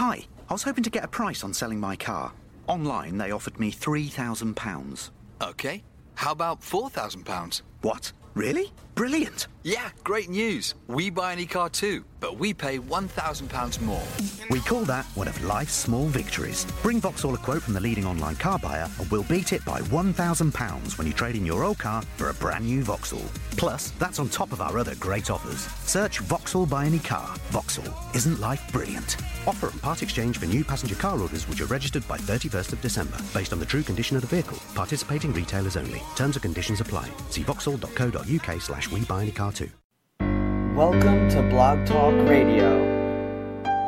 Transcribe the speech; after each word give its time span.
Hi, 0.00 0.24
I 0.48 0.54
was 0.54 0.62
hoping 0.62 0.82
to 0.84 0.88
get 0.88 1.04
a 1.04 1.08
price 1.08 1.44
on 1.44 1.52
selling 1.52 1.78
my 1.78 1.94
car. 1.94 2.32
Online, 2.68 3.18
they 3.18 3.32
offered 3.32 3.60
me 3.60 3.70
£3,000. 3.70 5.10
Okay. 5.42 5.82
How 6.14 6.32
about 6.32 6.62
£4,000? 6.62 7.60
What? 7.82 8.10
Really? 8.32 8.72
Brilliant. 9.00 9.46
Yeah, 9.62 9.90
great 10.04 10.30
news. 10.30 10.74
We 10.86 11.10
buy 11.10 11.32
any 11.32 11.44
car 11.44 11.68
too, 11.68 12.04
but 12.18 12.38
we 12.38 12.54
pay 12.54 12.78
£1,000 12.78 13.80
more. 13.82 14.02
We 14.48 14.60
call 14.60 14.86
that 14.86 15.04
one 15.14 15.28
of 15.28 15.42
life's 15.44 15.74
small 15.74 16.06
victories. 16.06 16.66
Bring 16.82 16.98
Vauxhall 16.98 17.34
a 17.34 17.38
quote 17.38 17.62
from 17.62 17.74
the 17.74 17.80
leading 17.80 18.06
online 18.06 18.36
car 18.36 18.58
buyer 18.58 18.88
and 18.98 19.10
we'll 19.10 19.22
beat 19.24 19.52
it 19.52 19.62
by 19.66 19.80
£1,000 19.80 20.98
when 20.98 21.06
you 21.06 21.12
trade 21.12 21.36
in 21.36 21.44
your 21.44 21.62
old 21.62 21.78
car 21.78 22.00
for 22.16 22.30
a 22.30 22.34
brand 22.34 22.64
new 22.64 22.82
Vauxhall. 22.82 23.24
Plus, 23.52 23.90
that's 23.98 24.18
on 24.18 24.30
top 24.30 24.50
of 24.52 24.62
our 24.62 24.78
other 24.78 24.94
great 24.94 25.30
offers. 25.30 25.68
Search 25.86 26.20
Vauxhall 26.20 26.64
Buy 26.64 26.86
Any 26.86 26.98
Car. 26.98 27.34
Vauxhall. 27.50 27.94
Isn't 28.14 28.40
life 28.40 28.62
brilliant? 28.72 29.18
Offer 29.46 29.68
and 29.68 29.82
part 29.82 30.02
exchange 30.02 30.38
for 30.38 30.46
new 30.46 30.64
passenger 30.64 30.94
car 30.94 31.20
orders 31.20 31.46
which 31.48 31.60
are 31.60 31.66
registered 31.66 32.06
by 32.08 32.16
31st 32.16 32.72
of 32.72 32.80
December, 32.80 33.16
based 33.34 33.52
on 33.52 33.58
the 33.58 33.66
true 33.66 33.82
condition 33.82 34.16
of 34.16 34.22
the 34.22 34.28
vehicle. 34.28 34.58
Participating 34.74 35.34
retailers 35.34 35.76
only. 35.76 36.00
Terms 36.16 36.36
and 36.36 36.42
conditions 36.42 36.80
apply. 36.80 37.10
See 37.28 37.42
vauxhall.co.uk 37.42 38.62
slash 38.62 38.89
we 38.92 39.04
buy 39.04 39.22
any 39.22 39.30
car 39.30 39.52
too. 39.52 39.70
Welcome 40.74 41.28
to 41.30 41.42
Blog 41.50 41.86
Talk 41.86 42.14
Radio 42.28 42.82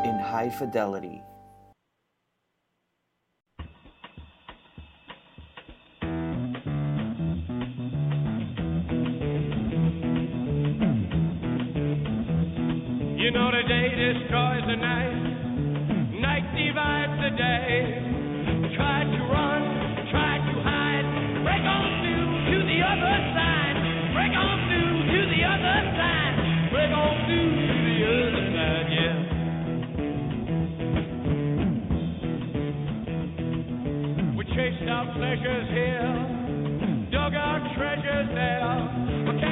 in 0.05 0.19
high 0.20 0.51
fidelity. 0.59 1.20
You 13.19 13.30
know 13.30 13.51
the 13.51 13.62
day 13.69 13.88
destroys 13.91 14.62
the 14.66 14.77
night, 14.77 16.21
night 16.21 16.46
divides 16.55 17.16
the 17.23 17.30
day. 17.37 17.98
Try 18.77 19.05
to 19.05 19.21
run, 19.32 19.62
try 20.10 20.38
to 20.38 20.63
hide, 20.63 21.43
break 21.43 21.63
on 21.63 21.91
through 22.02 22.52
to 22.52 22.66
the 22.66 22.79
other 22.82 23.32
chased 34.54 34.88
our 34.88 35.06
pleasures 35.14 35.68
here, 35.70 37.09
dug 37.10 37.34
our 37.34 37.59
treasures 37.74 38.29
there, 38.34 39.51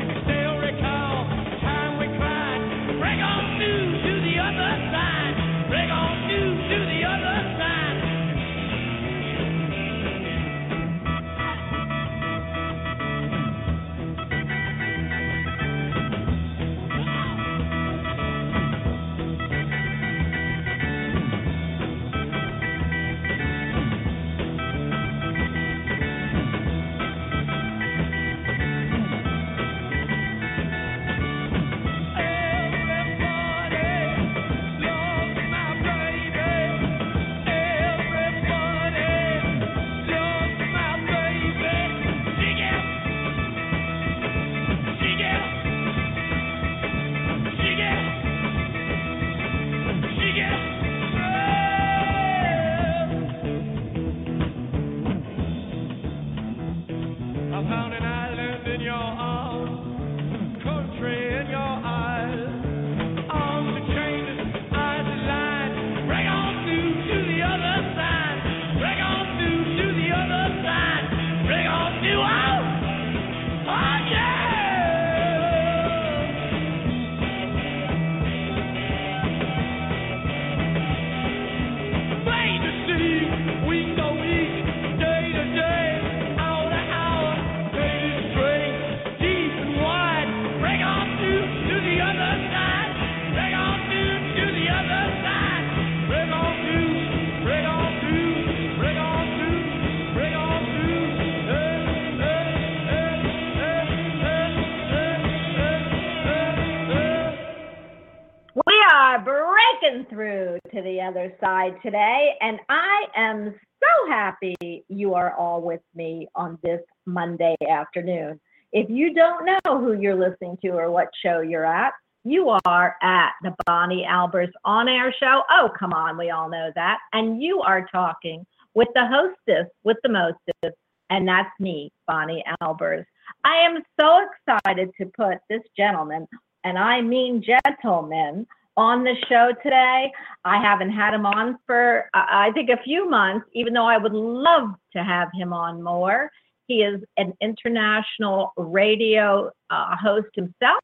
side 111.41 111.77
today, 111.83 112.35
and 112.41 112.59
I 112.69 113.05
am 113.17 113.55
so 113.81 114.09
happy 114.09 114.85
you 114.89 115.15
are 115.15 115.35
all 115.35 115.61
with 115.63 115.81
me 115.95 116.29
on 116.35 116.59
this 116.63 116.81
Monday 117.07 117.57
afternoon. 117.69 118.41
If 118.73 118.89
you 118.89 119.15
don't 119.15 119.45
know 119.45 119.79
who 119.79 119.95
you're 119.95 120.15
listening 120.15 120.59
to 120.63 120.71
or 120.71 120.91
what 120.91 121.09
show 121.25 121.41
you're 121.41 121.67
at, 121.67 121.93
you 122.25 122.51
are 122.67 122.97
at 123.03 123.33
the 123.43 123.55
Bonnie 123.67 124.07
Albers 124.09 124.51
on 124.65 124.89
air 124.89 125.15
show. 125.19 125.43
Oh, 125.51 125.71
come 125.79 125.93
on, 125.93 126.19
we 126.19 126.31
all 126.31 126.49
know 126.49 126.71
that. 126.75 126.99
And 127.13 127.43
you 127.43 127.61
are 127.63 127.87
talking 127.91 128.47
with 128.75 128.89
the 128.95 129.07
hostess 129.07 129.71
with 129.85 129.97
the 130.03 130.11
mostest, 130.11 130.79
and 131.09 131.27
that's 131.27 131.51
me, 131.59 131.91
Bonnie 132.07 132.45
Albers. 132.63 133.05
I 133.45 133.57
am 133.57 133.83
so 133.99 134.27
excited 134.27 134.91
to 135.01 135.07
put 135.17 135.39
this 135.49 135.63
gentleman, 135.77 136.29
and 136.65 136.79
I 136.79 137.01
mean 137.01 137.43
gentleman, 137.43 138.47
on 138.77 139.05
the 139.05 139.15
show 139.29 139.53
today. 139.63 140.13
I 140.45 140.61
haven't 140.61 140.91
had 140.91 141.15
him 141.15 141.27
on 141.27 141.59
for, 141.67 142.09
I 142.15 142.51
think, 142.55 142.71
a 142.71 142.83
few 142.83 143.09
months, 143.09 143.47
even 143.53 143.73
though 143.73 143.87
I 143.87 143.99
would 143.99 144.13
love 144.13 144.71
to 144.95 145.05
have 145.05 145.29
him 145.35 145.53
on 145.53 145.83
more. 145.83 146.31
He 146.67 146.83
is 146.83 147.03
an 147.17 147.35
international 147.41 148.53
radio 148.57 149.51
uh, 149.71 149.97
host 149.97 150.29
himself. 150.35 150.81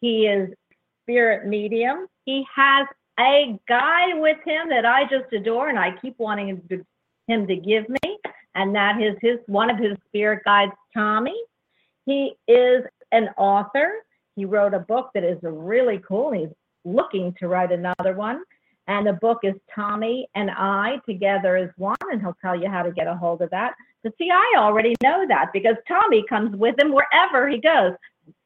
He 0.00 0.26
is 0.26 0.50
spirit 1.02 1.46
medium. 1.46 2.06
He 2.24 2.44
has 2.54 2.86
a 3.18 3.58
guy 3.68 4.14
with 4.14 4.38
him 4.44 4.68
that 4.68 4.84
I 4.84 5.04
just 5.04 5.32
adore, 5.32 5.68
and 5.68 5.78
I 5.78 5.92
keep 6.02 6.18
wanting 6.18 6.48
him 6.48 6.62
to, 6.70 6.84
him 7.28 7.46
to 7.46 7.56
give 7.56 7.88
me, 7.88 8.18
and 8.54 8.74
that 8.74 9.00
is 9.00 9.16
his 9.22 9.38
one 9.46 9.70
of 9.70 9.78
his 9.78 9.96
spirit 10.06 10.42
guides, 10.44 10.72
Tommy. 10.92 11.40
He 12.04 12.34
is 12.46 12.82
an 13.12 13.28
author. 13.38 13.92
He 14.34 14.44
wrote 14.44 14.74
a 14.74 14.80
book 14.80 15.10
that 15.14 15.24
is 15.24 15.38
really 15.42 16.00
cool. 16.06 16.32
He's 16.32 16.50
looking 16.86 17.34
to 17.40 17.48
write 17.48 17.72
another 17.72 18.14
one. 18.14 18.42
And 18.88 19.06
the 19.06 19.14
book 19.14 19.40
is 19.42 19.54
Tommy 19.74 20.28
and 20.36 20.50
I 20.50 21.00
Together 21.06 21.56
as 21.56 21.70
One, 21.76 21.96
and 22.12 22.20
he'll 22.20 22.36
tell 22.40 22.58
you 22.58 22.70
how 22.70 22.82
to 22.82 22.92
get 22.92 23.08
a 23.08 23.16
hold 23.16 23.42
of 23.42 23.50
that. 23.50 23.74
But 24.04 24.12
see, 24.16 24.30
I 24.30 24.54
already 24.58 24.94
know 25.02 25.26
that 25.26 25.50
because 25.52 25.74
Tommy 25.88 26.24
comes 26.28 26.54
with 26.56 26.78
him 26.78 26.92
wherever 26.92 27.48
he 27.48 27.60
goes. 27.60 27.92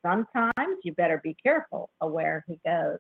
Sometimes 0.03 0.79
you 0.83 0.93
better 0.95 1.21
be 1.23 1.37
careful 1.43 1.91
of 2.01 2.13
where 2.13 2.43
he 2.49 2.59
goes. 2.65 2.97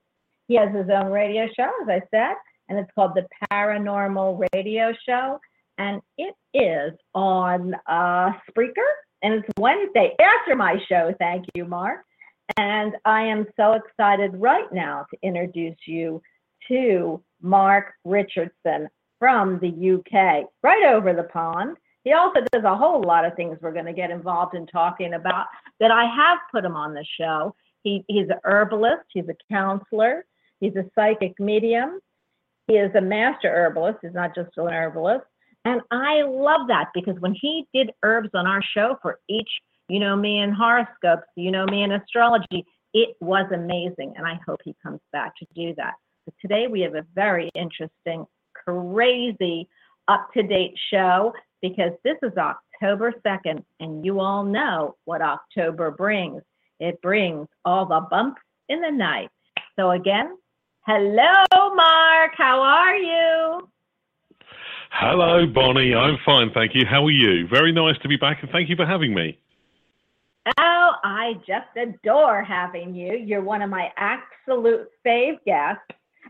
He 0.48 0.56
has 0.56 0.74
his 0.74 0.90
own 0.90 1.10
radio 1.10 1.48
show, 1.56 1.70
as 1.82 1.88
I 1.88 2.02
said, 2.10 2.34
and 2.68 2.78
it's 2.78 2.90
called 2.94 3.12
the 3.14 3.26
Paranormal 3.50 4.46
Radio 4.52 4.92
Show. 5.06 5.38
And 5.78 6.02
it 6.18 6.34
is 6.52 6.92
on 7.14 7.74
uh, 7.86 8.32
Spreaker, 8.50 8.90
and 9.22 9.34
it's 9.34 9.48
Wednesday 9.56 10.14
after 10.20 10.54
my 10.56 10.76
show. 10.88 11.14
Thank 11.18 11.46
you, 11.54 11.64
Marc. 11.64 12.04
And 12.56 12.94
I 13.04 13.22
am 13.22 13.46
so 13.56 13.72
excited 13.72 14.32
right 14.34 14.70
now 14.72 15.06
to 15.10 15.18
introduce 15.22 15.76
you 15.86 16.22
to 16.68 17.22
Marc 17.42 17.92
Richardson 18.04 18.88
from 19.18 19.58
the 19.60 19.68
UK, 19.68 20.46
right 20.62 20.92
over 20.92 21.12
the 21.12 21.24
pond. 21.24 21.76
He 22.04 22.12
also 22.12 22.40
does 22.52 22.64
a 22.64 22.76
whole 22.76 23.02
lot 23.02 23.24
of 23.24 23.34
things 23.36 23.58
we're 23.60 23.72
going 23.72 23.84
to 23.84 23.92
get 23.92 24.10
involved 24.10 24.54
in 24.54 24.66
talking 24.66 25.14
about 25.14 25.46
that 25.80 25.90
I 25.90 26.04
have 26.04 26.38
put 26.50 26.64
him 26.64 26.76
on 26.76 26.94
the 26.94 27.04
show. 27.18 27.54
He, 27.82 28.04
he's 28.08 28.28
a 28.30 28.40
herbalist, 28.44 29.04
he's 29.12 29.28
a 29.28 29.36
counselor, 29.52 30.24
he's 30.60 30.76
a 30.76 30.84
psychic 30.94 31.38
medium. 31.38 32.00
He 32.70 32.76
is 32.76 32.94
a 32.94 33.00
master 33.00 33.50
herbalist. 33.50 33.98
He's 34.00 34.14
not 34.14 34.32
just 34.32 34.50
an 34.56 34.68
herbalist. 34.68 35.24
And 35.64 35.80
I 35.90 36.22
love 36.22 36.68
that 36.68 36.90
because 36.94 37.18
when 37.18 37.34
he 37.40 37.66
did 37.74 37.90
herbs 38.04 38.30
on 38.32 38.46
our 38.46 38.62
show 38.62 38.96
for 39.02 39.18
each, 39.28 39.48
you 39.90 39.98
know, 39.98 40.16
me 40.16 40.38
in 40.38 40.52
horoscopes, 40.52 41.26
you 41.36 41.50
know, 41.50 41.66
me 41.66 41.82
in 41.82 41.92
astrology, 41.92 42.64
it 42.94 43.16
was 43.20 43.50
amazing. 43.52 44.14
And 44.16 44.26
I 44.26 44.38
hope 44.46 44.60
he 44.64 44.74
comes 44.82 45.00
back 45.12 45.36
to 45.38 45.46
do 45.54 45.74
that. 45.76 45.94
But 46.24 46.34
today 46.40 46.66
we 46.68 46.80
have 46.82 46.94
a 46.94 47.04
very 47.14 47.50
interesting, 47.54 48.24
crazy, 48.54 49.68
up 50.08 50.28
to 50.34 50.42
date 50.42 50.74
show 50.92 51.32
because 51.62 51.92
this 52.04 52.16
is 52.22 52.32
October 52.36 53.12
2nd. 53.24 53.64
And 53.80 54.04
you 54.04 54.20
all 54.20 54.44
know 54.44 54.96
what 55.04 55.22
October 55.22 55.90
brings 55.90 56.42
it 56.80 57.00
brings 57.02 57.46
all 57.66 57.84
the 57.84 58.00
bumps 58.10 58.40
in 58.70 58.80
the 58.80 58.90
night. 58.90 59.28
So, 59.76 59.90
again, 59.90 60.36
hello, 60.86 61.74
Marc. 61.74 62.32
How 62.36 62.60
are 62.62 62.96
you? 62.96 63.68
Hello, 64.90 65.46
Bonnie. 65.46 65.94
I'm 65.94 66.16
fine, 66.24 66.50
thank 66.52 66.74
you. 66.74 66.86
How 66.88 67.04
are 67.04 67.10
you? 67.10 67.46
Very 67.48 67.70
nice 67.70 67.96
to 68.02 68.08
be 68.08 68.16
back, 68.16 68.38
and 68.42 68.50
thank 68.50 68.70
you 68.70 68.76
for 68.76 68.86
having 68.86 69.14
me. 69.14 69.38
Oh, 70.58 70.92
I 71.04 71.34
just 71.46 71.68
adore 71.76 72.42
having 72.42 72.94
you. 72.94 73.16
You're 73.16 73.42
one 73.42 73.62
of 73.62 73.70
my 73.70 73.88
absolute 73.96 74.88
fave 75.06 75.42
guests. 75.44 75.82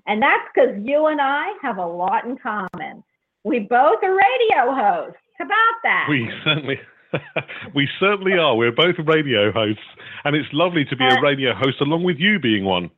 And 0.06 0.22
that's 0.22 0.43
because 0.55 0.76
you 0.82 1.06
and 1.06 1.20
I 1.20 1.52
have 1.62 1.78
a 1.78 1.87
lot 1.87 2.25
in 2.25 2.37
common. 2.38 3.05
We 3.44 3.61
both 3.61 3.99
are 4.02 4.14
radio 4.14 4.75
hosts. 4.75 5.19
How 5.38 5.46
about 5.46 5.56
that? 5.82 6.06
We 6.08 6.31
certainly. 6.44 6.81
we 7.75 7.88
certainly 7.99 8.34
are. 8.34 8.55
We're 8.56 8.70
both 8.70 8.94
radio 9.05 9.50
hosts, 9.50 9.82
and 10.25 10.37
it's 10.37 10.49
lovely 10.52 10.84
to 10.84 10.96
be 10.96 11.05
a 11.05 11.19
uh, 11.19 11.20
radio 11.20 11.52
host 11.55 11.81
along 11.81 12.05
with 12.05 12.19
you 12.19 12.38
being 12.38 12.64
one. 12.64 12.88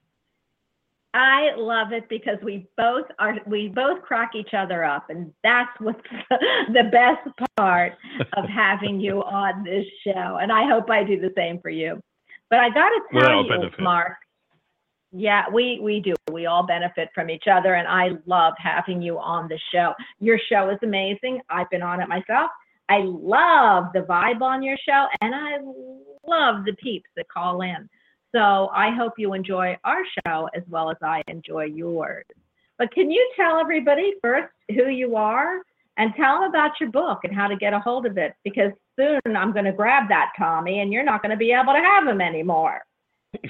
I 1.14 1.54
love 1.56 1.92
it 1.92 2.08
because 2.08 2.38
we 2.42 2.66
both 2.76 3.04
are 3.18 3.36
we 3.46 3.68
both 3.68 4.00
crack 4.02 4.30
each 4.34 4.54
other 4.56 4.82
up 4.82 5.10
and 5.10 5.32
that's 5.42 5.70
what's 5.78 6.00
the 6.30 6.84
best 6.90 7.28
part 7.56 7.92
of 8.34 8.44
having 8.54 8.98
you 8.98 9.22
on 9.22 9.62
this 9.62 9.84
show 10.04 10.38
and 10.40 10.50
I 10.50 10.66
hope 10.66 10.90
I 10.90 11.04
do 11.04 11.20
the 11.20 11.32
same 11.36 11.60
for 11.60 11.70
you. 11.70 12.00
But 12.48 12.60
I 12.60 12.70
got 12.70 12.88
to 12.88 13.00
tell 13.12 13.42
you 13.42 13.48
benefit. 13.48 13.80
Marc 13.80 14.16
yeah, 15.12 15.44
we 15.52 15.78
we 15.80 16.00
do. 16.00 16.14
We 16.32 16.46
all 16.46 16.66
benefit 16.66 17.10
from 17.14 17.28
each 17.28 17.44
other 17.50 17.74
and 17.74 17.86
I 17.86 18.12
love 18.26 18.54
having 18.56 19.02
you 19.02 19.18
on 19.18 19.46
the 19.46 19.58
show. 19.72 19.92
Your 20.20 20.38
show 20.48 20.70
is 20.70 20.78
amazing. 20.82 21.40
I've 21.50 21.68
been 21.68 21.82
on 21.82 22.00
it 22.00 22.08
myself. 22.08 22.50
I 22.88 23.00
love 23.04 23.92
the 23.92 24.00
vibe 24.00 24.40
on 24.40 24.62
your 24.62 24.76
show 24.88 25.06
and 25.20 25.34
I 25.34 25.58
love 26.26 26.64
the 26.64 26.74
peeps 26.82 27.10
that 27.16 27.28
call 27.28 27.60
in. 27.60 27.88
So 28.34 28.70
I 28.72 28.90
hope 28.90 29.14
you 29.18 29.34
enjoy 29.34 29.76
our 29.84 30.02
show 30.26 30.48
as 30.54 30.62
well 30.68 30.90
as 30.90 30.96
I 31.02 31.22
enjoy 31.28 31.64
yours. 31.64 32.24
But 32.78 32.92
can 32.92 33.10
you 33.10 33.32
tell 33.36 33.58
everybody 33.58 34.14
first 34.22 34.52
who 34.70 34.88
you 34.88 35.16
are 35.16 35.62
and 35.98 36.14
tell 36.16 36.40
them 36.40 36.50
about 36.50 36.72
your 36.80 36.90
book 36.90 37.20
and 37.24 37.34
how 37.34 37.46
to 37.46 37.56
get 37.56 37.74
a 37.74 37.78
hold 37.78 38.06
of 38.06 38.16
it? 38.16 38.34
Because 38.42 38.72
soon 38.98 39.20
I'm 39.36 39.52
going 39.52 39.66
to 39.66 39.72
grab 39.72 40.08
that 40.08 40.32
Tommy 40.38 40.80
and 40.80 40.92
you're 40.92 41.04
not 41.04 41.22
going 41.22 41.30
to 41.30 41.36
be 41.36 41.52
able 41.52 41.74
to 41.74 41.80
have 41.80 42.06
him 42.06 42.20
anymore. 42.20 42.80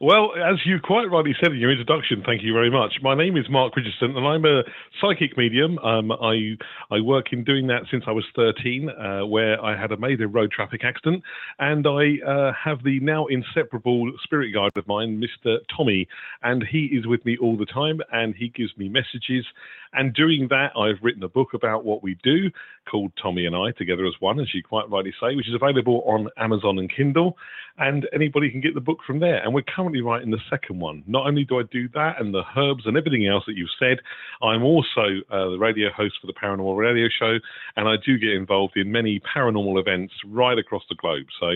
well, 0.00 0.32
as 0.36 0.56
you 0.66 0.78
quite 0.82 1.10
rightly 1.10 1.34
said 1.40 1.52
in 1.52 1.58
your 1.58 1.70
introduction, 1.70 2.22
thank 2.26 2.42
you 2.42 2.52
very 2.52 2.70
much. 2.70 2.98
My 3.02 3.14
name 3.14 3.36
is 3.36 3.48
Marc 3.48 3.74
Richardson, 3.76 4.14
and 4.14 4.26
I'm 4.26 4.44
a 4.44 4.62
psychic 5.00 5.38
medium. 5.38 5.78
Um, 5.78 6.12
I 6.12 6.56
I 6.90 7.00
work 7.00 7.32
in 7.32 7.44
doing 7.44 7.66
that 7.68 7.82
since 7.90 8.04
I 8.06 8.10
was 8.10 8.24
13, 8.36 8.90
uh, 8.90 9.26
where 9.26 9.62
I 9.64 9.74
had 9.80 9.92
a 9.92 9.96
major 9.96 10.28
road 10.28 10.50
traffic 10.50 10.84
accident, 10.84 11.22
and 11.58 11.86
I 11.86 12.18
uh, 12.26 12.52
have 12.52 12.84
the 12.84 13.00
now 13.00 13.26
inseparable 13.26 14.12
spirit 14.22 14.52
guide 14.52 14.72
of 14.76 14.86
mine, 14.86 15.22
Mr. 15.22 15.58
Tommy, 15.74 16.06
and 16.42 16.62
he 16.62 16.86
is 16.86 17.06
with 17.06 17.24
me 17.24 17.38
all 17.40 17.56
the 17.56 17.66
time, 17.66 18.00
and 18.12 18.34
he 18.34 18.48
gives 18.48 18.76
me 18.76 18.90
messages. 18.90 19.46
And 19.94 20.12
doing 20.12 20.48
that, 20.50 20.72
I've 20.76 21.02
written 21.02 21.22
a 21.22 21.28
book 21.28 21.54
about 21.54 21.86
what 21.86 22.02
we 22.02 22.18
do 22.22 22.50
called 22.90 23.12
Tommy 23.20 23.46
and 23.46 23.54
I 23.54 23.72
Together 23.72 24.06
as 24.06 24.14
One, 24.20 24.40
as 24.40 24.52
you 24.54 24.62
quite 24.62 24.88
rightly 24.90 25.12
say, 25.20 25.34
which 25.34 25.48
is 25.48 25.54
available 25.54 26.02
on 26.06 26.28
Amazon 26.36 26.78
and 26.78 26.90
Kindle. 26.94 27.36
And 27.78 28.08
anybody 28.14 28.50
can 28.50 28.62
get 28.62 28.74
the 28.74 28.80
book 28.80 28.98
from 29.06 29.20
there. 29.20 29.42
And 29.42 29.52
we're 29.52 29.62
currently 29.62 30.00
writing 30.00 30.30
the 30.30 30.40
second 30.48 30.80
one. 30.80 31.04
Not 31.06 31.26
only 31.26 31.44
do 31.44 31.58
I 31.58 31.62
do 31.70 31.88
that 31.90 32.20
and 32.20 32.32
the 32.32 32.42
herbs 32.56 32.84
and 32.86 32.96
everything 32.96 33.26
else 33.26 33.44
that 33.46 33.56
you've 33.56 33.68
said, 33.78 33.98
I'm 34.42 34.62
also 34.62 35.20
uh, 35.30 35.50
the 35.50 35.58
radio 35.58 35.90
host 35.94 36.14
for 36.20 36.26
the 36.26 36.32
Paranormal 36.32 36.76
Radio 36.78 37.08
Show, 37.18 37.36
and 37.76 37.86
I 37.86 37.96
do 38.04 38.16
get 38.16 38.30
involved 38.30 38.76
in 38.76 38.90
many 38.90 39.20
paranormal 39.20 39.78
events 39.78 40.14
right 40.24 40.58
across 40.58 40.84
the 40.88 40.94
globe. 40.94 41.26
So, 41.38 41.50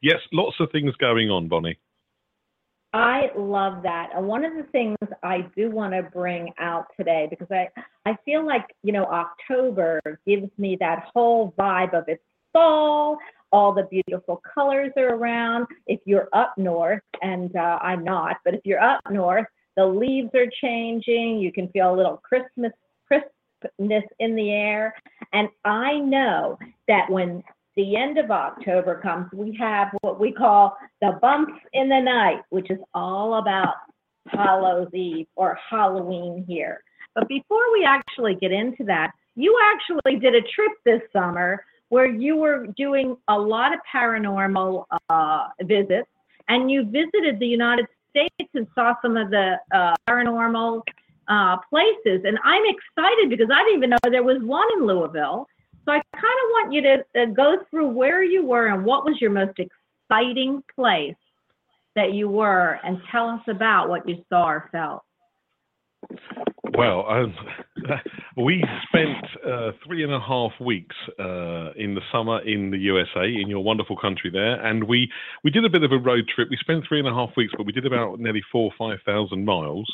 yes, 0.00 0.20
lots 0.32 0.56
of 0.60 0.70
things 0.70 0.94
going 0.96 1.28
on, 1.30 1.48
Bonnie. 1.48 1.78
I 2.94 3.30
love 3.36 3.82
that. 3.82 4.10
And 4.14 4.28
one 4.28 4.44
of 4.44 4.54
the 4.54 4.62
things 4.70 4.96
I 5.24 5.48
do 5.56 5.68
want 5.68 5.94
to 5.94 6.02
bring 6.02 6.52
out 6.60 6.86
today, 6.96 7.26
because 7.28 7.48
I, 7.50 7.68
I 8.06 8.16
feel 8.24 8.46
like, 8.46 8.66
you 8.84 8.92
know, 8.92 9.04
October 9.06 10.00
gives 10.24 10.48
me 10.58 10.76
that 10.78 11.08
whole 11.12 11.52
vibe 11.58 11.92
of 11.92 12.04
it's 12.06 12.22
fall, 12.52 13.18
all 13.50 13.74
the 13.74 13.88
beautiful 13.90 14.40
colors 14.54 14.92
are 14.96 15.16
around. 15.16 15.66
If 15.88 15.98
you're 16.04 16.28
up 16.32 16.54
north, 16.56 17.02
and 17.20 17.54
uh, 17.56 17.80
I'm 17.82 18.04
not, 18.04 18.36
but 18.44 18.54
if 18.54 18.60
you're 18.64 18.80
up 18.80 19.00
north, 19.10 19.46
the 19.76 19.84
leaves 19.84 20.30
are 20.36 20.46
changing. 20.62 21.40
You 21.40 21.50
can 21.50 21.68
feel 21.70 21.92
a 21.92 21.96
little 21.96 22.18
Christmas 22.18 22.70
crispness 23.08 24.04
in 24.20 24.36
the 24.36 24.52
air. 24.52 24.94
And 25.32 25.48
I 25.64 25.98
know 25.98 26.58
that 26.86 27.10
when 27.10 27.42
the 27.76 27.96
end 27.96 28.18
of 28.18 28.30
October 28.30 29.00
comes, 29.00 29.26
we 29.32 29.56
have 29.58 29.88
what 30.02 30.20
we 30.20 30.32
call 30.32 30.76
the 31.00 31.18
bumps 31.20 31.60
in 31.72 31.88
the 31.88 32.00
night, 32.00 32.42
which 32.50 32.70
is 32.70 32.78
all 32.94 33.34
about 33.34 33.74
Hallows 34.28 34.92
Eve 34.94 35.26
or 35.36 35.58
Halloween 35.70 36.44
here. 36.46 36.82
But 37.14 37.28
before 37.28 37.72
we 37.72 37.84
actually 37.84 38.36
get 38.36 38.52
into 38.52 38.84
that, 38.84 39.12
you 39.36 39.56
actually 39.72 40.18
did 40.20 40.34
a 40.34 40.40
trip 40.40 40.72
this 40.84 41.02
summer 41.12 41.64
where 41.88 42.06
you 42.06 42.36
were 42.36 42.66
doing 42.76 43.16
a 43.28 43.38
lot 43.38 43.72
of 43.72 43.80
paranormal 43.92 44.84
uh, 45.08 45.48
visits 45.62 46.08
and 46.48 46.70
you 46.70 46.84
visited 46.84 47.38
the 47.38 47.46
United 47.46 47.86
States 48.10 48.50
and 48.54 48.66
saw 48.74 48.94
some 49.02 49.16
of 49.16 49.30
the 49.30 49.56
uh, 49.72 49.94
paranormal 50.08 50.82
uh, 51.28 51.56
places. 51.68 52.22
And 52.24 52.38
I'm 52.44 52.62
excited 52.64 53.30
because 53.30 53.48
I 53.52 53.62
didn't 53.64 53.78
even 53.78 53.90
know 53.90 53.96
there 54.10 54.22
was 54.22 54.42
one 54.42 54.66
in 54.76 54.86
Louisville. 54.86 55.46
So 55.84 55.92
I 55.92 56.00
kind 56.14 56.24
of 56.24 56.50
want 56.50 56.72
you 56.72 56.82
to 56.82 57.22
uh, 57.22 57.26
go 57.26 57.56
through 57.70 57.88
where 57.88 58.22
you 58.22 58.44
were 58.44 58.68
and 58.68 58.84
what 58.84 59.04
was 59.04 59.20
your 59.20 59.30
most 59.30 59.58
exciting 59.58 60.62
place 60.74 61.14
that 61.94 62.12
you 62.12 62.28
were 62.28 62.80
and 62.84 62.98
tell 63.10 63.28
us 63.28 63.42
about 63.48 63.88
what 63.88 64.08
you 64.08 64.24
saw 64.28 64.48
or 64.48 64.68
felt. 64.72 65.02
Well, 66.76 67.06
um, 67.08 67.34
we 68.36 68.64
spent 68.88 69.24
uh, 69.46 69.72
three 69.86 70.02
and 70.02 70.12
a 70.12 70.18
half 70.18 70.52
weeks 70.60 70.96
uh, 71.20 71.72
in 71.76 71.94
the 71.94 72.00
summer 72.10 72.40
in 72.42 72.70
the 72.70 72.78
USA, 72.78 73.26
in 73.26 73.48
your 73.48 73.62
wonderful 73.62 73.96
country 73.96 74.30
there, 74.30 74.64
and 74.64 74.84
we, 74.84 75.08
we 75.44 75.50
did 75.50 75.64
a 75.64 75.70
bit 75.70 75.84
of 75.84 75.92
a 75.92 75.98
road 75.98 76.28
trip. 76.34 76.48
We 76.50 76.56
spent 76.60 76.84
three 76.88 76.98
and 76.98 77.06
a 77.06 77.14
half 77.14 77.30
weeks, 77.36 77.52
but 77.56 77.64
we 77.64 77.72
did 77.72 77.86
about 77.86 78.18
nearly 78.18 78.42
four 78.50 78.72
or 78.72 78.72
five 78.76 78.98
thousand 79.06 79.44
miles. 79.44 79.86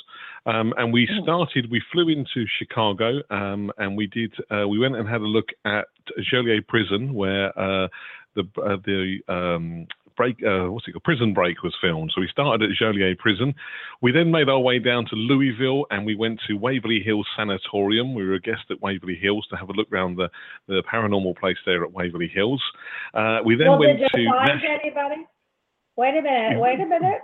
Um, 0.46 0.72
and 0.78 0.90
we 0.90 1.06
started. 1.22 1.70
We 1.70 1.82
flew 1.92 2.08
into 2.08 2.46
Chicago, 2.58 3.20
um, 3.30 3.70
and 3.76 3.94
we 3.94 4.06
did. 4.06 4.32
Uh, 4.50 4.66
we 4.66 4.78
went 4.78 4.96
and 4.96 5.06
had 5.06 5.20
a 5.20 5.24
look 5.24 5.48
at 5.66 5.84
Joliet 6.30 6.66
Prison, 6.66 7.12
where 7.12 7.48
uh, 7.58 7.88
the 8.34 8.42
uh, 8.62 8.76
the 8.84 9.18
um, 9.28 9.86
break, 10.16 10.36
uh, 10.44 10.70
what's 10.70 10.86
it 10.88 10.92
called? 10.92 11.04
Prison 11.04 11.34
Break 11.34 11.62
was 11.62 11.74
filmed. 11.80 12.12
So 12.14 12.20
we 12.20 12.28
started 12.28 12.70
at 12.70 12.76
Joliet 12.76 13.18
Prison. 13.18 13.54
We 14.02 14.12
then 14.12 14.30
made 14.30 14.48
our 14.48 14.58
way 14.60 14.78
down 14.78 15.06
to 15.06 15.16
Louisville 15.16 15.86
and 15.90 16.06
we 16.06 16.14
went 16.14 16.40
to 16.48 16.54
Waverly 16.54 17.00
Hills 17.04 17.26
Sanatorium. 17.36 18.14
We 18.14 18.26
were 18.26 18.34
a 18.34 18.40
guest 18.40 18.62
at 18.70 18.80
Waverly 18.80 19.16
Hills 19.20 19.46
to 19.50 19.56
have 19.56 19.68
a 19.68 19.72
look 19.72 19.90
around 19.92 20.16
the, 20.16 20.28
the 20.68 20.82
paranormal 20.92 21.36
place 21.38 21.58
there 21.66 21.84
at 21.84 21.92
Waverly 21.92 22.30
Hills. 22.32 22.62
Uh, 23.14 23.38
we 23.44 23.56
then 23.56 23.68
well, 23.68 23.78
went 23.78 23.98
to. 23.98 24.08
find 24.12 24.60
Nash- 24.60 24.80
anybody? 24.82 25.26
Wait 25.96 26.16
a 26.16 26.22
minute. 26.22 26.60
Wait 26.60 26.80
a 26.80 26.86
minute. 26.86 27.22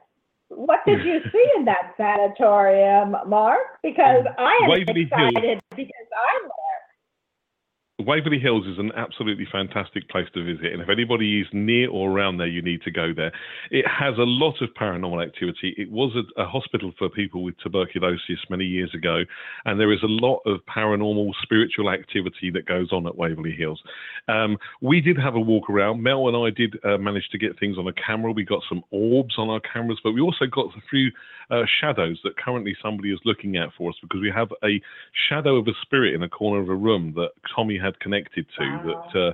What 0.49 0.81
did 0.87 1.05
you 1.05 1.21
see 1.33 1.47
in 1.57 1.65
that 1.65 1.95
sanatorium, 1.97 3.17
Marc? 3.29 3.83
Because 3.83 4.25
I 4.39 4.61
am 4.63 4.71
Waverly 4.71 5.09
Hills. 5.11 5.33
excited 5.35 5.61
because 5.71 6.09
I'm 6.15 6.43
there. 6.43 6.76
Waverly 7.99 8.39
Hills 8.39 8.67
is 8.67 8.79
an 8.79 8.93
absolutely 8.95 9.47
fantastic 9.51 10.07
place 10.11 10.27
to 10.35 10.45
visit, 10.45 10.71
and 10.71 10.83
if 10.83 10.91
anybody 10.91 11.41
is 11.41 11.47
near 11.55 11.89
or 11.89 12.11
around 12.11 12.37
there, 12.37 12.47
you 12.47 12.61
need 12.61 12.83
to 12.83 12.91
go 12.91 13.15
there. 13.17 13.33
It 13.71 13.87
has 13.89 14.19
a 14.19 14.23
lot 14.23 14.61
of 14.61 14.69
paranormal 14.79 15.25
activity. 15.25 15.75
It 15.79 15.91
was 15.91 16.15
a, 16.15 16.43
a, 16.43 16.47
hospital 16.47 16.93
for 16.99 17.09
people 17.09 17.43
with 17.43 17.55
tuberculosis 17.57 18.39
many 18.51 18.67
years 18.67 18.93
ago, 18.95 19.23
and 19.65 19.81
there 19.81 19.95
is 19.95 20.03
a 20.03 20.09
lot 20.09 20.43
of 20.45 20.61
paranormal 20.67 21.31
spiritual 21.43 21.89
activity 21.89 22.51
that 22.51 22.67
goes 22.67 22.93
on 22.93 23.07
at 23.07 23.17
Waverly 23.17 23.53
Hills. 23.57 23.83
Um, 24.29 24.59
we 24.83 25.01
did 25.01 25.17
have 25.17 25.35
a 25.35 25.41
walk 25.41 25.71
around. 25.71 26.03
Mel 26.03 26.29
and 26.29 26.37
I 26.37 26.51
did 26.51 26.77
uh, 26.85 26.99
manage 26.99 27.31
to 27.31 27.39
get 27.39 27.59
things 27.59 27.79
on 27.79 27.89
a 27.89 27.95
camera. 27.95 28.31
We 28.31 28.45
got 28.45 28.61
some 28.69 28.83
orbs 28.91 29.37
on 29.39 29.49
our 29.49 29.61
cameras, 29.61 30.01
but 30.05 30.13
we 30.13 30.21
also 30.21 30.45
got 30.45 30.67
a 30.67 30.83
few 30.91 31.11
uh, 31.51 31.63
shadows 31.81 32.21
that 32.25 32.37
currently 32.37 32.77
somebody 32.83 33.13
is 33.13 33.21
looking 33.25 33.57
at 33.57 33.69
for 33.77 33.91
us 33.91 33.97
because 34.03 34.21
we 34.21 34.31
have 34.35 34.49
a 34.65 34.81
shadow 35.29 35.57
of 35.57 35.67
a 35.67 35.73
spirit 35.83 36.15
in 36.15 36.23
a 36.23 36.29
corner 36.29 36.61
of 36.61 36.69
a 36.69 36.75
room 36.75 37.13
that 37.15 37.31
Tommy 37.55 37.79
had 37.87 37.99
connected 38.01 38.47
to 38.59 38.65
Wow. 38.65 39.03
that 39.13 39.21
uh, 39.29 39.33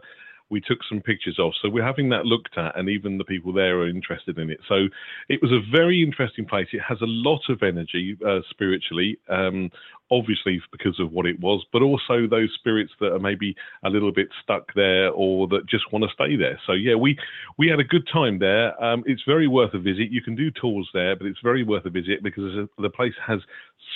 we 0.53 0.61
took 0.61 0.79
some 0.89 1.01
pictures 1.01 1.39
of. 1.41 1.53
So 1.61 1.71
we're 1.71 1.85
having 1.85 2.11
that 2.11 2.27
looked 2.27 2.59
at, 2.59 2.79
and 2.79 2.89
even 2.89 3.17
the 3.17 3.25
people 3.25 3.53
there 3.53 3.79
are 3.79 3.89
interested 3.89 4.39
in 4.39 4.51
it. 4.51 4.61
So 4.69 4.87
it 5.29 5.41
was 5.41 5.51
a 5.51 5.61
very 5.73 6.03
interesting 6.03 6.45
place. 6.45 6.69
It 6.73 6.83
has 6.87 6.99
a 7.01 7.07
lot 7.07 7.41
of 7.49 7.63
energy 7.63 8.17
uh, 8.25 8.41
spiritually. 8.51 9.19
Um, 9.29 9.71
obviously 10.13 10.61
because 10.71 11.01
of 11.01 11.11
what 11.11 11.25
it 11.25 11.41
was, 11.41 11.65
but 11.73 11.81
also 11.81 12.27
those 12.31 12.53
spirits 12.55 12.93
that 13.01 13.13
are 13.13 13.19
maybe 13.19 13.57
a 13.83 13.89
little 13.89 14.13
bit 14.13 14.29
stuck 14.43 14.73
there 14.75 15.09
or 15.11 15.49
that 15.49 15.67
just 15.67 15.91
want 15.91 16.05
to 16.05 16.11
stay 16.13 16.37
there. 16.37 16.61
So 16.67 16.73
yeah, 16.75 16.95
we 16.95 17.17
we 17.57 17.69
had 17.69 17.81
a 17.81 17.85
good 17.85 18.07
time 18.13 18.39
there. 18.39 18.81
Um, 18.83 19.03
it's 19.07 19.23
very 19.27 19.49
worth 19.49 19.73
a 19.73 19.79
visit. 19.79 20.13
You 20.13 20.21
can 20.21 20.37
do 20.37 20.51
tours 20.51 20.89
there, 20.93 21.17
but 21.17 21.27
it's 21.27 21.41
very 21.43 21.65
worth 21.65 21.87
a 21.87 21.91
visit 21.91 22.23
because 22.23 22.69
the 22.79 22.91
place 22.91 23.15
has 23.27 23.41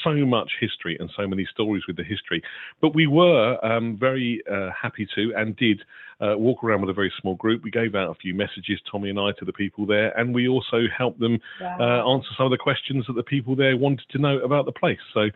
so 0.03 0.15
much 0.25 0.51
history 0.59 0.97
and 0.99 1.11
so 1.17 1.27
many 1.27 1.47
stories 1.53 1.83
with 1.87 1.97
the 1.97 2.05
history. 2.05 2.43
But 2.81 2.95
we 2.95 3.07
were 3.07 3.65
um, 3.65 3.97
very 3.99 4.43
uh, 4.51 4.71
happy 4.81 5.07
to 5.15 5.33
and 5.37 5.55
did 5.57 5.83
uh, 6.21 6.35
walk 6.37 6.65
around 6.65 6.81
with 6.81 6.91
a 6.91 6.95
very 6.95 7.13
small 7.21 7.35
group. 7.35 7.63
We 7.63 7.71
gave 7.71 7.95
out 7.95 8.11
a 8.11 8.15
few 8.15 8.35
messages, 8.35 8.81
Tommy 8.91 9.11
and 9.11 9.19
I, 9.19 9.33
to 9.39 9.45
the 9.45 9.53
people 9.53 9.87
there, 9.87 10.19
and 10.19 10.35
we 10.35 10.49
also 10.49 10.85
helped 10.97 11.21
them 11.21 11.39
Wow. 11.61 11.77
uh, 11.79 12.15
answer 12.15 12.29
some 12.37 12.47
of 12.47 12.51
the 12.51 12.59
questions 12.59 13.05
that 13.07 13.15
the 13.15 13.23
people 13.23 13.55
there 13.57 13.77
wanted 13.77 14.09
to 14.11 14.19
know 14.19 14.39
about 14.39 14.65
the 14.65 14.73
place. 14.73 14.99
So 15.13 15.29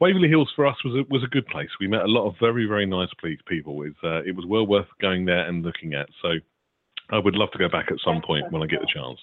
Waverly 0.00 0.28
Hills 0.28 0.50
for 0.54 0.66
us 0.66 0.76
was 0.84 0.94
a, 0.94 1.12
was 1.12 1.22
a 1.24 1.28
good 1.28 1.46
place. 1.46 1.68
We 1.80 1.88
met 1.88 2.02
a 2.02 2.08
lot 2.08 2.26
of 2.26 2.34
very 2.40 2.66
very 2.66 2.86
nice 2.86 3.10
ple- 3.20 3.36
people. 3.46 3.82
It's, 3.82 3.98
uh, 4.02 4.22
it 4.24 4.34
was 4.34 4.46
well 4.46 4.66
worth 4.66 4.88
going 5.00 5.24
there 5.24 5.46
and 5.46 5.64
looking 5.64 5.94
at. 5.94 6.08
So 6.22 6.34
I 7.10 7.18
would 7.18 7.34
love 7.34 7.50
to 7.52 7.58
go 7.58 7.68
back 7.68 7.90
at 7.90 7.98
some 8.04 8.22
point 8.22 8.50
when 8.50 8.62
I 8.62 8.66
get 8.66 8.80
the 8.80 8.88
chance. 8.92 9.18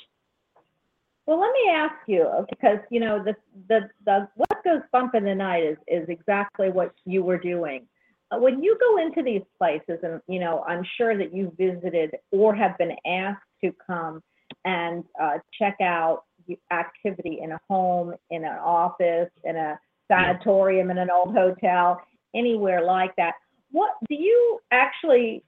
Well, 1.25 1.41
let 1.41 1.51
me 1.51 1.71
ask 1.73 1.95
you 2.07 2.25
because 2.49 2.79
you 2.89 2.99
know 2.99 3.23
the 3.23 3.35
the 3.67 3.89
the 4.05 4.27
what 4.35 4.63
goes 4.63 4.81
bump 4.91 5.15
in 5.15 5.25
the 5.25 5.35
night 5.35 5.63
is 5.63 5.77
is 5.87 6.07
exactly 6.09 6.69
what 6.69 6.93
you 7.05 7.23
were 7.23 7.37
doing. 7.37 7.85
Uh, 8.31 8.39
when 8.39 8.61
you 8.61 8.77
go 8.79 9.01
into 9.01 9.23
these 9.23 9.43
places, 9.57 9.99
and 10.03 10.21
you 10.27 10.39
know, 10.39 10.63
I'm 10.67 10.83
sure 10.97 11.17
that 11.17 11.33
you 11.33 11.53
visited 11.57 12.15
or 12.31 12.53
have 12.55 12.77
been 12.77 12.95
asked 13.05 13.43
to 13.63 13.73
come 13.85 14.21
and 14.65 15.03
uh, 15.21 15.37
check 15.57 15.77
out 15.81 16.23
activity 16.71 17.39
in 17.41 17.51
a 17.51 17.59
home, 17.69 18.13
in 18.29 18.43
an 18.43 18.57
office, 18.57 19.29
in 19.43 19.55
a 19.55 19.79
sanatorium, 20.09 20.91
in 20.91 20.97
an 20.97 21.09
old 21.09 21.33
hotel, 21.33 22.01
anywhere 22.35 22.83
like 22.83 23.15
that. 23.17 23.33
What 23.71 23.91
do 24.09 24.15
you 24.15 24.59
actually 24.71 25.43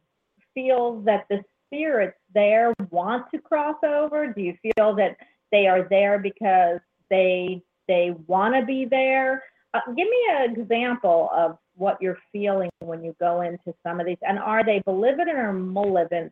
feel 0.53 1.01
that 1.01 1.25
the 1.29 1.43
spirits 1.67 2.17
there 2.33 2.73
want 2.89 3.25
to 3.33 3.39
cross 3.39 3.77
over? 3.85 4.33
Do 4.33 4.41
you 4.41 4.55
feel 4.61 4.95
that 4.95 5.17
they 5.51 5.67
are 5.67 5.87
there 5.89 6.19
because 6.19 6.79
they 7.09 7.61
they 7.87 8.13
want 8.27 8.55
to 8.55 8.65
be 8.65 8.85
there? 8.85 9.43
Uh, 9.73 9.79
give 9.87 10.07
me 10.07 10.27
an 10.31 10.59
example 10.59 11.29
of 11.35 11.57
what 11.79 11.97
you're 12.01 12.17
feeling 12.31 12.69
when 12.79 13.03
you 13.03 13.15
go 13.19 13.41
into 13.41 13.73
some 13.83 13.99
of 13.99 14.05
these, 14.05 14.17
and 14.21 14.37
are 14.37 14.63
they 14.63 14.83
malevolent 14.85 15.29
or 15.29 15.53
malevolent 15.53 16.31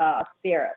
uh, 0.00 0.22
spirits? 0.38 0.76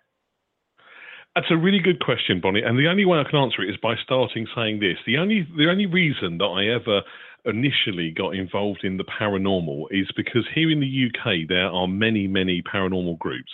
That's 1.36 1.52
a 1.52 1.58
really 1.58 1.80
good 1.80 2.00
question, 2.00 2.40
Bonnie. 2.42 2.62
And 2.62 2.80
the 2.80 2.88
only 2.88 3.06
way 3.06 3.20
I 3.20 3.30
can 3.30 3.40
answer 3.40 3.62
it 3.62 3.70
is 3.70 3.76
by 3.84 3.96
starting 4.04 4.48
saying 4.56 4.80
this. 4.80 4.98
The 5.06 5.18
only 5.18 5.48
the 5.58 5.70
only 5.70 5.86
reason 5.86 6.38
that 6.38 6.46
I 6.46 6.68
ever 6.68 7.02
initially 7.46 8.12
got 8.12 8.36
involved 8.36 8.84
in 8.84 8.98
the 8.98 9.04
paranormal 9.04 9.86
is 9.92 10.08
because 10.16 10.46
here 10.54 10.72
in 10.72 10.80
the 10.80 11.08
UK 11.08 11.48
there 11.48 11.68
are 11.68 11.88
many, 11.88 12.28
many 12.28 12.62
paranormal 12.62 13.20
groups. 13.20 13.52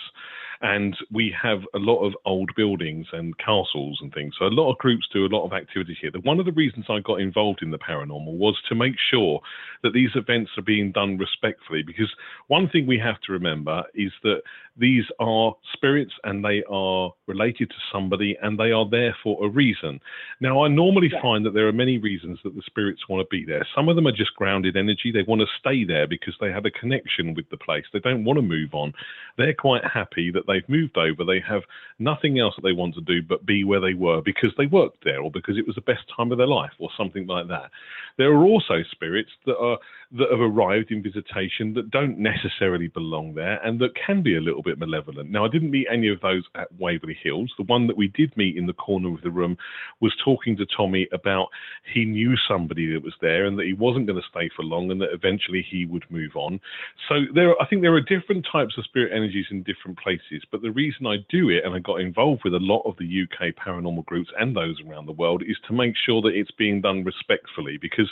And 0.62 0.96
we 1.10 1.34
have 1.42 1.62
a 1.74 1.78
lot 1.78 2.06
of 2.06 2.14
old 2.24 2.50
buildings 2.56 3.06
and 3.12 3.36
castles 3.38 3.98
and 4.00 4.14
things. 4.14 4.34
So 4.38 4.46
a 4.46 4.48
lot 4.48 4.70
of 4.70 4.78
groups 4.78 5.08
do 5.12 5.26
a 5.26 5.34
lot 5.34 5.44
of 5.44 5.52
activities 5.52 5.96
here. 6.00 6.12
One 6.22 6.38
of 6.38 6.46
the 6.46 6.52
reasons 6.52 6.86
I 6.88 7.00
got 7.00 7.20
involved 7.20 7.62
in 7.62 7.72
the 7.72 7.78
paranormal 7.78 8.36
was 8.36 8.56
to 8.68 8.76
make 8.76 8.94
sure 9.10 9.40
that 9.82 9.92
these 9.92 10.10
events 10.14 10.52
are 10.56 10.62
being 10.62 10.92
done 10.92 11.18
respectfully. 11.18 11.82
Because 11.82 12.10
one 12.46 12.68
thing 12.68 12.86
we 12.86 12.98
have 12.98 13.20
to 13.22 13.32
remember 13.32 13.82
is 13.94 14.12
that 14.22 14.42
these 14.76 15.04
are 15.20 15.54
spirits 15.72 16.12
and 16.24 16.44
they 16.44 16.62
are 16.70 17.12
related 17.26 17.68
to 17.70 17.76
somebody 17.92 18.36
and 18.42 18.58
they 18.58 18.72
are 18.72 18.88
there 18.88 19.14
for 19.22 19.44
a 19.44 19.48
reason. 19.48 20.00
Now, 20.40 20.64
I 20.64 20.68
normally 20.68 21.08
Yeah. 21.08 21.20
find 21.20 21.44
that 21.44 21.52
there 21.52 21.68
are 21.68 21.72
many 21.72 21.98
reasons 21.98 22.40
that 22.42 22.54
the 22.54 22.62
spirits 22.62 23.08
want 23.08 23.20
to 23.20 23.28
be 23.30 23.44
there. 23.44 23.66
Some 23.74 23.88
of 23.88 23.96
them 23.96 24.06
are 24.06 24.12
just 24.12 24.34
grounded 24.34 24.76
energy. 24.76 25.10
They 25.10 25.22
want 25.24 25.42
to 25.42 25.46
stay 25.58 25.84
there 25.84 26.06
because 26.06 26.36
they 26.38 26.50
have 26.50 26.64
a 26.64 26.70
connection 26.70 27.34
with 27.34 27.48
the 27.50 27.56
place. 27.58 27.84
They 27.92 28.00
don't 28.00 28.24
want 28.24 28.38
to 28.38 28.42
move 28.42 28.74
on. 28.74 28.94
They're 29.36 29.54
quite 29.54 29.84
happy 29.84 30.30
that 30.30 30.46
they've 30.46 30.68
moved 30.68 30.96
over. 30.96 31.24
They 31.24 31.40
have 31.40 31.64
nothing 31.98 32.38
else 32.38 32.56
that 32.56 32.62
they 32.62 32.72
want 32.72 32.94
to 32.94 33.00
do 33.02 33.22
but 33.22 33.44
be 33.44 33.64
where 33.64 33.80
they 33.80 33.94
were 33.94 34.22
because 34.22 34.54
they 34.56 34.66
worked 34.66 35.04
there 35.04 35.20
or 35.20 35.30
because 35.30 35.58
it 35.58 35.66
was 35.66 35.76
the 35.76 35.82
best 35.82 36.08
time 36.16 36.32
of 36.32 36.38
their 36.38 36.46
life 36.46 36.72
or 36.78 36.90
something 36.96 37.26
like 37.26 37.48
that. 37.48 37.70
There 38.16 38.32
are 38.32 38.44
also 38.44 38.82
spirits 38.90 39.30
that 39.46 39.58
are 39.58 39.78
that 40.18 40.30
have 40.30 40.40
arrived 40.40 40.90
in 40.90 41.02
visitation 41.02 41.72
that 41.74 41.90
don't 41.90 42.18
necessarily 42.18 42.88
belong 42.88 43.34
there 43.34 43.58
and 43.64 43.80
that 43.80 43.90
can 43.94 44.22
be 44.22 44.36
a 44.36 44.40
little 44.40 44.62
bit 44.62 44.78
malevolent. 44.78 45.30
Now, 45.30 45.44
I 45.44 45.48
didn't 45.48 45.70
meet 45.70 45.86
any 45.90 46.08
of 46.08 46.20
those 46.20 46.44
at 46.54 46.68
Waverly 46.78 47.16
Hills. 47.22 47.50
The 47.56 47.64
one 47.64 47.86
that 47.86 47.96
we 47.96 48.08
did 48.08 48.36
meet 48.36 48.56
in 48.56 48.66
the 48.66 48.74
corner 48.74 49.14
of 49.14 49.22
the 49.22 49.30
room 49.30 49.56
was 50.00 50.12
talking 50.22 50.56
to 50.56 50.66
Tommy 50.76 51.08
about 51.12 51.48
he 51.94 52.04
knew 52.04 52.34
somebody 52.46 52.92
that 52.92 53.02
was 53.02 53.14
there 53.22 53.46
and 53.46 53.58
that 53.58 53.66
he 53.66 53.72
wasn't 53.72 54.06
going 54.06 54.20
to 54.20 54.28
stay 54.28 54.50
for 54.54 54.64
long 54.64 54.90
and 54.90 55.00
that 55.00 55.12
eventually 55.12 55.64
he 55.68 55.86
would 55.86 56.04
move 56.10 56.32
on. 56.36 56.60
So 57.08 57.14
there, 57.34 57.60
I 57.60 57.66
think 57.66 57.80
there 57.80 57.94
are 57.94 58.00
different 58.00 58.46
types 58.50 58.76
of 58.76 58.84
spirit 58.84 59.12
energies 59.14 59.46
in 59.50 59.62
different 59.62 59.98
places. 59.98 60.44
But 60.50 60.60
the 60.60 60.72
reason 60.72 61.06
I 61.06 61.16
do 61.30 61.48
it 61.48 61.64
and 61.64 61.74
I 61.74 61.78
got 61.78 62.00
involved 62.00 62.42
with 62.44 62.54
a 62.54 62.58
lot 62.58 62.82
of 62.82 62.96
the 62.98 63.22
UK 63.22 63.54
paranormal 63.54 64.04
groups 64.04 64.30
and 64.38 64.54
those 64.54 64.76
around 64.86 65.06
the 65.06 65.12
world 65.12 65.42
is 65.46 65.56
to 65.68 65.72
make 65.72 65.94
sure 66.04 66.20
that 66.22 66.36
it's 66.36 66.50
being 66.50 66.82
done 66.82 67.02
respectfully 67.02 67.78
because 67.80 68.10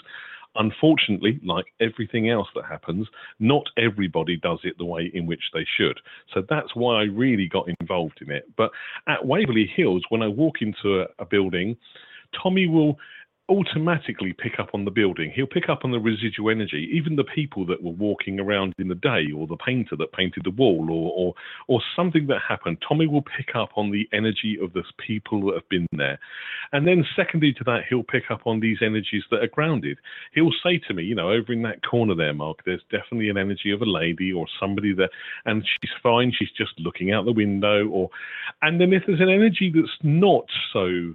unfortunately, 0.57 1.41
like 1.45 1.67
everything 1.81 2.29
else 2.29 2.49
that 2.55 2.65
happens, 2.65 3.07
not 3.39 3.65
everybody 3.77 4.37
does 4.37 4.59
it 4.65 4.77
the 4.79 4.85
way 4.85 5.11
in 5.15 5.27
which 5.27 5.43
they 5.53 5.67
should. 5.77 5.99
So 6.35 6.43
that's 6.49 6.75
why 6.75 7.01
I 7.01 7.05
really 7.05 7.49
got 7.49 7.69
involved 7.81 8.21
in 8.21 8.31
it. 8.31 8.45
But 8.57 8.71
at 9.07 9.25
Waverly 9.25 9.71
Hills, 9.75 10.03
when 10.09 10.23
I 10.23 10.29
walk 10.29 10.57
into 10.61 11.03
a, 11.03 11.07
a 11.19 11.25
building, 11.25 11.77
Tommy 12.43 12.67
will 12.67 12.99
automatically 13.51 14.33
pick 14.33 14.61
up 14.61 14.71
on 14.73 14.85
the 14.85 14.91
building. 14.91 15.33
He'll 15.35 15.47
pick 15.47 15.69
up 15.69 15.81
on 15.85 15.91
the 15.91 15.99
residual 15.99 16.51
energy, 16.51 16.89
even 16.95 17.17
the 17.17 17.25
people 17.25 17.67
that 17.67 17.83
were 17.83 17.91
walking 17.91 18.39
around 18.39 18.75
in 18.79 18.89
the 18.89 18.95
day, 18.95 19.27
or 19.37 19.47
the 19.47 19.57
painter 19.57 19.97
that 19.97 20.13
painted 20.13 20.45
the 20.45 20.51
wall, 20.51 20.89
or 20.91 21.11
or, 21.11 21.35
or 21.67 21.83
something 21.97 22.27
that 22.29 22.41
happened. 22.49 22.79
Tommy 22.87 23.07
will 23.07 23.23
pick 23.23 23.57
up 23.57 23.71
on 23.77 23.91
the 23.91 24.09
energy 24.13 24.57
of 24.63 24.73
the 24.73 24.85
people 25.05 25.47
that 25.47 25.55
have 25.55 25.69
been 25.69 25.87
there, 25.93 26.19
and 26.73 26.87
then 26.87 27.05
secondary 27.17 27.53
to 27.55 27.65
that, 27.65 27.81
he'll 27.89 28.05
pick 28.05 28.31
up 28.31 28.47
on 28.47 28.61
these 28.61 28.79
energies 28.81 29.25
that 29.31 29.43
are 29.43 29.49
grounded. 29.49 29.99
He'll 30.33 30.55
say 30.63 30.79
to 30.87 30.95
me, 30.95 31.03
you 31.03 31.15
know, 31.15 31.31
over 31.31 31.53
in 31.53 31.63
that 31.63 31.85
corner 31.85 32.15
there, 32.15 32.33
Marc, 32.33 32.65
there's 32.65 32.83
definitely 32.91 33.29
an 33.31 33.39
energy 33.39 33.73
of 33.73 33.83
a 33.83 33.87
lady 33.87 34.33
or 34.33 34.47
somebody 34.61 34.95
there, 34.95 35.11
and 35.45 35.67
she's 35.67 35.91
fine. 36.03 36.33
She's 36.37 36.53
just 36.57 36.79
looking 36.79 37.13
out 37.13 37.25
the 37.25 37.33
window, 37.33 37.89
or 37.89 38.11
and 38.63 38.81
then 38.81 38.93
if 38.93 39.03
there's 39.07 39.21
an 39.21 39.29
energy 39.29 39.73
that's 39.75 39.89
not 40.03 40.45
so 40.73 41.15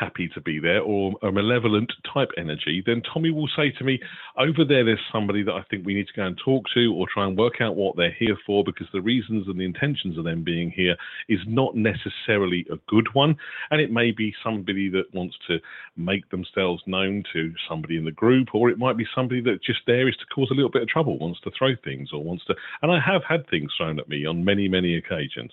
happy 0.00 0.28
to 0.34 0.40
be 0.40 0.58
there 0.58 0.80
or 0.80 1.14
a 1.22 1.32
malevolent 1.32 1.92
type 2.12 2.30
energy, 2.36 2.82
then 2.84 3.02
Tommy 3.12 3.30
will 3.30 3.48
say 3.56 3.70
to 3.78 3.84
me, 3.84 4.00
Over 4.36 4.64
there, 4.64 4.84
there's 4.84 5.00
somebody 5.12 5.42
that 5.42 5.52
I 5.52 5.62
think 5.70 5.84
we 5.84 5.94
need 5.94 6.06
to 6.08 6.12
go 6.14 6.24
and 6.24 6.38
talk 6.44 6.64
to 6.74 6.94
or 6.94 7.06
try 7.12 7.26
and 7.26 7.36
work 7.36 7.60
out 7.60 7.76
what 7.76 7.96
they're 7.96 8.14
here 8.18 8.36
for 8.46 8.64
because 8.64 8.86
the 8.92 9.00
reasons 9.00 9.46
and 9.48 9.58
the 9.58 9.64
intentions 9.64 10.18
of 10.18 10.24
them 10.24 10.42
being 10.44 10.70
here 10.70 10.96
is 11.28 11.40
not 11.46 11.76
necessarily 11.76 12.66
a 12.70 12.76
good 12.88 13.08
one. 13.14 13.36
And 13.70 13.80
it 13.80 13.90
may 13.90 14.10
be 14.10 14.34
somebody 14.44 14.88
that 14.90 15.12
wants 15.14 15.36
to 15.48 15.58
make 15.96 16.28
themselves 16.30 16.82
known 16.86 17.24
to 17.32 17.52
somebody 17.68 17.96
in 17.96 18.04
the 18.04 18.12
group, 18.12 18.54
or 18.54 18.70
it 18.70 18.78
might 18.78 18.96
be 18.96 19.06
somebody 19.14 19.40
that 19.42 19.62
just 19.62 19.80
there 19.86 20.08
is 20.08 20.16
to 20.16 20.26
cause 20.34 20.48
a 20.50 20.54
little 20.54 20.70
bit 20.70 20.82
of 20.82 20.88
trouble, 20.88 21.18
wants 21.18 21.40
to 21.40 21.50
throw 21.56 21.74
things 21.84 22.10
or 22.12 22.22
wants 22.22 22.44
to. 22.46 22.54
And 22.82 22.92
I 22.92 23.00
have 23.00 23.22
had 23.28 23.48
things 23.48 23.72
thrown 23.76 23.98
at 23.98 24.08
me 24.08 24.26
on 24.26 24.44
many, 24.44 24.68
many 24.68 24.96
occasions. 24.96 25.52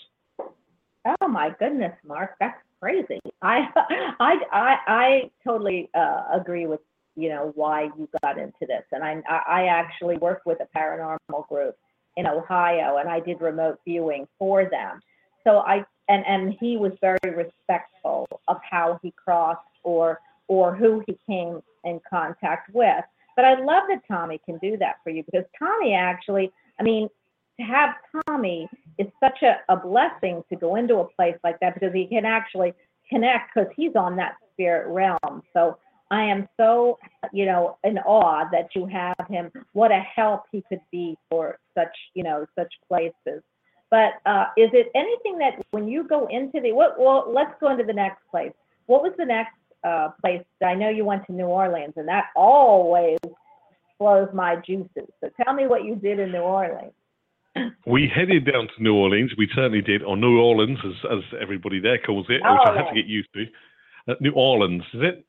Oh 1.22 1.28
my 1.28 1.52
goodness, 1.60 1.94
Marc, 2.04 2.32
that's 2.40 2.58
crazy. 2.86 3.20
I 3.42 3.68
I 4.20 4.36
I, 4.52 4.78
I 4.88 5.32
totally 5.44 5.90
uh, 5.96 6.26
agree 6.34 6.68
with 6.68 6.82
you 7.16 7.30
know 7.30 7.52
why 7.56 7.90
you 7.98 8.08
got 8.22 8.38
into 8.38 8.62
this, 8.62 8.84
and 8.92 9.04
I 9.04 9.22
I 9.48 9.66
actually 9.68 10.18
work 10.18 10.42
with 10.46 10.60
a 10.62 10.78
paranormal 10.78 11.48
group 11.48 11.76
in 12.18 12.28
Ohio, 12.28 12.98
and 12.98 13.10
I 13.10 13.20
did 13.20 13.42
remote 13.42 13.80
viewing 13.86 14.28
for 14.38 14.66
them. 14.70 15.02
So 15.44 15.60
I 15.60 15.84
and 16.10 16.24
and 16.28 16.56
he 16.60 16.78
was 16.78 16.92
very 17.02 17.18
respectful 17.24 18.28
of 18.48 18.58
how 18.70 19.00
he 19.02 19.12
crossed 19.12 19.62
or 19.84 20.20
or 20.48 20.76
who 20.76 21.04
he 21.08 21.18
came 21.28 21.62
in 21.84 22.00
contact 22.08 22.70
with. 22.74 23.04
But 23.36 23.46
I 23.46 23.56
love 23.56 23.84
that 23.90 24.02
Tommy 24.08 24.40
can 24.46 24.58
do 24.60 24.78
that 24.78 24.98
for 25.04 25.10
you 25.10 25.24
because 25.24 25.46
Tommy 25.60 25.94
actually, 25.94 26.52
I 26.80 26.84
mean, 26.84 27.10
to 27.60 27.66
have 27.66 27.96
Tommy 28.28 28.70
is 28.98 29.08
such 29.20 29.42
a, 29.44 29.58
a 29.72 29.78
blessing 29.78 30.44
to 30.50 30.56
go 30.56 30.76
into 30.76 30.98
a 30.98 31.06
place 31.06 31.36
like 31.44 31.60
that 31.60 31.74
because 31.74 31.94
he 31.94 32.08
can 32.08 32.26
actually 32.26 32.74
connect 33.10 33.54
because 33.54 33.70
he's 33.76 33.96
on 33.96 34.16
that 34.16 34.36
spirit 34.54 34.88
realm. 34.88 35.42
So 35.54 35.78
I 36.12 36.24
am 36.24 36.48
so, 36.58 36.98
you 37.34 37.46
know, 37.46 37.78
in 37.84 37.98
awe 38.00 38.46
that 38.52 38.70
you 38.76 38.86
have 38.86 39.16
him. 39.30 39.52
What 39.74 39.92
a 39.92 40.00
help 40.00 40.44
he 40.52 40.64
could 40.70 40.82
be 40.92 41.18
for 41.30 41.58
such, 41.78 41.96
you 42.14 42.24
know, 42.24 42.46
such 42.58 42.74
places. 42.88 43.42
But 43.92 44.14
uh, 44.26 44.46
is 44.58 44.70
it 44.74 44.92
anything 44.96 45.38
that 45.40 45.64
when 45.72 45.88
you 45.88 46.04
go 46.08 46.28
into 46.28 46.60
the, 46.60 46.72
what, 46.72 47.00
well, 47.00 47.32
let's 47.34 47.54
go 47.60 47.72
into 47.72 47.84
the 47.84 47.94
next 47.94 48.20
place. 48.30 48.52
What 48.88 49.02
was 49.02 49.14
the 49.18 49.26
next 49.26 49.56
uh, 49.84 50.10
place? 50.22 50.44
I 50.64 50.76
know 50.76 50.90
you 50.90 51.06
went 51.06 51.26
to 51.28 51.34
New 51.34 51.46
Orleans 51.46 51.94
and 51.96 52.08
that 52.08 52.26
always 52.36 53.18
flows 53.98 54.30
my 54.34 54.58
juices. 54.58 55.10
So 55.22 55.30
tell 55.44 55.54
me 55.54 55.68
what 55.68 55.86
you 55.86 55.96
did 55.96 56.20
in 56.20 56.32
New 56.32 56.40
Orleans. 56.40 56.94
We 57.86 58.12
headed 58.14 58.46
down 58.46 58.68
to 58.76 58.84
New 58.84 58.96
Orleans. 58.96 59.32
We 59.38 59.48
certainly 59.54 59.82
did, 59.82 60.04
or 60.04 60.18
New 60.18 60.40
Orleans, 60.40 60.80
as, 60.84 61.12
as 61.12 61.24
everybody 61.40 61.80
there 61.80 61.98
calls 62.00 62.26
it, 62.30 62.42
which 62.42 62.68
I 62.68 62.76
have 62.76 62.90
to 62.90 62.96
get 62.96 63.06
used 63.06 63.30
to. 63.34 63.46
Uh, 64.08 64.16
New 64.20 64.32
Orleans, 64.32 64.84
is 64.94 65.02
it? 65.04 65.26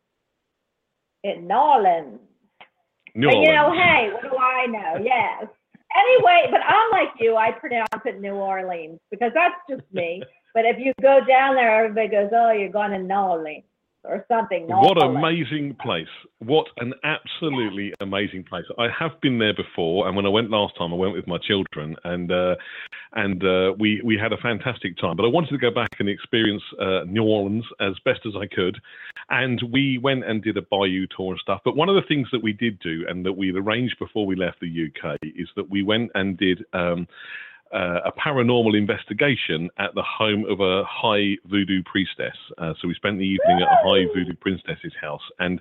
In 1.23 1.47
New 1.47 1.55
Orleans. 1.55 2.19
New 3.15 3.29
Orleans. 3.29 3.47
you 3.47 3.55
know, 3.55 3.73
hey, 3.73 4.11
what 4.13 4.23
do 4.23 4.37
I 4.37 4.67
know? 4.67 5.05
Yes. 5.05 5.47
Anyway, 5.97 6.49
but 6.51 6.61
I'm 6.61 6.91
like 6.91 7.15
you. 7.21 7.37
I 7.37 7.53
pronounce 7.53 7.89
it 8.05 8.21
New 8.21 8.35
Orleans 8.35 8.99
because 9.11 9.31
that's 9.35 9.55
just 9.71 9.83
me. 9.95 10.23
but 10.55 10.67
if 10.67 10.77
you 10.79 10.93
go 11.01 11.21
down 11.27 11.55
there, 11.55 11.85
everybody 11.85 12.09
goes, 12.09 12.31
"Oh, 12.35 12.51
you're 12.51 12.69
going 12.69 12.91
to 12.91 12.99
New 12.99 13.15
Orleans 13.15 13.65
or 14.09 14.25
something." 14.29 14.67
What 14.69 15.03
an 15.03 15.17
amazing 15.17 15.77
place. 15.81 16.09
What 16.39 16.67
an 16.79 16.95
absolutely 17.05 17.93
amazing 18.01 18.45
place. 18.45 18.65
I 18.79 18.89
have 18.99 19.21
been 19.21 19.39
there 19.39 19.55
before, 19.55 20.07
and 20.07 20.17
when 20.17 20.27
I 20.27 20.31
went 20.31 20.51
last 20.51 20.77
time, 20.77 20.93
I 20.93 20.97
went 20.97 21.15
with 21.15 21.27
my 21.27 21.39
children, 21.39 21.97
and 22.05 22.31
uh, 22.31 22.57
and 23.17 23.43
uh, 23.43 23.73
we, 23.79 24.01
we 24.05 24.19
had 24.19 24.33
a 24.33 24.37
fantastic 24.37 24.97
time. 24.99 25.17
But 25.17 25.25
I 25.25 25.29
wanted 25.29 25.51
to 25.51 25.59
go 25.59 25.71
back 25.71 25.97
and 25.99 26.09
experience 26.09 26.63
uh, 26.81 27.05
New 27.07 27.23
Orleans 27.23 27.65
as 27.81 27.95
best 28.05 28.21
as 28.27 28.35
I 28.37 28.47
could. 28.47 28.79
And 29.31 29.61
we 29.73 29.99
went 29.99 30.25
and 30.25 30.43
did 30.43 30.57
a 30.57 30.63
bayou 30.63 31.07
tour 31.17 31.33
and 31.33 31.41
stuff. 31.41 31.61
But 31.65 31.77
one 31.77 31.89
of 31.89 31.95
the 31.95 32.07
things 32.07 32.29
that 32.33 32.43
we 32.43 32.53
did 32.53 32.79
do, 32.81 33.05
and 33.09 33.25
that 33.25 33.33
we'd 33.33 33.57
arranged 33.57 33.99
before 33.99 34.27
we 34.27 34.37
left 34.37 34.61
the 34.61 34.67
UK, 34.69 35.17
is 35.23 35.49
that 35.57 35.69
we 35.71 35.83
went 35.83 36.11
and 36.15 36.37
did. 36.37 36.65
Um, 36.73 37.09
uh, 37.75 38.01
a 38.05 38.13
paranormal 38.13 38.77
investigation 38.77 39.69
at 39.79 39.95
the 39.95 40.03
home 40.03 40.45
of 40.49 40.61
a 40.61 40.85
high 40.85 41.37
voodoo 41.47 41.83
priestess. 41.85 42.37
Uh, 42.59 42.73
so 42.81 42.89
we 42.89 42.95
spent 42.95 43.19
the 43.19 43.25
evening 43.25 43.63
at 43.63 43.69
a 43.69 43.77
high 43.83 44.05
voodoo 44.15 44.35
priestess's 44.41 44.93
house, 45.01 45.23
and 45.39 45.61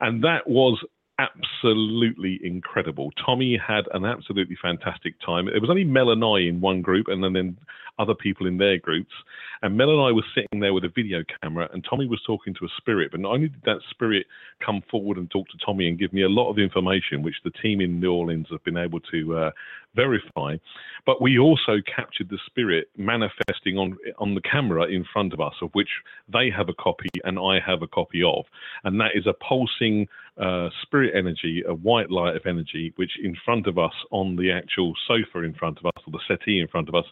and 0.00 0.22
that 0.24 0.48
was 0.48 0.82
absolutely 1.18 2.40
incredible. 2.42 3.12
Tommy 3.24 3.56
had 3.56 3.84
an 3.92 4.04
absolutely 4.04 4.56
fantastic 4.60 5.14
time. 5.24 5.48
It 5.48 5.60
was 5.60 5.70
only 5.70 5.84
Mel 5.84 6.10
and 6.10 6.24
I 6.24 6.48
in 6.48 6.60
one 6.60 6.82
group, 6.82 7.06
and 7.08 7.22
then, 7.22 7.34
then 7.34 7.56
other 7.98 8.14
people 8.14 8.46
in 8.46 8.58
their 8.58 8.78
groups. 8.78 9.12
And 9.62 9.76
Mel 9.76 9.90
and 9.90 10.00
I 10.00 10.12
were 10.12 10.24
sitting 10.34 10.60
there 10.60 10.74
with 10.74 10.84
a 10.84 10.92
video 10.94 11.22
camera, 11.42 11.68
and 11.72 11.84
Tommy 11.88 12.06
was 12.06 12.20
talking 12.26 12.54
to 12.54 12.64
a 12.64 12.68
spirit. 12.76 13.10
But 13.10 13.20
not 13.20 13.32
only 13.32 13.48
did 13.48 13.62
that 13.64 13.80
spirit 13.90 14.26
come 14.64 14.82
forward 14.90 15.16
and 15.16 15.30
talk 15.30 15.48
to 15.48 15.58
Tommy 15.64 15.88
and 15.88 15.98
give 15.98 16.12
me 16.12 16.22
a 16.22 16.28
lot 16.28 16.50
of 16.50 16.58
information, 16.58 17.22
which 17.22 17.36
the 17.44 17.50
team 17.50 17.80
in 17.80 18.00
New 18.00 18.12
Orleans 18.12 18.46
have 18.50 18.64
been 18.64 18.76
able 18.76 19.00
to 19.00 19.36
uh, 19.36 19.50
verify, 19.94 20.56
but 21.06 21.22
we 21.22 21.38
also 21.38 21.76
captured 21.94 22.28
the 22.28 22.38
spirit 22.46 22.88
manifesting 22.96 23.78
on 23.78 23.96
on 24.18 24.34
the 24.34 24.40
camera 24.40 24.84
in 24.84 25.04
front 25.12 25.32
of 25.32 25.40
us, 25.40 25.54
of 25.62 25.70
which 25.72 25.88
they 26.32 26.50
have 26.50 26.68
a 26.68 26.74
copy 26.74 27.08
and 27.24 27.38
I 27.38 27.60
have 27.64 27.82
a 27.82 27.86
copy 27.86 28.22
of, 28.22 28.44
and 28.84 29.00
that 29.00 29.12
is 29.14 29.26
a 29.26 29.34
pulsing 29.34 30.08
uh, 30.36 30.68
spirit 30.82 31.14
energy, 31.16 31.62
a 31.66 31.74
white 31.74 32.10
light 32.10 32.34
of 32.34 32.42
energy, 32.46 32.92
which 32.96 33.12
in 33.22 33.36
front 33.44 33.66
of 33.66 33.78
us 33.78 33.92
on 34.10 34.36
the 34.36 34.50
actual 34.50 34.92
sofa 35.06 35.44
in 35.44 35.54
front 35.54 35.78
of 35.78 35.86
us 35.86 36.02
or 36.06 36.10
the 36.10 36.20
settee 36.26 36.60
in 36.60 36.68
front 36.68 36.88
of 36.88 36.94
us 36.94 37.04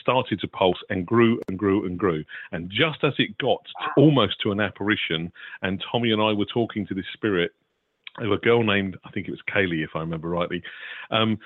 started 0.00 0.23
to 0.30 0.48
pulse 0.48 0.78
and 0.90 1.06
grew 1.06 1.40
and 1.48 1.58
grew 1.58 1.86
and 1.86 1.98
grew. 1.98 2.24
And 2.52 2.70
just 2.70 3.02
as 3.02 3.12
it 3.18 3.36
got 3.38 3.58
to, 3.64 3.92
almost 3.96 4.36
to 4.42 4.52
an 4.52 4.60
apparition, 4.60 5.32
and 5.62 5.82
Tommy 5.90 6.10
and 6.10 6.22
I 6.22 6.32
were 6.32 6.46
talking 6.46 6.86
to 6.86 6.94
this 6.94 7.04
spirit, 7.12 7.52
of 8.18 8.30
a 8.30 8.38
girl 8.38 8.62
named 8.62 8.96
I 9.04 9.10
think 9.10 9.26
it 9.26 9.32
was 9.32 9.42
Kaylee, 9.52 9.84
if 9.84 9.90
I 9.94 10.00
remember 10.00 10.28
rightly. 10.28 10.62
Um, 11.10 11.38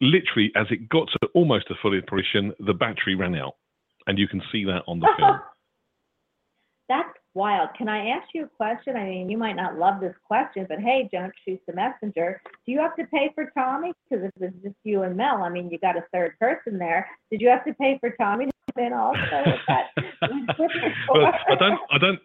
literally, 0.00 0.50
as 0.56 0.66
it 0.70 0.88
got 0.88 1.08
to 1.12 1.28
almost 1.34 1.70
a 1.70 1.74
full 1.80 1.96
apparition, 1.96 2.52
the 2.60 2.74
battery 2.74 3.14
ran 3.14 3.34
out, 3.34 3.54
and 4.06 4.18
you 4.18 4.28
can 4.28 4.42
see 4.50 4.64
that 4.64 4.82
on 4.86 5.00
the 5.00 5.08
film. 5.18 5.40
That's 6.88 7.17
wild. 7.38 7.70
Can 7.78 7.88
I 7.88 8.08
ask 8.08 8.26
you 8.34 8.44
a 8.44 8.48
question? 8.48 8.96
I 8.96 9.04
mean, 9.04 9.30
you 9.30 9.38
might 9.38 9.54
not 9.54 9.78
love 9.78 10.00
this 10.00 10.14
question, 10.24 10.66
but 10.68 10.80
hey, 10.80 11.08
don't 11.12 11.32
shoot 11.44 11.60
the 11.68 11.72
messenger. 11.72 12.42
Do 12.66 12.72
you 12.72 12.80
have 12.80 12.96
to 12.96 13.04
pay 13.04 13.30
for 13.34 13.50
Tommy? 13.56 13.92
Because 14.10 14.24
if 14.24 14.32
it's 14.42 14.62
just 14.62 14.74
you 14.82 15.04
and 15.04 15.16
Mel, 15.16 15.44
I 15.44 15.48
mean, 15.48 15.70
you 15.70 15.78
got 15.78 15.96
a 15.96 16.04
third 16.12 16.36
person 16.40 16.78
there. 16.78 17.08
Did 17.30 17.40
you 17.40 17.48
have 17.48 17.64
to 17.64 17.72
pay 17.74 17.96
for 18.00 18.10
Tommy 18.20 18.46
to 18.46 18.52
come 18.74 18.84
in 18.86 18.92
also? 18.92 19.20
With 19.46 19.60
that? 19.68 19.86
well, 21.08 21.32
I 21.48 21.54
don't, 21.54 21.80
I 21.92 21.98
don't, 21.98 22.18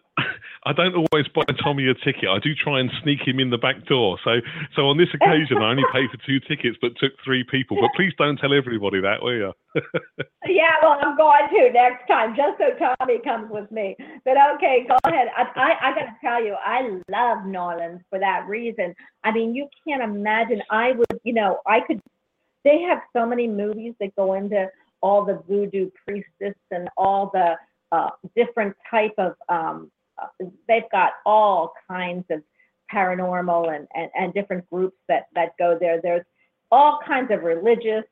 I 0.66 0.72
don't 0.72 0.94
always 0.94 1.28
buy 1.34 1.44
Tommy 1.62 1.88
a 1.88 1.94
ticket. 1.94 2.28
I 2.28 2.38
do 2.38 2.54
try 2.54 2.80
and 2.80 2.90
sneak 3.02 3.20
him 3.26 3.38
in 3.38 3.50
the 3.50 3.58
back 3.58 3.84
door. 3.86 4.18
So, 4.24 4.40
so 4.74 4.88
on 4.88 4.96
this 4.96 5.08
occasion, 5.12 5.58
I 5.58 5.70
only 5.70 5.84
paid 5.92 6.08
for 6.10 6.16
two 6.26 6.40
tickets, 6.40 6.78
but 6.80 6.96
took 6.96 7.12
three 7.22 7.44
people. 7.44 7.76
But 7.78 7.90
please 7.94 8.12
don't 8.16 8.38
tell 8.38 8.54
everybody 8.54 9.00
that, 9.02 9.22
will 9.22 9.34
you? 9.34 9.52
Yeah, 10.46 10.72
well, 10.82 10.98
I'm 11.00 11.16
going 11.16 11.48
to 11.50 11.72
next 11.72 12.06
time, 12.06 12.36
just 12.36 12.58
so 12.58 12.76
Tommy 12.78 13.18
comes 13.24 13.50
with 13.50 13.70
me. 13.72 13.96
But 14.24 14.34
okay, 14.54 14.86
go 14.86 14.96
ahead. 15.04 15.28
I, 15.34 15.42
I, 15.56 15.88
I 15.88 15.94
got 15.94 16.04
to 16.04 16.16
tell 16.22 16.44
you, 16.44 16.54
I 16.62 17.00
love 17.08 17.46
New 17.46 17.58
Orleans 17.58 18.02
for 18.10 18.18
that 18.18 18.46
reason. 18.46 18.94
I 19.24 19.32
mean, 19.32 19.54
you 19.54 19.66
can't 19.86 20.02
imagine. 20.02 20.62
I 20.70 20.92
would, 20.92 21.06
you 21.24 21.32
know, 21.32 21.60
I 21.66 21.80
could. 21.80 22.00
They 22.62 22.82
have 22.82 22.98
so 23.14 23.26
many 23.26 23.48
movies 23.48 23.94
that 24.00 24.14
go 24.16 24.34
into 24.34 24.68
all 25.00 25.24
the 25.24 25.42
voodoo 25.48 25.90
priestess 26.06 26.56
and 26.70 26.88
all 26.96 27.30
the 27.32 27.54
uh, 27.90 28.10
different 28.36 28.76
type 28.90 29.14
of. 29.18 29.34
Um, 29.48 29.90
they've 30.68 30.90
got 30.92 31.12
all 31.24 31.72
kinds 31.88 32.24
of 32.30 32.42
paranormal 32.92 33.74
and, 33.74 33.86
and, 33.94 34.10
and 34.14 34.34
different 34.34 34.68
groups 34.70 34.96
that 35.08 35.26
that 35.34 35.50
go 35.58 35.76
there. 35.80 36.00
There's 36.02 36.24
all 36.70 37.00
kinds 37.06 37.30
of 37.30 37.42
religious, 37.42 38.04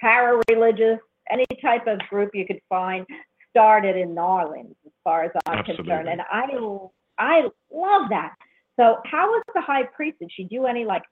para-religious, 0.00 0.98
any 1.30 1.46
type 1.62 1.86
of 1.86 1.98
group 2.10 2.30
you 2.34 2.46
could 2.46 2.60
find 2.68 3.06
started 3.50 3.96
in 3.96 4.14
New 4.14 4.20
Orleans, 4.20 4.74
as 4.86 4.92
far 5.02 5.24
as 5.24 5.30
I'm 5.46 5.64
concerned. 5.64 6.08
And 6.08 6.20
I 6.20 6.46
I 7.18 7.42
love 7.72 8.08
that. 8.10 8.34
So 8.78 8.98
how 9.04 9.28
was 9.28 9.42
the 9.54 9.60
high 9.60 9.84
priest? 9.84 10.18
Did 10.20 10.30
she 10.34 10.44
do 10.44 10.66
any 10.66 10.84
like 10.84 11.02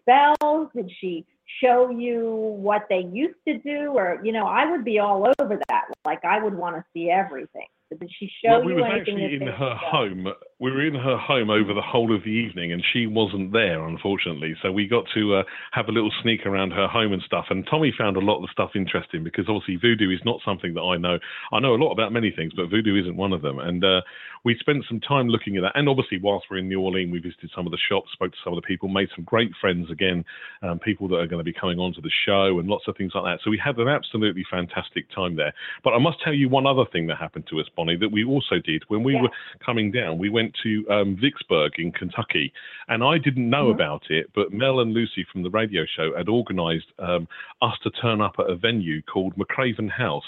spells? 0.00 0.68
Did 0.74 0.90
she 1.00 1.24
show 1.62 1.90
you 1.90 2.56
what 2.58 2.86
they 2.88 3.08
used 3.12 3.38
to 3.48 3.58
do? 3.58 3.92
Or, 3.94 4.20
you 4.22 4.32
know, 4.32 4.46
I 4.46 4.70
would 4.70 4.84
be 4.84 4.98
all 4.98 5.26
over 5.38 5.58
that. 5.68 5.84
Like 6.04 6.24
I 6.24 6.42
would 6.42 6.54
want 6.54 6.76
to 6.76 6.84
see 6.92 7.10
everything. 7.10 7.66
Did 8.00 8.10
she 8.18 8.30
show 8.44 8.50
well, 8.52 8.64
we 8.64 8.72
you 8.72 8.78
was 8.78 8.84
anything? 8.92 9.24
actually 9.24 9.34
in 9.36 9.46
her 9.46 9.76
showed? 9.92 10.12
home. 10.12 10.26
We 10.60 10.70
were 10.70 10.86
in 10.86 10.94
her 10.94 11.18
home 11.18 11.50
over 11.50 11.74
the 11.74 11.82
whole 11.82 12.14
of 12.14 12.22
the 12.22 12.30
evening, 12.30 12.72
and 12.72 12.82
she 12.92 13.08
wasn't 13.08 13.52
there, 13.52 13.84
unfortunately. 13.86 14.54
So 14.62 14.70
we 14.70 14.86
got 14.86 15.04
to 15.14 15.34
uh, 15.36 15.42
have 15.72 15.88
a 15.88 15.92
little 15.92 16.12
sneak 16.22 16.46
around 16.46 16.70
her 16.70 16.86
home 16.86 17.12
and 17.12 17.20
stuff. 17.22 17.46
And 17.50 17.66
Tommy 17.68 17.92
found 17.96 18.16
a 18.16 18.20
lot 18.20 18.36
of 18.36 18.42
the 18.42 18.52
stuff 18.52 18.70
interesting 18.76 19.24
because 19.24 19.46
obviously 19.48 19.76
voodoo 19.76 20.14
is 20.14 20.20
not 20.24 20.40
something 20.44 20.72
that 20.74 20.80
I 20.82 20.96
know. 20.96 21.18
I 21.52 21.58
know 21.58 21.74
a 21.74 21.82
lot 21.82 21.92
about 21.92 22.12
many 22.12 22.30
things, 22.30 22.52
but 22.54 22.70
voodoo 22.70 23.00
isn't 23.00 23.16
one 23.16 23.32
of 23.32 23.42
them. 23.42 23.58
And 23.58 23.84
uh, 23.84 24.02
we 24.44 24.56
spent 24.60 24.84
some 24.88 25.00
time 25.00 25.28
looking 25.28 25.56
at 25.56 25.62
that. 25.62 25.72
And 25.74 25.88
obviously, 25.88 26.18
whilst 26.22 26.46
we're 26.48 26.58
in 26.58 26.68
New 26.68 26.80
Orleans, 26.80 27.10
we 27.10 27.18
visited 27.18 27.50
some 27.54 27.66
of 27.66 27.72
the 27.72 27.78
shops, 27.88 28.10
spoke 28.12 28.30
to 28.30 28.38
some 28.44 28.52
of 28.52 28.62
the 28.62 28.66
people, 28.66 28.88
made 28.88 29.08
some 29.16 29.24
great 29.24 29.50
friends 29.60 29.90
again, 29.90 30.24
um, 30.62 30.78
people 30.78 31.08
that 31.08 31.16
are 31.16 31.26
going 31.26 31.40
to 31.40 31.44
be 31.44 31.52
coming 31.52 31.80
onto 31.80 32.00
the 32.00 32.12
show, 32.26 32.60
and 32.60 32.68
lots 32.68 32.84
of 32.86 32.96
things 32.96 33.12
like 33.14 33.24
that. 33.24 33.42
So 33.42 33.50
we 33.50 33.58
had 33.58 33.76
an 33.78 33.88
absolutely 33.88 34.44
fantastic 34.48 35.10
time 35.12 35.34
there. 35.34 35.52
But 35.82 35.94
I 35.94 35.98
must 35.98 36.20
tell 36.22 36.34
you 36.34 36.48
one 36.48 36.66
other 36.66 36.84
thing 36.92 37.08
that 37.08 37.16
happened 37.18 37.46
to 37.50 37.58
us, 37.58 37.66
Bonnie, 37.74 37.96
that 37.96 38.12
we 38.12 38.24
also 38.24 38.60
did 38.64 38.84
when 38.88 39.02
we 39.02 39.14
Yeah. 39.14 39.22
were 39.22 39.30
coming 39.64 39.90
down. 39.90 40.18
We 40.18 40.28
went 40.28 40.43
to 40.62 40.84
um, 40.90 41.16
Vicksburg 41.20 41.72
in 41.78 41.92
Kentucky, 41.92 42.52
and 42.88 43.02
I 43.02 43.18
didn't 43.18 43.48
know 43.48 43.66
Mhm. 43.66 43.74
about 43.74 44.10
it, 44.10 44.30
but 44.34 44.52
Mel 44.52 44.80
and 44.80 44.92
Lucy 44.92 45.24
from 45.30 45.42
the 45.42 45.50
radio 45.50 45.84
show 45.86 46.14
had 46.16 46.28
organised 46.28 46.92
um, 46.98 47.28
us 47.62 47.78
to 47.82 47.90
turn 47.90 48.20
up 48.20 48.36
at 48.38 48.50
a 48.50 48.56
venue 48.56 49.02
called 49.02 49.36
McRaven 49.36 49.90
House 49.90 50.24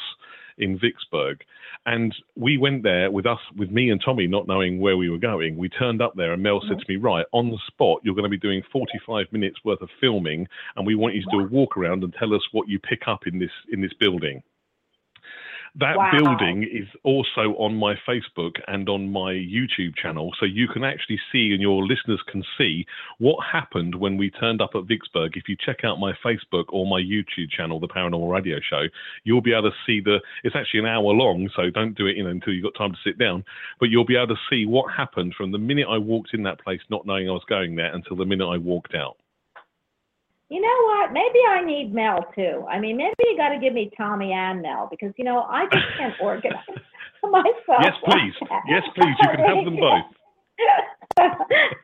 in 0.59 0.79
Vicksburg. 0.79 1.44
And 1.85 2.14
we 2.35 2.57
went 2.57 2.83
there 2.83 3.11
with 3.11 3.26
us, 3.26 3.38
with 3.57 3.70
me 3.70 3.90
and 3.90 4.02
Tommy, 4.02 4.26
not 4.26 4.48
knowing 4.48 4.81
where 4.81 4.96
we 4.96 5.09
were 5.11 5.18
going. 5.18 5.57
We 5.57 5.68
turned 5.68 6.00
up 6.02 6.14
there, 6.16 6.33
and 6.33 6.42
Mel 6.42 6.61
said 6.66 6.79
to 6.79 6.85
me, 6.88 6.96
"Right 6.96 7.26
on 7.33 7.50
the 7.50 7.59
spot, 7.66 8.00
you're 8.02 8.14
going 8.14 8.24
to 8.24 8.29
be 8.31 8.38
doing 8.38 8.62
45 8.72 9.33
minutes 9.33 9.64
worth 9.64 9.83
of 9.83 9.90
filming, 10.00 10.48
and 10.74 10.87
we 10.87 10.94
want 10.94 11.14
you 11.14 11.22
to 11.22 11.31
do 11.31 11.40
a 11.40 11.44
walk 11.44 11.76
around 11.76 12.02
and 12.02 12.12
tell 12.14 12.35
us 12.35 12.42
what 12.52 12.68
you 12.68 12.79
pick 12.79 13.07
up 13.07 13.26
in 13.26 13.38
this 13.38 13.52
in 13.70 13.81
this 13.81 13.92
building." 13.92 14.42
That 15.78 15.98
Wow. 15.98 16.10
building 16.10 16.62
is 16.62 16.88
also 17.02 17.54
on 17.58 17.76
my 17.76 17.96
Facebook 18.08 18.56
and 18.66 18.88
on 18.88 19.12
my 19.12 19.34
YouTube 19.34 19.94
channel, 19.94 20.32
so 20.40 20.46
you 20.46 20.68
can 20.68 20.84
actually 20.84 21.20
see 21.30 21.52
and 21.52 21.60
your 21.60 21.84
listeners 21.84 22.22
can 22.26 22.42
see 22.56 22.86
what 23.18 23.44
happened 23.44 23.94
when 23.94 24.16
we 24.16 24.30
turned 24.30 24.62
up 24.62 24.74
at 24.74 24.84
Vicksburg. 24.84 25.36
If 25.36 25.50
you 25.50 25.56
check 25.56 25.84
out 25.84 26.00
my 26.00 26.14
Facebook 26.24 26.64
or 26.70 26.86
my 26.86 27.00
YouTube 27.00 27.50
channel, 27.50 27.78
the 27.78 27.88
Paranormal 27.88 28.30
Radio 28.32 28.58
Show, 28.58 28.84
you'll 29.24 29.42
be 29.42 29.52
able 29.52 29.70
to 29.70 29.76
see 29.84 30.00
the. 30.00 30.22
It's 30.44 30.56
actually 30.56 30.80
an 30.80 30.86
hour 30.86 31.12
long, 31.12 31.50
so 31.54 31.68
don't 31.68 31.94
do 31.94 32.06
it 32.06 32.16
you 32.16 32.24
know, 32.24 32.30
until 32.30 32.54
you've 32.54 32.64
got 32.64 32.74
time 32.74 32.92
to 32.92 32.98
sit 33.04 33.18
down. 33.18 33.44
But 33.78 33.90
you'll 33.90 34.06
be 34.06 34.16
able 34.16 34.34
to 34.34 34.40
see 34.48 34.64
what 34.64 34.90
happened 34.94 35.34
from 35.34 35.52
the 35.52 35.58
minute 35.58 35.88
I 35.90 35.98
walked 35.98 36.32
in 36.32 36.42
that 36.44 36.58
place, 36.58 36.80
not 36.88 37.04
knowing 37.04 37.28
I 37.28 37.32
was 37.32 37.44
going 37.46 37.76
there, 37.76 37.92
until 37.94 38.16
the 38.16 38.24
minute 38.24 38.48
I 38.48 38.56
walked 38.56 38.94
out. 38.94 39.18
You 40.48 40.61
know 40.61 40.82
what? 40.85 41.12
Maybe 41.12 41.38
I 41.48 41.64
need 41.64 41.92
Mel 41.92 42.24
too. 42.35 42.64
I 42.70 42.78
mean, 42.78 42.96
maybe 42.96 43.14
you 43.18 43.37
got 43.37 43.48
to 43.48 43.59
give 43.59 43.72
me 43.72 43.90
Tommy 43.96 44.32
and 44.32 44.62
Mel 44.62 44.87
because 44.90 45.12
you 45.16 45.24
know 45.24 45.42
I 45.42 45.64
just 45.72 45.85
can't 45.98 46.14
organize 46.20 46.62
myself. 47.22 47.82
Yes, 47.82 47.94
please. 48.04 48.35
like. 48.42 48.62
Yes, 48.68 48.82
please. 48.94 49.14
You 49.22 49.28
can 49.30 49.40
have 49.40 49.64
them 49.64 49.76
both. 49.80 50.04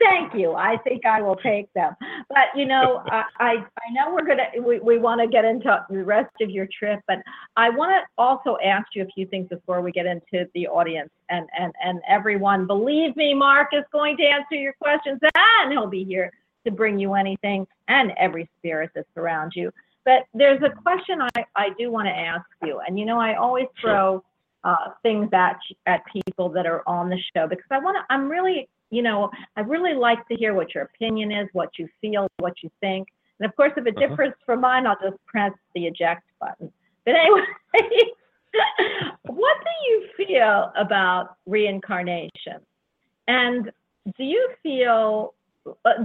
Thank 0.00 0.34
you. 0.34 0.52
I 0.52 0.76
think 0.84 1.04
I 1.04 1.20
will 1.20 1.36
take 1.36 1.72
them. 1.72 1.94
But 2.28 2.54
you 2.54 2.66
know, 2.66 3.02
I 3.10 3.24
I, 3.40 3.50
I 3.56 3.92
know 3.92 4.14
we're 4.14 4.26
gonna 4.26 4.46
we, 4.64 4.78
we 4.78 4.98
want 4.98 5.20
to 5.20 5.26
get 5.26 5.44
into 5.44 5.84
the 5.90 6.04
rest 6.04 6.30
of 6.40 6.48
your 6.48 6.68
trip, 6.78 7.00
but 7.08 7.18
I 7.56 7.68
want 7.68 7.90
to 7.90 8.22
also 8.22 8.58
ask 8.64 8.86
you 8.94 9.02
a 9.02 9.06
few 9.06 9.26
things 9.26 9.48
before 9.48 9.80
we 9.80 9.90
get 9.90 10.06
into 10.06 10.48
the 10.54 10.68
audience 10.68 11.10
and 11.30 11.48
and 11.58 11.72
and 11.84 12.00
everyone. 12.08 12.68
Believe 12.68 13.16
me, 13.16 13.34
Marc 13.34 13.68
is 13.72 13.84
going 13.92 14.16
to 14.18 14.22
answer 14.22 14.54
your 14.54 14.74
questions 14.80 15.18
and 15.34 15.72
he'll 15.72 15.88
be 15.88 16.04
here 16.04 16.30
to 16.64 16.70
bring 16.70 16.98
you 16.98 17.14
anything 17.14 17.66
and 17.88 18.12
every 18.18 18.48
spirit 18.58 18.90
that's 18.94 19.08
around 19.16 19.52
you. 19.54 19.70
But 20.04 20.24
there's 20.34 20.62
a 20.62 20.70
question 20.70 21.20
I, 21.22 21.44
I 21.54 21.70
do 21.78 21.90
want 21.90 22.06
to 22.06 22.12
ask 22.12 22.44
you, 22.64 22.80
and 22.86 22.98
you 22.98 23.04
know, 23.04 23.20
I 23.20 23.34
always 23.36 23.66
throw 23.80 24.22
uh, 24.64 24.90
things 25.02 25.28
at 25.32 25.58
at 25.86 26.02
people 26.12 26.48
that 26.50 26.66
are 26.66 26.82
on 26.88 27.08
the 27.08 27.18
show 27.34 27.46
because 27.46 27.66
I 27.70 27.78
want 27.78 27.96
to. 27.96 28.12
I'm 28.12 28.28
really, 28.28 28.68
you 28.90 29.02
know, 29.02 29.30
I 29.56 29.60
really 29.60 29.94
like 29.94 30.26
to 30.28 30.34
hear 30.34 30.54
what 30.54 30.74
your 30.74 30.84
opinion 30.84 31.30
is, 31.30 31.48
what 31.52 31.70
you 31.78 31.88
feel, 32.00 32.26
what 32.38 32.54
you 32.62 32.70
think, 32.80 33.06
and 33.42 33.50
of 33.50 33.56
course, 33.56 33.72
if 33.76 33.86
it 33.86 33.96
Uh-huh. 33.96 34.06
differs 34.08 34.32
from 34.46 34.60
mine, 34.60 34.86
I'll 34.86 34.98
just 35.02 35.16
press 35.26 35.52
the 35.74 35.86
eject 35.86 36.22
button. 36.40 36.72
But 37.04 37.16
anyway, 37.16 37.44
what 39.26 39.56
do 39.64 39.90
you 39.90 40.08
feel 40.16 40.72
about 40.76 41.36
reincarnation? 41.46 42.60
And 43.26 43.72
do 44.16 44.24
you 44.24 44.54
feel, 44.62 45.34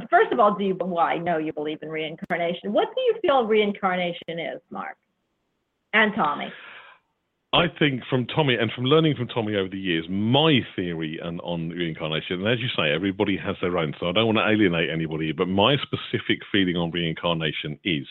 first 0.09 0.31
of 0.31 0.39
all, 0.39 0.55
do 0.55 0.63
you, 0.63 0.97
I 0.97 1.17
know 1.17 1.37
you 1.37 1.53
believe 1.53 1.79
in 1.81 1.89
reincarnation. 1.89 2.73
What 2.73 2.89
do 2.95 3.01
you 3.01 3.15
feel 3.21 3.45
reincarnation 3.45 4.39
is, 4.39 4.61
Marc? 4.69 4.97
And 5.93 6.13
Tommy? 6.15 6.51
I 7.53 7.65
think 7.79 8.01
from 8.09 8.27
Tommy 8.27 8.55
and 8.55 8.71
from 8.73 8.83
learning 8.83 9.15
from 9.15 9.29
Tommy 9.29 9.55
over 9.55 9.69
the 9.69 9.79
years, 9.79 10.05
my 10.09 10.59
theory 10.75 11.17
and 11.23 11.39
on 11.41 11.69
reincarnation, 11.69 12.41
and 12.41 12.47
as 12.47 12.59
you 12.59 12.67
say, 12.75 12.91
everybody 12.93 13.37
has 13.37 13.55
their 13.61 13.77
own, 13.77 13.93
so 13.99 14.09
I 14.09 14.11
don't 14.11 14.25
want 14.25 14.37
to 14.37 14.47
alienate 14.47 14.89
anybody, 14.89 15.31
but 15.31 15.47
my 15.47 15.77
specific 15.77 16.39
feeling 16.51 16.75
on 16.75 16.91
reincarnation 16.91 17.79
is 17.85 18.05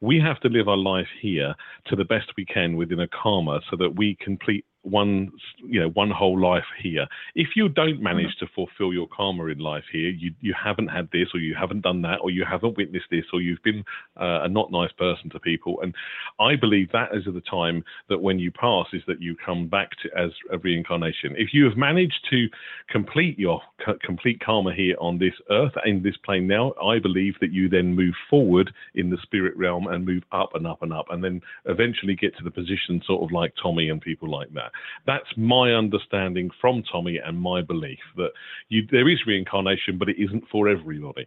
we 0.00 0.18
have 0.18 0.40
to 0.40 0.48
live 0.48 0.66
our 0.66 0.78
life 0.78 1.06
here 1.20 1.54
to 1.86 1.96
the 1.96 2.06
best 2.06 2.32
we 2.38 2.46
can 2.46 2.74
within 2.74 3.00
a 3.00 3.08
karma 3.08 3.60
so 3.70 3.76
that 3.76 3.96
we 3.96 4.16
complete 4.18 4.64
one 4.82 5.30
you 5.58 5.80
know 5.80 5.88
one 5.90 6.10
whole 6.10 6.38
life 6.40 6.64
here. 6.82 7.06
If 7.34 7.48
you 7.56 7.68
don't 7.68 8.00
manage 8.00 8.36
to 8.40 8.46
fulfill 8.54 8.92
your 8.92 9.08
karma 9.14 9.46
in 9.46 9.58
life 9.58 9.84
here 9.92 10.10
you 10.10 10.32
you 10.40 10.54
haven't 10.54 10.88
had 10.88 11.08
this 11.12 11.28
or 11.34 11.40
you 11.40 11.54
haven't 11.54 11.82
done 11.82 12.02
that 12.02 12.18
or 12.22 12.30
you 12.30 12.44
haven't 12.44 12.76
witnessed 12.76 13.06
this 13.10 13.24
or 13.32 13.40
you've 13.40 13.62
been 13.62 13.84
uh, 14.20 14.42
a 14.42 14.48
not 14.48 14.72
nice 14.72 14.92
person 14.92 15.30
to 15.30 15.40
people. 15.40 15.80
And 15.82 15.94
i 16.38 16.56
believe 16.56 16.90
that 16.92 17.10
is 17.14 17.24
the 17.24 17.42
time 17.42 17.84
that 18.08 18.20
when 18.20 18.38
you 18.38 18.50
pass 18.50 18.86
is 18.92 19.02
that 19.06 19.20
you 19.20 19.36
come 19.44 19.68
back 19.68 19.90
to 20.02 20.08
as 20.18 20.30
a 20.52 20.58
reincarnation. 20.58 21.34
If 21.36 21.52
you 21.52 21.64
have 21.64 21.76
managed 21.76 22.26
to 22.30 22.48
complete 22.88 23.38
your 23.38 23.60
c- 23.86 23.92
complete 24.02 24.40
karma 24.40 24.74
here 24.74 24.96
on 25.00 25.18
this 25.18 25.34
earth 25.50 25.72
in 25.84 26.02
this 26.02 26.16
plane 26.24 26.46
now 26.46 26.72
i 26.82 26.98
believe 26.98 27.34
that 27.40 27.52
you 27.52 27.68
then 27.68 27.94
move 27.94 28.14
forward 28.28 28.70
in 28.94 29.10
the 29.10 29.18
spirit 29.22 29.56
realm 29.56 29.86
and 29.86 30.04
move 30.04 30.22
up 30.32 30.50
and 30.54 30.66
up 30.66 30.82
and 30.82 30.92
up 30.92 31.06
and 31.10 31.22
then 31.22 31.40
eventually 31.66 32.14
get 32.14 32.36
to 32.36 32.44
the 32.44 32.50
position 32.50 33.00
sort 33.06 33.22
of 33.22 33.32
like 33.32 33.52
tommy 33.62 33.88
and 33.88 34.00
people 34.00 34.30
like 34.30 34.52
that 34.52 34.69
that's 35.06 35.28
my 35.36 35.72
understanding 35.72 36.50
from 36.60 36.82
Tommy 36.90 37.18
and 37.18 37.40
my 37.40 37.62
belief 37.62 37.98
that 38.16 38.30
you, 38.68 38.86
there 38.90 39.08
is 39.08 39.18
reincarnation, 39.26 39.98
but 39.98 40.08
it 40.08 40.16
isn't 40.22 40.44
for 40.50 40.68
everybody. 40.68 41.26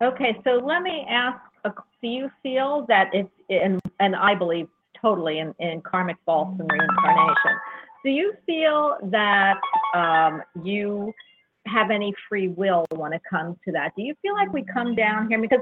Okay, 0.00 0.36
so 0.44 0.60
let 0.64 0.82
me 0.82 1.04
ask, 1.08 1.40
uh, 1.64 1.70
do 2.00 2.08
you 2.08 2.30
feel 2.42 2.86
that 2.88 3.10
it's, 3.12 3.30
and, 3.50 3.80
and 3.98 4.14
I 4.14 4.34
believe 4.34 4.68
totally 5.00 5.40
in, 5.40 5.54
in 5.58 5.80
karmic 5.82 6.16
faults 6.24 6.56
and 6.60 6.70
reincarnation, 6.70 7.58
do 8.04 8.10
you 8.10 8.32
feel 8.46 8.96
that 9.10 9.58
um, 9.94 10.42
you 10.62 11.12
have 11.66 11.90
any 11.90 12.14
free 12.28 12.48
will 12.48 12.86
when 12.94 13.12
it 13.12 13.22
comes 13.28 13.56
to 13.64 13.72
that? 13.72 13.92
Do 13.96 14.02
you 14.02 14.14
feel 14.22 14.34
like 14.34 14.52
we 14.52 14.62
come 14.62 14.94
down 14.94 15.28
here? 15.28 15.40
Because 15.40 15.60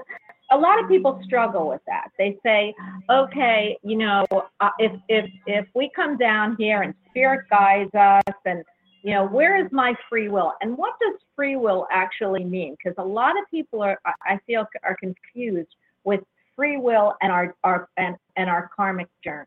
a 0.50 0.56
lot 0.56 0.82
of 0.82 0.88
people 0.88 1.20
struggle 1.24 1.68
with 1.68 1.80
that. 1.86 2.08
They 2.18 2.38
say, 2.44 2.74
okay, 3.10 3.76
you 3.82 3.96
know, 3.96 4.26
uh, 4.60 4.70
if, 4.78 4.92
if, 5.08 5.30
if 5.46 5.66
we 5.74 5.90
come 5.94 6.16
down 6.16 6.56
here 6.58 6.82
and 6.82 6.94
spirit 7.10 7.46
guides 7.50 7.94
us 7.94 8.34
and 8.44 8.64
you 9.02 9.12
know, 9.12 9.24
where 9.24 9.64
is 9.64 9.70
my 9.70 9.94
free 10.08 10.28
will? 10.28 10.54
And 10.60 10.76
what 10.76 10.94
does 11.00 11.14
free 11.36 11.54
will 11.54 11.86
actually 11.92 12.42
mean? 12.42 12.74
Because 12.76 12.96
a 12.98 13.06
lot 13.06 13.38
of 13.38 13.48
people 13.52 13.80
are, 13.80 14.00
I 14.04 14.40
feel, 14.48 14.66
are 14.82 14.96
confused 14.96 15.68
with 16.02 16.20
free 16.56 16.76
will 16.76 17.14
and 17.22 17.30
our, 17.30 17.54
our 17.62 17.88
and, 17.96 18.16
and 18.36 18.50
our 18.50 18.68
karmic 18.74 19.06
journey. 19.22 19.46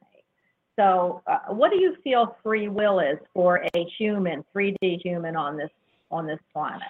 So, 0.77 1.21
uh, 1.27 1.53
what 1.53 1.71
do 1.71 1.77
you 1.77 1.97
feel 2.05 2.37
free 2.41 2.69
will 2.69 3.01
is 3.01 3.17
for 3.33 3.65
a 3.75 3.85
human, 3.97 4.45
3D 4.55 5.01
human 5.03 5.35
on 5.35 5.57
this 5.57 5.69
on 6.09 6.25
this 6.25 6.39
planet? 6.53 6.87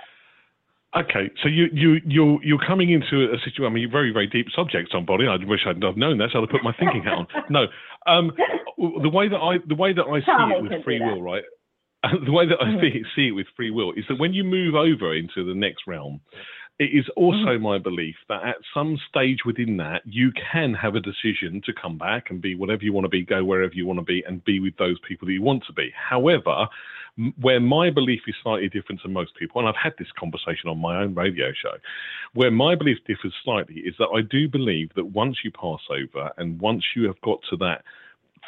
Okay, 0.97 1.30
so 1.43 1.47
you 1.49 1.67
you 1.71 2.02
you 2.04 2.39
you're 2.41 2.65
coming 2.65 2.89
into 2.89 3.32
a 3.32 3.38
situation. 3.45 3.65
I 3.65 3.69
mean, 3.69 3.91
very 3.91 4.12
very 4.12 4.25
deep 4.25 4.47
subjects 4.56 4.91
on 4.95 5.06
body. 5.06 5.28
I 5.28 5.36
wish 5.45 5.62
I'd 5.67 5.84
have 5.84 5.97
known 5.97 6.17
that. 6.17 6.30
So 6.34 6.41
I'd 6.41 6.49
put 6.49 6.63
my 6.63 6.73
thinking 6.80 7.04
hat 7.04 7.13
on. 7.13 7.28
No, 7.49 7.67
um, 8.08 8.32
the 8.78 9.10
way 9.10 9.28
that 9.30 9.38
I 9.38 9.58
the 9.67 9.75
way 9.75 9.93
that 9.93 10.06
I 10.06 10.19
see 10.21 10.54
it 10.56 10.63
with 10.63 10.84
free 10.84 10.99
will, 10.99 11.21
right? 11.21 11.43
The 12.25 12.32
way 12.32 12.47
that 12.47 12.62
I 12.62 12.67
Mhm. 12.67 12.82
see, 12.82 13.04
see 13.13 13.28
it 13.28 13.32
with 13.32 13.47
free 13.58 13.71
will 13.71 13.91
is 13.91 14.06
that 14.08 14.17
when 14.17 14.34
you 14.34 14.45
move 14.45 14.73
over 14.73 15.13
into 15.13 15.43
the 15.43 15.54
next 15.54 15.86
realm, 15.86 16.21
it 16.80 16.98
is 16.98 17.06
also 17.18 17.60
my 17.60 17.78
belief 17.78 18.15
that 18.30 18.42
at 18.42 18.56
some 18.74 18.98
stage 19.10 19.39
within 19.46 19.76
that, 19.78 20.02
you 20.06 20.32
can 20.52 20.74
have 20.74 20.96
a 20.96 21.02
decision 21.02 21.62
to 21.65 21.74
come 21.74 21.98
back 21.98 22.30
and 22.30 22.42
be 22.42 22.56
whatever 22.56 22.84
you 22.84 22.94
want 22.94 23.04
to 23.04 23.10
be, 23.10 23.26
go 23.26 23.44
wherever 23.44 23.74
you 23.74 23.86
want 23.86 24.00
to 24.00 24.06
be, 24.06 24.24
and 24.26 24.44
be 24.46 24.62
with 24.62 24.78
those 24.78 24.98
people 25.06 25.26
that 25.26 25.34
you 25.34 25.42
want 25.42 25.65
to 25.68 25.74
be. 25.74 25.92
However, 25.94 26.68
where 27.42 27.60
my 27.60 27.89
belief 27.89 28.22
is 28.28 28.36
slightly 28.42 28.70
different 28.70 29.02
to 29.02 29.10
most 29.10 29.36
people, 29.38 29.60
and 29.60 29.68
I've 29.68 29.76
had 29.76 29.94
this 30.00 30.08
conversation 30.18 30.70
on 30.70 30.80
my 30.80 31.02
own 31.02 31.13
radio 31.13 31.52
show, 31.52 31.76
where 32.34 32.52
my 32.52 32.76
belief 32.76 33.00
differs 33.06 33.34
slightly 33.44 33.82
is 33.82 33.96
that 34.00 34.08
I 34.15 34.22
do 34.22 34.48
believe 34.48 34.92
that 34.96 35.08
once 35.08 35.39
you 35.44 35.52
pass 35.52 35.82
over 35.89 36.32
and 36.38 36.62
once 36.62 36.86
you 36.96 37.08
have 37.08 37.20
got 37.20 37.39
to 37.50 37.58
that 37.58 37.84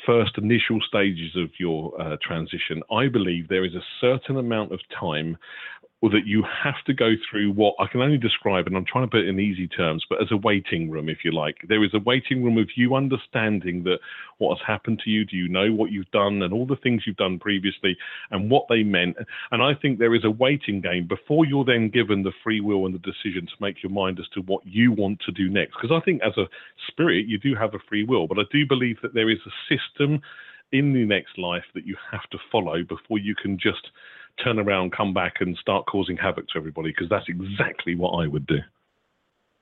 first 0.05 0.37
initial 0.37 0.79
stages 0.87 1.35
of 1.35 1.49
your 1.59 1.99
uh, 2.01 2.15
transition, 2.21 2.81
I 2.89 3.09
believe 3.09 3.49
there 3.49 3.65
is 3.65 3.75
a 3.75 3.83
certain 3.99 4.37
amount 4.37 4.71
of 4.71 4.79
time 4.97 5.37
or 6.01 6.09
that 6.09 6.25
you 6.25 6.43
have 6.63 6.83
to 6.87 6.93
go 6.93 7.11
through 7.29 7.51
what 7.51 7.75
I 7.79 7.85
can 7.85 8.01
only 8.01 8.17
describe, 8.17 8.65
and 8.65 8.75
I'm 8.75 8.85
trying 8.85 9.05
to 9.05 9.11
put 9.11 9.21
it 9.21 9.29
in 9.29 9.39
easy 9.39 9.67
terms, 9.67 10.03
but 10.09 10.19
as 10.19 10.31
a 10.31 10.37
waiting 10.37 10.89
room, 10.89 11.09
if 11.09 11.19
you 11.23 11.31
like. 11.31 11.57
There 11.69 11.83
is 11.83 11.93
a 11.93 11.99
waiting 11.99 12.43
room 12.43 12.57
of 12.57 12.69
you 12.75 12.95
understanding 12.95 13.83
that 13.83 13.99
what 14.39 14.57
has 14.57 14.65
happened 14.65 14.99
to 15.03 15.11
you, 15.11 15.25
do 15.25 15.37
you 15.37 15.47
know 15.47 15.71
what 15.71 15.91
you've 15.91 16.09
done, 16.09 16.41
and 16.41 16.53
all 16.53 16.65
the 16.65 16.75
things 16.75 17.03
you've 17.05 17.17
done 17.17 17.37
previously, 17.37 17.95
and 18.31 18.49
what 18.49 18.65
they 18.67 18.81
meant. 18.81 19.15
And 19.51 19.61
I 19.61 19.75
think 19.79 19.99
there 19.99 20.15
is 20.15 20.25
a 20.25 20.31
waiting 20.31 20.81
game 20.81 21.07
before 21.07 21.45
you're 21.45 21.65
then 21.65 21.89
given 21.89 22.23
the 22.23 22.33
free 22.43 22.61
will 22.61 22.87
and 22.87 22.95
the 22.95 22.99
decision 22.99 23.45
to 23.45 23.53
make 23.63 23.83
your 23.83 23.91
mind 23.91 24.19
as 24.19 24.27
to 24.33 24.41
what 24.41 24.65
you 24.65 24.91
want 24.91 25.19
to 25.27 25.31
do 25.31 25.49
next. 25.49 25.75
Because 25.79 25.95
I 25.95 26.03
think 26.03 26.23
as 26.23 26.35
a 26.37 26.49
spirit, 26.87 27.27
you 27.27 27.37
do 27.37 27.53
have 27.53 27.75
a 27.75 27.79
free 27.87 28.05
will, 28.05 28.27
but 28.27 28.39
I 28.39 28.43
do 28.51 28.65
believe 28.65 28.97
that 29.03 29.13
there 29.13 29.29
is 29.29 29.39
a 29.45 29.75
system 29.75 30.19
in 30.71 30.93
the 30.93 31.05
next 31.05 31.37
life 31.37 31.65
that 31.75 31.85
you 31.85 31.95
have 32.11 32.27
to 32.31 32.37
follow 32.51 32.81
before 32.81 33.19
you 33.19 33.35
can 33.35 33.59
just 33.59 33.91
turn 34.43 34.59
around, 34.59 34.91
come 34.91 35.13
back, 35.13 35.35
and 35.39 35.57
start 35.57 35.85
causing 35.85 36.17
havoc 36.17 36.47
to 36.49 36.57
everybody. 36.57 36.89
Because 36.89 37.09
that's 37.09 37.27
exactly 37.27 37.95
what 37.95 38.11
I 38.23 38.27
would 38.27 38.45
do. 38.47 38.59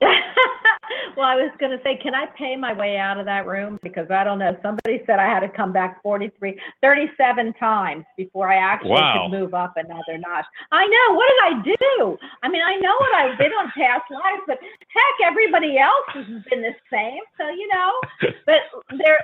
well, 0.00 1.26
I 1.26 1.36
was 1.36 1.50
going 1.58 1.76
to 1.76 1.82
say, 1.84 1.96
can 2.02 2.14
I 2.14 2.26
pay 2.36 2.56
my 2.56 2.72
way 2.72 2.96
out 2.96 3.18
of 3.18 3.26
that 3.26 3.46
room? 3.46 3.78
Because 3.82 4.10
I 4.10 4.24
don't 4.24 4.38
know. 4.38 4.56
Somebody 4.62 5.02
said 5.06 5.18
I 5.18 5.26
had 5.26 5.40
to 5.40 5.48
come 5.48 5.72
back 5.72 6.02
43, 6.02 6.58
37 6.82 7.52
times 7.54 8.04
before 8.16 8.50
I 8.50 8.56
actually 8.56 8.90
Wow. 8.90 9.28
could 9.28 9.38
move 9.38 9.54
up 9.54 9.74
another 9.76 10.18
notch. 10.18 10.46
I 10.72 10.86
know. 10.86 11.14
What 11.14 11.28
did 11.28 11.40
I 11.44 11.76
do? 11.76 12.18
I 12.42 12.48
mean, 12.48 12.62
I 12.62 12.76
know 12.76 12.96
what 12.98 13.14
I've 13.14 13.38
been 13.38 13.52
on 13.52 13.70
past 13.76 14.04
lives, 14.10 14.42
but 14.46 14.58
heck, 14.60 15.28
everybody 15.28 15.78
else 15.78 16.06
has 16.14 16.26
been 16.48 16.62
the 16.62 16.74
same. 16.90 17.20
So, 17.36 17.48
you 17.50 17.68
know, 17.68 17.92
but 18.46 18.60
there, 18.96 19.20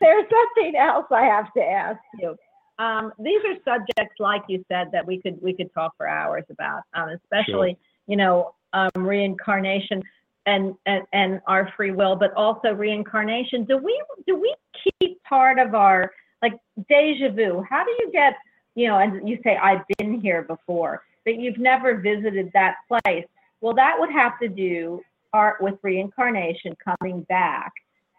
there's 0.00 0.24
something 0.30 0.76
else 0.76 1.06
I 1.10 1.24
have 1.24 1.52
to 1.54 1.62
ask 1.62 2.00
you. 2.18 2.36
Um, 2.78 3.12
these 3.18 3.40
are 3.46 3.56
subjects, 3.64 4.16
like 4.18 4.42
you 4.48 4.64
said, 4.70 4.88
that 4.92 5.06
we 5.06 5.20
could 5.20 5.40
we 5.42 5.54
could 5.54 5.72
talk 5.72 5.96
for 5.96 6.06
hours 6.08 6.44
about, 6.50 6.82
um, 6.94 7.08
especially 7.08 7.78
you 8.06 8.16
know 8.16 8.54
um, 8.72 8.90
reincarnation 8.96 10.02
and, 10.44 10.74
and 10.86 11.04
and 11.12 11.40
our 11.46 11.72
free 11.76 11.90
will, 11.90 12.16
but 12.16 12.32
also 12.34 12.72
reincarnation. 12.72 13.64
Do 13.64 13.78
we 13.78 14.00
do 14.26 14.36
we 14.38 14.54
keep 15.00 15.22
part 15.24 15.58
of 15.58 15.74
our 15.74 16.12
like 16.42 16.54
deja 16.88 17.30
vu? 17.30 17.64
How 17.68 17.84
do 17.84 17.90
you 17.98 18.10
get 18.12 18.34
you 18.74 18.88
know? 18.88 18.98
And 18.98 19.28
you 19.28 19.38
say 19.42 19.56
I've 19.56 19.82
been 19.98 20.20
here 20.20 20.42
before, 20.42 21.02
but 21.24 21.38
you've 21.38 21.58
never 21.58 21.96
visited 21.96 22.50
that 22.52 22.76
place. 22.88 23.26
Well, 23.60 23.74
that 23.74 23.96
would 23.98 24.12
have 24.12 24.38
to 24.40 24.48
do 24.48 25.00
part 25.32 25.60
with 25.60 25.74
reincarnation 25.82 26.76
coming 27.00 27.22
back. 27.22 27.72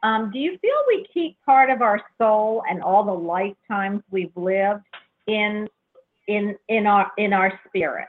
Um, 0.04 0.32
do 0.32 0.40
you 0.40 0.58
feel 0.60 0.76
we 0.88 1.06
keep 1.14 1.38
part 1.46 1.70
of 1.70 1.82
our 1.82 2.02
soul 2.18 2.64
and 2.70 2.82
all 2.82 3.04
the 3.04 3.12
lifetimes 3.12 4.04
we've 4.12 4.36
lived 4.36 4.84
in 5.28 5.68
in 6.28 6.56
in 6.68 6.86
our 6.88 7.12
in 7.18 7.34
our 7.34 7.60
spirit? 7.68 8.08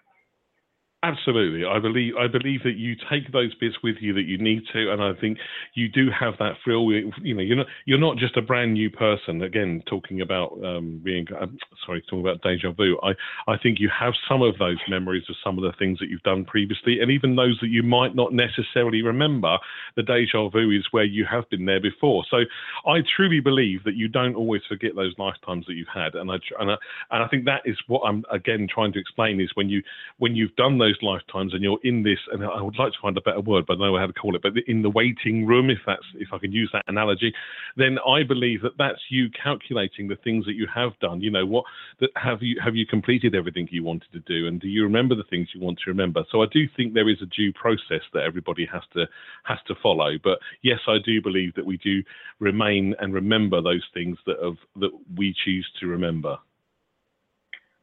Absolutely, 1.05 1.65
I 1.65 1.79
believe 1.79 2.15
I 2.19 2.27
believe 2.27 2.65
that 2.65 2.75
you 2.77 2.97
take 3.09 3.31
those 3.31 3.55
bits 3.55 3.77
with 3.85 3.97
you 4.01 4.13
that 4.15 4.25
you 4.25 4.37
need 4.37 4.63
to, 4.73 4.91
and 4.93 5.01
I 5.01 5.13
think 5.21 5.39
you 5.75 5.89
do 5.89 6.09
have 6.11 6.35
that 6.41 6.55
thrill. 6.65 6.91
You 6.91 7.35
know, 7.37 7.41
you're 7.41 7.57
not 7.57 7.67
you're 7.87 7.99
not 8.01 8.17
just 8.17 8.37
a 8.37 8.43
brand 8.43 8.73
new 8.73 8.91
person. 8.91 9.41
Again, 9.43 9.81
talking 9.87 10.23
about 10.23 10.59
um, 10.65 11.01
being 11.05 11.25
um, 11.41 11.57
sorry, 11.87 12.03
talking 12.03 12.21
about 12.27 12.43
deja 12.43 12.73
vu. 12.73 12.99
I 13.05 13.13
I 13.47 13.57
think 13.59 13.79
you 13.79 13.89
have 13.97 14.13
some 14.29 14.43
of 14.43 14.59
those 14.59 14.79
memories 14.89 15.23
of 15.29 15.37
some 15.45 15.57
of 15.57 15.63
the 15.63 15.73
things 15.79 16.01
that 16.01 16.09
you've 16.09 16.23
done 16.25 16.45
previously, 16.45 16.99
and 17.01 17.13
even 17.13 17.37
those 17.37 17.57
that 17.61 17.69
you 17.69 17.85
might 17.85 18.17
not 18.17 18.33
necessarily 18.33 19.01
remember. 19.03 19.57
The 19.95 20.03
deja 20.03 20.49
vu 20.49 20.73
is 20.73 20.85
where 20.91 21.05
you 21.05 21.25
have 21.31 21.49
been 21.49 21.65
there 21.65 21.81
before. 21.81 22.25
So 22.29 22.39
I 22.87 23.03
truly 23.17 23.41
believe 23.41 23.85
that 23.85 23.95
you 23.95 24.09
don't 24.09 24.35
always 24.35 24.63
forget 24.69 24.97
those 24.97 25.15
lifetimes 25.19 25.67
that 25.67 25.75
you've 25.75 25.89
had, 25.95 26.15
and 26.15 26.31
I 26.31 26.37
and 26.59 26.73
I, 26.73 26.77
and 27.13 27.23
I 27.23 27.29
think 27.29 27.45
that 27.45 27.63
is 27.65 27.77
what 27.87 28.01
I'm 28.01 28.25
again 28.31 28.67
trying 28.73 28.93
to 28.95 28.99
explain 28.99 29.41
is 29.41 29.51
when 29.55 29.69
you 29.69 29.83
when 30.19 30.35
you've 30.35 30.55
done 30.57 30.79
those 30.79 30.88
those 30.89 31.03
lifetimes 31.03 31.55
and 31.55 31.63
you're 31.63 31.79
in 31.83 32.03
this, 32.03 32.19
and 32.33 32.45
I 32.45 32.63
would 32.63 32.79
like 32.79 32.93
to 32.93 32.99
find 33.01 33.17
a 33.17 33.21
better 33.21 33.41
word, 33.41 33.67
but 33.67 33.75
I 33.75 33.77
don't 33.77 33.93
know 33.93 33.99
how 33.99 34.07
to 34.07 34.13
call 34.13 34.35
it, 34.35 34.43
but 34.43 34.53
in 34.67 34.83
the 34.83 34.91
waiting 34.91 35.47
room, 35.47 35.71
if 35.71 35.79
that's 35.87 36.05
if 36.15 36.29
I 36.33 36.39
can 36.39 36.53
use 36.53 36.71
that 36.73 36.85
analogy, 36.89 37.33
then 37.77 37.99
I 38.07 38.23
believe 38.23 38.63
that 38.63 38.79
that's 38.79 39.01
you 39.11 39.29
calculating 39.31 40.09
the 40.09 40.17
things 40.17 40.47
that 40.47 40.55
you 40.55 40.67
have 40.75 40.99
done. 41.01 41.21
You 41.21 41.31
know, 41.31 41.47
what 41.47 41.65
that 42.01 42.11
have 42.17 42.43
you 42.43 42.61
have 42.63 42.75
you 42.75 42.87
completed 42.87 43.35
everything 43.35 43.69
you 43.71 43.85
wanted 43.85 44.11
to 44.13 44.21
do, 44.21 44.47
and 44.47 44.61
do 44.61 44.69
you 44.69 44.83
remember 44.83 45.15
the 45.15 45.25
things 45.25 45.49
you 45.55 45.61
want 45.61 45.79
to 45.85 45.91
remember? 45.91 46.25
So 46.31 46.43
I 46.43 46.47
do 46.53 46.67
think 46.77 46.95
there 46.95 47.09
is 47.09 47.23
a 47.23 47.27
due 47.27 47.53
process 47.53 48.03
that 48.15 48.25
everybody 48.25 48.67
has 48.73 48.83
to 48.95 49.07
has 49.45 49.59
to 49.67 49.75
follow. 49.83 50.13
But 50.23 50.39
yes, 50.63 50.81
I 50.89 50.97
do 51.05 51.21
believe 51.21 51.55
that 51.55 51.67
we 51.67 51.77
do 51.79 52.03
remain 52.39 52.95
and 53.01 53.13
remember 53.13 53.61
those 53.61 53.85
things 53.93 54.19
that 54.27 54.37
have 54.43 54.57
that 54.77 54.91
we 55.17 55.35
choose 55.45 55.69
to 55.81 55.87
remember. 55.87 56.39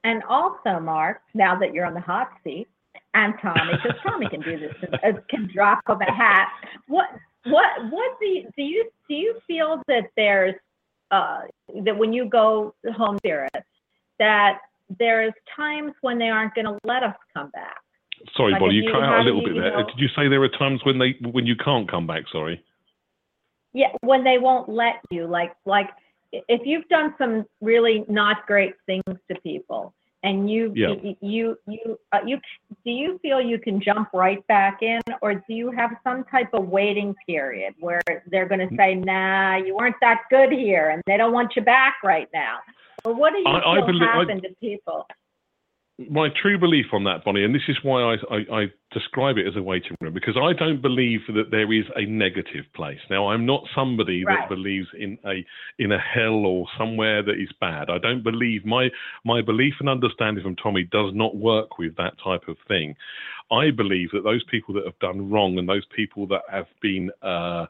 And 0.03 0.21
also, 0.29 0.79
Marc, 0.79 1.21
now 1.33 1.57
that 1.57 1.73
you're 1.73 1.85
on 1.85 1.95
the 1.95 1.99
hot 1.99 2.29
seat, 2.43 2.67
and 3.15 3.33
Tommy, 3.41 3.73
because 3.81 3.97
Tommy 4.03 4.27
can 4.29 4.41
do 4.41 4.59
this, 4.59 4.73
uh, 5.03 5.13
can 5.29 5.49
drop 5.53 5.79
of 5.87 5.99
a 6.01 6.11
hat. 6.11 6.49
What, 6.87 7.07
what, 7.45 7.65
what 7.89 8.19
do 8.19 8.25
you 8.27 8.43
do? 8.57 8.63
You 8.63 8.89
do 9.07 9.15
you 9.15 9.39
feel 9.47 9.81
that 9.87 10.09
there's 10.17 10.55
uh, 11.11 11.41
that 11.83 11.97
when 11.97 12.11
you 12.13 12.25
go 12.29 12.75
home 12.97 13.17
spirit, 13.19 13.51
that 14.19 14.59
there's 14.99 15.33
times 15.55 15.93
when 16.01 16.17
they 16.19 16.29
aren't 16.29 16.53
going 16.55 16.65
to 16.65 16.77
let 16.83 17.03
us 17.03 17.15
come 17.33 17.49
back. 17.51 17.77
Sorry, 18.35 18.53
Like 18.53 18.61
if 18.63 18.73
you 18.73 18.83
you 18.83 18.91
cut 18.91 19.03
out 19.03 19.19
a 19.21 19.23
little 19.23 19.41
bit 19.43 19.55
you 19.55 19.61
there. 19.61 19.71
know- 19.71 19.85
Did 19.87 19.97
you 19.99 20.07
say 20.15 20.27
there 20.27 20.41
are 20.43 20.49
times 20.49 20.81
when 20.83 20.97
they 20.97 21.15
when 21.31 21.45
you 21.45 21.55
can't 21.55 21.89
come 21.89 22.07
back? 22.07 22.23
Sorry. 22.31 22.63
Yeah, 23.73 23.89
when 24.01 24.23
they 24.23 24.37
won't 24.37 24.69
let 24.69 24.95
you, 25.11 25.27
like 25.27 25.53
like 25.65 25.89
if 26.31 26.61
you've 26.65 26.87
done 26.87 27.13
some 27.17 27.45
really 27.61 28.03
not 28.07 28.45
great 28.47 28.73
things 28.85 29.03
to 29.29 29.39
people, 29.41 29.93
and 30.25 30.49
you 30.49 30.71
Yeah. 30.75 30.93
you 31.03 31.15
you 31.21 31.57
you, 31.67 31.99
uh, 32.11 32.19
you 32.25 32.37
do 32.83 32.91
you 32.91 33.19
feel 33.21 33.39
you 33.39 33.59
can 33.59 33.79
jump 33.79 34.09
right 34.13 34.45
back 34.47 34.81
in, 34.81 35.01
or 35.21 35.35
do 35.35 35.53
you 35.61 35.71
have 35.71 35.91
some 36.03 36.23
type 36.25 36.49
of 36.53 36.67
waiting 36.67 37.15
period 37.27 37.73
where 37.79 38.01
they're 38.31 38.47
going 38.47 38.67
to 38.67 38.75
say, 38.75 38.95
"Nah, 38.95 39.55
you 39.65 39.75
weren't 39.75 39.95
that 40.01 40.19
good 40.29 40.51
here," 40.51 40.89
and 40.91 41.01
they 41.05 41.17
don't 41.17 41.31
want 41.33 41.55
you 41.55 41.61
back 41.61 41.95
right 42.03 42.27
now? 42.33 42.57
Or 43.05 43.13
what 43.13 43.33
do 43.33 43.39
you 43.39 43.45
I- 43.47 43.71
I 43.71 43.75
feel 43.77 43.85
believe- 43.85 44.01
I- 44.01 44.17
happen 44.19 44.41
to 44.41 44.49
people? 44.59 45.07
My 45.97 46.27
true 46.41 46.57
belief 46.59 46.87
on 46.91 47.05
that, 47.05 47.23
Bonnie, 47.23 47.45
and 47.45 47.55
this 47.55 47.61
is 47.69 47.77
why 47.81 48.01
I, 48.01 48.15
I, 48.29 48.61
I 48.61 48.65
describe 48.91 49.37
it 49.37 49.47
as 49.47 49.55
a 49.55 49.61
waiting 49.61 49.95
room, 50.01 50.13
because 50.13 50.35
I 50.35 50.51
don't 50.51 50.81
believe 50.81 51.21
that 51.27 51.51
there 51.51 51.71
is 51.71 51.85
a 51.95 52.05
negative 52.05 52.65
place. 52.75 52.99
Now, 53.09 53.29
I'm 53.29 53.45
not 53.45 53.63
somebody 53.73 54.25
Right. 54.25 54.37
that 54.39 54.49
believes 54.49 54.87
in 54.97 55.17
a 55.25 55.45
in 55.79 55.93
a 55.93 55.99
hell 55.99 56.45
or 56.45 56.65
somewhere 56.77 57.23
that 57.23 57.39
is 57.39 57.49
bad. 57.61 57.89
I 57.89 57.97
don't 57.97 58.23
believe 58.23 58.65
my 58.65 58.89
my 59.23 59.41
belief 59.41 59.75
and 59.79 59.87
understanding 59.87 60.43
from 60.43 60.57
Tommy 60.57 60.83
does 60.83 61.13
not 61.13 61.37
work 61.37 61.77
with 61.77 61.95
that 61.95 62.13
type 62.21 62.47
of 62.49 62.57
thing. 62.67 62.95
I 63.51 63.71
believe 63.71 64.11
that 64.11 64.23
those 64.23 64.43
people 64.51 64.73
that 64.75 64.85
have 64.85 64.99
done 64.99 65.29
wrong 65.29 65.57
and 65.57 65.69
those 65.69 65.85
people 65.95 66.27
that 66.27 66.41
have 66.51 66.67
been 66.81 67.09
uh, 67.21 67.67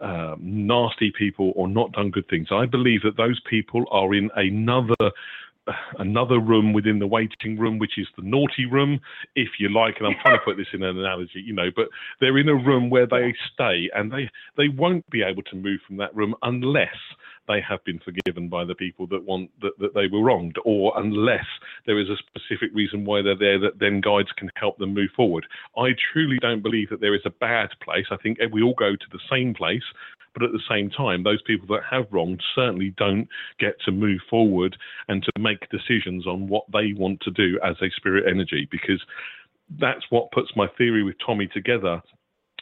um, 0.00 0.36
nasty 0.40 1.10
people 1.18 1.52
or 1.56 1.66
not 1.66 1.92
done 1.92 2.10
good 2.10 2.28
things, 2.28 2.48
I 2.52 2.66
believe 2.66 3.02
that 3.02 3.16
those 3.16 3.40
people 3.48 3.86
are 3.90 4.14
in 4.14 4.30
another 4.36 5.10
another 5.98 6.38
room 6.38 6.72
within 6.72 6.98
the 6.98 7.06
waiting 7.06 7.58
room, 7.58 7.78
which 7.78 7.98
is 7.98 8.06
the 8.16 8.22
naughty 8.22 8.66
room, 8.66 9.00
if 9.34 9.48
you 9.58 9.68
like. 9.68 9.96
And 9.98 10.06
I'm 10.06 10.16
trying 10.22 10.38
to 10.38 10.44
put 10.44 10.56
this 10.56 10.66
in 10.72 10.82
an 10.82 10.98
analogy, 10.98 11.42
you 11.44 11.52
know, 11.52 11.70
but 11.74 11.88
they're 12.20 12.38
in 12.38 12.48
a 12.48 12.54
room 12.54 12.90
where 12.90 13.06
they 13.06 13.34
stay 13.52 13.90
and 13.94 14.12
they, 14.12 14.30
they 14.56 14.68
won't 14.68 15.08
be 15.10 15.22
able 15.22 15.42
to 15.44 15.56
move 15.56 15.80
from 15.86 15.96
that 15.98 16.14
room 16.14 16.34
unless 16.42 16.96
they 17.48 17.60
have 17.60 17.84
been 17.84 18.00
forgiven 18.00 18.48
by 18.48 18.64
the 18.64 18.74
people 18.74 19.06
that 19.08 19.24
want 19.24 19.50
that, 19.60 19.72
that 19.78 19.94
they 19.94 20.06
were 20.06 20.22
wronged, 20.22 20.56
or 20.64 20.92
unless 20.96 21.46
there 21.86 21.98
is 21.98 22.08
a 22.08 22.16
specific 22.16 22.70
reason 22.74 23.04
why 23.04 23.22
they're 23.22 23.38
there 23.38 23.58
that 23.60 23.78
then 23.78 24.00
guides 24.00 24.30
can 24.36 24.50
help 24.56 24.78
them 24.78 24.94
move 24.94 25.10
forward. 25.16 25.46
I 25.76 25.90
truly 26.12 26.38
don't 26.40 26.62
believe 26.62 26.90
that 26.90 27.00
there 27.00 27.14
is 27.14 27.22
a 27.24 27.30
bad 27.30 27.70
place. 27.82 28.06
I 28.10 28.16
think 28.16 28.38
we 28.52 28.62
all 28.62 28.74
go 28.74 28.96
to 28.96 29.06
the 29.12 29.20
same 29.30 29.54
place, 29.54 29.84
but 30.34 30.44
at 30.44 30.52
the 30.52 30.60
same 30.68 30.90
time, 30.90 31.22
those 31.22 31.40
people 31.42 31.66
that 31.74 31.82
have 31.90 32.06
wronged 32.10 32.42
certainly 32.54 32.94
don't 32.98 33.28
get 33.58 33.80
to 33.86 33.92
move 33.92 34.20
forward 34.28 34.76
and 35.08 35.22
to 35.22 35.32
make 35.38 35.68
decisions 35.70 36.26
on 36.26 36.46
what 36.48 36.64
they 36.72 36.92
want 36.92 37.20
to 37.22 37.30
do 37.30 37.58
as 37.64 37.76
a 37.80 37.90
spirit 37.96 38.24
energy 38.28 38.68
because 38.70 39.02
that's 39.80 40.04
what 40.10 40.30
puts 40.32 40.50
my 40.54 40.66
theory 40.78 41.02
with 41.02 41.16
Tommy 41.24 41.46
together 41.46 42.02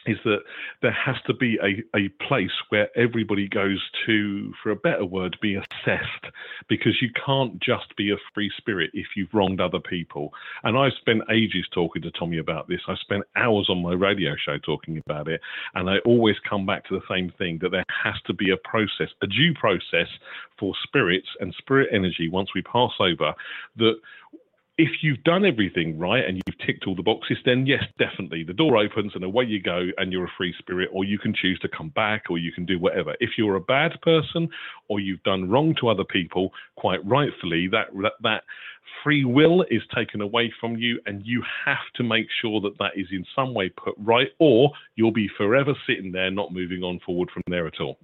is 0.05 0.17
that 0.23 0.39
there 0.81 0.91
has 0.91 1.15
to 1.27 1.33
be 1.33 1.57
a, 1.63 1.97
a 1.97 2.09
place 2.27 2.51
where 2.69 2.89
everybody 2.97 3.47
goes 3.47 3.81
to, 4.05 4.53
for 4.61 4.71
a 4.71 4.75
better 4.75 5.05
word, 5.05 5.37
be 5.41 5.55
assessed 5.55 6.33
because 6.67 7.01
you 7.01 7.09
can't 7.25 7.59
just 7.61 7.95
be 7.97 8.11
a 8.11 8.17
free 8.33 8.51
spirit 8.57 8.91
if 8.93 9.07
you've 9.15 9.33
wronged 9.33 9.61
other 9.61 9.79
people. 9.79 10.31
And 10.63 10.77
I've 10.77 10.93
spent 10.99 11.21
ages 11.31 11.65
talking 11.73 12.01
to 12.03 12.11
Tommy 12.11 12.37
about 12.37 12.67
this. 12.67 12.81
I 12.87 12.95
spent 12.95 13.23
hours 13.35 13.67
on 13.69 13.81
my 13.81 13.93
radio 13.93 14.35
show 14.35 14.57
talking 14.57 15.01
about 15.05 15.27
it. 15.27 15.41
And 15.73 15.89
I 15.89 15.97
always 15.99 16.35
come 16.47 16.65
back 16.65 16.85
to 16.87 16.95
the 16.95 17.05
same 17.09 17.31
thing 17.37 17.59
that 17.61 17.69
there 17.69 17.85
has 18.03 18.15
to 18.27 18.33
be 18.33 18.51
a 18.51 18.57
process, 18.57 19.09
a 19.21 19.27
due 19.27 19.53
process 19.53 20.07
for 20.59 20.73
spirits 20.83 21.27
and 21.39 21.53
spirit 21.57 21.89
energy 21.91 22.29
once 22.29 22.49
we 22.53 22.61
pass 22.61 22.91
over 22.99 23.33
that 23.77 23.95
if 24.77 24.89
you've 25.01 25.23
done 25.23 25.45
everything 25.45 25.97
right 25.97 26.25
and 26.25 26.41
you've 26.45 26.57
ticked 26.65 26.85
all 26.85 26.95
the 26.95 27.01
boxes, 27.01 27.37
then 27.45 27.65
yes, 27.65 27.83
definitely 27.97 28.43
the 28.43 28.53
door 28.53 28.77
opens 28.77 29.13
and 29.15 29.23
away 29.23 29.45
you 29.45 29.61
go 29.61 29.87
and 29.97 30.11
you're 30.11 30.25
a 30.25 30.31
free 30.37 30.53
spirit, 30.59 30.89
or 30.91 31.05
you 31.05 31.17
can 31.17 31.33
choose 31.33 31.57
to 31.59 31.69
come 31.69 31.89
back 31.89 32.23
or 32.29 32.37
you 32.37 32.51
can 32.51 32.65
do 32.65 32.77
whatever. 32.77 33.15
If 33.21 33.31
you're 33.37 33.55
a 33.55 33.61
bad 33.61 33.93
person 34.01 34.49
or 34.89 34.99
you've 34.99 35.23
done 35.23 35.49
wrong 35.49 35.75
to 35.79 35.87
other 35.87 36.03
people, 36.03 36.51
quite 36.75 37.05
rightfully, 37.05 37.69
that 37.71 37.87
that, 38.01 38.13
that 38.23 38.43
free 39.03 39.23
will 39.23 39.63
is 39.71 39.81
taken 39.95 40.19
away 40.19 40.53
from 40.59 40.75
you 40.75 40.99
and 41.05 41.25
you 41.25 41.41
have 41.65 41.77
to 41.95 42.03
make 42.03 42.27
sure 42.41 42.59
that 42.61 42.77
that 42.79 42.91
is 42.97 43.07
in 43.11 43.25
some 43.33 43.53
way 43.53 43.69
put 43.69 43.95
right 43.97 44.29
or 44.39 44.71
you'll 44.95 45.11
be 45.11 45.29
forever 45.37 45.73
sitting 45.87 46.11
there 46.11 46.31
not 46.31 46.53
moving 46.53 46.83
on 46.83 46.99
forward 47.05 47.29
from 47.33 47.43
there 47.47 47.67
at 47.67 47.79
all. 47.79 47.97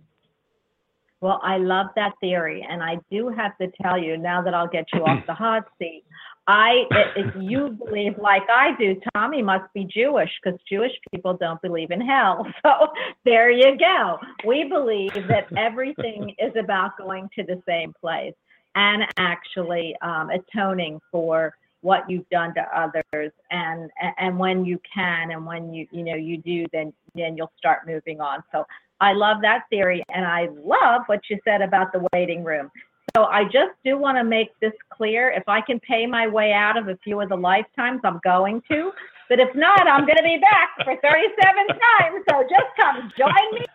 Well, 1.21 1.39
I 1.43 1.57
love 1.57 1.88
that 1.95 2.13
theory, 2.19 2.65
and 2.67 2.81
I 2.81 2.97
do 3.12 3.29
have 3.29 3.55
to 3.60 3.67
tell 3.79 4.01
you 4.01 4.17
now 4.17 4.41
that 4.41 4.55
I'll 4.55 4.67
get 4.67 4.86
you 4.91 5.01
off 5.01 5.23
the 5.27 5.36
hot 5.36 5.67
seat. 5.77 6.03
I, 6.47 6.86
if 7.15 7.34
you 7.39 7.69
believe 7.69 8.17
like 8.17 8.43
I 8.51 8.75
do, 8.80 8.99
Tommy 9.13 9.41
must 9.41 9.71
be 9.73 9.86
Jewish 9.86 10.30
because 10.43 10.60
Jewish 10.67 10.91
people 11.12 11.38
don't 11.38 11.62
believe 11.62 11.91
in 11.91 12.01
hell. 12.01 12.45
So 12.63 12.88
there 13.25 13.49
you 13.49 13.77
go. 13.77 14.17
We 14.45 14.65
believe 14.65 15.13
that 15.13 15.47
everything 15.58 16.36
is 16.38 16.54
about 16.58 16.97
going 16.97 17.30
to 17.36 17.43
the 17.43 17.62
same 17.67 17.93
place 17.99 18.34
and 18.75 19.04
actually 19.17 19.95
um, 20.01 20.30
atoning 20.30 20.99
for 21.12 21.54
what 21.82 22.08
you've 22.10 22.30
done 22.30 22.54
to 22.54 22.62
others 22.77 23.32
and 23.49 23.89
and 24.19 24.38
when 24.38 24.63
you 24.63 24.80
can 24.93 25.32
and 25.32 25.45
when 25.45 25.73
you 25.73 25.88
you 25.91 26.04
know 26.04 26.15
you 26.15 26.38
do 26.38 26.65
then 26.71 26.93
then 27.15 27.36
you'll 27.36 27.51
start 27.58 27.88
moving 27.88 28.21
on 28.21 28.43
so 28.51 28.63
i 28.99 29.13
love 29.13 29.38
that 29.41 29.63
theory 29.71 30.04
and 30.13 30.23
i 30.23 30.47
love 30.63 31.01
what 31.08 31.21
you 31.30 31.39
said 31.43 31.62
about 31.62 31.91
the 31.91 32.08
waiting 32.13 32.43
room 32.43 32.69
so 33.15 33.26
i 33.26 33.43
just 33.43 33.71
do 33.84 33.97
want 33.97 34.17
to 34.17 34.24
make 34.24 34.58
this 34.60 34.74
clear. 34.89 35.32
If 35.32 35.43
i 35.47 35.62
can 35.62 35.80
pay 35.80 36.06
my 36.06 36.28
way 36.28 36.54
out 36.54 36.78
of 36.78 36.88
a 36.88 36.97
few 37.04 37.19
of 37.21 37.30
the 37.30 37.36
lifetimes 37.36 38.02
i'm 38.04 38.19
going 38.24 38.62
to. 38.71 38.91
But 39.30 39.39
if 39.39 39.54
not 39.56 39.88
i'm 39.88 40.06
going 40.06 40.17
to 40.17 40.24
be 40.24 40.38
back 40.39 40.69
for 40.84 40.95
37 41.02 41.67
times. 41.67 42.24
So 42.30 42.43
just 42.43 42.69
come 42.80 43.12
join 43.17 43.54
me 43.60 43.65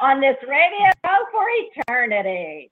on 0.00 0.20
this 0.20 0.36
radio 0.48 0.90
for 1.32 1.44
eternity. 1.88 2.70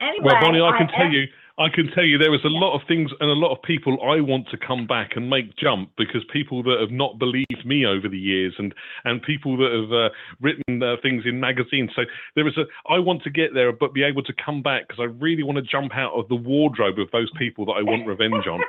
Anyway 0.00 0.24
Well, 0.24 0.40
Bonnie, 0.40 0.60
I 0.60 0.78
can 0.78 0.88
I 0.90 0.96
tell 0.96 1.06
am- 1.06 1.12
you, 1.12 1.26
I 1.58 1.68
can 1.74 1.90
tell 1.92 2.04
you, 2.04 2.18
there 2.18 2.34
is 2.34 2.44
a 2.44 2.48
lot 2.48 2.76
of 2.76 2.86
things 2.86 3.10
and 3.18 3.28
a 3.28 3.34
lot 3.34 3.52
of 3.52 3.60
people 3.62 3.98
I 4.00 4.20
want 4.20 4.48
to 4.50 4.56
come 4.56 4.86
back 4.86 5.16
and 5.16 5.28
make 5.28 5.56
jump 5.56 5.90
because 5.98 6.22
people 6.32 6.62
that 6.62 6.78
have 6.80 6.92
not 6.92 7.18
believed 7.18 7.64
me 7.64 7.84
over 7.84 8.08
the 8.08 8.18
years 8.18 8.54
and 8.58 8.72
and 9.04 9.20
people 9.20 9.56
that 9.56 9.72
have 9.72 9.92
uh, 9.92 10.08
written 10.40 10.80
uh, 10.80 10.94
things 11.02 11.24
in 11.26 11.40
magazines. 11.40 11.90
So 11.96 12.02
there 12.36 12.46
is 12.46 12.56
a, 12.56 12.64
I 12.88 13.00
want 13.00 13.24
to 13.24 13.30
get 13.30 13.54
there, 13.54 13.72
but 13.72 13.92
be 13.92 14.04
able 14.04 14.22
to 14.22 14.32
come 14.44 14.62
back 14.62 14.86
because 14.86 15.00
I 15.02 15.10
really 15.20 15.42
want 15.42 15.56
to 15.56 15.62
jump 15.62 15.96
out 15.96 16.12
of 16.12 16.28
the 16.28 16.36
wardrobe 16.36 17.00
of 17.00 17.10
those 17.10 17.30
people 17.36 17.66
that 17.66 17.72
I 17.72 17.82
want 17.82 18.06
revenge 18.06 18.46
on. 18.46 18.60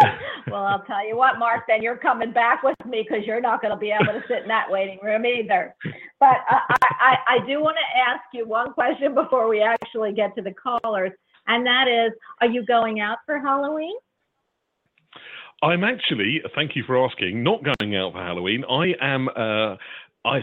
well, 0.50 0.64
I'll 0.64 0.82
tell 0.84 1.06
you 1.06 1.16
what, 1.16 1.38
Marc, 1.38 1.66
then 1.68 1.82
you're 1.82 1.96
coming 1.96 2.32
back 2.32 2.64
with 2.64 2.76
me 2.84 3.06
because 3.08 3.24
you're 3.26 3.40
not 3.40 3.62
going 3.62 3.72
to 3.72 3.78
be 3.78 3.92
able 3.92 4.12
to 4.12 4.22
sit 4.26 4.42
in 4.42 4.48
that 4.48 4.66
waiting 4.68 4.98
room 5.02 5.24
either. 5.24 5.74
But 6.18 6.36
I, 6.48 6.76
I, 7.00 7.16
I 7.28 7.46
do 7.46 7.60
want 7.62 7.76
to 7.76 8.00
ask 8.00 8.22
you 8.32 8.46
one 8.46 8.72
question 8.72 9.14
before 9.14 9.48
we 9.48 9.62
actually 9.62 10.12
get 10.12 10.34
to 10.36 10.42
the 10.42 10.52
callers, 10.52 11.12
and 11.50 11.66
that 11.66 11.86
is, 11.88 12.12
are 12.40 12.46
you 12.46 12.64
going 12.64 13.00
out 13.00 13.18
for 13.26 13.38
Halloween? 13.38 13.94
I'm 15.62 15.84
actually, 15.84 16.40
thank 16.54 16.74
you 16.74 16.84
for 16.86 17.04
asking, 17.04 17.42
not 17.42 17.60
going 17.62 17.94
out 17.96 18.12
for 18.12 18.20
Halloween. 18.20 18.64
I 18.64 18.94
am. 19.02 19.28
Uh, 19.28 19.76
I 20.22 20.40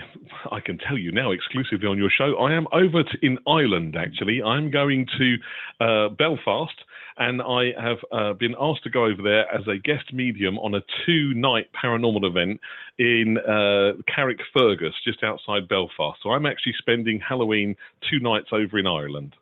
I 0.51 0.59
can 0.59 0.79
tell 0.79 0.97
you 0.97 1.11
now 1.11 1.31
exclusively 1.31 1.87
on 1.87 1.97
your 1.97 2.09
show. 2.09 2.35
I 2.37 2.53
am 2.53 2.67
over 2.71 3.03
to, 3.03 3.17
in 3.21 3.37
Ireland. 3.47 3.95
Actually, 3.95 4.41
I'm 4.41 4.71
going 4.71 5.05
to 5.19 5.35
uh, 5.79 6.09
Belfast, 6.09 6.73
and 7.17 7.41
I 7.41 7.73
have 7.79 7.97
uh, 8.11 8.33
been 8.33 8.55
asked 8.59 8.83
to 8.83 8.89
go 8.89 9.05
over 9.05 9.21
there 9.21 9.51
as 9.53 9.67
a 9.67 9.77
guest 9.77 10.13
medium 10.13 10.57
on 10.59 10.75
a 10.75 10.81
two-night 11.05 11.67
paranormal 11.79 12.25
event 12.25 12.59
in 12.97 13.37
uh, 13.37 14.01
Carrickfergus, 14.11 14.93
just 15.03 15.23
outside 15.23 15.67
Belfast. 15.67 16.19
So 16.23 16.31
I'm 16.31 16.47
actually 16.47 16.73
spending 16.79 17.19
Halloween 17.19 17.75
two 18.09 18.19
nights 18.19 18.49
over 18.51 18.79
in 18.79 18.87
Ireland. 18.87 19.35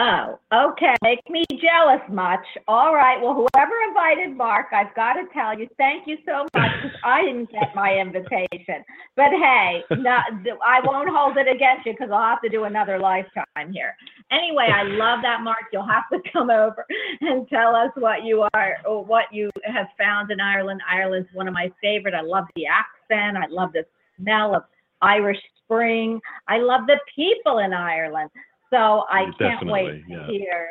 Oh, 0.00 0.40
okay. 0.52 0.94
Make 1.04 1.20
me 1.30 1.44
jealous 1.50 2.02
much. 2.10 2.44
All 2.66 2.92
right. 2.92 3.22
Well, 3.22 3.32
whoever 3.32 3.72
invited 3.86 4.36
Marc, 4.36 4.72
I've 4.72 4.92
got 4.96 5.12
to 5.12 5.22
tell 5.32 5.56
you, 5.56 5.68
thank 5.78 6.08
you 6.08 6.16
so 6.26 6.48
much 6.52 6.70
because 6.82 6.98
I 7.04 7.22
didn't 7.22 7.52
get 7.52 7.76
my 7.76 7.94
invitation. 7.96 8.82
But 9.14 9.30
hey, 9.30 9.84
I 9.92 10.80
won't 10.82 11.08
hold 11.10 11.36
it 11.36 11.46
against 11.46 11.86
you 11.86 11.92
because 11.92 12.10
I'll 12.12 12.28
have 12.28 12.42
to 12.42 12.48
do 12.48 12.64
another 12.64 12.98
lifetime 12.98 13.72
here. 13.72 13.94
Anyway, 14.32 14.68
I 14.74 14.82
love 14.82 15.20
that, 15.22 15.42
Marc. 15.42 15.66
You'll 15.72 15.86
have 15.86 16.08
to 16.12 16.18
come 16.32 16.50
over 16.50 16.84
and 17.20 17.48
tell 17.48 17.76
us 17.76 17.90
what 17.94 18.24
you 18.24 18.48
are 18.52 18.78
or 18.84 19.04
what 19.04 19.26
you 19.30 19.48
have 19.62 19.86
found 19.96 20.32
in 20.32 20.40
Ireland. 20.40 20.80
Ireland's 20.90 21.28
one 21.34 21.46
of 21.46 21.54
my 21.54 21.70
favorite. 21.80 22.14
I 22.14 22.22
love 22.22 22.46
the 22.56 22.66
accent. 22.66 23.36
I 23.36 23.46
love 23.48 23.72
the 23.72 23.86
smell 24.20 24.56
of 24.56 24.64
Irish 25.02 25.38
spring. 25.62 26.20
I 26.48 26.58
love 26.58 26.88
the 26.88 26.98
people 27.14 27.58
in 27.58 27.72
Ireland. 27.72 28.30
So 28.74 29.04
I 29.08 29.26
can't 29.38 29.66
wait 29.70 30.02
Definitely, 30.02 30.04
yeah. 30.08 30.26
to 30.26 30.32
hear. 30.32 30.68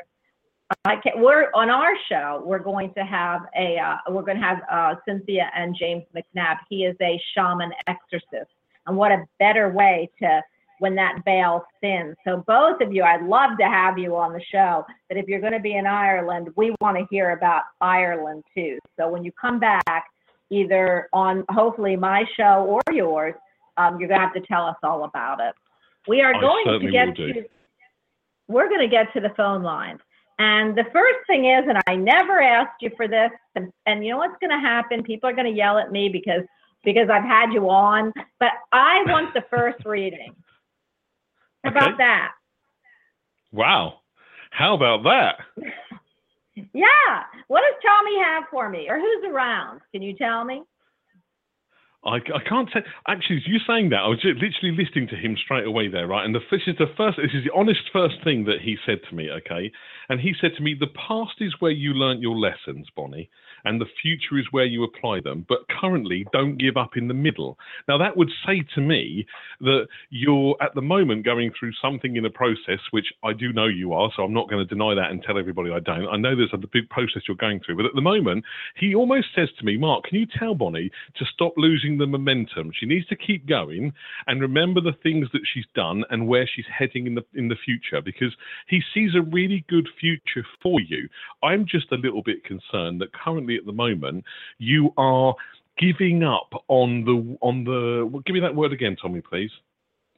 I 0.84 0.96
can 0.98 1.22
We're 1.22 1.50
on 1.54 1.70
our 1.70 1.94
show. 2.10 2.42
We're 2.46 2.60
going 2.60 2.94
to 2.96 3.02
have 3.02 3.42
a. 3.58 3.78
Uh, 3.78 4.12
we're 4.12 4.24
going 4.24 4.38
to 4.38 4.44
have 4.44 4.60
uh, 4.70 4.96
Cynthia 5.08 5.50
and 5.56 5.76
James 5.80 6.04
McNabb. 6.16 6.58
He 6.70 6.84
is 6.84 6.96
a 7.02 7.22
shaman 7.34 7.72
exorcist, 7.88 8.52
and 8.88 8.98
what 8.98 9.12
a 9.12 9.24
better 9.40 9.70
way 9.70 10.10
to 10.22 10.42
when 10.80 10.96
that 10.96 11.20
veil 11.24 11.64
thins. 11.80 12.16
So 12.26 12.44
both 12.46 12.82
of 12.82 12.92
you, 12.92 13.04
I'd 13.04 13.24
love 13.24 13.52
to 13.60 13.66
have 13.66 13.98
you 13.98 14.18
on 14.18 14.34
the 14.34 14.42
show. 14.52 14.86
But 15.08 15.18
if 15.18 15.28
you're 15.28 15.40
going 15.40 15.54
to 15.54 15.60
be 15.60 15.78
in 15.78 15.88
Ireland, 15.88 16.50
we 16.58 16.76
want 16.82 16.98
to 16.98 17.06
hear 17.10 17.32
about 17.32 17.64
Ireland 17.80 18.44
too. 18.54 18.80
So 19.00 19.08
when 19.08 19.24
you 19.24 19.32
come 19.40 19.60
back, 19.60 20.06
either 20.50 21.08
on 21.14 21.46
hopefully 21.50 21.96
my 21.96 22.26
show 22.36 22.66
or 22.68 22.82
yours, 22.94 23.36
um, 23.78 23.98
you're 24.00 24.10
going 24.10 24.20
to 24.20 24.26
have 24.26 24.34
to 24.34 24.42
tell 24.42 24.66
us 24.66 24.76
all 24.84 25.06
about 25.06 25.40
it. 25.40 25.54
We 26.08 26.22
are 26.22 26.36
I 26.36 26.42
going 26.42 26.82
to 26.82 26.92
get 26.92 27.16
to 27.16 27.46
we're 28.54 28.70
going 28.70 28.82
to 28.82 28.88
get 28.88 29.12
to 29.14 29.20
the 29.20 29.34
phone 29.36 29.64
lines. 29.64 30.00
And 30.40 30.76
the 30.78 30.86
first 30.94 31.20
thing 31.28 31.46
is, 31.46 31.64
and 31.68 31.78
I 31.88 31.96
never 31.96 32.42
asked 32.42 32.82
you 32.82 32.92
for 32.96 33.08
this, 33.08 33.30
and, 33.56 33.72
and 33.86 34.04
you 34.06 34.12
know 34.12 34.18
what's 34.18 34.40
going 34.40 34.50
to 34.52 34.60
happen? 34.60 35.04
People 35.04 35.30
are 35.30 35.34
going 35.34 35.52
to 35.52 35.58
yell 35.58 35.78
at 35.78 35.92
me 35.92 36.10
because 36.10 36.42
because 36.84 37.08
I've 37.10 37.24
had 37.24 37.54
you 37.54 37.70
on, 37.70 38.12
but 38.42 38.50
I 38.74 39.04
want 39.08 39.34
the 39.34 39.44
first 39.50 39.78
reading. 39.86 40.36
How 41.64 41.70
Okay. 41.70 41.80
about 41.80 41.98
that? 41.98 42.32
Wow. 43.54 44.00
How 44.52 44.76
about 44.76 45.04
that? 45.04 45.36
Yeah. 46.72 47.24
What 47.48 47.62
does 47.62 47.82
Tommy 47.84 48.20
have 48.24 48.44
for 48.52 48.70
me, 48.70 48.88
or 48.88 49.00
who's 49.00 49.24
around? 49.28 49.82
Can 49.92 50.04
you 50.04 50.14
tell 50.16 50.46
me? 50.46 50.62
I, 52.06 52.18
I 52.18 52.44
can't 52.48 52.70
say. 52.74 52.82
Actually, 53.08 53.42
you 53.46 53.60
saying 53.68 53.90
that, 53.90 54.02
I 54.04 54.08
was 54.08 54.20
literally 54.24 54.76
listening 54.76 55.08
to 55.10 55.16
him 55.16 55.38
straight 55.42 55.66
away 55.66 55.88
there, 55.88 56.08
right? 56.08 56.26
And 56.26 56.36
the, 56.36 56.40
this 56.52 56.62
is 56.68 56.76
the 56.78 56.88
first, 56.98 57.18
this 57.18 57.32
is 57.34 57.46
the 57.46 57.54
honest 57.56 57.82
first 57.92 58.16
thing 58.24 58.46
that 58.46 58.62
he 58.62 58.78
said 58.86 59.00
to 59.10 59.16
me, 59.16 59.30
okay? 59.32 59.72
And 60.10 60.20
he 60.20 60.34
said 60.40 60.52
to 60.58 60.64
me, 60.64 60.76
the 60.78 60.88
past 60.88 61.36
is 61.40 61.56
where 61.60 61.72
you 61.72 61.94
learnt 61.94 62.22
your 62.22 62.36
lessons, 62.36 62.88
Bonnie, 62.96 63.30
and 63.66 63.80
the 63.80 63.86
future 64.02 64.38
is 64.38 64.46
where 64.52 64.66
you 64.66 64.84
apply 64.84 65.22
them. 65.22 65.46
But 65.48 65.60
currently, 65.82 66.26
don't 66.34 66.58
give 66.58 66.78
up 66.78 66.98
in 66.98 67.08
the 67.08 67.14
middle. 67.14 67.58
Now, 67.88 67.98
that 67.98 68.18
would 68.18 68.30
say 68.46 68.64
to 68.76 68.82
me 68.82 69.26
that 69.62 69.88
you're 70.10 70.56
at 70.62 70.76
the 70.76 70.82
moment 70.82 71.26
going 71.26 71.52
through 71.58 71.72
something 71.82 72.16
in 72.16 72.26
a 72.26 72.30
process, 72.30 72.80
which 72.92 73.08
I 73.24 73.34
do 73.34 73.54
know 73.54 73.66
you 73.68 73.94
are, 73.94 74.12
so 74.16 74.24
I'm 74.24 74.34
not 74.34 74.50
going 74.50 74.66
to 74.66 74.74
deny 74.74 74.94
that 74.96 75.12
and 75.12 75.22
tell 75.24 75.38
everybody 75.38 75.72
I 75.72 75.80
don't. 75.80 76.08
I 76.08 76.18
know 76.18 76.36
there's 76.36 76.50
a 76.54 76.58
big 76.58 76.90
process 76.90 77.24
you're 77.28 77.38
going 77.38 77.62
through, 77.66 77.78
but 77.78 77.86
at 77.86 77.96
the 77.96 78.02
moment, 78.02 78.44
he 78.76 78.96
almost 78.96 79.28
says 79.36 79.50
to 79.60 79.66
me, 79.66 79.78
Marc, 79.78 80.06
can 80.06 80.20
you 80.20 80.28
tell 80.38 80.56
Bonnie 80.56 80.92
to 81.18 81.26
stop 81.34 81.54
losing 81.58 81.98
the 81.98 82.08
momentum? 82.08 82.72
She 82.78 82.86
needs 82.86 83.08
to 83.08 83.16
keep 83.16 83.48
going 83.48 83.94
and 84.28 84.42
remember 84.42 84.82
the 84.82 84.96
things 85.04 85.28
that 85.34 85.42
she's 85.54 85.66
done 85.76 86.04
and 86.10 86.28
where 86.28 86.50
she's 86.54 86.66
heading 86.72 87.08
in 87.08 87.16
the 87.16 87.24
in 87.34 87.48
the 87.48 87.56
future 87.64 88.02
because 88.02 88.34
he 88.68 88.82
sees 88.94 89.12
a 89.16 89.22
really 89.22 89.66
good 89.70 89.88
future 90.00 90.46
for 90.62 90.80
you. 90.82 91.08
I'm 91.42 91.66
just 91.66 91.92
a 91.92 91.96
little 91.96 92.24
bit 92.24 92.44
concerned 92.44 93.02
that 93.02 93.14
currently 93.14 93.53
at 93.58 93.66
the 93.66 93.72
moment 93.72 94.26
you 94.58 94.94
are 94.98 95.36
giving 95.78 96.24
up 96.24 96.52
on 96.68 97.06
the 97.06 97.38
on 97.42 97.64
the 97.64 98.06
well, 98.06 98.22
give 98.26 98.34
me 98.34 98.40
that 98.40 98.56
word 98.56 98.74
again, 98.74 98.96
Tommy, 99.02 99.22
please. 99.22 99.52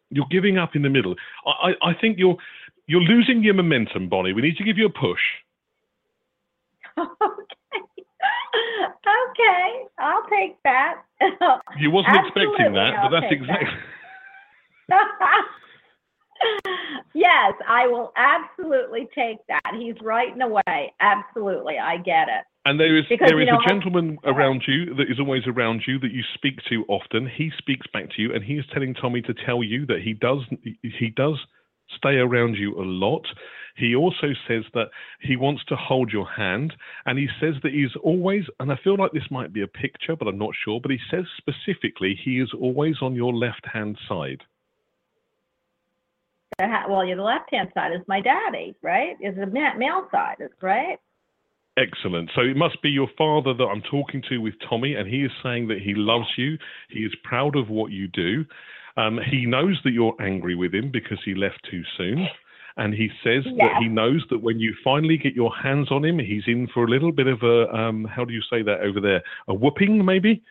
You're 0.09 0.27
giving 0.29 0.57
up 0.57 0.75
in 0.75 0.81
the 0.81 0.89
middle. 0.89 1.15
I, 1.45 1.49
I, 1.49 1.89
I 1.89 1.93
think 1.99 2.17
you're 2.17 2.37
you're 2.87 3.01
losing 3.01 3.43
your 3.43 3.55
momentum, 3.55 4.09
Bonnie. 4.09 4.33
We 4.33 4.41
need 4.41 4.57
to 4.57 4.63
give 4.63 4.77
you 4.77 4.85
a 4.85 4.89
push. 4.89 5.21
okay. 6.97 7.09
okay. 8.61 9.83
I'll 9.99 10.25
take 10.29 10.57
that. 10.63 11.01
You 11.79 11.91
wasn't 11.91 12.15
expecting 12.17 12.73
that, 12.73 12.93
I'll 12.95 13.09
but 13.09 13.19
that's 13.19 13.33
exactly 13.33 13.67
yes, 17.13 17.53
I 17.67 17.87
will 17.87 18.13
absolutely 18.15 19.09
take 19.15 19.37
that. 19.47 19.73
He's 19.77 19.95
right 20.01 20.33
in 20.33 20.41
a 20.41 20.47
way. 20.47 20.93
Absolutely. 20.99 21.77
I 21.79 21.97
get 21.97 22.27
it. 22.27 22.45
And 22.65 22.79
there 22.79 22.97
is 22.97 23.05
Because, 23.07 23.29
there 23.29 23.37
you 23.37 23.43
is 23.43 23.49
know, 23.49 23.59
a 23.59 23.63
I- 23.63 23.67
gentleman 23.67 24.17
around 24.23 24.63
you 24.67 24.95
that 24.95 25.09
is 25.09 25.19
always 25.19 25.45
around 25.45 25.83
you 25.87 25.99
that 25.99 26.11
you 26.11 26.23
speak 26.33 26.59
to 26.69 26.83
often. 26.87 27.27
He 27.27 27.51
speaks 27.59 27.85
back 27.93 28.09
to 28.15 28.21
you, 28.21 28.33
and 28.33 28.43
he 28.43 28.55
is 28.55 28.65
telling 28.73 28.95
Tommy 28.95 29.21
to 29.21 29.33
tell 29.45 29.63
you 29.63 29.85
that 29.85 30.01
he 30.01 30.13
does 30.13 30.39
he 30.81 31.09
does 31.15 31.39
stay 31.95 32.15
around 32.17 32.55
you 32.55 32.75
a 32.75 32.81
lot. 32.83 33.25
He 33.77 33.93
also 33.93 34.33
says 34.47 34.63
that 34.73 34.89
he 35.21 35.35
wants 35.35 35.63
to 35.65 35.75
hold 35.75 36.11
your 36.11 36.27
hand, 36.27 36.73
and 37.05 37.19
he 37.19 37.27
says 37.39 37.55
that 37.61 37.73
he's 37.73 37.95
always. 38.01 38.45
And 38.59 38.71
I 38.71 38.77
feel 38.83 38.95
like 38.97 39.11
this 39.11 39.29
might 39.29 39.53
be 39.53 39.61
a 39.61 39.67
picture, 39.67 40.15
but 40.15 40.27
I'm 40.27 40.39
not 40.39 40.55
sure. 40.63 40.79
But 40.81 40.91
he 40.91 40.99
says 41.11 41.25
specifically 41.37 42.15
he 42.15 42.39
is 42.39 42.51
always 42.59 42.95
on 43.01 43.13
your 43.13 43.33
left 43.33 43.65
hand 43.71 43.99
side. 44.09 44.41
Well, 46.57 47.05
the 47.05 47.15
left 47.21 47.53
hand 47.53 47.69
side 47.73 47.91
is 47.93 48.01
my 48.07 48.21
daddy, 48.21 48.75
right? 48.81 49.17
Is 49.21 49.35
the 49.35 49.45
male 49.45 50.07
side, 50.09 50.37
right? 50.61 50.97
Excellent. 51.77 52.29
So 52.33 52.41
it 52.41 52.55
must 52.55 52.81
be 52.81 52.89
your 52.89 53.09
father 53.17 53.53
that 53.53 53.65
I'm 53.65 53.81
talking 53.81 54.23
to 54.29 54.37
with 54.37 54.53
Tommy, 54.69 54.95
and 54.95 55.07
he 55.09 55.23
is 55.23 55.31
saying 55.43 55.67
that 55.67 55.79
he 55.79 55.93
loves 55.93 56.27
you. 56.37 56.57
He 56.89 56.99
is 56.99 57.13
proud 57.23 57.55
of 57.57 57.69
what 57.69 57.91
you 57.91 58.07
do. 58.07 58.45
Um, 58.97 59.19
he 59.29 59.45
knows 59.45 59.77
that 59.83 59.91
you're 59.91 60.15
angry 60.21 60.55
with 60.55 60.73
him 60.73 60.89
because 60.91 61.19
he 61.25 61.35
left 61.35 61.59
too 61.69 61.83
soon. 61.97 62.27
And 62.77 62.93
he 62.93 63.09
says 63.23 63.43
that 63.57 63.77
he 63.79 63.87
knows 63.87 64.23
that 64.29 64.41
when 64.41 64.59
you 64.59 64.73
finally 64.83 65.17
get 65.17 65.33
your 65.33 65.51
hands 65.55 65.91
on 65.91 66.03
him, 66.03 66.19
he's 66.19 66.43
in 66.47 66.67
for 66.73 66.83
a 66.85 66.89
little 66.89 67.11
bit 67.11 67.27
of 67.27 67.41
a, 67.41 67.73
um, 67.73 68.05
how 68.05 68.25
do 68.25 68.33
you 68.33 68.41
say 68.49 68.61
that 68.63 68.81
over 68.81 68.99
there? 68.99 69.21
A 69.47 69.53
whooping, 69.53 70.03
maybe? 70.03 70.43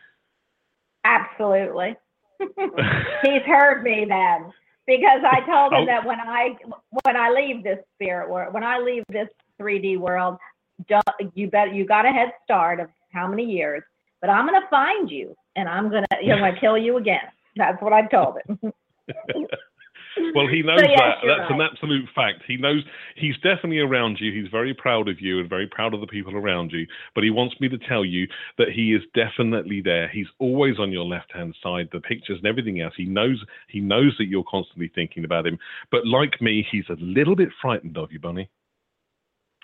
Absolutely. 1.03 1.95
He's 2.39 3.43
heard 3.45 3.83
me 3.83 4.05
then. 4.09 4.51
Because 4.87 5.21
I 5.23 5.39
told 5.45 5.73
him 5.73 5.83
Oh. 5.83 5.85
that 5.85 6.05
when 6.05 6.19
I 6.19 6.55
when 7.03 7.15
I 7.15 7.29
leave 7.31 7.63
this 7.63 7.79
spirit 7.95 8.29
world, 8.29 8.53
when 8.53 8.63
I 8.63 8.77
leave 8.79 9.03
this 9.09 9.27
3D 9.59 9.97
world, 9.97 10.37
you 11.33 11.49
bet 11.49 11.73
you 11.73 11.85
got 11.85 12.05
a 12.05 12.09
head 12.09 12.31
start 12.43 12.79
of 12.79 12.89
how 13.11 13.27
many 13.27 13.43
years, 13.43 13.83
but 14.21 14.29
I'm 14.29 14.45
gonna 14.45 14.67
find 14.69 15.09
you 15.09 15.35
and 15.55 15.69
I'm 15.69 15.89
gonna 15.89 16.07
you're 16.21 16.37
gonna 16.37 16.59
kill 16.61 16.77
you 16.77 16.97
again. 16.97 17.21
That's 17.55 17.81
what 17.81 17.93
I've 17.93 18.09
told 18.09 18.37
him. 18.47 18.73
Well, 20.33 20.47
he 20.47 20.61
knows 20.61 20.79
yes, 20.81 20.97
that. 20.97 21.15
That's 21.25 21.51
an 21.51 21.61
absolute 21.61 22.07
fact. 22.15 22.43
He 22.47 22.57
knows 22.57 22.83
he's 23.15 23.35
definitely 23.35 23.79
around 23.79 24.17
you. 24.19 24.31
He's 24.31 24.49
very 24.49 24.73
proud 24.73 25.07
of 25.09 25.19
you 25.19 25.39
and 25.39 25.49
very 25.49 25.67
proud 25.67 25.93
of 25.93 26.01
the 26.01 26.07
people 26.07 26.35
around 26.35 26.71
you. 26.71 26.87
But 27.13 27.23
he 27.23 27.29
wants 27.29 27.59
me 27.59 27.69
to 27.69 27.77
tell 27.77 28.05
you 28.05 28.27
that 28.57 28.69
he 28.73 28.93
is 28.93 29.01
definitely 29.13 29.81
there. 29.81 30.07
He's 30.07 30.27
always 30.39 30.79
on 30.79 30.91
your 30.91 31.05
left-hand 31.05 31.55
side. 31.61 31.89
The 31.91 31.99
pictures 31.99 32.37
and 32.37 32.47
everything 32.47 32.81
else. 32.81 32.93
He 32.95 33.05
knows. 33.05 33.43
He 33.67 33.79
knows 33.79 34.15
that 34.17 34.27
you're 34.27 34.45
constantly 34.49 34.91
thinking 34.93 35.25
about 35.25 35.45
him. 35.45 35.57
But 35.91 36.07
like 36.07 36.41
me, 36.41 36.65
he's 36.71 36.89
a 36.89 36.97
little 36.99 37.35
bit 37.35 37.49
frightened 37.61 37.97
of 37.97 38.11
you, 38.11 38.19
Bunny. 38.19 38.49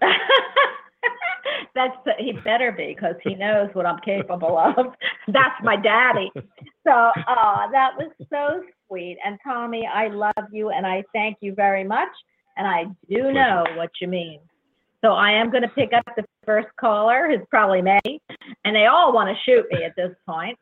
That's 1.73 1.95
he 2.19 2.33
better 2.33 2.71
be 2.71 2.93
because 2.95 3.15
he 3.23 3.35
knows 3.35 3.69
what 3.73 3.85
I'm 3.85 3.99
capable 4.01 4.57
of. 4.57 4.75
That's 5.27 5.55
my 5.63 5.75
daddy. 5.77 6.31
So, 6.85 6.91
uh, 6.91 7.69
that 7.71 7.91
was 7.97 8.11
so 8.29 8.63
sweet. 8.87 9.17
And 9.25 9.37
Tommy, 9.43 9.87
I 9.87 10.07
love 10.07 10.47
you 10.51 10.69
and 10.71 10.85
I 10.85 11.03
thank 11.13 11.37
you 11.41 11.53
very 11.55 11.83
much. 11.83 12.09
And 12.57 12.67
I 12.67 12.85
do 13.09 13.31
know 13.31 13.63
what 13.75 13.89
you 14.01 14.07
mean. 14.07 14.39
So 15.03 15.13
I 15.13 15.31
am 15.31 15.49
going 15.49 15.63
to 15.63 15.69
pick 15.69 15.93
up 15.93 16.03
the 16.15 16.23
first 16.45 16.67
caller, 16.79 17.27
who's 17.29 17.45
probably 17.49 17.81
me, 17.81 17.99
and 18.65 18.75
they 18.75 18.85
all 18.85 19.13
want 19.13 19.29
to 19.29 19.43
shoot 19.51 19.65
me 19.71 19.83
at 19.83 19.95
this 19.95 20.11
point. 20.27 20.57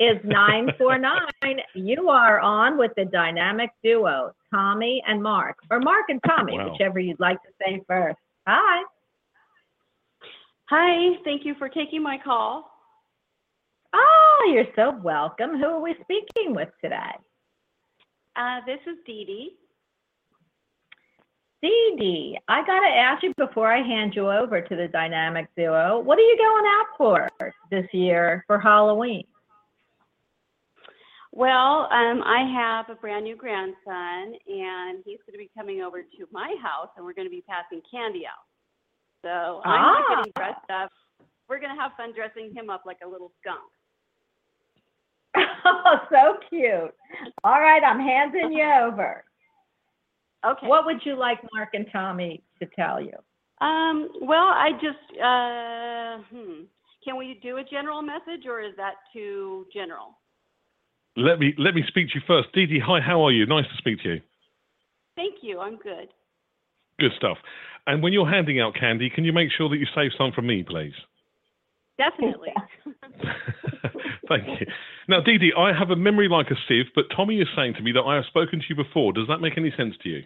Is 0.00 0.18
949. 0.24 1.60
You 1.74 2.08
are 2.08 2.40
on 2.40 2.76
with 2.76 2.90
the 2.96 3.04
dynamic 3.04 3.70
duo, 3.84 4.32
Tommy 4.52 5.00
and 5.06 5.22
Marc, 5.22 5.56
or 5.70 5.78
Marc 5.78 6.06
and 6.08 6.20
Tommy, 6.26 6.58
Wow. 6.58 6.72
whichever 6.72 6.98
you'd 6.98 7.20
like 7.20 7.40
to 7.42 7.48
say 7.64 7.80
first. 7.86 8.16
Hi. 8.48 8.82
Hi, 10.76 11.14
thank 11.22 11.44
you 11.44 11.54
for 11.56 11.68
taking 11.68 12.02
my 12.02 12.18
call. 12.18 12.68
Oh, 13.94 14.52
you're 14.52 14.66
so 14.74 14.98
welcome. 15.04 15.50
Who 15.50 15.66
are 15.66 15.80
we 15.80 15.94
speaking 16.02 16.52
with 16.52 16.68
today? 16.82 17.12
Uh, 18.34 18.58
this 18.66 18.80
is 18.84 18.96
Dee 19.06 19.24
Dee. 19.24 19.56
Dee 21.62 21.96
Dee, 21.96 22.38
I 22.48 22.66
got 22.66 22.80
to 22.80 22.88
ask 22.88 23.22
you 23.22 23.32
before 23.36 23.72
I 23.72 23.82
hand 23.82 24.14
you 24.16 24.28
over 24.28 24.60
to 24.60 24.74
the 24.74 24.88
dynamic 24.88 25.46
duo, 25.56 26.00
what 26.00 26.18
are 26.18 26.22
you 26.22 26.36
going 26.36 26.64
out 26.66 26.86
for 26.98 27.30
this 27.70 27.86
year 27.92 28.42
for 28.48 28.58
Halloween? 28.58 29.22
Well, 31.30 31.88
um, 31.92 32.20
I 32.24 32.50
have 32.52 32.90
a 32.90 32.98
brand 33.00 33.22
new 33.22 33.36
grandson, 33.36 34.34
and 34.48 35.04
he's 35.06 35.20
going 35.24 35.34
to 35.34 35.38
be 35.38 35.50
coming 35.56 35.82
over 35.82 36.02
to 36.02 36.28
my 36.32 36.56
house, 36.60 36.88
and 36.96 37.06
we're 37.06 37.14
going 37.14 37.28
to 37.28 37.30
be 37.30 37.44
passing 37.48 37.80
candy 37.88 38.24
out. 38.26 38.42
So 39.24 39.62
I'm 39.64 39.80
not 39.80 40.04
Ah. 40.06 40.16
getting 40.16 40.32
dressed 40.36 40.70
up. 40.70 40.90
We're 41.48 41.58
going 41.58 41.74
to 41.74 41.80
have 41.80 41.92
fun 41.96 42.12
dressing 42.14 42.54
him 42.54 42.68
up 42.70 42.82
like 42.86 42.98
a 43.04 43.08
little 43.08 43.32
skunk. 43.40 43.60
Oh, 45.64 45.98
so 46.10 46.36
cute. 46.48 46.94
All 47.42 47.60
right, 47.60 47.82
I'm 47.82 47.98
handing 47.98 48.52
you 48.52 48.64
over. 48.64 49.24
Okay. 50.44 50.66
What 50.66 50.84
would 50.84 51.00
you 51.04 51.16
like 51.16 51.38
Marc 51.54 51.70
and 51.72 51.86
Tommy 51.90 52.42
to 52.60 52.68
tell 52.76 53.00
you? 53.00 53.16
Um, 53.66 54.10
well, 54.20 54.44
I 54.46 54.72
just, 54.72 55.20
uh, 55.20 56.18
hmm. 56.30 56.64
Can 57.02 57.16
we 57.18 57.38
do 57.42 57.58
a 57.58 57.64
general 57.64 58.00
message, 58.00 58.46
or 58.46 58.60
is 58.62 58.74
that 58.76 58.94
too 59.12 59.66
general? 59.74 60.18
Let 61.16 61.38
me 61.38 61.54
let 61.58 61.74
me 61.74 61.84
speak 61.86 62.08
to 62.08 62.14
you 62.14 62.22
first. 62.26 62.48
Dee 62.54 62.64
Dee, 62.66 62.78
hi, 62.80 62.98
how 62.98 63.22
are 63.22 63.30
you? 63.30 63.44
Nice 63.44 63.66
to 63.66 63.76
speak 63.76 64.02
to 64.02 64.14
you. 64.14 64.20
Thank 65.14 65.36
you. 65.42 65.60
I'm 65.60 65.76
good. 65.76 66.08
Good 66.98 67.12
stuff. 67.18 67.36
And 67.86 68.02
when 68.02 68.12
you're 68.12 68.28
handing 68.28 68.60
out 68.60 68.74
candy, 68.74 69.10
can 69.10 69.24
you 69.24 69.32
make 69.32 69.50
sure 69.56 69.68
that 69.68 69.76
you 69.76 69.86
save 69.94 70.12
some 70.16 70.32
for 70.32 70.42
me, 70.42 70.62
please? 70.62 70.94
Definitely. 71.98 72.52
Thank 74.28 74.60
you. 74.60 74.66
Now, 75.08 75.20
Dee 75.20 75.38
Dee, 75.38 75.52
I 75.56 75.72
have 75.76 75.90
a 75.90 75.96
memory 75.96 76.28
like 76.28 76.50
a 76.50 76.56
sieve, 76.66 76.86
but 76.94 77.04
Tommy 77.14 77.40
is 77.40 77.48
saying 77.54 77.74
to 77.74 77.82
me 77.82 77.92
that 77.92 78.02
I 78.02 78.16
have 78.16 78.24
spoken 78.24 78.58
to 78.58 78.64
you 78.68 78.74
before. 78.74 79.12
Does 79.12 79.28
that 79.28 79.38
make 79.38 79.58
any 79.58 79.72
sense 79.76 79.94
to 80.02 80.08
you? 80.08 80.22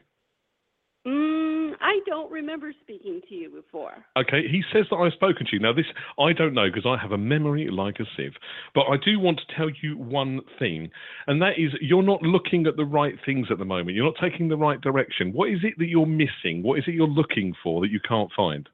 I 2.09 2.11
don't 2.11 2.31
remember 2.31 2.73
speaking 2.83 3.21
to 3.29 3.35
you 3.35 3.51
before. 3.51 3.93
Okay, 4.17 4.43
he 4.51 4.63
says 4.73 4.87
that 4.91 4.97
I've 4.97 5.13
spoken 5.13 5.47
to 5.47 5.53
you. 5.53 5.61
Now, 5.61 5.73
this 5.73 5.85
I 6.19 6.33
don't 6.33 6.55
know 6.55 6.69
because 6.73 6.87
I 6.87 7.01
have 7.01 7.13
a 7.13 7.19
memory 7.19 7.69
like 7.71 7.97
a 8.01 8.05
sieve, 8.17 8.33
but 8.75 8.83
I 8.83 8.97
do 9.05 9.19
want 9.19 9.41
to 9.41 9.57
tell 9.57 9.69
you 9.83 9.97
one 9.97 10.41
thing, 10.59 10.91
and 11.27 11.43
that 11.43 11.59
is 11.59 11.73
you're 11.81 12.03
not 12.03 12.23
looking 12.23 12.67
at 12.67 12.77
the 12.77 12.85
right 12.85 13.15
things 13.27 13.49
at 13.51 13.59
the 13.59 13.65
moment. 13.65 13.95
You're 13.95 14.07
not 14.07 14.17
taking 14.21 14.49
the 14.49 14.57
right 14.57 14.81
direction. 14.81 15.33
What 15.33 15.51
is 15.51 15.59
it 15.63 15.75
that 15.79 15.87
you're 15.87 16.07
missing? 16.07 16.63
What 16.63 16.79
is 16.79 16.85
it 16.87 16.95
you're 16.95 17.07
looking 17.07 17.55
for 17.63 17.81
that 17.83 17.91
you 17.91 18.01
can't 18.01 18.31
find? 18.35 18.69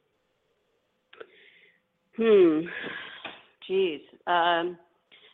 Hmm. 2.16 2.60
Geez. 3.66 4.00
Um, 4.26 4.78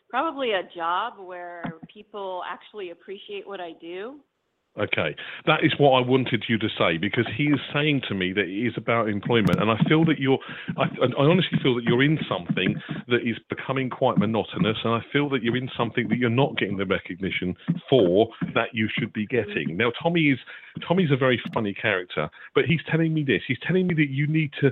probably 0.08 0.52
a 0.52 0.62
job 0.74 1.14
where 1.18 1.64
people 1.92 2.42
actually 2.48 2.90
appreciate 2.90 3.46
what 3.46 3.60
I 3.60 3.72
do. 3.80 4.20
Okay, 4.80 5.14
that 5.46 5.62
is 5.62 5.72
what 5.76 5.90
I 5.90 6.06
wanted 6.06 6.44
you 6.48 6.56
to 6.56 6.68
say 6.78 6.96
because 6.96 7.26
he 7.36 7.44
is 7.44 7.60
saying 7.72 8.00
to 8.08 8.14
me 8.14 8.32
that 8.32 8.44
it 8.44 8.66
is 8.66 8.72
about 8.78 9.10
employment, 9.10 9.60
and 9.60 9.70
I 9.70 9.76
feel 9.86 10.06
that 10.06 10.18
you're, 10.18 10.38
I, 10.78 10.84
I 10.84 11.22
honestly 11.22 11.58
feel 11.62 11.74
that 11.74 11.84
you're 11.84 12.02
in 12.02 12.18
something 12.26 12.80
that 13.08 13.20
is 13.28 13.36
becoming 13.50 13.90
quite 13.90 14.16
monotonous, 14.16 14.78
and 14.82 14.94
I 14.94 15.00
feel 15.12 15.28
that 15.30 15.42
you're 15.42 15.56
in 15.56 15.68
something 15.76 16.08
that 16.08 16.16
you're 16.16 16.30
not 16.30 16.56
getting 16.56 16.78
the 16.78 16.86
recognition 16.86 17.56
for 17.90 18.28
that 18.54 18.68
you 18.72 18.88
should 18.98 19.12
be 19.12 19.26
getting. 19.26 19.76
Now, 19.76 19.92
Tommy 20.02 20.30
is, 20.30 20.38
Tommy's 20.88 21.10
a 21.12 21.16
very 21.16 21.40
funny 21.52 21.74
character, 21.74 22.30
but 22.54 22.64
he's 22.64 22.80
telling 22.90 23.12
me 23.12 23.22
this. 23.22 23.42
He's 23.46 23.60
telling 23.66 23.86
me 23.86 23.94
that 23.96 24.08
you 24.08 24.26
need 24.26 24.52
to 24.62 24.70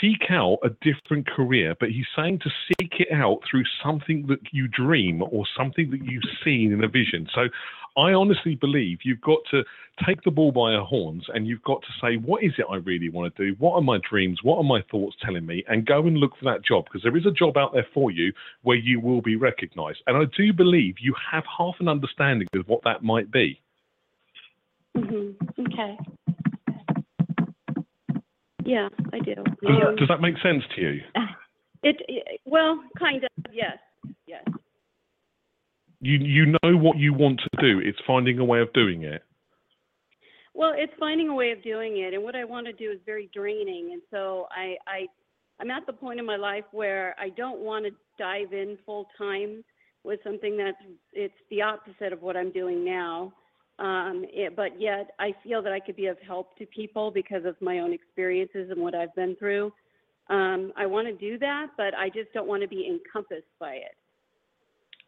seek 0.00 0.28
out 0.28 0.58
a 0.64 0.70
different 0.82 1.28
career, 1.28 1.76
but 1.78 1.90
he's 1.90 2.06
saying 2.16 2.40
to 2.40 2.50
seek 2.66 2.94
it 2.98 3.12
out 3.12 3.40
through 3.48 3.64
something 3.84 4.26
that 4.26 4.40
you 4.50 4.66
dream 4.66 5.22
or 5.22 5.44
something 5.56 5.90
that 5.92 6.04
you've 6.04 6.24
seen 6.44 6.72
in 6.72 6.82
a 6.82 6.88
vision. 6.88 7.28
So 7.32 7.48
I 7.96 8.12
honestly 8.12 8.54
believe 8.54 8.98
you've 9.04 9.20
got 9.20 9.38
to 9.50 9.62
take 10.06 10.22
the 10.22 10.30
ball 10.30 10.52
by 10.52 10.72
her 10.72 10.82
horns 10.82 11.24
and 11.32 11.46
you've 11.46 11.62
got 11.62 11.80
to 11.80 11.88
say, 12.00 12.16
what 12.16 12.44
is 12.44 12.52
it 12.58 12.66
I 12.70 12.76
really 12.76 13.08
want 13.08 13.34
to 13.34 13.46
do? 13.46 13.56
What 13.58 13.74
are 13.74 13.82
my 13.82 13.98
dreams? 14.08 14.40
What 14.42 14.58
are 14.58 14.64
my 14.64 14.82
thoughts 14.90 15.16
telling 15.24 15.46
me? 15.46 15.64
And 15.68 15.86
go 15.86 16.06
and 16.06 16.18
look 16.18 16.32
for 16.38 16.44
that 16.44 16.64
job 16.64 16.84
because 16.84 17.02
there 17.02 17.16
is 17.16 17.24
a 17.24 17.30
job 17.30 17.56
out 17.56 17.72
there 17.72 17.86
for 17.94 18.10
you 18.10 18.32
where 18.62 18.76
you 18.76 19.00
will 19.00 19.22
be 19.22 19.36
recognized. 19.36 20.00
And 20.06 20.16
I 20.16 20.24
do 20.36 20.52
believe 20.52 20.96
you 21.00 21.14
have 21.32 21.44
half 21.58 21.76
an 21.80 21.88
understanding 21.88 22.48
of 22.54 22.68
what 22.68 22.82
that 22.84 23.02
might 23.02 23.30
be. 23.30 23.60
hmm 24.94 25.30
Okay. 25.58 25.96
Yeah, 28.64 28.88
I 29.12 29.20
do. 29.20 29.34
Does, 29.34 29.82
Um, 29.86 29.96
does 29.96 30.08
that 30.08 30.20
make 30.20 30.34
sense 30.42 30.64
to 30.74 30.80
you? 30.82 31.00
it, 31.82 31.96
it 32.08 32.40
well, 32.44 32.82
kind 32.98 33.22
of. 33.24 33.30
Yes. 33.52 33.78
Yes. 34.26 34.44
You 36.06 36.18
you 36.18 36.46
know 36.46 36.76
what 36.76 36.98
you 36.98 37.12
want 37.12 37.40
to 37.40 37.60
do. 37.60 37.80
It's 37.80 37.98
finding 38.06 38.38
a 38.38 38.44
way 38.44 38.60
of 38.60 38.72
doing 38.72 39.02
it. 39.02 39.22
Well, 40.54 40.72
it's 40.76 40.92
finding 41.00 41.28
a 41.28 41.34
way 41.34 41.50
of 41.50 41.62
doing 41.64 41.98
it, 41.98 42.14
and 42.14 42.22
what 42.22 42.36
I 42.36 42.44
want 42.44 42.66
to 42.66 42.72
do 42.72 42.92
is 42.92 42.98
very 43.04 43.28
draining, 43.34 43.90
and 43.92 44.00
so 44.10 44.46
I, 44.50 44.76
I, 44.86 45.06
I'm 45.60 45.70
at 45.70 45.84
the 45.84 45.92
point 45.92 46.20
in 46.20 46.24
my 46.24 46.36
life 46.36 46.64
where 46.70 47.14
I 47.18 47.30
don't 47.30 47.58
want 47.58 47.86
to 47.86 47.90
dive 48.18 48.52
in 48.52 48.78
full 48.86 49.08
time 49.18 49.64
with 50.04 50.20
something 50.22 50.56
that's 50.56 50.78
it's 51.12 51.34
the 51.50 51.62
opposite 51.62 52.12
of 52.12 52.22
what 52.22 52.36
I'm 52.36 52.52
doing 52.52 52.84
now. 52.84 53.32
Um, 53.80 54.24
it, 54.28 54.54
but 54.54 54.80
yet, 54.80 55.10
I 55.18 55.34
feel 55.42 55.60
that 55.62 55.72
I 55.72 55.80
could 55.80 55.96
be 55.96 56.06
of 56.06 56.18
help 56.24 56.56
to 56.58 56.66
people 56.66 57.10
because 57.10 57.44
of 57.44 57.56
my 57.60 57.80
own 57.80 57.92
experiences 57.92 58.70
and 58.70 58.80
what 58.80 58.94
I've 58.94 59.14
been 59.16 59.34
through. 59.36 59.72
Um, 60.30 60.72
I 60.76 60.86
want 60.86 61.08
to 61.08 61.14
do 61.14 61.36
that, 61.40 61.66
but 61.76 61.94
I 61.94 62.08
just 62.08 62.32
don't 62.32 62.46
want 62.46 62.62
to 62.62 62.68
be 62.68 62.86
encompassed 62.88 63.52
by 63.58 63.74
it. 63.74 63.96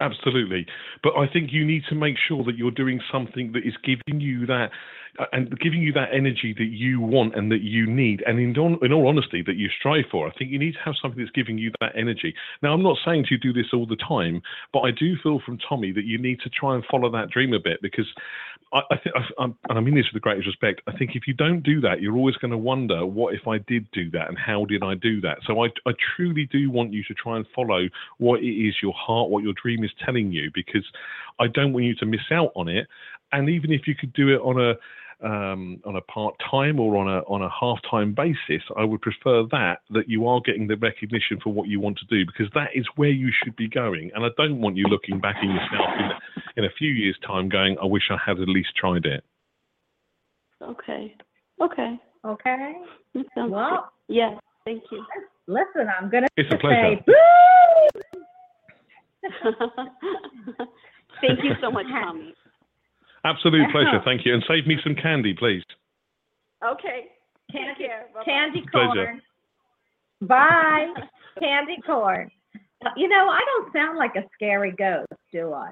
Absolutely. 0.01 0.66
But 1.03 1.16
I 1.16 1.26
think 1.26 1.51
you 1.53 1.64
need 1.64 1.82
to 1.88 1.94
make 1.94 2.16
sure 2.28 2.44
that 2.44 2.57
you're 2.57 2.70
doing 2.70 3.01
something 3.11 3.53
that 3.53 3.66
is 3.66 3.74
giving 3.82 4.20
you 4.20 4.46
that 4.46 4.70
uh, 5.18 5.24
and 5.32 5.59
giving 5.59 5.82
you 5.82 5.92
that 5.92 6.11
energy 6.14 6.55
that 6.57 6.70
you 6.70 7.01
want 7.01 7.34
and 7.34 7.51
that 7.51 7.62
you 7.62 7.86
need. 7.86 8.22
And 8.24 8.38
in, 8.38 8.57
on, 8.57 8.78
in 8.82 8.92
all 8.92 9.09
honesty, 9.09 9.42
that 9.44 9.57
you 9.57 9.68
strive 9.76 10.05
for. 10.11 10.28
I 10.28 10.32
think 10.38 10.53
you 10.53 10.59
need 10.59 10.74
to 10.74 10.80
have 10.84 10.94
something 11.03 11.18
that's 11.18 11.32
giving 11.32 11.59
you 11.59 11.72
that 11.80 11.92
energy. 11.96 12.34
Now, 12.62 12.72
I'm 12.72 12.82
not 12.82 12.99
saying 13.05 13.26
to 13.28 13.38
do 13.38 13.53
this 13.53 13.66
all 13.72 13.86
the 13.86 13.96
time, 13.96 14.40
but 14.72 14.80
I 14.80 14.92
do 14.92 15.16
feel 15.20 15.40
from 15.44 15.59
Tommy 15.68 15.90
that 15.92 16.05
you 16.05 16.18
need 16.18 16.38
to 16.40 16.51
try 16.51 16.76
and 16.76 16.84
follow 16.88 17.11
that 17.11 17.30
dream 17.30 17.53
a 17.53 17.59
bit 17.59 17.82
because 17.82 18.07
I, 18.72 18.80
I 18.90 18.96
I'm, 19.38 19.56
and 19.68 19.78
I 19.78 19.80
mean 19.80 19.94
this 19.94 20.04
with 20.12 20.14
the 20.14 20.20
greatest 20.20 20.46
respect, 20.46 20.82
I 20.86 20.96
think 20.96 21.12
if 21.14 21.26
you 21.26 21.34
don't 21.34 21.62
do 21.62 21.80
that, 21.80 22.00
you're 22.00 22.16
always 22.16 22.36
going 22.36 22.50
to 22.50 22.59
wonder, 22.59 23.06
what 23.06 23.34
if 23.34 23.48
I 23.48 23.59
did 23.59 23.90
do 23.92 24.11
that 24.11 24.28
and 24.28 24.38
how 24.38 24.64
did 24.66 24.82
I 24.82 24.94
do 24.94 25.20
that? 25.22 25.38
So 25.46 25.64
I, 25.64 25.68
I 25.86 25.92
truly 26.16 26.46
do 26.52 26.70
want 26.70 26.92
you 26.92 27.02
to 27.04 27.14
try 27.14 27.36
and 27.36 27.46
follow 27.54 27.88
what 28.18 28.40
it 28.40 28.46
is 28.46 28.74
your 28.82 28.92
heart, 28.92 29.30
what 29.30 29.42
your 29.42 29.54
dream 29.61 29.84
is 29.84 29.90
telling 30.04 30.32
you, 30.32 30.50
because 30.54 30.84
I 31.40 31.46
don't 31.46 31.72
want 31.72 31.86
you 31.86 31.94
to 31.96 32.06
miss 32.06 32.20
out 32.30 32.52
on 32.54 32.68
it. 32.68 32.86
And 33.32 33.48
even 33.48 33.72
if 33.72 33.86
you 33.86 33.94
could 33.94 34.12
do 34.12 34.28
it 34.34 34.40
on 34.40 34.61
a 34.61 34.74
um, 35.22 35.80
on 35.84 35.96
a 35.96 36.00
part 36.02 36.34
time 36.50 36.78
or 36.78 36.96
on 36.96 37.08
a 37.08 37.20
on 37.22 37.42
a 37.42 37.48
half 37.48 37.78
time 37.90 38.14
basis, 38.14 38.62
I 38.76 38.84
would 38.84 39.00
prefer 39.00 39.44
that 39.50 39.78
that 39.90 40.08
you 40.08 40.28
are 40.28 40.40
getting 40.44 40.66
the 40.68 40.76
recognition 40.76 41.38
for 41.42 41.52
what 41.52 41.68
you 41.68 41.80
want 41.80 41.98
to 41.98 42.06
do 42.06 42.24
because 42.24 42.52
that 42.54 42.68
is 42.74 42.86
where 42.96 43.10
you 43.10 43.30
should 43.42 43.56
be 43.56 43.68
going. 43.68 44.10
And 44.14 44.24
I 44.24 44.28
don't 44.36 44.60
want 44.60 44.76
you 44.76 44.84
looking 44.84 45.20
back 45.20 45.36
in 45.42 45.50
yourself 45.50 45.88
in, 45.98 46.62
in 46.62 46.64
a 46.64 46.72
few 46.78 46.90
years' 46.90 47.18
time 47.26 47.48
going, 47.48 47.76
I 47.82 47.86
wish 47.86 48.04
I 48.10 48.16
had 48.24 48.40
at 48.40 48.48
least 48.48 48.70
tried 48.76 49.06
it. 49.06 49.24
Okay. 50.62 51.14
Okay. 51.60 51.98
Okay. 52.24 52.72
Well, 53.36 53.90
good. 54.06 54.14
Yes. 54.14 54.40
Thank 54.64 54.82
you. 54.90 55.04
listen, 55.46 55.88
I'm 55.98 56.10
gonna 56.10 56.26
It's 56.36 56.52
a 56.52 56.58
pleasure. 56.58 56.96
say! 57.06 57.12
Thank 61.20 61.42
you 61.42 61.52
so 61.60 61.70
much, 61.70 61.86
Tommy. 61.86 62.34
Absolute 63.24 63.70
pleasure. 63.72 64.00
Thank 64.04 64.24
you. 64.24 64.34
And 64.34 64.44
save 64.48 64.66
me 64.66 64.76
some 64.82 64.94
candy, 64.94 65.34
please. 65.34 65.62
Okay. 66.64 67.06
Candy, 67.52 67.68
Take 67.78 67.88
care. 67.88 68.06
Bye-bye. 68.14 68.24
candy 68.24 68.64
Pleasure. 68.70 69.06
corn. 69.06 69.22
Bye. 70.22 70.86
candy 71.40 71.76
corn. 71.84 72.30
You 72.96 73.08
know, 73.08 73.28
I 73.28 73.40
don't 73.44 73.72
sound 73.72 73.98
like 73.98 74.14
a 74.16 74.24
scary 74.34 74.72
ghost, 74.76 75.06
do 75.32 75.52
I? 75.52 75.70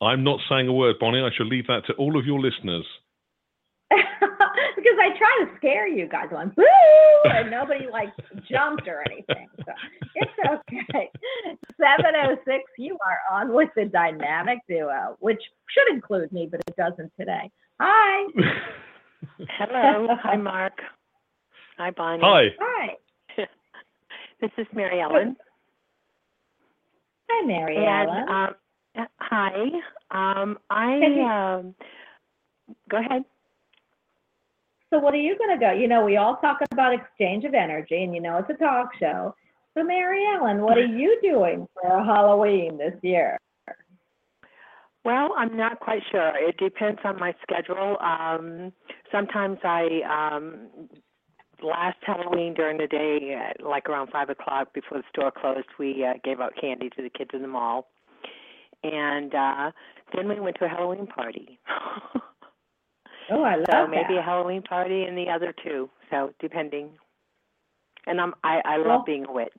I'm 0.00 0.24
not 0.24 0.40
saying 0.48 0.68
a 0.68 0.72
word, 0.72 0.96
Bonnie. 1.00 1.20
I 1.20 1.30
shall 1.36 1.46
leave 1.46 1.66
that 1.66 1.82
to 1.86 1.92
all 1.94 2.18
of 2.18 2.26
your 2.26 2.40
listeners. 2.40 2.86
because 4.76 4.98
I 5.00 5.16
try 5.16 5.44
to 5.44 5.56
scare 5.56 5.88
you 5.88 6.06
guys 6.08 6.26
going 6.30 6.50
boo, 6.50 6.64
and 7.24 7.50
nobody 7.50 7.86
like 7.90 8.10
jumped 8.50 8.86
or 8.86 9.02
anything. 9.10 9.48
So 9.64 9.72
it's 10.14 10.30
okay. 10.46 11.10
Seven 11.80 12.12
oh 12.24 12.36
six, 12.44 12.64
you 12.76 12.98
are 13.06 13.38
on 13.38 13.52
with 13.54 13.70
the 13.76 13.86
dynamic 13.86 14.58
duo, 14.68 15.16
which 15.20 15.40
should 15.70 15.94
include 15.94 16.30
me, 16.32 16.48
but 16.50 16.60
it 16.68 16.76
doesn't 16.76 17.12
today. 17.18 17.50
Hi. 17.80 18.26
Hello. 19.58 20.08
Hi, 20.22 20.36
Marc. 20.36 20.74
Hi, 21.78 21.90
Bonnie. 21.90 22.22
Hi. 22.22 22.46
Hi. 22.60 22.98
This 24.40 24.50
is 24.56 24.66
Mary 24.72 25.00
Ellen. 25.00 25.36
Hi, 27.28 27.46
Mary 27.46 27.76
And 27.76 28.08
Ellen. 28.08 28.28
um, 28.28 29.06
hi. 29.18 29.52
Um, 30.12 30.58
I 30.70 31.56
um, 31.58 31.74
go 32.88 32.98
ahead. 32.98 33.24
So 34.90 34.98
what 34.98 35.14
are 35.14 35.18
you 35.18 35.36
going 35.36 35.58
to 35.58 35.64
go? 35.64 35.72
You 35.72 35.88
know, 35.88 36.04
we 36.04 36.16
all 36.16 36.36
talk 36.36 36.58
about 36.72 36.94
exchange 36.94 37.44
of 37.44 37.54
energy, 37.54 38.02
and 38.02 38.14
you 38.14 38.20
know 38.22 38.38
it's 38.38 38.50
a 38.50 38.54
talk 38.54 38.90
show. 38.98 39.34
So 39.74 39.84
Mary 39.84 40.24
Ellen, 40.34 40.62
what 40.62 40.78
are 40.78 40.86
you 40.86 41.18
doing 41.22 41.68
for 41.74 42.02
Halloween 42.02 42.78
this 42.78 42.94
year? 43.02 43.38
Well, 45.04 45.34
I'm 45.36 45.56
not 45.56 45.80
quite 45.80 46.02
sure. 46.10 46.32
It 46.36 46.56
depends 46.58 47.00
on 47.04 47.18
my 47.18 47.34
schedule. 47.42 47.96
Um, 48.00 48.72
sometimes 49.12 49.58
I 49.62 50.00
um, 50.34 50.68
last 51.62 51.98
Halloween 52.02 52.54
during 52.54 52.78
the 52.78 52.86
day, 52.86 53.36
uh, 53.38 53.68
like 53.68 53.88
around 53.88 54.10
five 54.10 54.30
o'clock 54.30 54.74
before 54.74 54.98
the 54.98 55.04
store 55.10 55.30
closed, 55.30 55.68
we 55.78 56.04
uh, 56.04 56.14
gave 56.24 56.40
out 56.40 56.52
candy 56.60 56.90
to 56.90 57.02
the 57.02 57.10
kids 57.10 57.30
in 57.32 57.42
the 57.42 57.48
mall. 57.48 57.88
and 58.82 59.34
uh, 59.34 59.70
then 60.14 60.28
we 60.28 60.40
went 60.40 60.56
to 60.58 60.64
a 60.64 60.68
Halloween 60.68 61.06
party. 61.06 61.58
Oh, 63.30 63.42
I 63.42 63.56
love 63.56 63.66
so 63.70 63.86
maybe 63.86 64.16
a 64.16 64.22
Halloween 64.22 64.62
party 64.62 65.02
and 65.04 65.16
the 65.16 65.28
other 65.28 65.52
two. 65.64 65.88
So 66.10 66.32
depending. 66.40 66.90
And 68.06 68.20
I'm 68.20 68.34
I 68.44 68.60
I 68.64 68.76
love 68.78 69.04
being 69.04 69.26
a 69.26 69.32
witch. 69.32 69.52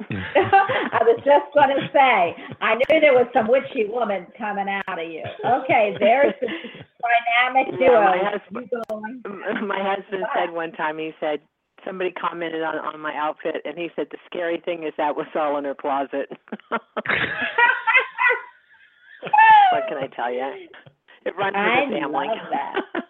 I 0.10 1.00
was 1.02 1.20
just 1.26 1.52
going 1.54 1.68
to 1.76 1.88
say, 1.92 2.34
I 2.62 2.74
knew 2.74 3.00
there 3.00 3.12
was 3.12 3.26
some 3.34 3.48
witchy 3.48 3.84
woman 3.86 4.26
coming 4.38 4.66
out 4.66 4.98
of 4.98 5.06
you. 5.10 5.22
Okay, 5.44 5.94
there's 6.00 6.32
the 6.40 6.46
dynamic 6.48 7.74
Yeah, 7.78 7.88
duo. 7.88 8.00
my 8.00 8.18
husband- 8.30 8.68
You 8.72 8.82
go 8.88 8.96
on. 8.96 9.66
My 9.68 9.78
husband 9.82 10.24
said 10.34 10.50
one 10.52 10.72
time 10.72 10.96
he 10.98 11.12
said 11.20 11.40
somebody 11.84 12.10
commented 12.12 12.62
on 12.62 12.76
on 12.78 12.98
my 13.00 13.14
outfit 13.14 13.56
and 13.64 13.76
he 13.78 13.90
said 13.94 14.06
the 14.10 14.18
scary 14.26 14.58
thing 14.64 14.84
is 14.84 14.92
that 14.96 15.14
was 15.16 15.26
all 15.34 15.56
in 15.58 15.64
her 15.64 15.74
closet. 15.74 16.30
what 16.70 16.80
can 19.88 19.98
I 19.98 20.06
tell 20.14 20.32
you? 20.32 20.68
It 21.26 21.34
runs 21.36 21.54
I 21.56 21.80
with 21.82 21.90
the 21.90 22.00
family. 22.00 22.26
love 22.28 22.46
that. 22.50 23.04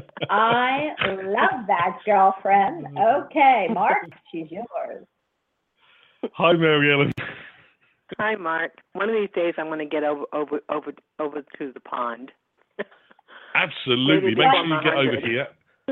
I 0.30 0.88
love 1.24 1.66
that, 1.66 1.98
girlfriend. 2.04 2.86
Mm-hmm. 2.86 3.24
Okay, 3.26 3.66
Marc, 3.72 4.08
she's 4.32 4.46
yours. 4.50 5.06
Hi, 6.34 6.52
Mary 6.52 6.92
Ellen. 6.92 7.12
Hi, 8.18 8.34
Marc. 8.36 8.72
One 8.92 9.08
of 9.08 9.14
these 9.16 9.30
days 9.34 9.54
I'm 9.56 9.66
going 9.66 9.78
to 9.78 9.86
get 9.86 10.04
over 10.04 10.24
over 10.32 10.60
over 10.70 10.92
over 11.18 11.42
to 11.58 11.72
the 11.72 11.80
pond. 11.80 12.30
Absolutely. 13.54 14.30
Maybe 14.30 14.34
Make 14.36 14.52
sure 14.54 14.66
you 14.66 14.82
get 14.84 14.94
over 14.94 15.26
here. 15.26 15.46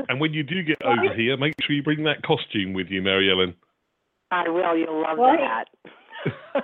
And 0.07 0.19
when 0.21 0.33
you 0.33 0.43
do 0.43 0.63
get 0.63 0.81
over 0.83 1.13
here, 1.13 1.35
make 1.35 1.55
sure 1.61 1.75
you 1.75 1.83
bring 1.83 2.03
that 2.05 2.21
costume 2.23 2.73
with 2.73 2.87
you, 2.89 3.01
Mary 3.01 3.29
Ellen. 3.31 3.53
I 4.31 4.47
will. 4.47 4.77
You'll 4.77 5.01
love 5.01 5.17
Well, 5.17 5.31
he- 5.31 5.37
that. 5.43 6.63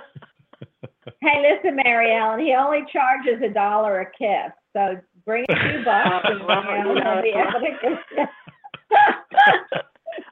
Hey, 1.26 1.42
listen, 1.42 1.74
Mary 1.82 2.14
Ellen, 2.14 2.38
he 2.38 2.54
only 2.54 2.84
charges 2.92 3.42
a 3.42 3.48
dollar 3.52 3.98
a 4.00 4.06
kiss. 4.06 4.52
So 4.72 4.96
bring 5.24 5.44
a 5.50 5.54
few 5.54 5.82
bucks 5.84 6.26
and 6.30 6.46
Well, 6.46 6.62
you 6.62 6.84
know, 6.84 6.94
you 6.94 7.00
know, 7.02 7.14
he'll 7.14 7.22
be 7.22 7.34
able 7.34 7.60
to 7.66 7.72
kiss 7.82 7.98
you. 8.16 8.24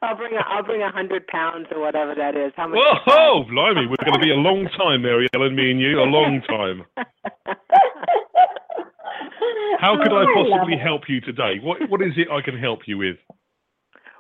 I'll 0.03 0.17
bring 0.17 0.35
a 0.35 0.41
I'll 0.47 0.63
bring 0.63 0.83
a 0.83 0.91
hundred 0.93 1.27
pounds 1.27 1.67
or 1.75 1.81
whatever 1.81 2.15
that 2.15 2.37
is. 2.37 2.53
How 2.57 2.69
much? 2.69 2.79
Whoa, 3.07 3.43
blimey, 3.51 3.87
we're 3.89 3.97
going 4.05 4.13
to 4.15 4.21
be 4.21 4.31
a 4.31 4.37
long 4.37 4.69
time, 4.79 5.03
Mary 5.03 5.27
Ellen, 5.35 5.57
me 5.57 5.71
and 5.73 5.81
you, 5.81 5.99
a 6.01 6.05
long 6.05 6.41
time. 6.49 6.85
How 9.81 9.97
could 10.01 10.13
I 10.13 10.23
Oh, 10.25 10.45
possibly 10.49 10.77
help 10.79 11.03
you 11.09 11.21
today? 11.21 11.59
What 11.61 11.91
What 11.91 12.01
is 12.03 12.13
it 12.17 12.29
I 12.31 12.41
can 12.41 12.57
help 12.59 12.87
you 12.87 12.99
with? 12.99 13.17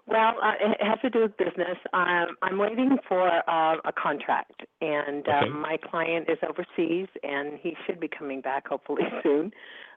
Well, 0.06 0.34
uh, 0.42 0.52
it 0.60 0.82
has 0.82 0.98
to 1.00 1.10
do 1.10 1.22
with 1.22 1.36
business. 1.38 1.78
Um, 1.94 2.36
I'm 2.42 2.58
waiting 2.58 2.98
for 3.08 3.26
uh, 3.26 3.76
a 3.84 3.92
contract, 3.92 4.62
and 4.82 5.26
Okay. 5.26 5.46
um, 5.46 5.60
my 5.60 5.78
client 5.78 6.28
is 6.28 6.38
overseas, 6.46 7.08
and 7.22 7.58
he 7.62 7.74
should 7.86 8.00
be 8.00 8.08
coming 8.08 8.42
back 8.42 8.68
hopefully 8.68 9.04
soon, 9.22 9.50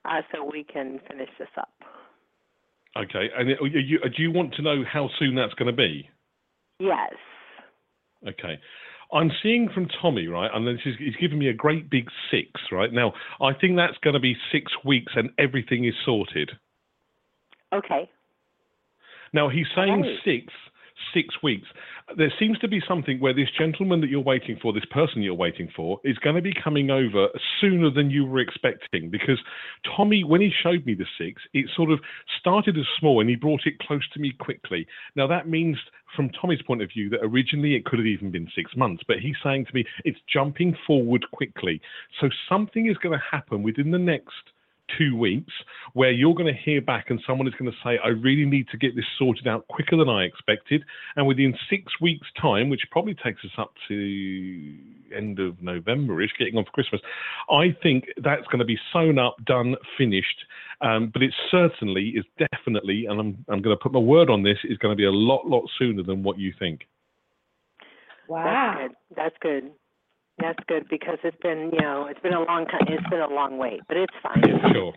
uh, 0.06 0.22
so 0.32 0.50
we 0.50 0.64
can 0.64 1.00
finish 1.10 1.30
this 1.38 1.50
up. 1.58 1.74
Okay, 2.96 3.30
and 3.38 3.50
you, 3.50 4.00
do 4.00 4.22
you 4.24 4.32
want 4.32 4.54
to 4.56 4.62
know 4.62 4.84
how 4.92 5.10
soon 5.20 5.36
that's 5.36 5.54
going 5.56 5.68
to 5.68 5.76
be? 5.76 6.10
Yes. 6.80 7.14
Okay. 8.26 8.60
I'm 9.14 9.32
seeing 9.44 9.70
from 9.74 9.88
Tommy, 10.02 10.28
right, 10.28 10.50
and 10.54 10.68
this 10.68 10.82
is, 10.86 10.96
he's 10.98 11.16
given 11.16 11.38
me 11.38 11.48
a 11.50 11.54
great 11.54 11.90
big 11.90 12.10
six, 12.32 12.50
right? 12.72 12.92
Now, 12.92 13.14
I 13.42 13.54
think 13.54 13.78
that's 13.78 13.98
going 14.04 14.16
to 14.16 14.20
be 14.20 14.36
six 14.52 14.72
weeks 14.84 15.14
and 15.16 15.30
everything 15.38 15.86
is 15.86 15.94
sorted. 16.06 16.52
Okay. 17.74 18.10
Now, 19.34 19.50
he's 19.50 19.68
saying 19.76 20.02
Right. 20.02 20.20
six, 20.24 20.54
six 21.14 21.42
weeks. 21.44 21.68
There 22.16 22.32
seems 22.40 22.58
to 22.60 22.68
be 22.68 22.82
something 22.88 23.20
where 23.20 23.34
this 23.34 23.50
gentleman 23.52 24.02
that 24.02 24.10
you're 24.10 24.22
waiting 24.22 24.58
for, 24.62 24.72
this 24.72 24.86
person 24.86 25.22
you're 25.22 25.34
waiting 25.34 25.68
for, 25.76 26.00
is 26.04 26.18
going 26.20 26.36
to 26.38 26.42
be 26.42 26.54
coming 26.54 26.90
over 26.90 27.28
sooner 27.60 27.90
than 27.90 28.10
you 28.10 28.26
were 28.26 28.40
expecting. 28.40 29.10
Because 29.10 29.40
Tommy, 29.96 30.24
when 30.24 30.42
he 30.42 30.50
showed 30.64 30.86
me 30.86 30.94
the 30.94 31.06
six, 31.18 31.42
it 31.54 31.70
sort 31.76 31.92
of 31.92 32.00
started 32.40 32.78
as 32.78 32.86
small 33.00 33.20
and 33.20 33.30
he 33.30 33.36
brought 33.36 33.66
it 33.66 33.78
close 33.80 34.08
to 34.14 34.20
me 34.20 34.32
quickly. 34.40 34.88
Now, 35.16 35.28
that 35.28 35.48
means, 35.50 35.78
from 36.16 36.30
Tommy's 36.30 36.62
point 36.62 36.82
of 36.82 36.90
view, 36.90 37.10
that 37.10 37.20
originally 37.24 37.76
it 37.76 37.86
could 37.86 38.00
have 38.00 38.06
even 38.06 38.32
been 38.32 38.50
six 38.56 38.76
months. 38.76 39.04
But 39.08 39.20
he's 39.20 39.36
saying 39.44 39.66
to 39.66 39.74
me, 39.74 39.86
it's 40.06 40.20
jumping 40.32 40.78
forward 40.88 41.26
quickly. 41.32 41.82
So 42.22 42.30
something 42.48 42.88
is 42.88 42.98
going 42.98 43.18
to 43.18 43.26
happen 43.30 43.64
within 43.64 43.92
the 43.92 44.00
next 44.00 44.34
two 44.98 45.16
weeks 45.18 45.54
where 45.94 46.12
you're 46.12 46.34
going 46.34 46.54
to 46.54 46.62
hear 46.62 46.82
back 46.82 47.10
and 47.10 47.22
someone 47.26 47.48
is 47.48 47.54
going 47.56 47.72
to 47.72 47.78
say, 47.84 47.98
I 48.04 48.10
really 48.10 48.46
need 48.46 48.68
to 48.70 48.78
get 48.78 48.96
this 48.96 49.06
sorted 49.18 49.48
out 49.48 49.68
quicker 49.68 49.98
than 49.98 50.10
I 50.10 50.24
expected. 50.24 50.84
And 51.16 51.28
within 51.28 51.56
six 51.70 51.92
weeks' 52.00 52.28
time, 52.40 52.70
which 52.70 52.82
probably 52.92 53.16
takes 53.16 53.44
us 53.44 53.52
up 53.58 53.74
to 53.88 54.78
end 55.16 55.40
of 55.40 55.62
November-ish, 55.62 56.32
getting 56.38 56.58
on 56.58 56.66
for 56.66 56.72
Christmas, 56.72 57.02
I 57.50 57.76
think 57.82 58.06
that's 58.24 58.46
going 58.48 58.60
to 58.60 58.66
be 58.66 58.78
sewn 58.94 59.18
up, 59.18 59.36
done, 59.46 59.76
finished. 59.98 60.46
Um, 60.82 61.10
but 61.12 61.24
it 61.24 61.34
certainly 61.50 62.10
is 62.10 62.26
definitely, 62.38 63.06
and 63.08 63.20
I'm, 63.20 63.46
I'm 63.50 63.62
going 63.62 63.76
to 63.76 63.82
put 63.82 63.94
my 63.94 64.00
word 64.00 64.30
on 64.30 64.44
this, 64.44 64.58
is 64.64 64.78
going 64.78 64.92
to 64.92 64.98
be 64.98 65.06
a 65.06 65.12
lot, 65.12 65.48
lot 65.48 65.64
sooner 65.80 66.04
than 66.04 66.24
what 66.24 66.38
you 66.38 66.54
think. 66.60 66.88
Wow. 68.28 68.76
That's 68.76 68.92
good. 68.92 69.16
That's 69.16 69.36
good. 69.42 69.72
That's 70.40 70.60
good 70.68 70.88
because 70.90 71.18
it's 71.24 71.38
been, 71.42 71.72
you 71.74 71.82
know, 71.82 72.08
it's 72.10 72.20
been 72.20 72.34
a 72.34 72.42
long 72.42 72.66
time. 72.66 72.86
It's 72.88 73.10
been 73.10 73.22
a 73.22 73.28
long 73.28 73.58
wait, 73.58 73.82
but 73.88 73.98
it's 73.98 74.14
fine. 74.22 74.44
Yeah, 74.46 74.72
sure. 74.72 74.94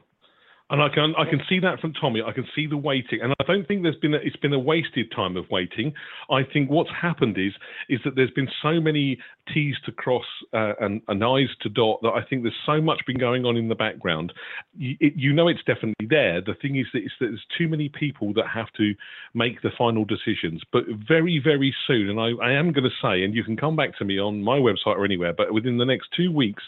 And 0.70 0.80
I 0.80 0.88
can 0.88 1.14
I 1.18 1.28
can 1.28 1.40
see 1.48 1.58
that 1.60 1.80
from 1.80 1.92
Tommy. 1.92 2.22
I 2.22 2.32
can 2.32 2.46
see 2.54 2.66
the 2.66 2.76
waiting, 2.76 3.20
and 3.22 3.34
I 3.40 3.44
don't 3.44 3.66
think 3.66 3.82
there's 3.82 3.96
been 3.96 4.14
a, 4.14 4.18
it's 4.18 4.36
been 4.36 4.52
a 4.52 4.58
wasted 4.58 5.10
time 5.14 5.36
of 5.36 5.50
waiting. 5.50 5.92
I 6.30 6.42
think 6.44 6.70
what's 6.70 6.90
happened 6.90 7.38
is 7.38 7.52
is 7.88 7.98
that 8.04 8.14
there's 8.14 8.30
been 8.30 8.48
so 8.62 8.80
many 8.80 9.18
T's 9.52 9.74
to 9.86 9.92
cross 9.92 10.24
uh, 10.52 10.74
and, 10.80 11.02
and 11.08 11.24
I's 11.24 11.48
to 11.62 11.68
dot 11.68 11.98
that 12.02 12.10
I 12.10 12.22
think 12.22 12.44
there's 12.44 12.54
so 12.64 12.80
much 12.80 13.00
been 13.04 13.18
going 13.18 13.44
on 13.44 13.56
in 13.56 13.68
the 13.68 13.74
background. 13.74 14.32
You, 14.76 14.96
it, 15.00 15.14
you 15.16 15.32
know 15.32 15.48
it's 15.48 15.64
definitely 15.64 16.06
there. 16.08 16.40
The 16.40 16.54
thing 16.62 16.76
is 16.76 16.86
that, 16.92 17.00
it's 17.00 17.14
that 17.18 17.26
there's 17.26 17.46
too 17.58 17.68
many 17.68 17.88
people 17.88 18.32
that 18.34 18.46
have 18.46 18.72
to 18.76 18.94
make 19.34 19.62
the 19.62 19.70
final 19.76 20.04
decisions. 20.04 20.62
But 20.72 20.84
very 21.08 21.40
very 21.42 21.74
soon, 21.88 22.10
and 22.10 22.20
I, 22.20 22.30
I 22.44 22.52
am 22.52 22.72
going 22.72 22.84
to 22.84 22.96
say, 23.02 23.24
and 23.24 23.34
you 23.34 23.42
can 23.42 23.56
come 23.56 23.74
back 23.74 23.98
to 23.98 24.04
me 24.04 24.20
on 24.20 24.40
my 24.40 24.58
website 24.58 24.96
or 24.96 25.04
anywhere, 25.04 25.32
but 25.32 25.52
within 25.52 25.78
the 25.78 25.84
next 25.84 26.10
two 26.16 26.30
weeks, 26.30 26.62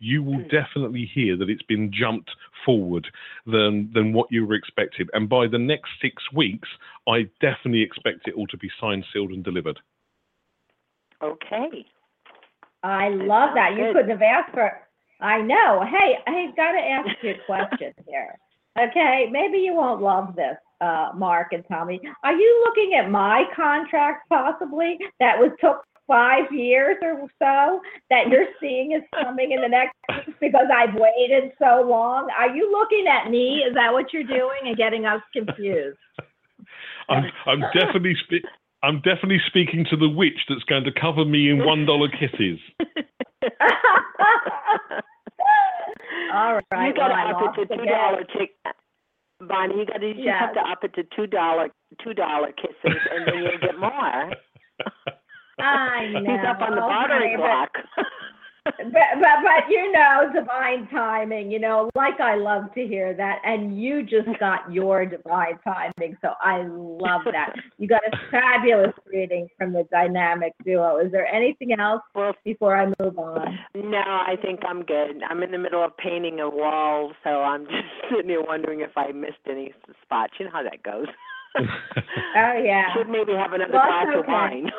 you 0.00 0.22
will 0.22 0.42
definitely 0.48 1.10
hear 1.12 1.36
that 1.36 1.50
it's 1.50 1.62
been 1.62 1.92
jumped 1.92 2.30
forward 2.64 3.06
than 3.46 3.90
than 3.92 4.12
what 4.12 4.30
you 4.30 4.46
were 4.46 4.54
expected. 4.54 5.10
And 5.12 5.28
by 5.28 5.46
the 5.46 5.58
next 5.58 5.90
six 6.00 6.22
weeks, 6.32 6.68
I 7.08 7.28
definitely 7.40 7.82
expect 7.82 8.28
it 8.28 8.34
all 8.34 8.46
to 8.48 8.56
be 8.56 8.70
signed, 8.80 9.04
sealed, 9.12 9.30
and 9.30 9.44
delivered. 9.44 9.78
Okay. 11.22 11.86
I 12.82 13.08
love 13.08 13.50
that. 13.54 13.76
You 13.76 13.92
couldn't 13.92 14.10
have 14.10 14.22
asked 14.22 14.52
for. 14.52 14.70
I 15.20 15.40
know. 15.40 15.84
Hey, 15.84 16.18
I've 16.26 16.56
got 16.56 16.72
to 16.72 16.78
ask 16.78 17.08
you 17.22 17.30
a 17.30 17.44
question 17.46 17.92
here. 18.06 18.38
Okay, 18.78 19.28
maybe 19.32 19.58
you 19.58 19.74
won't 19.74 20.00
love 20.00 20.36
this, 20.36 20.56
uh, 20.80 21.10
Marc 21.16 21.52
and 21.52 21.64
Tommy. 21.66 22.00
Are 22.22 22.32
you 22.32 22.64
looking 22.64 22.94
at 22.94 23.10
my 23.10 23.44
contract 23.56 24.28
possibly 24.28 24.98
that 25.18 25.36
was 25.36 25.50
took 25.60 25.82
five 26.08 26.50
years 26.50 26.96
or 27.02 27.20
so 27.38 27.80
that 28.10 28.28
you're 28.28 28.46
seeing 28.60 28.92
is 28.92 29.02
coming 29.22 29.52
in 29.52 29.60
the 29.60 29.68
next 29.68 29.94
because 30.40 30.66
I've 30.74 30.94
waited 30.94 31.52
so 31.60 31.82
long? 31.86 32.28
Are 32.36 32.48
you 32.56 32.72
looking 32.72 33.06
at 33.06 33.30
me? 33.30 33.58
Is 33.68 33.74
that 33.74 33.92
what 33.92 34.12
you're 34.12 34.24
doing 34.24 34.60
and 34.64 34.76
getting 34.76 35.06
us 35.06 35.20
confused? 35.32 35.98
I'm, 37.08 37.24
I'm 37.46 37.60
definitely 37.72 38.14
spe- 38.24 38.44
I'm 38.82 38.96
definitely 38.96 39.40
speaking 39.46 39.86
to 39.90 39.96
the 39.96 40.08
witch 40.08 40.38
that's 40.48 40.62
going 40.64 40.84
to 40.84 40.92
cover 40.92 41.24
me 41.24 41.50
in 41.50 41.64
one 41.64 41.84
dollar 41.86 42.08
kisses. 42.08 42.58
All 46.34 46.60
right. 46.70 46.88
you 46.88 46.94
got 46.94 47.08
to 47.08 47.14
well, 47.14 47.26
I 47.26 47.30
up 47.46 47.58
it 47.58 47.68
to 47.68 47.76
two 47.76 47.82
again. 47.82 47.92
dollar. 47.94 48.24
Bonnie, 49.40 49.78
you 49.78 49.86
got 49.86 49.98
to 49.98 50.06
you 50.06 50.14
Yes. 50.24 50.40
have 50.40 50.54
to 50.54 50.60
up 50.60 50.84
it 50.84 50.94
to 50.94 51.04
two 51.16 51.26
dollar 51.26 51.68
two 52.02 52.14
dollar 52.14 52.52
kisses, 52.52 53.00
and 53.10 53.26
then 53.26 53.38
you'll 53.38 53.58
get 53.58 53.78
more. 53.78 54.32
I 55.60 56.06
know. 56.12 56.20
He's 56.20 56.46
up 56.48 56.60
on 56.60 56.74
the 56.74 56.82
okay, 56.82 56.88
bartering 56.88 57.36
but- 57.38 58.04
but, 58.64 58.92
but 58.92 59.38
but 59.42 59.70
you 59.70 59.90
know 59.92 60.30
divine 60.34 60.86
timing 60.88 61.50
you 61.50 61.58
know 61.58 61.88
like 61.94 62.20
i 62.20 62.34
love 62.34 62.64
to 62.74 62.86
hear 62.86 63.14
that 63.14 63.38
and 63.42 63.80
you 63.80 64.02
just 64.02 64.28
got 64.40 64.70
your 64.70 65.06
divine 65.06 65.58
timing 65.64 66.14
so 66.20 66.32
i 66.42 66.58
love 66.68 67.22
that 67.32 67.54
you 67.78 67.88
got 67.88 68.02
a 68.06 68.16
fabulous 68.30 68.92
reading 69.10 69.48
from 69.56 69.72
the 69.72 69.84
dynamic 69.90 70.52
duo 70.66 70.98
is 70.98 71.10
there 71.12 71.26
anything 71.26 71.72
else 71.80 72.02
before 72.44 72.76
i 72.76 72.84
move 73.00 73.18
on 73.18 73.58
no, 73.74 73.98
I 73.98 74.34
think 74.42 74.60
I'm 74.68 74.82
good. 74.82 75.22
I'm 75.30 75.42
in 75.42 75.50
the 75.52 75.58
middle 75.58 75.82
of 75.84 75.96
painting 75.96 76.40
a 76.40 76.48
wall, 76.50 77.12
so 77.24 77.30
I'm 77.30 77.64
just 77.64 77.84
sitting 78.10 78.28
here 78.28 78.42
wondering 78.42 78.80
if 78.80 78.90
I 78.96 79.12
missed 79.12 79.38
any 79.48 79.72
spots. 80.02 80.34
You 80.38 80.46
know 80.46 80.50
how 80.52 80.62
that 80.64 80.82
goes. 80.82 81.06
oh 81.58 82.60
yeah 82.62 82.92
Should 82.94 83.08
maybe 83.08 83.32
have 83.32 83.52
another 83.52 83.72
Well, 83.72 83.86
glass 83.86 84.06
it's 84.08 84.18
of 84.18 84.26
wine. 84.26 84.70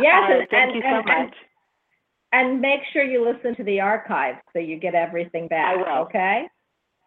Yes 0.00 0.14
All 0.14 0.22
right, 0.22 0.40
and, 0.40 0.48
thank 0.50 0.66
and, 0.68 0.74
you 0.76 0.82
so 0.82 0.88
and, 0.88 1.08
and, 1.08 1.26
much. 1.26 1.36
and 2.32 2.60
make 2.60 2.80
sure 2.92 3.02
you 3.02 3.24
listen 3.24 3.54
to 3.56 3.64
the 3.64 3.80
archives 3.80 4.38
so 4.52 4.58
you 4.58 4.78
get 4.78 4.94
everything 4.94 5.48
back 5.48 5.74
I 5.74 5.76
will. 5.76 6.02
okay 6.06 6.46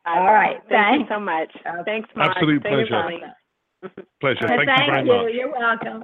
I 0.05 0.17
all 0.17 0.25
will. 0.25 0.33
right, 0.33 0.57
Thank 0.69 1.01
you 1.01 1.05
thanks. 1.07 1.09
so 1.09 1.19
much. 1.19 1.51
Okay. 1.55 1.83
Thanks, 1.85 2.09
Marc. 2.15 2.31
Absolute 2.35 2.63
Thank 2.63 2.87
pleasure. 2.87 2.91
Bonnie. 2.91 3.23
Pleasure. 4.21 4.45
Uh, 4.45 4.47
Thank, 4.47 4.61
you 4.61 4.65
very 4.65 5.03
much. 5.03 5.33
You're 5.33 5.51
welcome. 5.51 6.03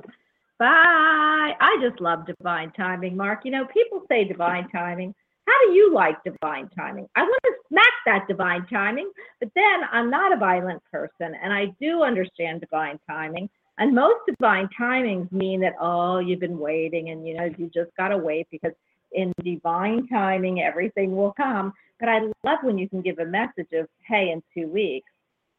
Bye. 0.59 1.53
I 1.59 1.78
just 1.82 1.99
love 1.99 2.26
divine 2.26 2.72
timing, 2.72 3.18
Marc. 3.18 3.41
You 3.43 3.51
know, 3.51 3.66
people 3.66 4.03
say 4.07 4.24
divine 4.24 4.70
timing. 4.70 5.13
How 5.47 5.53
do 5.68 5.74
you 5.74 5.93
like 5.93 6.16
divine 6.24 6.70
timing? 6.70 7.07
I 7.16 7.24
want 7.24 7.41
to 7.43 7.53
smack 7.70 7.93
that 8.05 8.28
divine 8.28 8.66
timing, 8.68 9.11
but 9.39 9.49
then 9.55 9.82
I'm 9.91 10.09
not 10.09 10.34
a 10.34 10.38
violent 10.38 10.82
person 10.91 11.36
and 11.41 11.53
I 11.53 11.68
do 11.80 12.03
understand 12.03 12.61
divine 12.61 12.99
timing. 13.09 13.49
And 13.78 13.93
most 13.93 14.19
divine 14.28 14.69
timings 14.80 15.32
mean 15.32 15.59
that, 15.61 15.73
oh, 15.80 16.19
you've 16.19 16.39
been 16.39 16.59
waiting 16.59 17.09
and 17.09 17.28
you 17.28 17.36
know, 17.36 17.49
you 17.57 17.69
just 17.73 17.95
got 17.97 18.09
to 18.09 18.17
wait 18.17 18.47
because 18.51 18.71
in 19.11 19.34
divine 19.43 20.07
timing, 20.07 20.61
everything 20.61 21.15
will 21.15 21.34
come. 21.34 21.73
But 21.99 22.09
I 22.09 22.19
love 22.43 22.59
when 22.63 22.78
you 22.78 22.88
can 22.89 23.01
give 23.01 23.19
a 23.19 23.26
message 23.26 23.67
of, 23.73 23.88
hey, 24.07 24.32
in 24.32 24.41
two 24.53 24.69
weeks, 24.71 25.09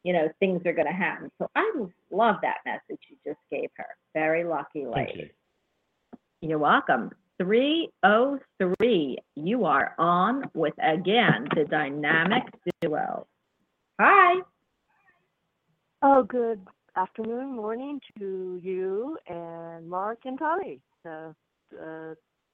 you 0.03 0.13
know, 0.13 0.29
things 0.39 0.61
are 0.65 0.73
going 0.73 0.87
to 0.87 0.93
happen. 0.93 1.31
So 1.37 1.49
I 1.55 1.71
love 2.11 2.37
that 2.41 2.57
message 2.65 3.01
you 3.09 3.17
just 3.25 3.39
gave 3.51 3.69
her. 3.77 3.87
Very 4.13 4.43
lucky 4.43 4.85
Thank 4.93 5.09
lady. 5.09 5.31
you. 6.41 6.49
You're 6.49 6.59
welcome. 6.59 7.11
303, 7.39 9.17
you 9.35 9.65
are 9.65 9.93
on 9.99 10.43
with 10.53 10.73
again 10.81 11.47
the 11.55 11.65
dynamic 11.65 12.43
duo. 12.81 13.27
Hi. 13.99 14.41
Oh, 16.01 16.23
good 16.23 16.61
afternoon, 16.97 17.55
morning 17.55 17.99
to 18.17 18.59
you 18.63 19.17
and 19.27 19.87
Marc 19.87 20.19
and 20.25 20.37
Tommy. 20.37 20.81
The 21.03 21.35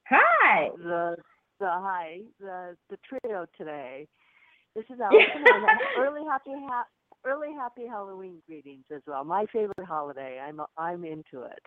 Hi. 0.10 0.70
the 0.78 1.16
the 1.60 1.66
hi 1.70 2.20
the 2.40 2.76
the 2.90 2.98
trio 3.08 3.46
today. 3.58 4.08
This 4.76 4.84
is 4.90 5.00
Allison. 5.02 5.46
early 5.98 6.22
happy 6.30 6.52
ha- 6.68 6.88
early 7.26 7.54
happy 7.54 7.88
Halloween 7.88 8.42
greetings 8.46 8.84
as 8.94 9.02
well. 9.08 9.24
My 9.24 9.46
favorite 9.54 9.88
holiday. 9.88 10.40
I'm 10.46 10.60
I'm 10.78 11.06
into 11.06 11.44
it. 11.44 11.60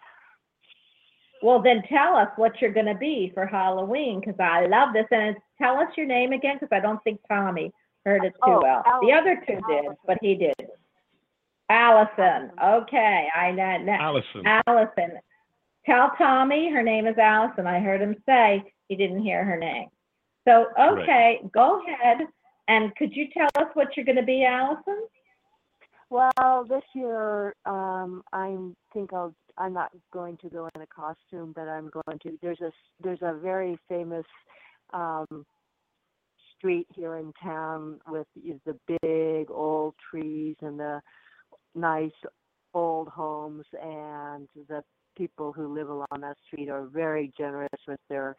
Well, 1.42 1.62
then 1.62 1.82
tell 1.88 2.16
us 2.16 2.28
what 2.36 2.60
you're 2.60 2.72
going 2.72 2.86
to 2.86 2.94
be 2.94 3.30
for 3.34 3.46
Halloween 3.46 4.20
because 4.20 4.38
I 4.40 4.66
love 4.66 4.90
this. 4.92 5.06
And 5.10 5.36
tell 5.60 5.76
us 5.78 5.88
your 5.96 6.06
name 6.06 6.32
again 6.32 6.56
because 6.60 6.74
I 6.74 6.80
don't 6.80 7.02
think 7.04 7.20
Tommy 7.28 7.72
heard 8.04 8.24
it 8.24 8.32
too 8.32 8.38
Oh, 8.44 8.60
well. 8.62 8.82
the 9.02 9.12
other 9.12 9.42
two 9.46 9.60
did, 9.68 9.84
but 10.06 10.18
he 10.20 10.34
did. 10.34 10.54
Allison. 11.70 12.50
Okay. 12.62 13.28
I 13.34 13.50
know. 13.50 13.78
know- 13.78 13.92
Alison. 13.92 14.42
Allison. 14.66 15.18
Tell 15.84 16.12
Tommy 16.18 16.70
her 16.72 16.82
name 16.82 17.06
is 17.06 17.16
Allison. 17.16 17.66
I 17.66 17.78
heard 17.78 18.00
him 18.00 18.16
say 18.26 18.62
he 18.88 18.96
didn't 18.96 19.22
hear 19.22 19.44
her 19.44 19.56
name. 19.56 19.88
So, 20.46 20.66
okay, 20.80 21.40
go 21.52 21.82
ahead. 21.82 22.18
And 22.68 22.94
could 22.96 23.14
you 23.14 23.26
tell 23.32 23.48
us 23.56 23.68
what 23.74 23.96
you're 23.96 24.04
going 24.06 24.16
to 24.16 24.22
be, 24.22 24.44
Allison? 24.44 25.06
Well, 26.10 26.64
this 26.68 26.82
year, 26.94 27.54
um, 27.64 28.22
I 28.32 28.56
think 28.92 29.12
I'll. 29.12 29.34
I'm 29.58 29.72
not 29.72 29.90
going 30.12 30.36
to 30.38 30.50
go 30.50 30.68
in 30.74 30.82
a 30.82 30.86
costume, 30.86 31.52
but 31.54 31.66
I'm 31.68 31.88
going 31.90 32.18
to. 32.20 32.38
There's 32.42 32.60
a 32.60 32.70
there's 33.02 33.22
a 33.22 33.34
very 33.34 33.78
famous 33.88 34.26
um, 34.92 35.46
street 36.56 36.86
here 36.94 37.16
in 37.16 37.32
town 37.42 38.00
with 38.08 38.26
the 38.36 38.78
big 39.02 39.50
old 39.50 39.94
trees 40.10 40.56
and 40.60 40.78
the 40.78 41.00
nice 41.76 42.10
old 42.74 43.08
homes, 43.08 43.64
and 43.80 44.48
the 44.68 44.82
people 45.16 45.52
who 45.52 45.72
live 45.72 45.88
along 45.88 46.20
that 46.20 46.36
street 46.46 46.68
are 46.68 46.86
very 46.86 47.32
generous 47.38 47.80
with 47.86 48.00
their 48.08 48.36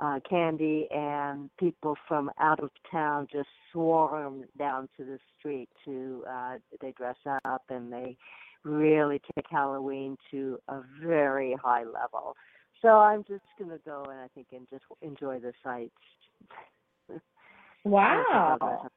uh, 0.00 0.18
candy, 0.28 0.88
and 0.90 1.50
people 1.58 1.96
from 2.08 2.30
out 2.40 2.60
of 2.60 2.70
town 2.90 3.26
just 3.32 3.48
swarm 3.72 4.44
down 4.58 4.88
to 4.96 5.04
the 5.04 5.18
street 5.38 5.68
to. 5.84 6.24
Uh, 6.28 6.54
they 6.80 6.92
dress 6.92 7.16
up 7.44 7.62
and 7.68 7.92
they 7.92 8.16
really 8.64 9.20
take 9.34 9.46
Halloween 9.50 10.16
to 10.30 10.58
a 10.68 10.80
very 11.02 11.56
high 11.62 11.84
level. 11.84 12.36
So 12.80 12.88
I'm 12.88 13.24
just 13.24 13.44
gonna 13.58 13.78
go 13.84 14.04
and 14.10 14.20
I 14.20 14.28
think 14.34 14.48
and 14.52 14.66
just 14.70 14.84
enjoy 15.02 15.38
the 15.38 15.52
sights. 15.62 15.92
Wow. 17.84 18.88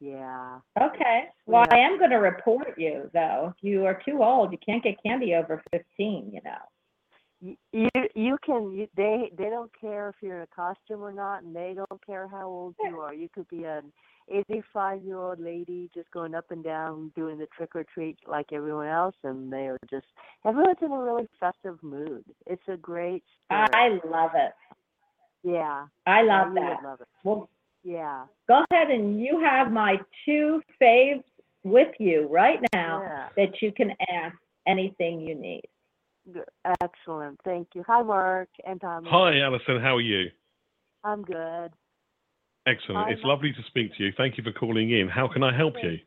Yeah. 0.00 0.58
Okay. 0.80 1.24
Well, 1.46 1.64
I 1.70 1.76
am 1.78 1.98
going 1.98 2.10
to 2.10 2.16
report 2.16 2.74
you, 2.76 3.10
though. 3.12 3.54
If 3.56 3.62
you 3.62 3.86
are 3.86 4.00
too 4.04 4.22
old, 4.22 4.52
you 4.52 4.58
can't 4.64 4.82
get 4.82 5.02
candy 5.04 5.34
over 5.34 5.62
15, 5.70 6.30
you 6.32 6.40
know. 6.44 6.56
You 7.40 7.56
you, 7.72 7.88
you 8.14 8.38
can 8.44 8.72
you, 8.72 8.86
they 8.96 9.32
they 9.36 9.50
don't 9.50 9.70
care 9.80 10.10
if 10.10 10.14
you're 10.22 10.36
in 10.36 10.42
a 10.42 10.46
costume 10.54 11.02
or 11.02 11.12
not, 11.12 11.42
and 11.42 11.54
they 11.54 11.74
don't 11.74 12.06
care 12.06 12.28
how 12.28 12.46
old 12.46 12.76
you 12.80 13.00
are. 13.00 13.12
You 13.12 13.28
could 13.34 13.48
be 13.48 13.64
an 13.64 13.92
85 14.30 15.02
year 15.02 15.18
old 15.18 15.40
lady 15.40 15.90
just 15.92 16.08
going 16.12 16.36
up 16.36 16.50
and 16.50 16.62
down 16.62 17.10
doing 17.16 17.38
the 17.38 17.46
trick 17.46 17.74
or 17.74 17.84
treat 17.84 18.16
like 18.28 18.52
everyone 18.52 18.86
else, 18.86 19.16
and 19.24 19.52
they 19.52 19.66
are 19.66 19.78
just 19.90 20.06
everyone's 20.46 20.78
in 20.82 20.92
a 20.92 20.98
really 20.98 21.28
festive 21.40 21.82
mood. 21.82 22.24
It's 22.46 22.62
a 22.68 22.76
great. 22.76 23.24
Spirit. 23.44 23.70
I 23.74 23.88
love 24.08 24.30
it. 24.36 24.52
yeah. 25.42 25.86
I 26.06 26.22
yeah, 26.22 26.42
love 26.42 26.48
you 26.54 26.60
that. 26.60 26.82
Love 26.84 27.00
it. 27.00 27.08
Well, 27.24 27.48
Yeah. 27.84 28.26
go 28.48 28.64
ahead 28.70 28.90
and 28.90 29.20
you 29.20 29.40
have 29.40 29.72
my 29.72 29.96
two 30.24 30.62
faves 30.80 31.24
with 31.64 31.94
you 31.98 32.28
right 32.30 32.60
now 32.72 33.02
Yeah. 33.02 33.28
that 33.36 33.60
you 33.62 33.72
can 33.72 33.92
ask 34.08 34.36
anything 34.66 35.20
you 35.20 35.34
need. 35.34 35.64
Good. 36.32 36.44
Excellent. 36.80 37.40
Thank 37.44 37.68
you. 37.74 37.82
Hi, 37.86 38.02
Marc 38.02 38.48
and 38.64 38.80
Tommy. 38.80 39.08
Hi, 39.10 39.40
Alison. 39.40 39.80
How 39.80 39.96
are 39.96 40.00
you? 40.00 40.30
I'm 41.02 41.22
good. 41.22 41.72
Excellent. 42.66 43.06
Hi, 43.06 43.10
It's 43.12 43.22
Marc. 43.24 43.36
lovely 43.38 43.52
to 43.52 43.62
speak 43.66 43.94
to 43.96 44.04
you. 44.04 44.12
Thank 44.16 44.38
you 44.38 44.44
for 44.44 44.52
calling 44.52 44.90
in. 44.92 45.08
How 45.08 45.26
can 45.26 45.42
I 45.42 45.56
help 45.56 45.74
you? 45.82 45.98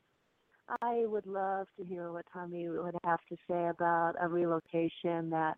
I 0.82 1.06
would 1.06 1.28
love 1.28 1.68
to 1.78 1.86
hear 1.86 2.12
what 2.12 2.26
Tommy 2.32 2.70
would 2.70 2.96
have 3.04 3.20
to 3.30 3.36
say 3.50 3.68
about 3.68 4.14
a 4.20 4.28
relocation 4.28 5.30
that 5.30 5.58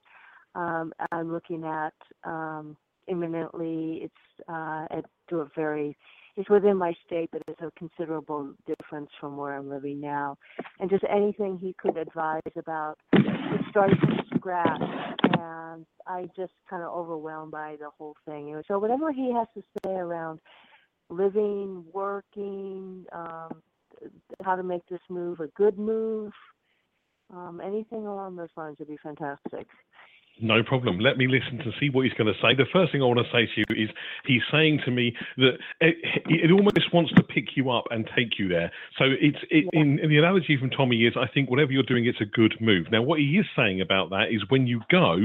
um, 0.55 0.91
I'm 1.11 1.32
looking 1.32 1.63
at 1.63 1.93
um, 2.24 2.76
imminently. 3.07 4.01
It's 4.03 4.49
uh, 4.49 4.87
to 5.29 5.39
a 5.39 5.49
very 5.55 5.97
it's 6.37 6.49
within 6.51 6.77
my 6.77 6.93
state, 7.05 7.29
but 7.31 7.41
it's 7.47 7.61
a 7.61 7.71
considerable 7.77 8.53
difference 8.67 9.09
from 9.19 9.37
where 9.37 9.55
I'm 9.55 9.67
living 9.67 9.99
now. 9.99 10.37
And 10.79 10.87
just 10.87 11.03
anything 11.09 11.57
he 11.59 11.75
could 11.81 11.97
advise 11.97 12.41
about 12.55 12.99
starting 13.71 13.97
from 13.99 14.19
scratch. 14.35 14.81
And 15.39 15.85
I 16.05 16.29
just 16.35 16.53
kind 16.69 16.83
of 16.83 16.93
overwhelmed 16.93 17.51
by 17.51 17.75
the 17.79 17.89
whole 17.97 18.15
thing. 18.25 18.61
So 18.67 18.77
whatever 18.77 19.11
he 19.11 19.33
has 19.33 19.47
to 19.55 19.63
say 19.83 19.93
around 19.93 20.39
living, 21.09 21.83
working, 21.91 23.05
um, 23.11 23.63
how 24.43 24.55
to 24.55 24.63
make 24.63 24.85
this 24.89 24.99
move 25.09 25.39
a 25.39 25.47
good 25.47 25.79
move. 25.79 26.31
Um, 27.33 27.61
anything 27.63 28.05
along 28.05 28.35
those 28.35 28.49
lines 28.55 28.77
would 28.79 28.87
be 28.87 28.97
fantastic. 29.01 29.67
No 30.39 30.61
problem. 30.61 30.99
Let 30.99 31.17
me 31.17 31.27
listen 31.27 31.57
to 31.59 31.71
see 31.79 31.89
what 31.89 32.05
he's 32.05 32.13
going 32.13 32.31
to 32.31 32.39
say. 32.41 32.53
The 32.53 32.67
first 32.71 32.91
thing 32.91 33.01
I 33.01 33.05
want 33.05 33.19
to 33.19 33.31
say 33.31 33.47
to 33.47 33.51
you 33.57 33.83
is 33.83 33.89
he's 34.25 34.41
saying 34.51 34.81
to 34.85 34.91
me 34.91 35.15
that 35.38 35.57
eh, 35.81 35.93
it, 36.27 36.45
it 36.45 36.51
almost 36.51 36.93
wants 36.93 37.11
to 37.13 37.23
pick 37.23 37.55
you 37.55 37.71
up 37.71 37.85
and 37.89 38.07
take 38.15 38.38
you 38.38 38.47
there. 38.47 38.71
So 38.99 39.05
it's 39.05 39.38
it, 39.49 39.65
in, 39.73 39.99
in 39.99 40.09
the 40.09 40.17
analogy 40.17 40.57
from 40.57 40.69
Tommy 40.69 41.05
is 41.05 41.13
I 41.17 41.27
think 41.33 41.49
whatever 41.49 41.71
you're 41.71 41.83
doing, 41.83 42.05
it's 42.05 42.21
a 42.21 42.25
good 42.25 42.53
move. 42.59 42.85
Now, 42.91 43.01
what 43.01 43.19
he 43.19 43.25
is 43.38 43.45
saying 43.55 43.81
about 43.81 44.11
that 44.11 44.27
is 44.29 44.41
when 44.49 44.67
you 44.67 44.81
go 44.91 45.17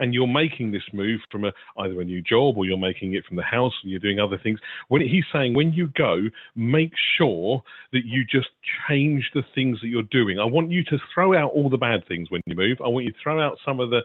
and 0.00 0.12
you're 0.12 0.26
making 0.26 0.72
this 0.72 0.82
move 0.92 1.20
from 1.30 1.44
a, 1.44 1.52
either 1.78 2.00
a 2.00 2.04
new 2.04 2.22
job 2.22 2.56
or 2.56 2.64
you're 2.64 2.76
making 2.76 3.14
it 3.14 3.24
from 3.24 3.36
the 3.36 3.44
house 3.44 3.74
and 3.82 3.90
you're 3.90 4.00
doing 4.00 4.18
other 4.18 4.38
things. 4.42 4.58
When 4.88 5.00
he's 5.00 5.24
saying 5.32 5.54
when 5.54 5.72
you 5.72 5.90
go, 5.96 6.22
make 6.56 6.92
sure 7.16 7.62
that 7.92 8.04
you 8.04 8.24
just 8.24 8.48
change 8.88 9.30
the 9.32 9.42
things 9.54 9.80
that 9.80 9.88
you're 9.88 10.02
doing. 10.02 10.40
I 10.40 10.44
want 10.44 10.72
you 10.72 10.82
to 10.84 10.98
throw 11.14 11.38
out 11.38 11.52
all 11.52 11.70
the 11.70 11.76
bad 11.76 12.06
things 12.08 12.30
when 12.30 12.40
you 12.46 12.56
move. 12.56 12.78
I 12.84 12.88
want 12.88 13.06
you 13.06 13.12
to 13.12 13.18
throw 13.22 13.40
out 13.40 13.58
some 13.64 13.78
of 13.78 13.90
the 13.90 14.00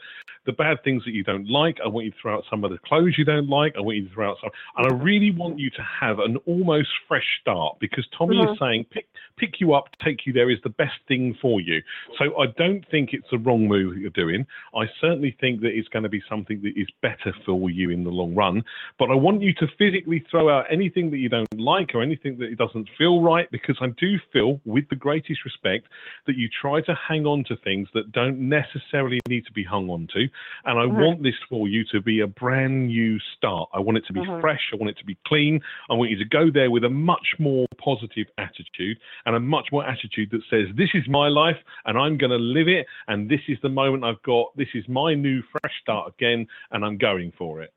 the 0.45 0.51
bad 0.52 0.84
things 0.84 1.04
that 1.06 1.12
you 1.12 1.24
don't 1.24 1.49
like. 1.49 1.80
I 1.84 1.88
want 1.88 2.06
you 2.06 2.12
to 2.12 2.18
throw 2.22 2.36
out 2.38 2.43
some 2.49 2.64
of 2.64 2.72
the 2.72 2.78
clothes 2.80 3.16
you 3.18 3.26
don't 3.26 3.49
like. 3.49 3.76
I 3.78 3.82
want 3.82 3.97
you 3.97 4.08
to 4.08 4.14
throw 4.14 4.32
out 4.32 4.38
some, 4.41 4.52
and 4.78 4.88
I 4.88 4.95
really 5.04 5.32
want 5.32 5.60
you 5.60 5.70
to 5.72 5.84
have 5.84 6.20
an 6.20 6.38
almost 6.45 6.89
fresh 7.08 7.39
start 7.41 7.78
because 7.80 8.08
Tommy 8.18 8.38
Mhm. 8.38 8.54
is 8.54 8.60
saying 8.60 8.86
pick 8.86 9.08
pick 9.38 9.60
you 9.60 9.74
up, 9.74 9.89
take 10.04 10.26
you 10.26 10.34
there 10.34 10.52
is 10.52 10.62
the 10.62 10.70
best 10.70 10.99
thing 11.08 11.34
for 11.41 11.60
you. 11.60 11.82
So 12.18 12.39
I 12.39 12.47
don't 12.58 12.86
think 12.89 13.14
it's 13.14 13.30
the 13.32 13.39
wrong 13.39 13.68
move 13.68 13.95
that 13.95 13.99
you're 13.99 14.12
doing. 14.12 14.45
I 14.76 14.88
certainly 14.99 15.32
think 15.39 15.62
that 15.62 15.76
it's 15.76 15.88
going 15.88 16.04
to 16.04 16.10
be 16.10 16.22
something 16.30 16.62
that 16.62 16.78
is 16.80 16.88
better 17.02 17.34
for 17.45 17.70
you 17.70 17.89
in 17.89 18.04
the 18.04 18.12
long 18.12 18.36
run. 18.36 18.64
But 18.99 19.10
I 19.10 19.16
want 19.16 19.41
you 19.41 19.54
to 19.56 19.68
physically 19.80 20.20
throw 20.30 20.49
out 20.49 20.66
anything 20.70 21.10
that 21.12 21.18
you 21.18 21.30
don't 21.30 21.47
like 21.58 21.95
or 21.95 22.04
anything 22.04 22.38
that 22.38 22.56
doesn't 22.58 22.88
feel 22.97 23.22
right 23.22 23.49
because 23.52 23.78
I 23.82 23.88
do 23.97 24.20
feel, 24.32 24.62
with 24.66 24.88
the 24.89 24.95
greatest 24.95 25.43
respect, 25.43 25.88
that 26.28 26.38
you 26.38 26.47
try 26.47 26.82
to 26.82 26.93
hang 26.93 27.26
on 27.26 27.43
to 27.45 27.56
things 27.58 27.88
that 27.93 28.12
don't 28.12 28.39
necessarily 28.39 29.20
need 29.28 29.45
to 29.45 29.52
be 29.54 29.64
hung 29.64 29.89
on 29.89 30.08
to. 30.14 30.28
And 30.66 30.80
I 30.80 30.86
Mhm. 30.86 31.00
want 31.00 31.24
this 31.24 31.36
for 31.50 31.68
you 31.68 31.84
to 31.92 32.02
be 32.02 32.22
a 32.22 32.28
brand 32.28 32.88
new 32.88 33.20
start. 33.36 33.70
I 33.74 33.80
want 33.80 33.98
it 33.98 34.06
to 34.08 34.14
be 34.14 34.22
Mhm. 34.22 34.42
fresh. 34.42 34.62
I 34.74 34.76
want 34.76 34.89
it 34.89 34.98
to 35.00 35.06
be 35.06 35.18
clean. 35.26 35.62
I 35.89 35.94
want 35.94 36.12
you 36.12 36.18
to 36.18 36.26
go 36.26 36.50
there 36.52 36.72
with 36.72 36.84
a 36.84 36.89
much 36.89 37.36
more 37.39 37.68
positive 37.78 38.28
attitude 38.38 39.00
and 39.26 39.36
a 39.36 39.39
much 39.39 39.72
more 39.72 39.86
attitude 39.86 40.30
that 40.32 40.42
says, 40.50 40.68
This 40.76 40.89
is 40.94 41.08
my 41.08 41.28
life 41.28 41.58
and 41.86 41.98
I'm 41.98 42.18
going 42.18 42.32
to 42.32 42.38
live 42.38 42.68
it. 42.68 42.86
And 43.08 43.30
this 43.30 43.42
is 43.48 43.58
the 43.62 43.70
moment 43.70 44.04
I've 44.04 44.22
got. 44.24 44.56
This 44.56 44.70
is 44.74 44.88
my 44.88 45.14
new 45.14 45.42
fresh 45.52 45.74
start 45.82 46.14
again. 46.14 46.48
And 46.72 46.86
I'm 46.86 46.98
going 46.98 47.32
for 47.38 47.62
it. 47.62 47.74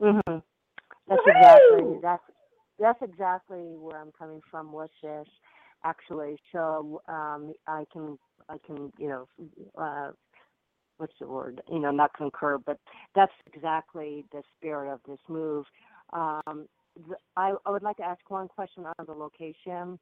hmm 0.00 0.20
That's 1.08 1.22
exactly 1.26 1.98
that's 2.02 2.22
that's 2.78 3.02
exactly 3.02 3.76
where 3.76 4.00
I'm 4.00 4.12
coming 4.18 4.40
from 4.50 4.72
with 4.72 4.90
this, 5.02 5.28
actually. 5.84 6.38
So 6.50 7.02
um, 7.08 7.52
I 7.66 7.84
can 7.92 8.18
I 8.48 8.56
can 8.66 8.92
you 8.98 9.08
know 9.08 9.28
uh, 9.76 10.10
what's 11.00 11.18
the 11.20 11.26
word 11.26 11.60
you 11.70 11.78
know 11.78 11.90
not 11.90 12.12
concur, 12.14 12.58
but 12.58 12.78
that's 13.14 13.32
exactly 13.52 14.24
the 14.32 14.42
spirit 14.56 14.92
of 14.92 15.00
this 15.08 15.18
move. 15.28 15.64
Um, 16.12 16.66
I, 17.36 17.54
I 17.64 17.70
would 17.70 17.82
like 17.82 17.96
to 17.98 18.04
ask 18.04 18.20
one 18.28 18.48
question 18.48 18.84
on 18.86 19.06
the 19.06 19.12
location. 19.12 19.98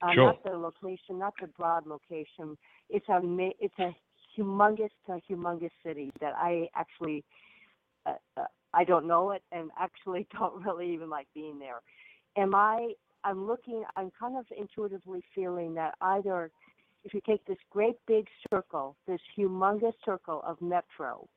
Uh, 0.00 0.12
Sure. 0.14 0.26
Not 0.26 0.44
the 0.44 0.56
location, 0.56 1.18
not 1.18 1.34
the 1.40 1.48
broad 1.48 1.84
location. 1.86 2.56
It's 2.88 3.08
a 3.08 3.20
it's 3.58 3.78
a 3.80 3.94
humongous, 4.38 4.90
a 5.08 5.20
humongous 5.28 5.72
city 5.84 6.12
that 6.20 6.34
I 6.36 6.68
actually 6.76 7.24
uh, 8.06 8.12
uh, 8.36 8.44
I 8.74 8.84
don't 8.84 9.06
know 9.06 9.32
it 9.32 9.42
and 9.50 9.70
actually 9.78 10.28
don't 10.38 10.64
really 10.64 10.92
even 10.92 11.10
like 11.10 11.26
being 11.34 11.58
there. 11.58 11.80
Am 12.36 12.54
I? 12.54 12.92
I'm 13.24 13.46
looking. 13.46 13.82
I'm 13.96 14.12
kind 14.18 14.36
of 14.36 14.46
intuitively 14.56 15.22
feeling 15.34 15.74
that 15.74 15.94
either 16.00 16.50
if 17.04 17.14
you 17.14 17.20
take 17.26 17.44
this 17.46 17.58
great 17.70 17.96
big 18.06 18.26
circle, 18.52 18.96
this 19.06 19.20
humongous 19.36 19.94
circle 20.04 20.42
of 20.46 20.60
metro, 20.60 21.28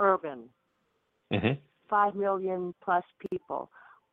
urban, 0.00 0.48
hmm 1.32 1.52
five 1.90 2.14
million 2.14 2.74
plus 2.82 3.04
people. 3.30 3.70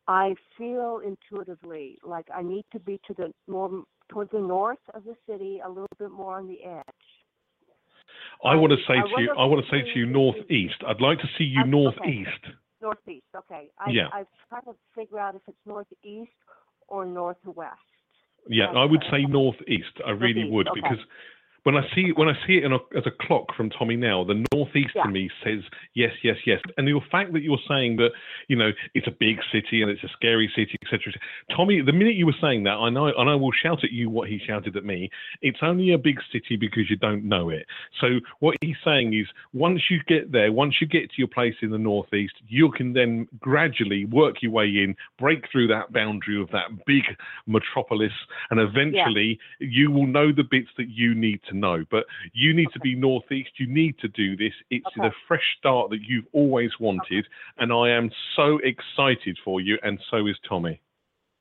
I 0.08 0.34
feel 0.58 1.00
intuitively 1.04 1.98
like 2.04 2.26
I 2.34 2.42
need 2.42 2.64
to 2.72 2.78
be 2.78 3.00
to 3.06 3.14
the 3.14 3.32
more 3.48 3.84
toward 4.08 4.30
the 4.30 4.40
north 4.40 4.78
of 4.94 5.04
the 5.04 5.16
city, 5.28 5.60
a 5.64 5.68
little 5.68 5.86
bit 5.98 6.10
more 6.10 6.38
on 6.38 6.48
the 6.48 6.62
edge. 6.64 6.84
I 8.44 8.54
want 8.56 8.72
to 8.72 8.78
say 8.88 8.98
I 8.98 9.02
to 9.02 9.22
you, 9.22 9.30
I 9.38 9.44
want 9.44 9.64
to 9.64 9.70
say 9.70 9.82
to 9.82 9.98
you 9.98 10.06
northeast. 10.06 10.74
I'd 10.86 11.00
like 11.00 11.18
to 11.20 11.28
see 11.38 11.44
you 11.44 11.60
Okay. 11.60 11.70
northeast. 11.70 12.44
Northeast, 12.80 13.26
okay. 13.36 13.70
I, 13.78 13.90
Yeah. 13.90 14.08
I've 14.12 14.26
tried 14.48 14.62
to 14.62 14.76
figure 14.94 15.18
out 15.18 15.36
if 15.36 15.42
it's 15.46 15.56
northeast 15.64 16.32
or 16.88 17.06
northwest. 17.06 17.78
Yeah, 18.48 18.66
I 18.66 18.84
would 18.84 19.02
say 19.10 19.24
northeast. 19.24 19.92
I 20.06 20.10
really 20.10 20.48
would 20.48 20.68
okay. 20.68 20.80
because 20.80 20.98
when 21.64 21.76
I 21.76 21.82
see 21.94 22.10
when 22.14 22.28
I 22.28 22.34
see 22.46 22.58
it 22.58 22.64
in 22.64 22.72
a, 22.72 22.78
as 22.96 23.04
a 23.06 23.10
clock 23.26 23.54
from 23.56 23.70
Tommy 23.70 23.96
now, 23.96 24.24
the 24.24 24.44
northeast 24.52 24.90
Yeah. 24.94 25.04
to 25.04 25.08
me 25.10 25.30
says 25.44 25.60
yes, 25.94 26.12
yes, 26.22 26.36
yes. 26.44 26.60
And 26.76 26.88
the 26.88 27.00
fact 27.10 27.32
that 27.34 27.42
you're 27.42 27.60
saying 27.68 27.96
that 27.96 28.10
you 28.48 28.56
know 28.56 28.72
it's 28.94 29.06
a 29.06 29.12
big 29.12 29.38
city 29.52 29.82
and 29.82 29.90
it's 29.90 30.02
a 30.02 30.08
scary 30.08 30.50
city, 30.54 30.76
etc. 30.84 31.12
Tommy, 31.54 31.80
the 31.80 31.92
minute 31.92 32.14
you 32.16 32.26
were 32.26 32.34
saying 32.40 32.64
that, 32.64 32.72
I 32.74 32.90
know, 32.90 33.12
and 33.16 33.30
I 33.30 33.34
will 33.34 33.52
shout 33.52 33.84
at 33.84 33.92
you 33.92 34.10
what 34.10 34.28
he 34.28 34.40
shouted 34.44 34.76
at 34.76 34.84
me. 34.84 35.10
It's 35.40 35.58
only 35.62 35.92
a 35.92 35.98
big 35.98 36.18
city 36.32 36.56
because 36.56 36.90
you 36.90 36.96
don't 36.96 37.24
know 37.24 37.48
it. 37.50 37.66
So 38.00 38.18
what 38.40 38.56
he's 38.60 38.76
saying 38.84 39.14
is, 39.14 39.26
once 39.52 39.82
you 39.90 40.00
get 40.06 40.32
there, 40.32 40.50
once 40.52 40.80
you 40.80 40.86
get 40.86 41.10
to 41.10 41.16
your 41.18 41.28
place 41.28 41.54
in 41.62 41.70
the 41.70 41.78
northeast, 41.78 42.34
you 42.48 42.70
can 42.72 42.92
then 42.92 43.28
gradually 43.38 44.04
work 44.06 44.42
your 44.42 44.52
way 44.52 44.66
in, 44.66 44.96
break 45.18 45.44
through 45.50 45.68
that 45.68 45.92
boundary 45.92 46.40
of 46.40 46.50
that 46.50 46.84
big 46.86 47.04
metropolis, 47.46 48.12
and 48.50 48.58
eventually 48.58 49.38
you 49.60 49.90
will 49.90 50.06
know 50.06 50.32
the 50.32 50.42
bits 50.42 50.68
that 50.76 50.88
you 50.88 51.14
need 51.14 51.40
to 51.48 51.51
know. 51.52 51.84
But 51.90 52.04
you 52.32 52.54
need 52.54 52.68
to 52.72 52.80
be 52.80 52.94
northeast. 52.94 53.50
You 53.58 53.66
need 53.66 53.98
to 53.98 54.08
do 54.08 54.36
this. 54.36 54.52
It's 54.70 54.86
Okay. 54.86 55.08
the 55.08 55.14
fresh 55.28 55.44
start 55.58 55.90
that 55.90 56.00
you've 56.02 56.26
always 56.32 56.70
wanted, 56.80 57.26
and 57.58 57.72
I 57.72 57.90
am 57.90 58.10
so 58.36 58.58
excited 58.58 59.38
for 59.44 59.60
you, 59.60 59.78
and 59.82 59.98
so 60.10 60.26
is 60.26 60.36
Tommy. 60.48 60.80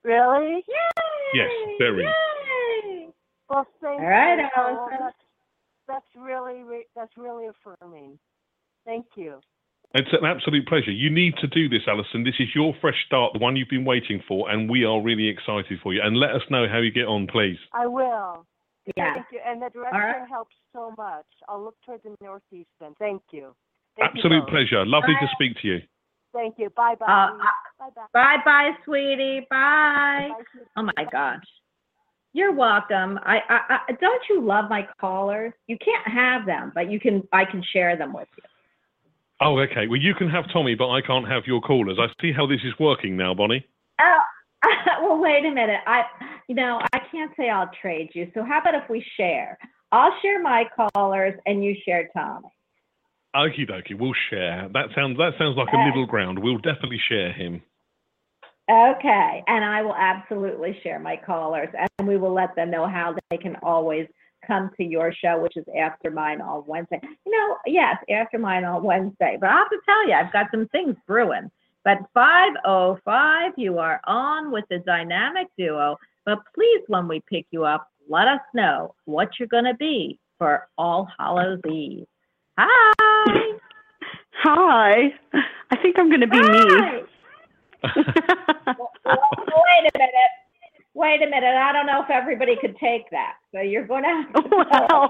Really? 0.03 0.63
Yay! 0.67 1.03
Yes, 1.33 1.51
very. 1.79 2.03
Yay! 2.03 3.07
Well, 3.49 3.67
thank 3.81 4.01
All 4.01 4.07
right, 4.07 4.39
you. 4.39 4.49
Allison. 4.55 4.97
that's, 4.99 5.15
that's 5.87 6.05
really 6.15 6.85
that's 6.95 7.15
really 7.17 7.47
affirming. 7.47 8.17
Thank 8.85 9.05
you. 9.15 9.39
It's 9.93 10.07
an 10.13 10.25
absolute 10.25 10.65
pleasure. 10.67 10.91
You 10.91 11.09
need 11.09 11.35
to 11.41 11.47
do 11.47 11.67
this, 11.67 11.81
Alison. 11.85 12.23
This 12.23 12.35
is 12.39 12.47
your 12.55 12.73
fresh 12.79 12.95
start, 13.05 13.33
the 13.33 13.39
one 13.39 13.57
you've 13.57 13.67
been 13.67 13.83
waiting 13.83 14.23
for, 14.25 14.49
and 14.49 14.69
we 14.69 14.85
are 14.85 15.01
really 15.01 15.27
excited 15.27 15.79
for 15.83 15.93
you. 15.93 16.01
And 16.01 16.15
let 16.17 16.31
us 16.31 16.41
know 16.49 16.65
how 16.71 16.77
you 16.77 16.91
get 16.91 17.07
on, 17.07 17.27
please. 17.27 17.57
I 17.73 17.87
will. 17.87 18.45
Yeah. 18.95 19.13
Thank 19.13 19.27
you. 19.31 19.39
And 19.45 19.61
the 19.61 19.69
direction 19.69 19.99
right. 19.99 20.29
helps 20.29 20.55
so 20.73 20.93
much. 20.97 21.25
I'll 21.47 21.63
look 21.63 21.75
towards 21.85 22.03
the 22.03 22.15
northeast 22.21 22.69
then. 22.79 22.93
Thank 22.99 23.21
you. 23.31 23.53
Thank 23.97 24.15
Absolute 24.15 24.41
both. 24.41 24.49
pleasure. 24.49 24.85
Lovely 24.85 25.13
to 25.19 25.27
speak 25.33 25.57
to 25.61 25.67
you. 25.67 25.79
Thank 26.33 26.55
you. 26.57 26.69
Bye 26.75 26.95
bye. 26.99 27.05
Uh, 27.05 27.37
bye 27.79 27.89
bye. 27.95 28.05
Bye 28.13 28.37
bye, 28.45 28.69
sweetie. 28.85 29.45
Bye. 29.49 30.29
Oh 30.77 30.83
my 30.83 31.05
gosh. 31.11 31.43
You're 32.33 32.53
welcome. 32.53 33.19
I, 33.23 33.39
I, 33.49 33.77
I 33.89 33.91
don't 33.99 34.21
you 34.29 34.41
love 34.41 34.69
my 34.69 34.87
callers? 35.01 35.51
You 35.67 35.77
can't 35.83 36.07
have 36.07 36.45
them, 36.45 36.71
but 36.73 36.89
you 36.89 36.99
can. 36.99 37.27
I 37.33 37.43
can 37.43 37.61
share 37.73 37.97
them 37.97 38.13
with 38.13 38.29
you. 38.37 38.43
Oh, 39.41 39.59
okay. 39.59 39.87
Well, 39.87 39.99
you 39.99 40.13
can 40.13 40.29
have 40.29 40.45
Tommy, 40.53 40.75
but 40.75 40.89
I 40.89 41.01
can't 41.01 41.27
have 41.27 41.43
your 41.45 41.61
callers. 41.61 41.97
I 41.99 42.07
see 42.21 42.31
how 42.31 42.45
this 42.45 42.59
is 42.63 42.73
working 42.79 43.17
now, 43.17 43.33
Bonnie. 43.33 43.65
Oh, 43.99 44.19
well, 45.01 45.19
wait 45.19 45.43
a 45.45 45.51
minute. 45.51 45.81
I, 45.85 46.03
you 46.47 46.55
know, 46.55 46.79
I 46.93 46.99
can't 47.11 47.31
say 47.37 47.49
I'll 47.49 47.71
trade 47.81 48.09
you. 48.13 48.29
So 48.33 48.43
how 48.43 48.59
about 48.59 48.75
if 48.75 48.89
we 48.89 49.05
share? 49.17 49.57
I'll 49.91 50.13
share 50.21 50.41
my 50.41 50.65
callers 50.75 51.33
and 51.45 51.63
you 51.63 51.75
share 51.85 52.09
Tommy. 52.15 52.49
Okie 53.35 53.69
dokie, 53.69 53.97
we'll 53.97 54.13
share. 54.29 54.69
That 54.73 54.87
sounds 54.95 55.17
that 55.17 55.31
sounds 55.39 55.55
like 55.57 55.69
a 55.73 55.77
middle 55.77 56.05
ground. 56.05 56.39
We'll 56.39 56.57
definitely 56.57 56.99
share 57.07 57.31
him. 57.31 57.61
Okay, 58.69 59.43
and 59.47 59.65
I 59.65 59.81
will 59.81 59.95
absolutely 59.95 60.77
share 60.83 60.99
my 60.99 61.17
callers, 61.17 61.69
and 61.97 62.07
we 62.07 62.17
will 62.17 62.33
let 62.33 62.55
them 62.55 62.71
know 62.71 62.87
how 62.87 63.15
they 63.29 63.37
can 63.37 63.55
always 63.63 64.07
come 64.45 64.69
to 64.77 64.83
your 64.83 65.13
show, 65.13 65.41
which 65.41 65.57
is 65.57 65.65
after 65.79 66.11
mine 66.11 66.41
on 66.41 66.63
Wednesday. 66.67 66.99
You 67.25 67.31
know, 67.31 67.57
yes, 67.65 67.97
after 68.09 68.37
mine 68.37 68.63
on 68.63 68.83
Wednesday. 68.83 69.37
But 69.39 69.49
I 69.49 69.57
have 69.57 69.69
to 69.69 69.79
tell 69.85 70.07
you, 70.07 70.13
I've 70.13 70.33
got 70.33 70.47
some 70.51 70.67
things 70.69 70.95
brewing. 71.07 71.49
But 71.83 71.97
505, 72.13 73.53
you 73.57 73.79
are 73.79 73.99
on 74.05 74.51
with 74.51 74.65
the 74.69 74.79
dynamic 74.79 75.47
duo. 75.57 75.97
But 76.25 76.39
please, 76.53 76.81
when 76.87 77.07
we 77.07 77.21
pick 77.29 77.45
you 77.51 77.65
up, 77.65 77.87
let 78.09 78.27
us 78.27 78.41
know 78.53 78.95
what 79.05 79.29
you're 79.39 79.47
going 79.47 79.65
to 79.65 79.75
be 79.75 80.19
for 80.37 80.67
All 80.77 81.07
Hallows 81.17 81.59
Eve. 81.69 82.05
Hi. 82.57 83.57
Hi. 84.43 85.13
I 85.71 85.75
think 85.81 85.97
I'm 85.97 86.09
going 86.09 86.21
to 86.21 86.27
be 86.27 86.37
Hi. 86.37 87.01
Well, 87.83 88.91
wait 89.05 89.91
a 89.93 89.97
minute. 89.97 90.13
Wait 90.93 91.21
a 91.21 91.25
minute. 91.25 91.55
I 91.55 91.71
don't 91.71 91.85
know 91.85 92.03
if 92.03 92.09
everybody 92.09 92.57
could 92.59 92.75
take 92.77 93.09
that. 93.11 93.35
So 93.53 93.61
you're 93.61 93.87
going 93.87 94.03
to 94.03 94.09
have 94.09 94.33
to 94.33 94.49
Well, 94.51 94.65
tell 94.65 95.09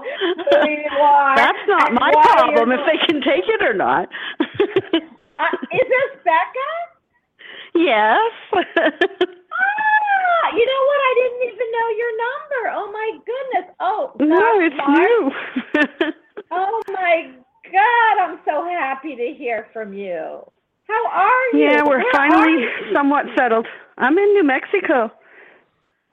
who 0.62 0.70
you 0.70 0.88
are. 1.00 1.36
That's 1.36 1.58
not 1.66 1.92
my 1.92 2.12
problem 2.12 2.70
if 2.72 2.80
they 2.86 2.98
can 3.06 3.20
take 3.20 3.44
it 3.48 3.62
or 3.62 3.74
not. 3.74 4.08
Uh, 4.40 5.56
is 5.72 5.88
this 5.88 6.20
Becca? 6.24 6.70
yes. 7.74 8.32
Ah, 10.32 10.56
you 10.56 10.64
know 10.64 10.82
what? 10.88 11.00
I 11.00 11.12
didn't 11.20 11.42
even 11.52 11.68
know 11.76 11.88
your 12.00 12.12
number. 12.26 12.62
Oh 12.72 12.88
my 12.92 13.08
goodness. 13.26 13.74
Oh, 13.80 14.12
no, 14.20 14.60
it's 14.60 14.76
Marc. 14.76 14.98
new. 14.98 16.12
Oh 16.54 16.82
my 16.88 17.32
God. 17.64 18.14
I'm 18.20 18.38
so 18.44 18.68
happy 18.68 19.16
to 19.16 19.34
hear 19.38 19.68
from 19.72 19.94
you. 19.94 20.44
How 20.86 21.06
are 21.10 21.56
you? 21.56 21.64
yeah, 21.64 21.80
we're 21.82 22.02
finally 22.12 22.66
somewhat 22.92 23.24
settled. 23.38 23.66
I'm 23.96 24.18
in 24.18 24.34
New 24.34 24.44
Mexico. 24.44 25.10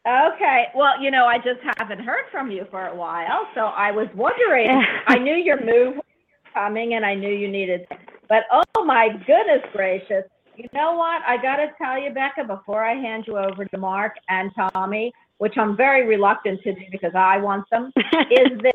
Okay. 0.07 0.67
Well, 0.73 1.01
you 1.01 1.11
know, 1.11 1.25
I 1.25 1.37
just 1.37 1.59
haven't 1.77 1.99
heard 1.99 2.25
from 2.31 2.51
you 2.51 2.65
for 2.71 2.87
a 2.87 2.95
while, 2.95 3.47
so 3.53 3.61
I 3.61 3.91
was 3.91 4.07
wondering. 4.15 4.69
I 5.07 5.17
knew 5.17 5.35
your 5.35 5.59
move 5.59 5.95
was 5.95 6.05
coming, 6.53 6.93
and 6.93 7.05
I 7.05 7.15
knew 7.15 7.33
you 7.33 7.49
needed. 7.49 7.85
But 8.29 8.43
oh 8.51 8.85
my 8.85 9.09
goodness 9.09 9.63
gracious! 9.73 10.23
You 10.59 10.67
know 10.73 10.91
what? 10.91 11.21
I 11.25 11.41
got 11.41 11.55
to 11.55 11.67
tell 11.77 11.97
you, 11.97 12.09
Becca, 12.09 12.43
before 12.43 12.83
I 12.83 12.93
hand 12.93 13.23
you 13.27 13.37
over 13.37 13.63
to 13.63 13.77
Marc 13.77 14.15
and 14.27 14.51
Tommy, 14.73 15.13
which 15.37 15.57
I'm 15.57 15.77
very 15.77 16.05
reluctant 16.05 16.61
to 16.63 16.73
do 16.73 16.81
because 16.91 17.13
I 17.15 17.37
want 17.37 17.63
them, 17.71 17.93
is 18.29 18.59
this 18.61 18.73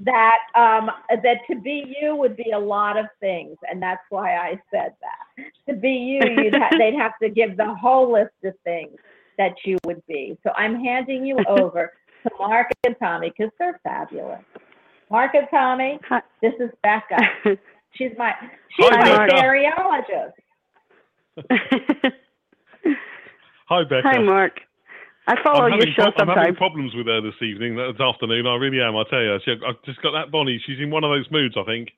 that 0.00 0.38
um, 0.54 0.90
that 1.08 1.38
to 1.50 1.58
be 1.58 1.96
you 1.98 2.14
would 2.16 2.36
be 2.36 2.50
a 2.54 2.58
lot 2.58 2.98
of 2.98 3.06
things, 3.18 3.56
and 3.70 3.82
that's 3.82 4.02
why 4.10 4.36
I 4.36 4.60
said 4.70 4.92
that. 5.00 5.46
To 5.70 5.74
be 5.74 5.88
you, 5.88 6.20
you'd 6.42 6.54
ha- 6.54 6.68
they'd 6.78 6.98
have 6.98 7.18
to 7.22 7.30
give 7.30 7.56
the 7.56 7.74
whole 7.74 8.12
list 8.12 8.34
of 8.44 8.52
things 8.62 8.94
that 9.38 9.54
you 9.64 9.78
would 9.86 10.06
be. 10.06 10.36
So 10.42 10.50
I'm 10.54 10.78
handing 10.84 11.24
you 11.24 11.38
over 11.48 11.94
to 12.24 12.30
Marc 12.38 12.68
and 12.84 12.94
Tommy 13.00 13.32
because 13.36 13.50
they're 13.58 13.80
fabulous. 13.82 14.42
Marc 15.10 15.34
and 15.34 15.46
Tommy, 15.50 15.98
Hi. 16.10 16.20
this 16.42 16.52
is 16.60 16.68
Becca. 16.82 17.16
She's 17.94 18.12
my 18.18 18.34
she's 18.76 18.86
Hi, 18.90 19.00
my 19.00 19.16
Marc. 19.16 19.30
stereologist. 19.30 20.32
Hi, 23.68 23.84
Becca. 23.84 24.08
Hi, 24.08 24.18
Marc. 24.18 24.60
I 25.26 25.34
follow 25.42 25.64
I'm 25.64 25.72
your 25.72 25.80
having, 25.80 25.94
show 25.94 26.10
pro- 26.10 26.26
I'm 26.26 26.36
having 26.36 26.54
problems 26.56 26.94
with 26.94 27.06
her 27.06 27.20
this 27.20 27.34
evening, 27.42 27.76
this 27.76 28.00
afternoon. 28.00 28.46
I 28.46 28.54
really 28.56 28.80
am. 28.80 28.96
I 28.96 29.04
tell 29.10 29.20
you, 29.20 29.38
she, 29.44 29.52
I've 29.52 29.82
just 29.84 30.00
got 30.00 30.12
that 30.12 30.30
Bonnie. 30.30 30.58
She's 30.64 30.78
in 30.80 30.90
one 30.90 31.04
of 31.04 31.10
those 31.10 31.30
moods, 31.30 31.54
I 31.58 31.64
think. 31.64 31.90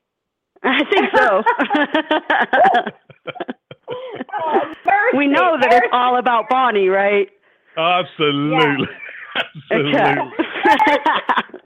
I 0.63 0.83
think 0.89 1.09
so. 1.15 1.43
Oh, 4.43 4.61
we 5.17 5.27
know 5.27 5.57
that 5.59 5.71
it's 5.71 5.87
all 5.91 6.17
about 6.17 6.49
Bonnie, 6.49 6.87
right? 6.87 7.27
Absolutely, 7.77 8.87
absolutely. 9.69 9.93
Okay. 9.93 10.15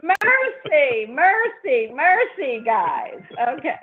mercy, 0.03 1.05
mercy, 1.09 1.93
mercy, 1.93 2.63
guys. 2.65 3.21
Okay. 3.47 3.75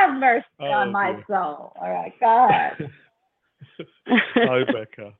Have 0.00 0.18
mercy 0.18 0.46
Oh, 0.60 0.66
on 0.66 0.92
my 0.92 1.14
soul. 1.26 1.72
All 1.80 1.90
right, 1.90 2.12
go 2.20 2.48
ahead. 2.48 2.90
Hi, 4.08 4.64
Becca. 4.64 5.12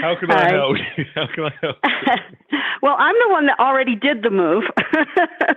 How 0.00 0.14
can 0.18 0.30
I 0.30 0.52
help 0.52 0.76
you? 0.96 1.04
How 1.14 1.26
can 1.34 1.44
I 1.44 1.50
help? 1.60 1.76
You? 1.84 2.58
well, 2.82 2.96
I'm 2.98 3.14
the 3.26 3.32
one 3.32 3.46
that 3.46 3.58
already 3.58 3.96
did 3.96 4.22
the 4.22 4.30
move. 4.30 4.64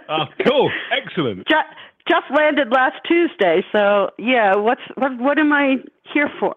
Oh, 0.10 0.26
cool. 0.46 0.72
Excellent. 0.92 1.48
just, 1.48 1.68
just 2.08 2.26
landed 2.36 2.70
last 2.72 2.96
Tuesday. 3.08 3.64
So 3.72 4.10
yeah, 4.18 4.56
what's 4.56 4.82
what? 4.96 5.18
What 5.20 5.38
am 5.40 5.54
I 5.54 5.76
here 6.14 6.30
for? 6.40 6.56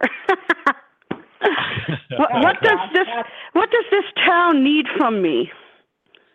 what, 2.17 2.31
what 2.33 2.57
does 2.63 2.79
this 2.95 3.07
What 3.53 3.71
does 3.71 3.85
this 3.91 4.05
town 4.27 4.65
need 4.65 4.87
from 4.97 5.23
me? 5.23 5.51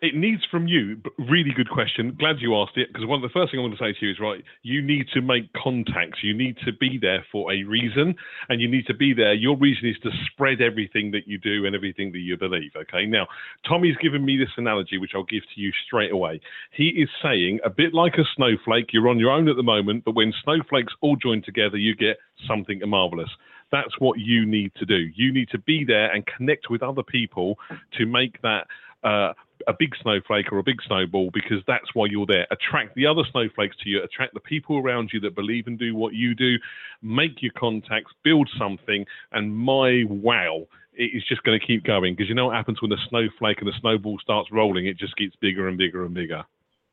It 0.02 0.14
needs 0.14 0.42
from 0.50 0.66
you, 0.66 0.96
really 1.18 1.50
good 1.54 1.68
question. 1.68 2.16
Glad 2.18 2.36
you 2.40 2.56
asked 2.56 2.78
it 2.78 2.88
because 2.88 3.06
one 3.06 3.22
of 3.22 3.28
the 3.28 3.32
first 3.38 3.50
thing 3.50 3.60
I'm 3.60 3.66
going 3.66 3.76
to 3.76 3.84
say 3.84 3.92
to 3.92 4.06
you 4.06 4.12
is 4.12 4.18
right. 4.18 4.42
You 4.62 4.80
need 4.80 5.08
to 5.12 5.20
make 5.20 5.52
contacts. 5.52 6.20
You 6.22 6.32
need 6.32 6.56
to 6.64 6.72
be 6.72 6.98
there 6.98 7.22
for 7.30 7.52
a 7.52 7.64
reason, 7.64 8.14
and 8.48 8.62
you 8.62 8.68
need 8.68 8.86
to 8.86 8.94
be 8.94 9.12
there. 9.12 9.34
Your 9.34 9.58
reason 9.58 9.90
is 9.90 9.96
to 10.02 10.10
spread 10.24 10.62
everything 10.62 11.10
that 11.10 11.26
you 11.28 11.36
do 11.36 11.66
and 11.66 11.76
everything 11.76 12.12
that 12.12 12.20
you 12.20 12.38
believe. 12.38 12.70
Okay. 12.74 13.04
Now, 13.04 13.26
Tommy's 13.68 13.96
given 13.98 14.24
me 14.24 14.38
this 14.38 14.48
analogy, 14.56 14.96
which 14.96 15.12
I'll 15.14 15.24
give 15.24 15.42
to 15.54 15.60
you 15.60 15.70
straight 15.86 16.12
away. 16.12 16.40
He 16.72 16.88
is 16.88 17.10
saying 17.22 17.60
a 17.62 17.70
bit 17.70 17.92
like 17.92 18.14
a 18.14 18.24
snowflake. 18.36 18.94
You're 18.94 19.08
on 19.08 19.18
your 19.18 19.30
own 19.30 19.48
at 19.48 19.56
the 19.56 19.62
moment, 19.62 20.04
but 20.06 20.14
when 20.14 20.32
snowflakes 20.42 20.94
all 21.02 21.16
join 21.16 21.42
together, 21.42 21.76
you 21.76 21.94
get 21.94 22.16
something 22.48 22.80
marvelous. 22.86 23.30
That's 23.70 23.98
what 23.98 24.18
you 24.18 24.46
need 24.46 24.72
to 24.76 24.86
do. 24.86 25.10
You 25.14 25.30
need 25.30 25.50
to 25.50 25.58
be 25.58 25.84
there 25.84 26.10
and 26.10 26.24
connect 26.26 26.70
with 26.70 26.82
other 26.82 27.02
people 27.02 27.58
to 27.98 28.06
make 28.06 28.40
that 28.40 28.66
uh, 29.04 29.34
a 29.66 29.74
big 29.78 29.94
snowflake 30.02 30.52
or 30.52 30.58
a 30.58 30.62
big 30.62 30.80
snowball 30.86 31.30
because 31.32 31.58
that's 31.66 31.94
why 31.94 32.06
you're 32.08 32.26
there. 32.26 32.46
Attract 32.50 32.94
the 32.94 33.06
other 33.06 33.22
snowflakes 33.30 33.76
to 33.82 33.88
you, 33.88 34.02
attract 34.02 34.34
the 34.34 34.40
people 34.40 34.78
around 34.78 35.10
you 35.12 35.20
that 35.20 35.34
believe 35.34 35.66
and 35.66 35.78
do 35.78 35.94
what 35.94 36.14
you 36.14 36.34
do, 36.34 36.56
make 37.02 37.42
your 37.42 37.52
contacts, 37.52 38.12
build 38.24 38.48
something, 38.58 39.04
and 39.32 39.54
my 39.56 40.04
wow, 40.08 40.66
it 40.94 41.10
is 41.14 41.24
just 41.28 41.42
going 41.42 41.58
to 41.58 41.66
keep 41.66 41.84
going. 41.84 42.14
Because 42.14 42.28
you 42.28 42.34
know 42.34 42.46
what 42.46 42.56
happens 42.56 42.80
when 42.82 42.90
the 42.90 42.98
snowflake 43.08 43.58
and 43.58 43.68
the 43.68 43.78
snowball 43.80 44.18
starts 44.20 44.50
rolling, 44.52 44.86
it 44.86 44.98
just 44.98 45.16
gets 45.16 45.34
bigger 45.36 45.68
and 45.68 45.78
bigger 45.78 46.04
and 46.04 46.14
bigger. 46.14 46.44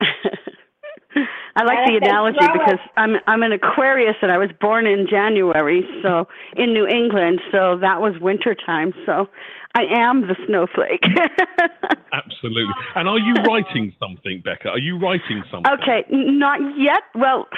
I 1.58 1.64
like 1.64 1.78
And 1.78 1.94
the 1.94 2.06
analogy 2.06 2.38
because 2.52 2.78
I'm 2.96 3.16
I'm 3.26 3.42
an 3.42 3.50
Aquarius 3.52 4.14
and 4.22 4.30
I 4.30 4.38
was 4.38 4.50
born 4.60 4.86
in 4.86 5.08
January, 5.10 5.82
so 6.02 6.28
in 6.56 6.72
New 6.72 6.86
England, 6.86 7.40
so 7.50 7.76
that 7.80 8.00
was 8.00 8.14
winter 8.20 8.54
time. 8.54 8.94
So 9.04 9.26
I 9.74 9.82
am 9.90 10.22
the 10.22 10.36
snowflake. 10.46 11.02
Absolutely. 12.12 12.74
And 12.94 13.08
are 13.08 13.18
you 13.18 13.34
writing 13.42 13.92
something, 13.98 14.40
Becca? 14.44 14.68
Are 14.68 14.78
you 14.78 14.98
writing 14.98 15.42
something? 15.50 15.72
okay, 15.82 16.06
not 16.10 16.60
yet. 16.78 17.02
Well, 17.16 17.48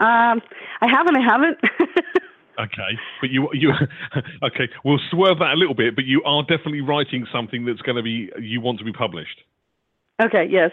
um, 0.00 0.42
I 0.84 0.88
haven't. 0.90 1.16
I 1.16 1.24
haven't. 1.24 1.58
Okay, 2.58 2.96
but 3.20 3.28
you 3.28 3.50
you 3.52 3.70
okay. 4.42 4.66
We'll 4.82 4.98
swerve 5.10 5.40
that 5.40 5.52
a 5.52 5.56
little 5.58 5.74
bit, 5.74 5.94
but 5.94 6.06
you 6.06 6.22
are 6.24 6.40
definitely 6.40 6.80
writing 6.80 7.26
something 7.30 7.66
that's 7.66 7.82
going 7.82 7.96
to 7.96 8.02
be 8.02 8.30
you 8.40 8.62
want 8.62 8.78
to 8.78 8.84
be 8.86 8.94
published. 8.94 9.42
okay. 10.22 10.48
Yes. 10.50 10.70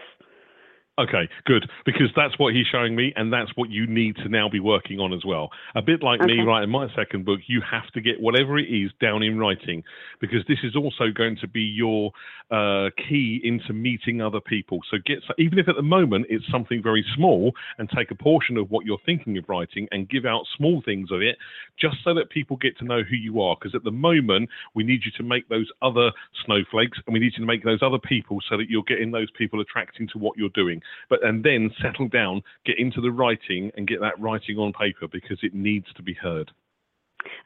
Okay, 0.99 1.27
good. 1.45 1.67
Because 1.85 2.09
that's 2.15 2.37
what 2.37 2.53
he's 2.53 2.67
showing 2.67 2.95
me, 2.95 3.13
and 3.15 3.33
that's 3.33 3.49
what 3.55 3.71
you 3.71 3.87
need 3.87 4.15
to 4.17 4.29
now 4.29 4.47
be 4.47 4.59
working 4.59 4.99
on 4.99 5.11
as 5.11 5.25
well. 5.25 5.49
A 5.73 5.81
bit 5.81 6.03
like 6.03 6.21
me 6.21 6.33
Okay. 6.33 6.43
writing 6.43 6.69
my 6.69 6.87
second 6.95 7.25
book, 7.25 7.39
you 7.47 7.61
have 7.61 7.89
to 7.93 8.01
get 8.01 8.21
whatever 8.21 8.59
it 8.59 8.69
is 8.69 8.91
down 9.01 9.23
in 9.23 9.39
writing, 9.39 9.83
because 10.21 10.45
this 10.47 10.59
is 10.63 10.75
also 10.75 11.09
going 11.11 11.35
to 11.37 11.47
be 11.47 11.61
your 11.61 12.11
uh, 12.51 12.91
key 13.09 13.41
into 13.43 13.73
meeting 13.73 14.21
other 14.21 14.39
people. 14.39 14.81
So 14.91 14.97
get 15.03 15.23
even 15.39 15.57
if 15.57 15.67
at 15.67 15.75
the 15.75 15.81
moment 15.81 16.27
it's 16.29 16.45
something 16.51 16.83
very 16.83 17.03
small, 17.15 17.53
and 17.79 17.89
take 17.89 18.11
a 18.11 18.15
portion 18.15 18.55
of 18.57 18.69
what 18.69 18.85
you're 18.85 19.01
thinking 19.03 19.35
of 19.39 19.45
writing 19.49 19.87
and 19.91 20.07
give 20.07 20.25
out 20.25 20.45
small 20.55 20.83
things 20.85 21.09
of 21.09 21.23
it, 21.23 21.39
just 21.81 21.97
so 22.03 22.13
that 22.13 22.29
people 22.29 22.55
get 22.57 22.77
to 22.77 22.85
know 22.85 23.01
who 23.01 23.15
you 23.15 23.41
are. 23.41 23.55
Because 23.59 23.73
at 23.73 23.83
the 23.83 23.91
moment 23.91 24.47
we 24.75 24.83
need 24.83 25.01
you 25.03 25.11
to 25.17 25.23
make 25.23 25.49
those 25.49 25.71
other 25.81 26.11
snowflakes, 26.45 26.99
and 27.07 27.15
we 27.15 27.19
need 27.19 27.33
you 27.33 27.43
to 27.43 27.47
make 27.47 27.63
those 27.63 27.81
other 27.81 27.97
people 27.97 28.37
so 28.47 28.57
that 28.57 28.69
you're 28.69 28.83
getting 28.83 29.09
those 29.09 29.31
people 29.31 29.59
attracting 29.59 30.07
to 30.09 30.19
what 30.19 30.37
you're 30.37 30.49
doing 30.49 30.82
but 31.09 31.23
and 31.25 31.43
then 31.43 31.71
settle 31.81 32.07
down, 32.07 32.41
get 32.65 32.79
into 32.79 33.01
the 33.01 33.11
writing, 33.11 33.71
and 33.75 33.87
get 33.87 33.99
that 34.01 34.19
writing 34.19 34.57
on 34.57 34.73
paper 34.73 35.07
because 35.07 35.39
it 35.41 35.53
needs 35.53 35.87
to 35.95 36.03
be 36.03 36.13
heard. 36.13 36.51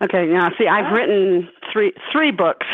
Okay, 0.02 0.26
now 0.26 0.50
see, 0.58 0.68
I've 0.68 0.92
written 0.92 1.50
three 1.72 1.94
three 2.12 2.32
books, 2.32 2.66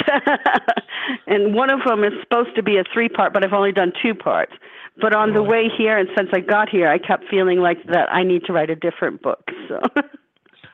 and 1.28 1.54
one 1.54 1.70
of 1.70 1.82
them 1.86 2.04
is 2.04 2.14
supposed 2.22 2.56
to 2.56 2.64
be 2.64 2.78
a 2.78 2.84
three 2.94 3.10
part, 3.10 3.34
but 3.34 3.44
I've 3.44 3.54
only 3.54 3.72
done 3.72 3.92
two 4.02 4.14
parts. 4.14 4.54
But 5.02 5.16
on 5.16 5.34
the 5.34 5.42
way 5.42 5.70
here, 5.76 5.98
and 5.98 6.08
since 6.16 6.30
I 6.34 6.40
got 6.40 6.70
here, 6.70 6.88
I 6.88 7.00
kept 7.00 7.24
feeling 7.30 7.60
like 7.60 7.84
that 7.88 8.14
I 8.14 8.24
need 8.24 8.44
to 8.46 8.54
write 8.54 8.70
a 8.70 8.76
different 8.76 9.22
book. 9.22 9.44
So, 9.70 9.80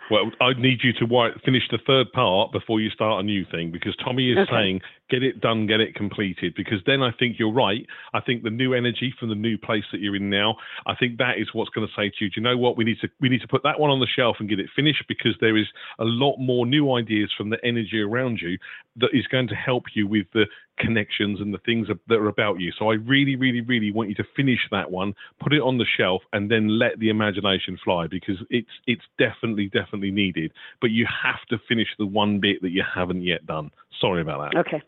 Well, 0.10 0.32
I 0.41 0.53
need 0.53 0.80
you 0.84 0.93
to 0.93 1.05
write, 1.05 1.34
finish 1.45 1.64
the 1.70 1.78
third 1.86 2.12
part 2.12 2.51
before 2.51 2.82
you 2.82 2.89
start 2.89 3.20
a 3.20 3.24
new 3.24 3.45
thing 3.45 3.72
because 3.72 3.95
Tommy 3.97 4.32
is 4.32 4.38
Okay. 4.39 4.51
saying, 4.51 4.82
get 5.10 5.24
it 5.24 5.39
done, 5.41 5.68
get 5.68 5.80
it 5.80 5.95
completed. 5.95 6.53
Because 6.55 6.80
then 6.86 7.01
I 7.01 7.12
think 7.12 7.38
you're 7.38 7.51
right. 7.51 7.86
I 8.14 8.20
think 8.20 8.43
the 8.43 8.49
new 8.49 8.74
energy 8.74 9.14
from 9.20 9.30
the 9.30 9.36
new 9.36 9.57
place 9.57 9.84
that 9.91 10.01
you're 10.01 10.16
in 10.16 10.30
now, 10.30 10.55
I 10.88 10.95
think 10.95 11.18
that 11.18 11.38
is 11.38 11.53
what's 11.53 11.70
going 11.72 11.88
to 11.88 11.93
say 11.93 12.10
to 12.10 12.26
you, 12.26 12.30
do 12.30 12.34
you 12.38 12.41
know 12.41 12.57
what? 12.57 12.78
We 12.78 12.84
need 12.84 12.99
to 13.01 13.10
we 13.20 13.30
need 13.30 13.41
to 13.41 13.47
put 13.47 13.64
that 13.64 13.80
one 13.80 13.91
on 13.91 13.99
the 13.99 14.07
shelf 14.07 14.38
and 14.39 14.49
get 14.49 14.60
it 14.60 14.70
finished 14.76 15.03
because 15.07 15.36
there 15.39 15.57
is 15.57 15.68
a 15.99 16.05
lot 16.05 16.38
more 16.38 16.66
new 16.66 16.93
ideas 16.93 17.32
from 17.38 17.49
the 17.49 17.64
energy 17.64 18.01
around 18.01 18.39
you 18.41 18.57
that 18.97 19.10
is 19.14 19.28
going 19.28 19.47
to 19.47 19.55
help 19.55 19.86
you 19.93 20.07
with 20.07 20.28
the 20.34 20.45
connections 20.80 21.40
and 21.42 21.54
the 21.54 21.60
things 21.60 21.88
that 22.08 22.16
are 22.18 22.30
about 22.30 22.60
you. 22.60 22.72
So 22.78 22.90
I 22.92 22.96
really, 22.96 23.36
really, 23.36 23.62
really 23.62 23.92
want 23.92 24.10
you 24.10 24.16
to 24.16 24.24
finish 24.36 24.60
that 24.72 24.90
one, 24.90 25.14
put 25.40 25.54
it 25.54 25.62
on 25.62 25.78
the 25.78 25.86
shelf, 25.98 26.22
and 26.34 26.50
then 26.50 26.80
let 26.80 27.00
the 27.00 27.10
imagination 27.10 27.78
fly 27.84 28.08
because 28.08 28.38
it's 28.50 28.70
it's 28.88 29.04
definitely, 29.18 29.68
definitely 29.68 30.12
needed. 30.12 30.52
But 30.82 30.92
you 30.92 31.06
have 31.24 31.46
to 31.50 31.58
finish 31.68 31.88
the 31.98 32.06
one 32.06 32.40
bit 32.40 32.62
that 32.62 32.72
you 32.72 32.84
haven't 32.84 33.24
yet 33.24 33.46
done. 33.46 33.72
Sorry 34.00 34.22
about 34.22 34.52
that. 34.52 34.60
okay, 34.60 34.82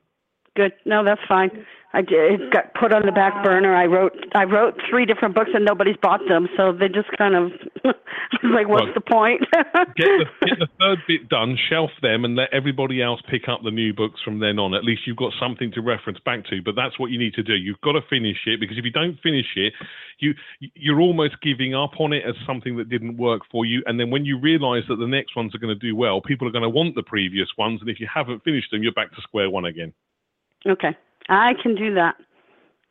good. 0.56 0.74
No, 0.86 1.04
that's 1.04 1.22
fine. 1.28 1.66
I 1.94 2.02
did. 2.02 2.40
It 2.40 2.54
got 2.54 2.74
put 2.74 2.94
on 2.94 3.06
the 3.06 3.12
back 3.12 3.44
burner. 3.44 3.76
I 3.76 3.86
wrote 3.86 4.14
I 4.34 4.46
wrote 4.46 4.76
three 4.90 5.06
different 5.06 5.36
books, 5.36 5.50
and 5.54 5.66
nobody's 5.66 5.98
bought 6.02 6.22
them, 6.28 6.48
so 6.56 6.72
they 6.72 6.88
just 6.88 7.10
kind 7.18 7.36
of 7.36 7.52
like, 8.44 8.70
what's 8.70 8.86
Well, 8.86 8.94
the 8.96 9.02
point? 9.02 9.42
Get 9.98 10.08
the, 10.08 10.26
get 10.48 10.60
the 10.60 10.68
third 10.80 11.00
bit 11.06 11.28
done, 11.28 11.58
shelf 11.70 11.92
them, 12.02 12.24
and 12.24 12.38
let 12.38 12.54
everybody 12.54 13.02
else 13.02 13.20
pick 13.30 13.50
up 13.50 13.60
the 13.64 13.72
new 13.72 13.94
books 13.94 14.22
from 14.24 14.40
then 14.40 14.58
on. 14.58 14.74
At 14.74 14.86
least 14.86 15.02
you've 15.06 15.18
got 15.18 15.34
something 15.38 15.72
to 15.74 15.82
reference 15.82 16.20
back 16.24 16.46
to. 16.46 16.62
But 16.64 16.76
that's 16.76 16.98
what 16.98 17.12
you 17.12 17.20
need 17.20 17.34
to 17.34 17.44
do. 17.44 17.56
You've 17.56 17.82
got 17.82 17.94
to 17.94 18.02
finish 18.10 18.38
it 18.46 18.62
because 18.62 18.78
if 18.78 18.86
you 18.86 18.92
don't 18.92 19.20
finish 19.22 19.48
it, 19.58 19.74
you 20.20 20.34
you're 20.76 21.02
almost 21.02 21.42
giving 21.42 21.76
up 21.76 22.00
on 22.00 22.14
it 22.14 22.24
as 22.26 22.36
something 22.48 22.78
that 22.78 22.88
didn't 22.90 23.18
work 23.18 23.42
for 23.52 23.66
you. 23.66 23.84
And 23.86 24.00
then 24.00 24.10
when 24.12 24.24
you 24.24 24.40
realise 24.40 24.86
that 24.88 24.96
the 24.96 25.08
next 25.08 25.36
ones 25.36 25.54
are 25.54 25.60
going 25.60 25.78
to 25.78 25.88
do 25.88 25.94
well, 25.94 26.22
people 26.22 26.48
are 26.48 26.52
going 26.52 26.64
to 26.64 26.70
want 26.70 26.96
the 26.96 27.04
previous 27.04 27.50
ones. 27.58 27.82
And 27.82 27.90
if 27.90 28.00
you 28.00 28.08
haven't 28.14 28.46
finished 28.46 28.72
them, 28.72 28.82
you're 28.82 28.94
back 28.94 29.14
to 29.14 29.22
square 29.22 29.50
one 29.50 29.66
again. 29.66 29.92
Okay, 30.68 30.96
I 31.30 31.54
can 31.62 31.76
do 31.76 31.94
that. 31.96 32.16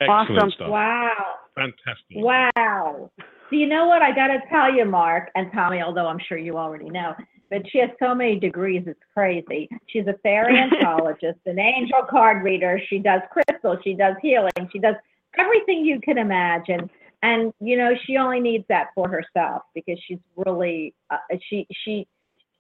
Excellent 0.01 0.31
Awesome. 0.31 0.51
stuff. 0.53 0.71
Wow. 0.71 1.35
Fantastic. 1.55 2.17
Wow. 2.17 3.11
So 3.19 3.57
you 3.57 3.67
know 3.67 3.87
what? 3.87 4.03
I 4.03 4.15
got 4.15 4.29
to 4.29 4.39
tell 4.49 4.73
you, 4.73 4.85
Marc 4.85 5.31
and 5.35 5.53
Tommy, 5.53 5.83
although 5.83 6.07
I'm 6.07 6.21
sure 6.27 6.39
you 6.39 6.57
already 6.57 6.89
know, 6.89 7.15
but 7.51 7.63
she 7.71 7.79
has 7.79 7.91
so 7.99 8.15
many 8.15 8.39
degrees, 8.39 8.85
it's 8.87 9.01
crazy. 9.13 9.69
She's 9.89 10.07
a 10.07 10.15
paleontologist, 10.25 11.41
an 11.47 11.59
angel 11.59 12.03
card 12.09 12.43
reader. 12.45 12.81
She 12.89 12.99
does 12.99 13.21
crystals, 13.31 13.79
she 13.85 13.95
does 13.95 14.15
healing, 14.23 14.53
she 14.73 14.79
does 14.79 14.95
everything 15.39 15.85
you 15.85 16.01
can 16.01 16.17
imagine. 16.17 16.89
And 17.23 17.53
you 17.61 17.77
know, 17.77 17.93
she 18.07 18.17
only 18.17 18.41
needs 18.41 18.65
that 18.69 18.89
for 18.95 19.09
herself 19.09 19.63
because 19.75 19.99
she's 20.07 20.19
really 20.37 20.95
uh, 21.11 21.19
she 21.49 21.67
she 21.85 22.07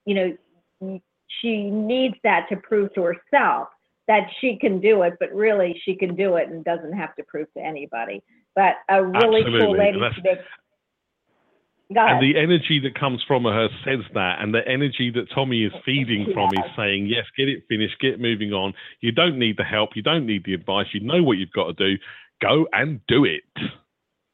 you 0.05 0.37
know 0.83 1.01
she 1.41 1.71
needs 1.71 2.17
that 2.25 2.47
to 2.51 2.57
prove 2.57 2.93
to 2.95 3.03
herself 3.03 3.69
that 4.11 4.27
she 4.41 4.57
can 4.61 4.81
do 4.81 5.03
it, 5.03 5.15
but 5.21 5.33
really 5.33 5.81
she 5.85 5.95
can 5.95 6.17
do 6.17 6.35
it 6.35 6.49
and 6.49 6.65
doesn't 6.65 6.93
have 6.93 7.15
to 7.15 7.23
prove 7.23 7.47
to 7.57 7.63
anybody. 7.63 8.21
But 8.57 8.75
a 8.89 9.05
really 9.05 9.45
cool 9.45 9.79
lady. 9.79 10.01
That's- 10.01 10.17
she 10.17 10.23
Go 11.95 12.05
ahead. 12.05 12.17
And 12.17 12.23
the 12.23 12.39
energy 12.39 12.79
that 12.81 12.95
comes 12.99 13.23
from 13.27 13.45
her 13.45 13.69
says 13.85 14.01
that, 14.15 14.41
and 14.41 14.53
the 14.55 14.67
energy 14.67 15.11
that 15.15 15.27
Tommy 15.33 15.65
is 15.65 15.73
feeding 15.85 16.27
from 16.35 16.51
is 16.53 16.71
saying, 16.77 17.07
yes, 17.07 17.25
get 17.37 17.49
it 17.49 17.63
finished, 17.69 17.99
get 18.01 18.21
moving 18.21 18.53
on. 18.53 18.75
You 19.01 19.13
don't 19.13 19.39
need 19.39 19.57
the 19.57 19.65
help, 19.65 19.91
you 19.95 20.03
don't 20.03 20.27
need 20.27 20.45
the 20.45 20.55
advice, 20.55 20.87
you 20.93 21.01
know 21.01 21.23
what 21.23 21.39
you've 21.39 21.53
got 21.53 21.77
to 21.77 21.89
do. 21.91 21.99
Go 22.43 22.67
and 22.73 23.01
do 23.07 23.25
it. 23.25 23.43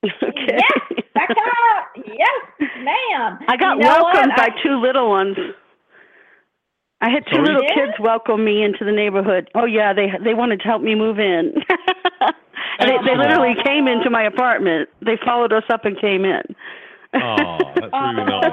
Okay. 0.05 0.59
Yes, 0.59 1.03
Becca. 1.15 1.35
yes, 2.07 2.71
ma'am. 2.83 3.39
I 3.49 3.57
got 3.59 3.77
You 3.77 3.83
know 3.85 4.05
welcomed 4.05 4.33
what? 4.37 4.37
by 4.37 4.49
two 4.63 4.81
little 4.81 5.09
ones. 5.09 5.37
I 7.01 7.11
had 7.11 7.25
two 7.27 7.37
Sorry? 7.37 7.47
little 7.47 7.63
kids 7.75 7.93
welcome 8.01 8.45
me 8.45 8.63
into 8.63 8.85
the 8.85 8.93
neighborhood. 8.93 9.51
Oh 9.55 9.67
yeah, 9.67 9.93
they 9.93 10.09
they 10.25 10.35
wanted 10.35 10.61
to 10.61 10.65
help 10.65 10.81
me 10.83 10.95
move 10.95 11.19
in. 11.19 11.53
and 12.21 12.35
they, 12.81 12.97
they 13.05 13.17
literally 13.17 13.55
came 13.65 13.87
into 13.87 14.09
my 14.11 14.23
apartment. 14.25 14.89
They 15.05 15.19
followed 15.25 15.53
us 15.53 15.65
up 15.69 15.85
and 15.85 15.99
came 16.01 16.25
in. 16.25 16.43
Oh, 17.15 17.59
that's 17.81 17.93
really 17.93 18.25
nice. 18.25 18.53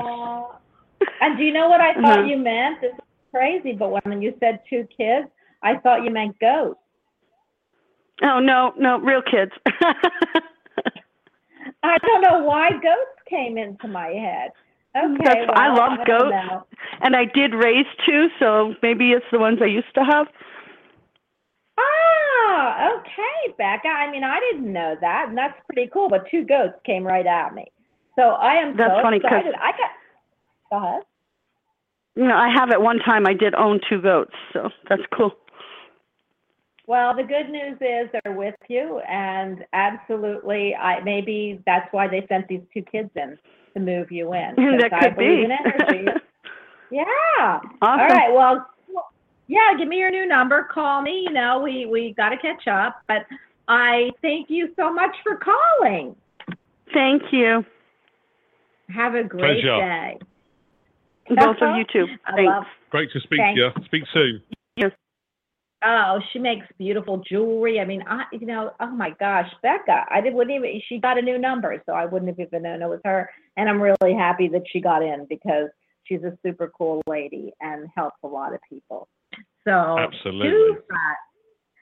And 1.22 1.38
do 1.38 1.44
you 1.44 1.52
know 1.54 1.70
what 1.70 1.80
I 1.82 1.94
thought 1.94 2.20
Uh-huh. 2.20 2.28
you 2.28 2.38
meant? 2.38 2.82
This 2.82 2.92
is 2.94 3.00
crazy, 3.34 3.74
but 3.74 3.90
when 4.06 4.22
you 4.22 4.34
said 4.40 4.60
two 4.70 4.88
kids, 4.96 5.28
I 5.62 5.78
thought 5.78 6.04
you 6.04 6.12
meant 6.12 6.38
ghosts. 6.40 6.80
Oh 8.22 8.40
no, 8.40 8.74
no, 8.78 9.00
real 9.00 9.22
kids. 9.22 9.52
I 11.84 11.98
don't 12.06 12.22
know 12.22 12.44
why 12.44 12.72
ghosts 12.72 13.22
came 13.30 13.58
into 13.58 13.88
my 13.88 14.08
head. 14.08 14.52
Okay, 14.96 15.16
That's, 15.24 15.52
I 15.56 15.70
love 15.74 15.98
don't 16.06 16.20
goats, 16.20 16.36
know. 16.48 16.66
and 17.02 17.16
I 17.16 17.26
did 17.26 17.54
raise 17.56 17.88
two, 18.06 18.28
so 18.40 18.76
maybe 18.84 19.12
it's 19.12 19.26
the 19.32 19.40
ones 19.40 19.58
I 19.62 19.66
used 19.66 19.94
to 19.96 20.04
have. 20.04 20.28
Ah, 21.80 22.92
okay, 23.00 23.54
Becca. 23.58 23.88
I 23.88 24.12
mean, 24.12 24.24
I 24.24 24.40
didn't 24.52 24.72
know 24.72 24.96
that, 25.02 25.26
and 25.30 25.38
that's 25.38 25.58
pretty 25.66 25.90
cool. 25.92 26.10
But 26.10 26.30
two 26.30 26.44
goats 26.46 26.76
came 26.86 27.04
right 27.04 27.26
at 27.26 27.56
me. 27.56 27.66
So 28.16 28.22
I 28.22 28.54
am 28.54 28.78
That's 28.78 28.98
so 28.98 29.02
funny 29.02 29.20
'cause- 29.20 29.32
excited. 29.32 29.56
I 29.60 29.72
got. 29.72 29.92
Go 30.70 30.78
ahead. 30.78 31.04
You 32.16 32.26
know, 32.28 32.38
I 32.38 32.50
have 32.50 32.70
at 32.72 32.80
one 32.80 33.00
time 33.00 33.26
I 33.26 33.34
did 33.34 33.56
own 33.56 33.80
two 33.90 34.00
goats, 34.00 34.36
so 34.52 34.70
that's 34.88 35.02
cool. 35.12 35.36
Well, 36.86 37.16
the 37.16 37.24
good 37.24 37.50
news 37.50 37.78
is 37.82 38.12
they're 38.12 38.34
with 38.34 38.56
you, 38.68 39.00
and 39.08 39.66
absolutely, 39.74 40.76
I 40.76 41.00
maybe 41.00 41.64
that's 41.66 41.92
why 41.92 42.08
they 42.08 42.28
sent 42.28 42.48
these 42.48 42.62
two 42.72 42.84
kids 42.84 43.10
in 43.16 43.40
to 43.74 43.80
move 43.80 44.12
you 44.12 44.34
in. 44.34 44.56
'cause 44.56 44.80
that 44.90 45.00
could 45.02 45.16
believe 45.16 45.40
be. 45.40 45.44
in 45.46 45.52
energy. 45.52 46.06
yeah. 46.92 47.06
Awesome. 47.46 47.70
All 47.82 47.98
right. 47.98 48.34
Well, 48.34 48.70
yeah. 49.48 49.74
Give 49.78 49.88
me 49.88 49.98
your 49.98 50.12
new 50.12 50.26
number. 50.26 50.68
Call 50.74 51.02
me. 51.02 51.26
You 51.28 51.34
know, 51.34 51.60
we 51.64 51.86
we 51.86 52.14
got 52.16 52.30
to 52.30 52.38
catch 52.38 52.68
up. 52.68 53.02
But 53.08 53.26
I 53.68 54.10
thank 54.22 54.50
you 54.50 54.70
so 54.76 54.94
much 54.94 55.16
for 55.24 55.38
calling. 55.38 56.16
Thank 56.94 57.24
you. 57.32 57.66
Have 58.94 59.16
a 59.16 59.24
great 59.24 59.62
Pleasure. 59.64 59.78
day. 59.80 60.18
Both 61.30 61.58
of 61.62 61.78
you 61.78 61.86
too. 61.92 62.06
Thanks. 62.36 62.44
love. 62.50 62.64
Great 62.90 63.10
to 63.14 63.20
speak 63.22 63.40
Thank 63.40 63.58
to 63.58 63.62
you. 63.62 63.86
Speak 63.86 64.04
soon. 64.14 64.42
Oh, 65.86 66.20
she 66.32 66.40
makes 66.40 66.66
beautiful 66.78 67.18
jewelry. 67.30 67.80
I 67.80 67.86
mean, 67.86 68.04
I 68.08 68.24
you 68.32 68.48
know, 68.48 68.72
oh 68.80 68.92
my 68.92 69.12
gosh, 69.20 69.50
Becca, 69.62 70.06
I 70.10 70.22
did, 70.22 70.34
wouldn't 70.34 70.56
even. 70.56 70.82
She 70.88 70.98
got 71.00 71.18
a 71.18 71.22
new 71.22 71.38
number, 71.38 71.82
so 71.86 71.94
I 71.94 72.06
wouldn't 72.06 72.30
have 72.30 72.40
even 72.40 72.64
known 72.64 72.82
it 72.82 72.88
was 72.88 73.02
her. 73.06 73.30
And 73.58 73.68
I'm 73.68 73.82
really 73.82 74.14
happy 74.14 74.48
that 74.50 74.64
she 74.72 74.80
got 74.80 75.04
in 75.04 75.26
because 75.30 75.70
she's 76.06 76.24
a 76.24 76.38
super 76.46 76.72
cool 76.78 77.02
lady 77.08 77.52
and 77.62 77.88
helps 77.96 78.18
a 78.24 78.28
lot 78.28 78.54
of 78.54 78.60
people. 78.70 79.08
So 79.66 79.72
Absolutely. 79.72 80.50
do 80.50 80.78
that. 80.90 81.16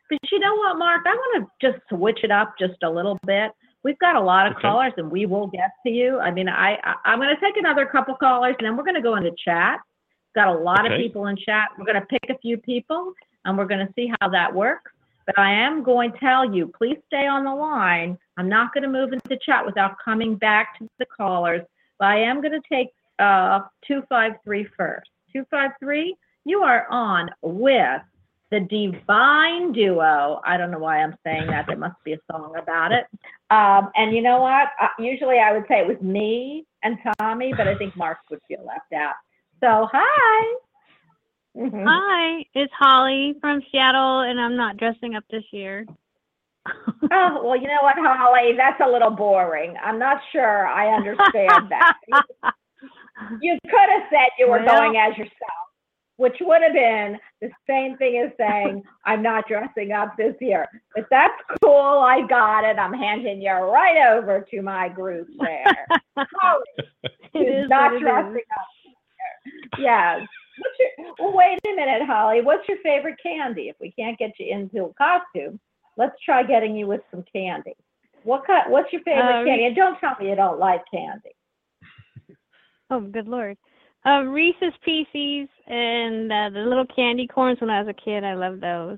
But 0.09 0.19
you 0.31 0.39
know 0.39 0.55
what, 0.55 0.77
Marc? 0.77 1.03
I 1.05 1.13
want 1.13 1.45
to 1.45 1.71
just 1.71 1.81
switch 1.89 2.19
it 2.23 2.31
up 2.31 2.55
just 2.59 2.81
a 2.83 2.89
little 2.89 3.17
bit. 3.25 3.51
We've 3.83 3.97
got 3.99 4.15
a 4.15 4.21
lot 4.21 4.45
of 4.45 4.53
Okay. 4.53 4.61
callers, 4.63 4.93
and 4.97 5.09
we 5.09 5.25
will 5.25 5.47
get 5.47 5.71
to 5.85 5.91
you. 5.91 6.19
I 6.19 6.31
mean, 6.31 6.49
I, 6.49 6.77
I 6.83 6.95
I'm 7.05 7.19
going 7.19 7.33
to 7.33 7.41
take 7.41 7.57
another 7.57 7.85
couple 7.85 8.15
callers, 8.15 8.55
and 8.59 8.65
then 8.65 8.77
we're 8.77 8.83
going 8.83 8.95
to 8.95 9.01
go 9.01 9.15
into 9.15 9.31
chat. 9.43 9.79
Got 10.35 10.49
a 10.49 10.59
lot 10.59 10.89
of 10.89 10.97
people 10.97 11.27
in 11.27 11.37
chat. 11.37 11.69
We're 11.77 11.85
going 11.85 11.99
to 11.99 12.05
pick 12.05 12.23
a 12.29 12.37
few 12.39 12.57
people, 12.57 13.13
and 13.45 13.57
we're 13.57 13.65
going 13.65 13.85
to 13.85 13.93
see 13.95 14.11
how 14.19 14.29
that 14.29 14.53
works. 14.53 14.91
But 15.25 15.37
I 15.37 15.51
am 15.51 15.83
going 15.83 16.11
to 16.13 16.19
tell 16.19 16.53
you, 16.53 16.71
please 16.77 16.97
stay 17.07 17.27
on 17.27 17.43
the 17.43 17.53
line. 17.53 18.17
I'm 18.37 18.49
not 18.49 18.73
going 18.73 18.83
to 18.83 18.89
move 18.89 19.13
into 19.13 19.37
chat 19.45 19.65
without 19.65 19.95
coming 20.03 20.35
back 20.35 20.77
to 20.79 20.87
the 20.99 21.05
callers. 21.05 21.61
But 21.99 22.07
I 22.07 22.21
am 22.21 22.41
going 22.41 22.59
to 22.59 22.61
take 22.71 22.89
uh, 23.19 23.59
253 23.87 24.67
first. 24.77 25.09
253, 25.33 26.15
you 26.45 26.59
are 26.59 26.87
on 26.89 27.29
with 27.41 28.01
the 28.49 28.59
Divine 28.59 29.71
Duo. 29.71 30.41
I 30.45 30.57
don't 30.57 30.71
know 30.71 30.79
why 30.79 31.01
I'm 31.01 31.15
saying 31.25 31.47
that. 31.47 31.67
There 31.67 31.77
must 31.77 32.03
be 32.03 32.13
a 32.13 32.19
song 32.29 32.55
about 32.57 32.91
it. 32.91 33.05
Um, 33.49 33.89
and 33.95 34.13
you 34.13 34.21
know 34.21 34.41
what? 34.41 34.69
Uh, 34.79 34.87
usually 34.99 35.39
I 35.39 35.53
would 35.53 35.65
say 35.69 35.79
it 35.79 35.87
was 35.87 36.01
me 36.01 36.65
and 36.83 36.97
Tommy, 37.19 37.53
but 37.55 37.67
I 37.67 37.75
think 37.77 37.95
Marc 37.95 38.17
would 38.29 38.41
feel 38.47 38.63
left 38.65 38.91
out. 38.93 39.13
So, 39.61 39.87
hi. 39.91 40.55
Mhm. 41.57 41.83
Hi, 41.85 42.45
it's 42.53 42.71
Holly 42.73 43.35
from 43.41 43.61
Seattle, 43.71 44.21
and 44.21 44.39
I'm 44.39 44.55
not 44.55 44.77
dressing 44.77 45.15
up 45.15 45.23
this 45.29 45.43
year. 45.51 45.85
Oh, 47.11 47.43
well, 47.43 47.55
you 47.57 47.67
know 47.67 47.79
what, 47.81 47.95
Holly? 47.97 48.53
That's 48.55 48.79
a 48.79 48.87
little 48.89 49.09
boring. 49.09 49.75
I'm 49.83 49.99
not 49.99 50.21
sure 50.31 50.67
I 50.67 50.93
understand 50.95 51.69
that. 51.71 51.97
You 53.39 53.59
could 53.65 53.89
have 53.91 54.03
said 54.09 54.29
you 54.39 54.49
were 54.49 54.63
Well- 54.65 54.79
going 54.79 54.97
as 54.97 55.15
yourself, 55.15 55.67
which 56.17 56.37
would 56.41 56.63
have 56.63 56.73
been 56.73 57.19
the 57.39 57.51
same 57.69 57.95
thing 57.97 58.17
as 58.17 58.31
saying, 58.35 58.81
I'm 59.05 59.21
not 59.21 59.47
dressing 59.47 59.91
up 59.91 60.17
this 60.17 60.35
year. 60.41 60.67
But 60.95 61.05
that's 61.11 61.39
cool. 61.63 61.99
I 61.99 62.25
got 62.27 62.63
it. 62.63 62.79
I'm 62.79 62.93
handing 62.93 63.39
you 63.39 63.51
right 63.51 64.11
over 64.11 64.41
to 64.49 64.61
my 64.63 64.89
group 64.89 65.27
there. 65.39 65.85
Holly 66.17 66.63
It 67.35 67.63
is 67.63 67.69
not 67.69 67.91
dressing 67.99 68.37
is. 68.37 68.43
up 68.57 68.65
this 68.83 68.95
year. 69.77 69.85
Yes. 69.85 70.27
What's 70.61 70.77
your, 70.79 71.15
well, 71.19 71.35
wait 71.35 71.59
a 71.65 71.75
minute, 71.75 72.03
Holly. 72.05 72.41
What's 72.41 72.67
your 72.69 72.77
favorite 72.83 73.17
candy? 73.21 73.69
If 73.69 73.75
we 73.81 73.91
can't 73.91 74.17
get 74.17 74.31
you 74.39 74.53
into 74.53 74.85
a 74.85 74.93
costume, 74.93 75.59
let's 75.97 76.15
try 76.23 76.43
getting 76.43 76.75
you 76.75 76.87
with 76.87 77.01
some 77.09 77.23
candy. 77.33 77.73
What 78.23 78.45
kind, 78.45 78.71
What's 78.71 78.93
your 78.93 79.01
favorite 79.01 79.41
Uh, 79.41 79.45
candy? 79.45 79.65
And 79.65 79.75
don't 79.75 79.99
tell 79.99 80.15
me 80.19 80.29
you 80.29 80.35
don't 80.35 80.59
like 80.59 80.83
candy. 80.93 81.31
Oh, 82.89 82.99
good 83.01 83.27
lord. 83.27 83.57
Um, 84.03 84.29
Reese's 84.29 84.73
Pieces 84.83 85.47
and 85.67 86.31
uh, 86.31 86.49
the 86.51 86.65
little 86.67 86.85
candy 86.87 87.27
corns 87.27 87.59
when 87.61 87.69
I 87.69 87.81
was 87.81 87.87
a 87.89 87.93
kid. 87.93 88.23
I 88.23 88.33
loved 88.33 88.61
those. 88.61 88.97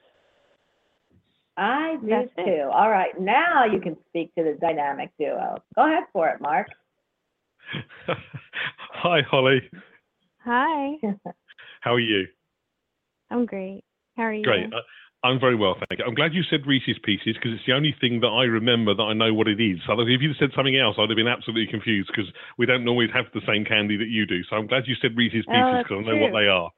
I 1.58 1.98
do 2.02 2.08
That's 2.10 2.30
it. 2.38 2.46
too. 2.46 2.70
All 2.72 2.90
right, 2.90 3.20
now 3.20 3.66
you 3.66 3.80
can 3.80 3.96
speak 4.10 4.34
to 4.36 4.44
the 4.44 4.58
dynamic 4.60 5.12
duo. 5.20 5.58
Go 5.76 5.86
ahead 5.86 6.06
for 6.12 6.28
it, 6.30 6.42
Marc. 6.42 6.68
Hi, 8.08 9.22
Holly. 9.30 9.62
Hi, 10.44 10.94
How 11.84 11.94
are 11.94 12.00
you? 12.00 12.28
I'm 13.30 13.46
great. 13.46 13.84
How 14.16 14.24
are 14.24 14.34
you? 14.34 14.44
Great. 14.44 14.72
Uh, 14.72 14.78
I'm 15.28 15.40
very 15.40 15.56
well, 15.56 15.76
thank 15.76 16.00
you. 16.00 16.06
I'm 16.06 16.16
glad 16.16 16.34
you 16.34 16.44
said 16.50 16.66
Reese's 16.66 16.98
Pieces 17.04 17.36
because 17.36 17.52
it's 17.54 17.66
the 17.66 17.74
only 17.74 17.96
thing 18.00 18.22
that 18.22 18.28
I 18.28 18.44
remember 18.44 18.94
that 18.94 19.04
I 19.04 19.14
know 19.14 19.34
what 19.34 19.48
it 19.48 19.60
is. 19.62 19.80
Otherwise, 19.88 20.08
if 20.10 20.22
you'd 20.22 20.36
said 20.38 20.50
something 20.56 20.78
else, 20.78 20.96
I'd 20.98 21.10
have 21.10 21.16
been 21.18 21.28
absolutely 21.28 21.68
confused 21.72 22.10
because 22.14 22.32
we 22.58 22.66
don't 22.66 22.88
always 22.88 23.10
have 23.14 23.26
the 23.34 23.42
same 23.48 23.66
candy 23.66 23.98
that 23.98 24.08
you 24.08 24.26
do. 24.26 24.44
So 24.50 24.56
I'm 24.56 24.68
glad 24.68 24.84
you 24.86 24.96
said 25.02 25.16
Reese's 25.16 25.46
Oh, 25.48 25.52
Pieces 25.52 25.72
that's 25.74 25.88
because 25.88 26.04
I 26.06 26.12
know 26.12 26.18
what 26.18 26.32
they 26.32 26.48
are. 26.48 26.72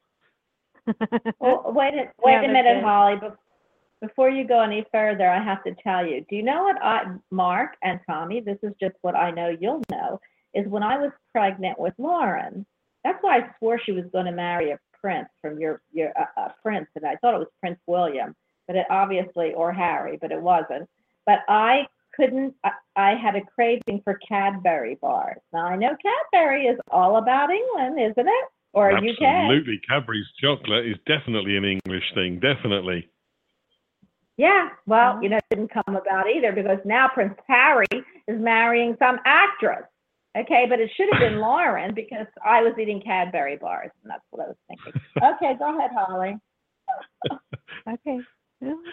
Well, 1.40 1.72
wait 1.74 1.94
a, 1.94 2.10
wait 2.22 2.32
Yeah, 2.32 2.42
a 2.42 2.48
minute, 2.48 2.78
it. 2.78 2.84
Holly. 2.84 3.16
Be- 3.20 4.06
Before 4.06 4.30
you 4.30 4.46
go 4.46 4.60
any 4.60 4.84
further, 4.92 5.28
I 5.28 5.42
have 5.42 5.64
to 5.64 5.74
tell 5.82 6.06
you. 6.06 6.24
Do 6.30 6.36
you 6.36 6.44
know 6.44 6.62
what 6.62 6.76
I, 6.82 7.02
Marc 7.32 7.72
and 7.82 7.98
Tommy? 8.08 8.40
This 8.40 8.58
is 8.62 8.72
just 8.80 8.94
what 9.02 9.16
I 9.16 9.32
know. 9.32 9.54
You'll 9.60 9.82
know. 9.90 10.20
Is 10.54 10.66
when 10.68 10.84
I 10.84 10.96
was 10.98 11.10
pregnant 11.32 11.78
with 11.78 11.94
Lauren. 11.98 12.64
That's 13.02 13.18
why 13.20 13.38
I 13.38 13.50
swore 13.58 13.80
she 13.84 13.92
was 13.92 14.04
going 14.12 14.26
to 14.26 14.32
marry 14.32 14.72
a 14.72 14.78
prince 15.06 15.28
from 15.40 15.58
your 15.60 15.80
your 15.92 16.10
uh, 16.18 16.40
uh, 16.40 16.48
prince, 16.62 16.88
and 16.96 17.04
I 17.04 17.14
thought 17.16 17.34
it 17.34 17.38
was 17.38 17.46
Prince 17.60 17.78
William, 17.86 18.34
but 18.66 18.74
it 18.74 18.86
obviously 18.90 19.54
or 19.54 19.72
Harry, 19.72 20.18
but 20.20 20.32
it 20.32 20.42
wasn't. 20.42 20.88
But 21.24 21.38
I 21.48 21.86
couldn't. 22.16 22.54
I, 22.64 22.70
I 22.96 23.14
had 23.14 23.36
a 23.36 23.42
craving 23.54 24.00
for 24.02 24.18
Cadbury 24.28 24.98
bars. 25.00 25.38
Now 25.52 25.66
I 25.66 25.76
know 25.76 25.96
Cadbury 26.32 26.64
is 26.64 26.78
all 26.90 27.18
about 27.18 27.50
England, 27.50 28.00
isn't 28.00 28.28
it? 28.28 28.44
Or 28.72 28.90
UK? 28.90 29.22
Absolutely. 29.22 29.80
Cadbury's 29.88 30.26
chocolate 30.42 30.86
is 30.86 30.96
definitely 31.06 31.56
an 31.56 31.64
English 31.64 32.04
thing. 32.14 32.40
Definitely. 32.40 33.08
Yeah, 34.36 34.68
well, 34.86 35.18
you 35.22 35.30
know, 35.30 35.38
it 35.38 35.44
didn't 35.48 35.72
come 35.72 35.96
about 35.96 36.26
either 36.28 36.52
because 36.52 36.78
now 36.84 37.08
Prince 37.08 37.38
Harry 37.48 37.86
is 38.28 38.38
marrying 38.38 38.94
some 38.98 39.18
actress. 39.24 39.84
Okay, 40.36 40.66
but 40.68 40.80
it 40.80 40.90
should 40.96 41.08
have 41.12 41.20
been 41.20 41.40
Lauren 41.40 41.94
because 41.94 42.26
I 42.44 42.60
was 42.60 42.74
eating 42.80 43.00
Cadbury 43.00 43.56
bars, 43.56 43.90
and 44.02 44.10
that's 44.10 44.22
what 44.30 44.44
I 44.44 44.48
was 44.48 44.56
thinking. 44.68 45.00
Okay, 45.16 45.58
go 45.58 45.76
ahead, 45.76 45.90
Holly. 45.94 46.36
Okay. 47.88 48.18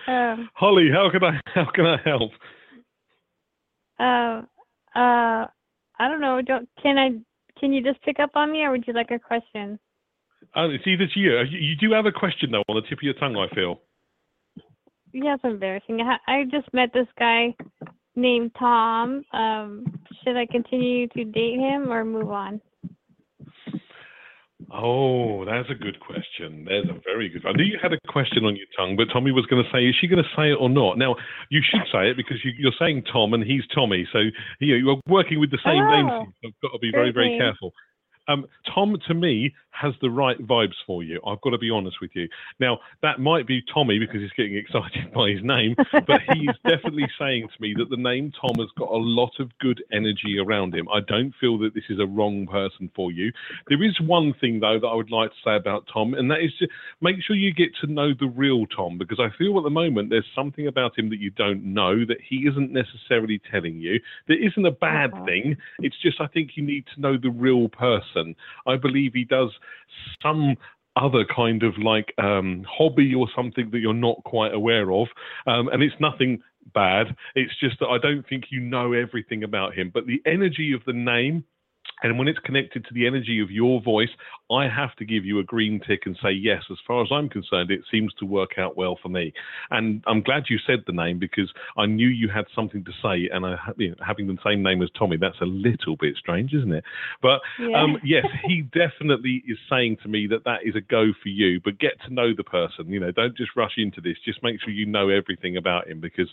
Um, 0.07 0.49
Holly, 0.53 0.89
how 0.93 1.09
can 1.09 1.23
I 1.23 1.39
how 1.55 1.65
can 1.73 1.85
I 1.85 1.97
help? 2.05 2.31
uh, 3.99 4.41
uh, 4.95 5.47
I 5.99 6.07
don't 6.07 6.21
know. 6.21 6.41
Don't 6.41 6.69
can 6.81 6.99
I? 6.99 7.09
Can 7.59 7.73
you 7.73 7.81
just 7.81 8.01
pick 8.03 8.19
up 8.19 8.31
on 8.35 8.51
me, 8.51 8.61
or 8.63 8.71
would 8.71 8.85
you 8.85 8.93
like 8.93 9.09
a 9.09 9.17
question? 9.17 9.79
Oh, 10.55 10.69
it's 10.69 10.85
either 10.85 11.07
to 11.07 11.19
you. 11.19 11.39
You 11.39 11.59
you 11.59 11.75
do 11.75 11.91
have 11.93 12.05
a 12.05 12.11
question 12.11 12.51
though 12.51 12.63
on 12.69 12.75
the 12.75 12.81
tip 12.87 12.99
of 12.99 13.03
your 13.03 13.15
tongue. 13.15 13.35
I 13.35 13.53
feel. 13.55 13.81
Yeah, 15.11 15.35
it's 15.35 15.43
embarrassing. 15.43 16.01
I, 16.01 16.17
I 16.31 16.43
just 16.45 16.71
met 16.73 16.89
this 16.93 17.07
guy 17.17 17.55
named 18.16 18.51
Tom. 18.57 19.24
Um, 19.34 19.86
should 20.24 20.38
I 20.38 20.45
continue 20.45 21.07
to 21.09 21.24
date 21.26 21.59
him 21.59 21.91
or 21.91 22.05
move 22.05 22.30
on? 22.30 22.61
Oh, 24.72 25.45
that's 25.45 25.70
a 25.70 25.76
good 25.76 25.99
question. 25.99 26.66
There's 26.66 26.89
a 26.89 26.99
very 27.03 27.30
good. 27.30 27.45
I 27.45 27.51
knew 27.51 27.64
you 27.64 27.78
had 27.82 27.93
a 27.93 27.99
question 28.07 28.45
on 28.45 28.55
your 28.55 28.66
tongue, 28.76 28.95
but 28.95 29.05
Tommy 29.14 29.32
was 29.32 29.45
going 29.45 29.64
to 29.64 29.70
say, 29.72 29.86
is 29.86 29.95
she 29.99 30.07
going 30.07 30.24
to 30.24 30.30
say 30.36 30.49
it 30.49 30.57
or 30.59 30.70
not? 30.70 30.97
Now, 30.97 31.16
you 31.49 31.61
should 31.61 31.86
say 31.91 32.09
it 32.09 32.18
because 32.18 32.38
you, 32.43 32.51
you're 32.57 32.74
saying 32.80 33.03
Tom 33.11 33.34
and 33.34 33.43
he's 33.43 33.61
Tommy, 33.76 34.07
so 34.11 34.20
you 34.59 34.74
know, 34.74 34.82
you're 34.82 35.01
working 35.07 35.39
with 35.39 35.51
the 35.51 35.59
same 35.64 35.86
name. 35.86 36.09
Oh, 36.09 36.26
so 36.26 36.34
You've 36.41 36.53
got 36.61 36.72
to 36.72 36.80
be 36.80 36.91
very, 36.91 37.11
very 37.11 37.38
careful. 37.38 37.74
Um, 38.28 38.45
Tom, 38.74 38.95
to 39.07 39.13
me, 39.13 39.53
has 39.71 39.93
the 40.01 40.09
right 40.09 40.38
vibes 40.39 40.76
for 40.86 41.03
you. 41.03 41.19
I've 41.26 41.41
got 41.41 41.49
to 41.49 41.57
be 41.57 41.69
honest 41.69 41.97
with 41.99 42.11
you. 42.13 42.28
Now, 42.59 42.78
that 43.01 43.19
might 43.19 43.47
be 43.47 43.61
Tommy 43.74 43.99
because 43.99 44.21
he's 44.21 44.32
getting 44.38 44.55
excited 44.63 45.11
by 45.13 45.32
his 45.32 45.41
name, 45.43 45.76
but 46.07 46.21
he's 46.28 46.53
definitely 46.65 47.09
saying 47.19 47.47
to 47.47 47.61
me 47.61 47.74
that 47.78 47.89
the 47.89 47.97
name 47.97 48.32
Tom 48.39 48.55
has 48.59 48.69
got 48.78 48.89
a 48.89 48.97
lot 48.97 49.32
of 49.39 49.49
good 49.59 49.84
energy 49.91 50.38
around 50.39 50.76
him. 50.76 50.88
I 50.93 50.99
don't 51.07 51.34
feel 51.41 51.57
that 51.59 51.74
this 51.74 51.84
is 51.89 51.99
a 51.99 52.05
wrong 52.05 52.47
person 52.47 52.89
for 52.95 53.11
you. 53.11 53.32
There 53.67 53.84
is 53.84 53.99
one 53.99 54.34
thing, 54.39 54.59
though, 54.59 54.80
that 54.80 54.88
I 54.88 54.95
would 54.95 55.11
like 55.11 55.32
to 55.32 55.36
say 55.43 55.55
about 55.55 55.88
Tom, 55.91 56.13
and 56.13 56.30
that 56.30 56.41
is 56.41 56.51
to 56.59 56.67
make 57.01 57.17
sure 57.26 57.36
you 57.36 57.53
get 57.53 57.69
to 57.82 57.91
know 57.91 58.13
the 58.17 58.28
real 58.28 58.65
Tom 58.67 58.97
because 58.97 59.19
I 59.19 59.36
feel 59.38 59.57
at 59.57 59.63
the 59.63 59.69
moment 59.69 60.09
there's 60.09 60.28
something 60.36 60.67
about 60.67 60.97
him 60.97 61.09
that 61.09 61.19
you 61.19 61.32
don't 61.32 61.63
know 61.63 62.05
that 62.05 62.17
he 62.30 62.47
isn't 62.47 62.71
necessarily 62.71 63.41
telling 63.51 63.80
you. 63.80 63.99
That 64.28 64.38
isn't 64.39 64.65
a 64.65 64.71
bad 64.71 65.13
Okay. 65.13 65.26
thing. 65.26 65.57
It's 65.80 65.99
just 66.01 66.21
I 66.21 66.28
think 66.28 66.51
you 66.55 66.63
need 66.63 66.86
to 66.93 67.01
know 67.01 67.17
the 67.17 67.32
real 67.32 67.69
person. 67.69 68.12
I 68.68 68.78
believe 68.78 69.14
he 69.14 69.26
does 69.26 69.49
some 70.22 70.55
other 70.95 71.26
kind 71.26 71.64
of 71.64 71.78
like 71.78 72.14
um, 72.18 72.66
hobby 72.70 73.14
or 73.16 73.28
something 73.36 73.70
that 73.72 73.80
you're 73.80 73.93
not 73.93 74.24
quite 74.24 74.53
aware 74.53 74.91
of, 74.91 75.07
um, 75.47 75.68
and 75.70 75.82
it's 75.82 75.95
nothing 75.99 76.41
bad. 76.74 77.16
It's 77.36 77.53
just 77.59 77.80
that 77.80 77.88
I 77.88 77.97
don't 77.97 78.28
think 78.28 78.45
you 78.49 78.59
know 78.59 78.93
everything 78.93 79.43
about 79.43 79.74
him. 79.74 79.91
But 79.93 80.05
the 80.05 80.22
energy 80.26 80.74
of 80.74 80.82
the 80.86 80.93
name 80.93 81.43
And 82.04 82.20
when 82.20 82.28
it's 82.28 82.39
connected 82.39 82.86
to 82.86 82.93
the 82.93 83.08
energy 83.08 83.39
of 83.41 83.49
your 83.49 83.82
voice, 83.82 84.10
I 84.51 84.68
have 84.68 84.95
to 84.97 85.06
give 85.06 85.26
you 85.26 85.39
a 85.39 85.43
green 85.43 85.80
tick 85.88 86.01
and 86.06 86.18
say, 86.22 86.32
yes, 86.32 86.62
as 86.70 86.78
far 86.86 87.01
as 87.01 87.10
I'm 87.12 87.30
concerned, 87.30 87.72
it 87.72 87.82
seems 87.89 88.14
to 88.16 88.26
work 88.26 88.58
out 88.58 88.78
well 88.78 88.99
for 89.01 89.10
me. 89.10 89.34
And 89.72 90.04
I'm 90.06 90.22
glad 90.22 90.43
you 90.49 90.58
said 90.68 90.84
the 90.86 90.93
name 90.93 91.18
because 91.18 91.51
I 91.78 91.86
knew 91.86 92.08
you 92.08 92.30
had 92.30 92.45
something 92.54 92.84
to 92.84 92.91
say. 93.01 93.30
And 93.34 93.45
I, 93.45 93.56
you 93.78 93.89
know, 93.89 93.95
having 94.06 94.28
the 94.28 94.38
same 94.45 94.62
name 94.62 94.82
as 94.82 94.89
Tommy, 94.97 95.18
that's 95.18 95.39
a 95.41 95.45
little 95.45 95.95
bit 95.95 96.16
strange, 96.18 96.54
isn't 96.54 96.74
it? 96.74 96.84
But 97.22 97.41
Yeah. 97.60 97.82
um, 97.82 97.97
yes, 98.04 98.26
he 98.47 98.62
definitely 98.62 99.43
is 99.47 99.58
saying 99.70 99.97
to 100.04 100.10
me 100.10 100.28
that 100.28 100.43
that 100.43 100.60
is 100.66 100.76
a 100.76 100.82
go 100.82 101.14
for 101.22 101.30
you. 101.30 101.60
But 101.64 101.80
get 101.80 101.93
to 102.06 102.14
know 102.14 102.34
the 102.36 102.43
person. 102.43 102.89
You 102.89 102.99
know, 102.99 103.12
don't 103.12 103.36
just 103.36 103.56
rush 103.56 103.78
into 103.78 104.01
this. 104.01 104.18
Just 104.26 104.43
make 104.43 104.62
sure 104.62 104.74
you 104.74 104.86
know 104.86 105.10
everything 105.10 105.58
about 105.58 105.88
him 105.88 105.99
because 105.99 106.28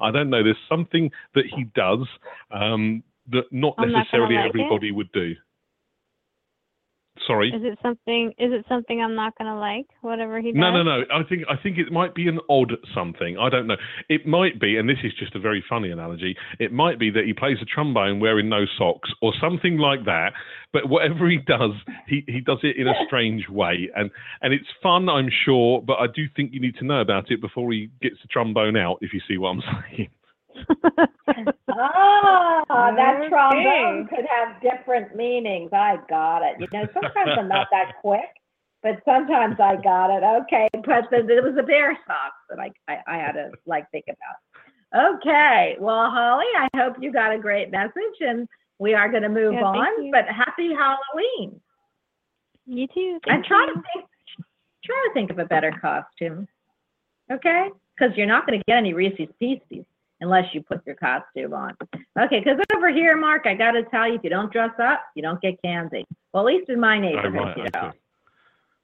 I 0.00 0.10
don't 0.10 0.30
know. 0.30 0.42
There's 0.42 0.56
something 0.68 1.10
that 1.34 1.44
he 1.46 1.64
does 1.64 2.06
um, 2.50 3.02
that 3.30 3.44
not 3.50 3.74
I'm 3.78 3.92
not 3.92 4.00
necessarily 4.00 4.36
like 4.36 4.48
everybody 4.48 4.90
would 4.92 5.12
do. 5.12 5.34
Sorry. 7.26 7.50
Is 7.50 7.62
it 7.62 7.78
something? 7.82 8.32
Is 8.38 8.52
it 8.52 8.64
something 8.68 9.00
I'm 9.00 9.14
not 9.14 9.36
gonna 9.36 9.58
like? 9.58 9.86
Whatever 10.00 10.40
he 10.40 10.50
does. 10.50 10.58
No, 10.58 10.70
no, 10.72 10.82
no. 10.82 11.02
I 11.12 11.22
think 11.28 11.44
I 11.48 11.56
think 11.62 11.78
it 11.78 11.92
might 11.92 12.14
be 12.14 12.26
an 12.26 12.38
odd 12.48 12.72
something. 12.94 13.36
I 13.38 13.48
don't 13.50 13.66
know. 13.66 13.76
It 14.08 14.26
might 14.26 14.58
be, 14.58 14.76
and 14.76 14.88
this 14.88 14.96
is 15.04 15.12
just 15.18 15.34
a 15.34 15.38
very 15.38 15.62
funny 15.68 15.90
analogy. 15.90 16.34
It 16.58 16.72
might 16.72 16.98
be 16.98 17.10
that 17.10 17.24
he 17.24 17.34
plays 17.34 17.58
a 17.60 17.66
trombone 17.66 18.18
wearing 18.18 18.48
no 18.48 18.64
socks 18.78 19.10
or 19.20 19.32
something 19.40 19.76
like 19.76 20.04
that. 20.06 20.32
But 20.72 20.88
whatever 20.88 21.28
he 21.28 21.36
does, 21.36 21.72
he, 22.08 22.24
he 22.26 22.40
does 22.40 22.58
it 22.62 22.76
in 22.76 22.88
a 22.88 22.94
strange 23.06 23.48
way, 23.48 23.90
and 23.94 24.10
and 24.40 24.54
it's 24.54 24.68
fun, 24.82 25.08
I'm 25.08 25.28
sure. 25.44 25.82
But 25.82 25.98
I 25.98 26.06
do 26.06 26.24
think 26.34 26.52
you 26.52 26.60
need 26.60 26.76
to 26.76 26.84
know 26.84 27.00
about 27.00 27.30
it 27.30 27.40
before 27.40 27.70
he 27.72 27.90
gets 28.00 28.16
the 28.22 28.28
trombone 28.28 28.76
out. 28.76 28.98
If 29.00 29.12
you 29.12 29.20
see 29.28 29.36
what 29.36 29.50
I'm 29.50 29.62
saying. 29.96 30.08
Ah, 31.74 32.92
that 32.94 33.28
trombone 33.28 34.06
could 34.08 34.26
have 34.28 34.60
different 34.60 35.16
meanings. 35.16 35.70
I 35.72 35.96
got 36.08 36.42
it. 36.42 36.56
You 36.60 36.68
know, 36.72 36.86
sometimes 36.92 37.30
I'm 37.38 37.48
not 37.48 37.68
that 37.70 37.94
quick, 38.00 38.28
but 38.82 39.00
sometimes 39.04 39.56
I 39.58 39.76
got 39.76 40.10
it. 40.10 40.22
Okay, 40.42 40.68
but 40.72 41.08
the, 41.10 41.18
it 41.28 41.42
was 41.42 41.54
the 41.56 41.62
bear 41.62 41.98
socks 42.06 42.36
that 42.50 42.58
I, 42.58 42.70
I 42.88 42.98
I 43.06 43.16
had 43.16 43.32
to 43.32 43.50
like 43.66 43.90
think 43.90 44.04
about. 44.08 45.16
Okay, 45.16 45.76
well, 45.80 46.10
Holly, 46.10 46.44
I 46.58 46.68
hope 46.76 46.96
you 47.00 47.12
got 47.12 47.32
a 47.32 47.38
great 47.38 47.70
message, 47.70 48.20
and 48.20 48.46
we 48.78 48.92
are 48.94 49.08
going 49.10 49.22
to 49.22 49.28
move 49.30 49.54
Yeah, 49.54 49.64
on. 49.64 50.10
But 50.10 50.26
happy 50.26 50.70
Halloween! 50.74 51.60
You 52.66 52.86
too. 52.88 53.18
And 53.26 53.42
Thank 53.42 53.46
try 53.46 53.66
you. 53.66 53.74
to 53.74 53.82
think, 53.94 54.06
try 54.84 55.06
to 55.08 55.14
think 55.14 55.30
of 55.30 55.38
a 55.38 55.46
better 55.46 55.72
costume. 55.80 56.46
Okay, 57.30 57.68
because 57.96 58.14
you're 58.16 58.26
not 58.26 58.46
going 58.46 58.58
to 58.58 58.64
get 58.66 58.76
any 58.76 58.92
Reese's 58.92 59.28
Pieces 59.38 59.86
unless 60.22 60.44
you 60.54 60.62
put 60.62 60.80
your 60.86 60.94
costume 60.94 61.52
on. 61.52 61.76
Okay, 62.18 62.40
because 62.40 62.58
over 62.74 62.90
here, 62.90 63.16
Marc, 63.16 63.46
I 63.46 63.54
got 63.54 63.72
to 63.72 63.82
tell 63.90 64.08
you, 64.08 64.14
if 64.14 64.24
you 64.24 64.30
don't 64.30 64.50
dress 64.52 64.70
up, 64.82 65.02
you 65.14 65.22
don't 65.22 65.40
get 65.42 65.60
candy. 65.62 66.06
Well, 66.32 66.48
at 66.48 66.54
least 66.54 66.70
in 66.70 66.80
my 66.80 66.96
Oh, 66.96 67.00
neighborhood, 67.00 67.34
right, 67.34 67.56
you 67.56 67.62
okay. 67.64 67.70
know. 67.80 67.92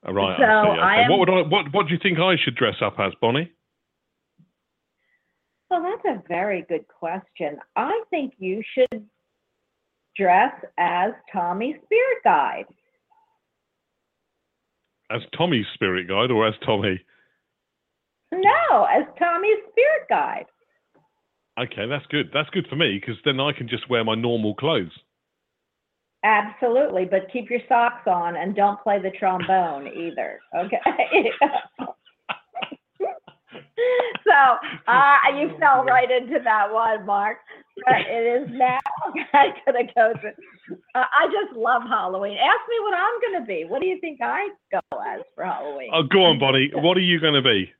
All 0.07 0.11
oh, 0.11 0.13
right. 0.13 0.39
So 0.39 0.45
I 0.45 0.63
see. 0.65 0.69
Okay. 0.71 0.81
I 0.81 0.97
am- 1.03 1.11
What 1.11 1.19
would 1.21 1.31
I? 1.31 1.43
What 1.43 1.73
What 1.73 1.87
do 1.87 1.93
you 1.95 1.99
think 2.03 2.19
I 2.19 2.37
should 2.37 2.55
dress 2.57 2.77
up 2.83 2.99
as, 2.99 3.13
Bonnie? 3.21 3.51
Well, 5.71 5.83
that's 5.83 6.17
a 6.19 6.23
very 6.29 6.63
good 6.69 6.87
question. 6.89 7.59
I 7.77 8.03
think 8.11 8.35
you 8.39 8.63
should 8.75 9.07
dress 10.17 10.53
as 10.79 11.13
Tommy's 11.33 11.77
spirit 11.85 12.19
guide. 12.25 12.65
As 15.11 15.21
Tommy's 15.37 15.67
spirit 15.75 16.09
guide 16.09 16.31
or 16.31 16.47
as 16.47 16.55
Tommy? 16.65 17.01
No, 18.33 18.85
as 18.91 19.05
Tommy's 19.19 19.59
spirit 19.71 20.09
guide. 20.09 20.47
Okay, 21.59 21.87
that's 21.89 22.07
good. 22.07 22.31
That's 22.33 22.51
good 22.51 22.67
for 22.69 22.77
me 22.77 23.01
because 23.01 23.17
then 23.25 23.41
I 23.41 23.53
can 23.53 23.69
just 23.69 23.89
wear 23.91 24.05
my 24.05 24.15
normal 24.15 24.55
clothes. 24.55 24.93
Absolutely, 26.25 27.05
but 27.05 27.31
keep 27.33 27.49
your 27.51 27.61
socks 27.69 28.07
on 28.07 28.37
and 28.37 28.55
don't 28.55 28.81
play 28.83 29.01
the 29.01 29.11
trombone 29.19 29.87
either. 29.97 30.41
Okay. 30.57 31.31
so 34.25 34.59
uh, 34.89 35.17
you 35.37 35.51
fell 35.59 35.85
right 35.85 36.11
into 36.11 36.39
that 36.43 36.73
one, 36.73 37.07
Marc. 37.07 37.39
But 37.87 38.01
it 38.09 38.43
is 38.43 38.49
now 38.59 38.79
I'm 39.05 39.53
gonna 39.65 39.85
go 39.95 40.13
to. 40.13 40.29
Uh, 40.95 41.05
I 41.05 41.27
just 41.27 41.57
love 41.57 41.83
Halloween. 41.83 42.37
Ask 42.37 42.69
me 42.69 42.77
what 42.81 42.95
I'm 42.95 43.21
gonna 43.23 43.47
be. 43.47 43.65
What 43.65 43.81
do 43.81 43.87
you 43.87 44.01
think 44.01 44.21
I 44.21 44.49
go 44.73 44.81
as 45.07 45.21
for 45.37 45.45
Halloween? 45.45 45.91
Oh, 45.95 46.03
go 46.03 46.25
on, 46.25 46.39
Bonnie. 46.41 46.73
What 46.75 46.97
are 46.97 47.01
you 47.01 47.21
going 47.21 47.35
to 47.35 47.43
be? 47.43 47.73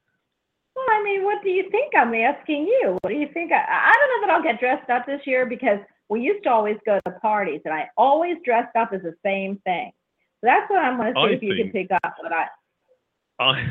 Well, 0.79 0.97
I 0.97 1.03
mean, 1.03 1.25
what 1.25 1.43
do 1.43 1.51
you 1.51 1.69
think? 1.71 1.93
I'm 1.97 2.15
asking 2.15 2.67
you. 2.67 2.99
What 3.01 3.11
do 3.11 3.17
you 3.17 3.29
think? 3.35 3.51
I, 3.51 3.57
I 3.57 3.93
don't 3.93 4.23
know 4.23 4.27
that 4.27 4.33
I'll 4.35 4.43
get 4.43 4.61
dressed 4.61 4.89
up 4.89 5.07
this 5.07 5.21
year 5.27 5.45
because 5.45 5.79
we 6.09 6.21
used 6.21 6.45
to 6.45 6.51
always 6.51 6.77
go 6.87 7.01
to 7.05 7.13
parties 7.21 7.61
and 7.65 7.75
I 7.75 7.89
always 7.97 8.37
dressed 8.45 8.77
up 8.77 8.91
as 8.93 9.03
the 9.03 9.15
same 9.25 9.61
thing. 9.65 9.91
So 10.41 10.47
that's 10.47 10.71
what 10.71 10.79
I'm 10.79 10.97
going 10.97 11.15
to 11.15 11.21
see 11.21 11.33
I 11.33 11.37
if 11.37 11.43
you 11.43 11.57
can 11.65 11.73
pick 11.73 11.89
up 11.91 12.15
what 12.21 12.33
I. 12.33 12.47
I 13.41 13.65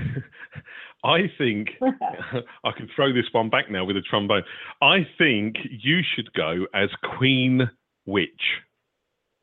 I 1.03 1.32
think 1.38 1.70
I 1.82 2.72
can 2.76 2.89
throw 2.93 3.14
this 3.14 3.26
one 3.32 3.49
back 3.49 3.72
now 3.72 3.86
with 3.86 3.95
a 3.95 4.01
trombone. 4.01 4.43
I 4.82 5.08
think 5.18 5.55
you 5.70 6.01
should 6.16 6.34
go 6.34 6.66
as 6.74 6.89
Queen 7.18 7.70
Witch 8.05 8.28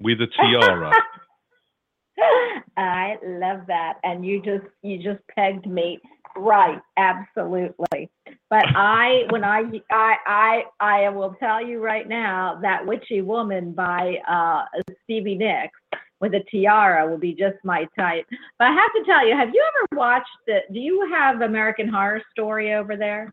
with 0.00 0.18
a 0.20 0.26
tiara. 0.26 0.92
I 2.76 3.16
love 3.24 3.60
that, 3.68 3.94
and 4.02 4.26
you 4.26 4.42
just 4.42 4.66
you 4.82 4.98
just 4.98 5.20
pegged 5.34 5.66
me 5.66 6.00
right, 6.36 6.80
absolutely. 6.96 8.10
But 8.50 8.64
I, 8.74 9.24
when 9.30 9.44
I 9.44 9.62
I 9.90 10.16
I 10.26 10.62
I 10.80 11.08
will 11.10 11.34
tell 11.40 11.64
you 11.64 11.82
right 11.82 12.08
now 12.08 12.58
that 12.62 12.86
Witchy 12.86 13.20
Woman 13.20 13.72
by 13.72 14.16
uh, 14.28 14.64
Stevie 15.04 15.36
Nicks 15.36 15.78
with 16.20 16.34
a 16.34 16.44
tiara 16.50 17.08
will 17.10 17.18
be 17.18 17.34
just 17.34 17.56
my 17.64 17.86
type. 17.98 18.26
But 18.58 18.68
I 18.68 18.72
have 18.72 18.92
to 18.96 19.04
tell 19.04 19.26
you, 19.26 19.36
have 19.36 19.50
you 19.52 19.64
ever 19.76 19.98
watched 19.98 20.26
the? 20.46 20.60
Do 20.72 20.80
you 20.80 21.08
have 21.12 21.40
American 21.40 21.88
Horror 21.88 22.22
Story 22.32 22.74
over 22.74 22.96
there? 22.96 23.32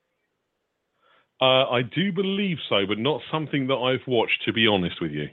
uh, 1.41 1.67
I 1.69 1.81
do 1.81 2.11
believe 2.11 2.57
so, 2.69 2.85
but 2.87 2.99
not 2.99 3.21
something 3.31 3.67
that 3.67 3.75
I've 3.75 4.07
watched. 4.07 4.43
To 4.45 4.53
be 4.53 4.67
honest 4.67 5.01
with 5.01 5.11
you. 5.11 5.29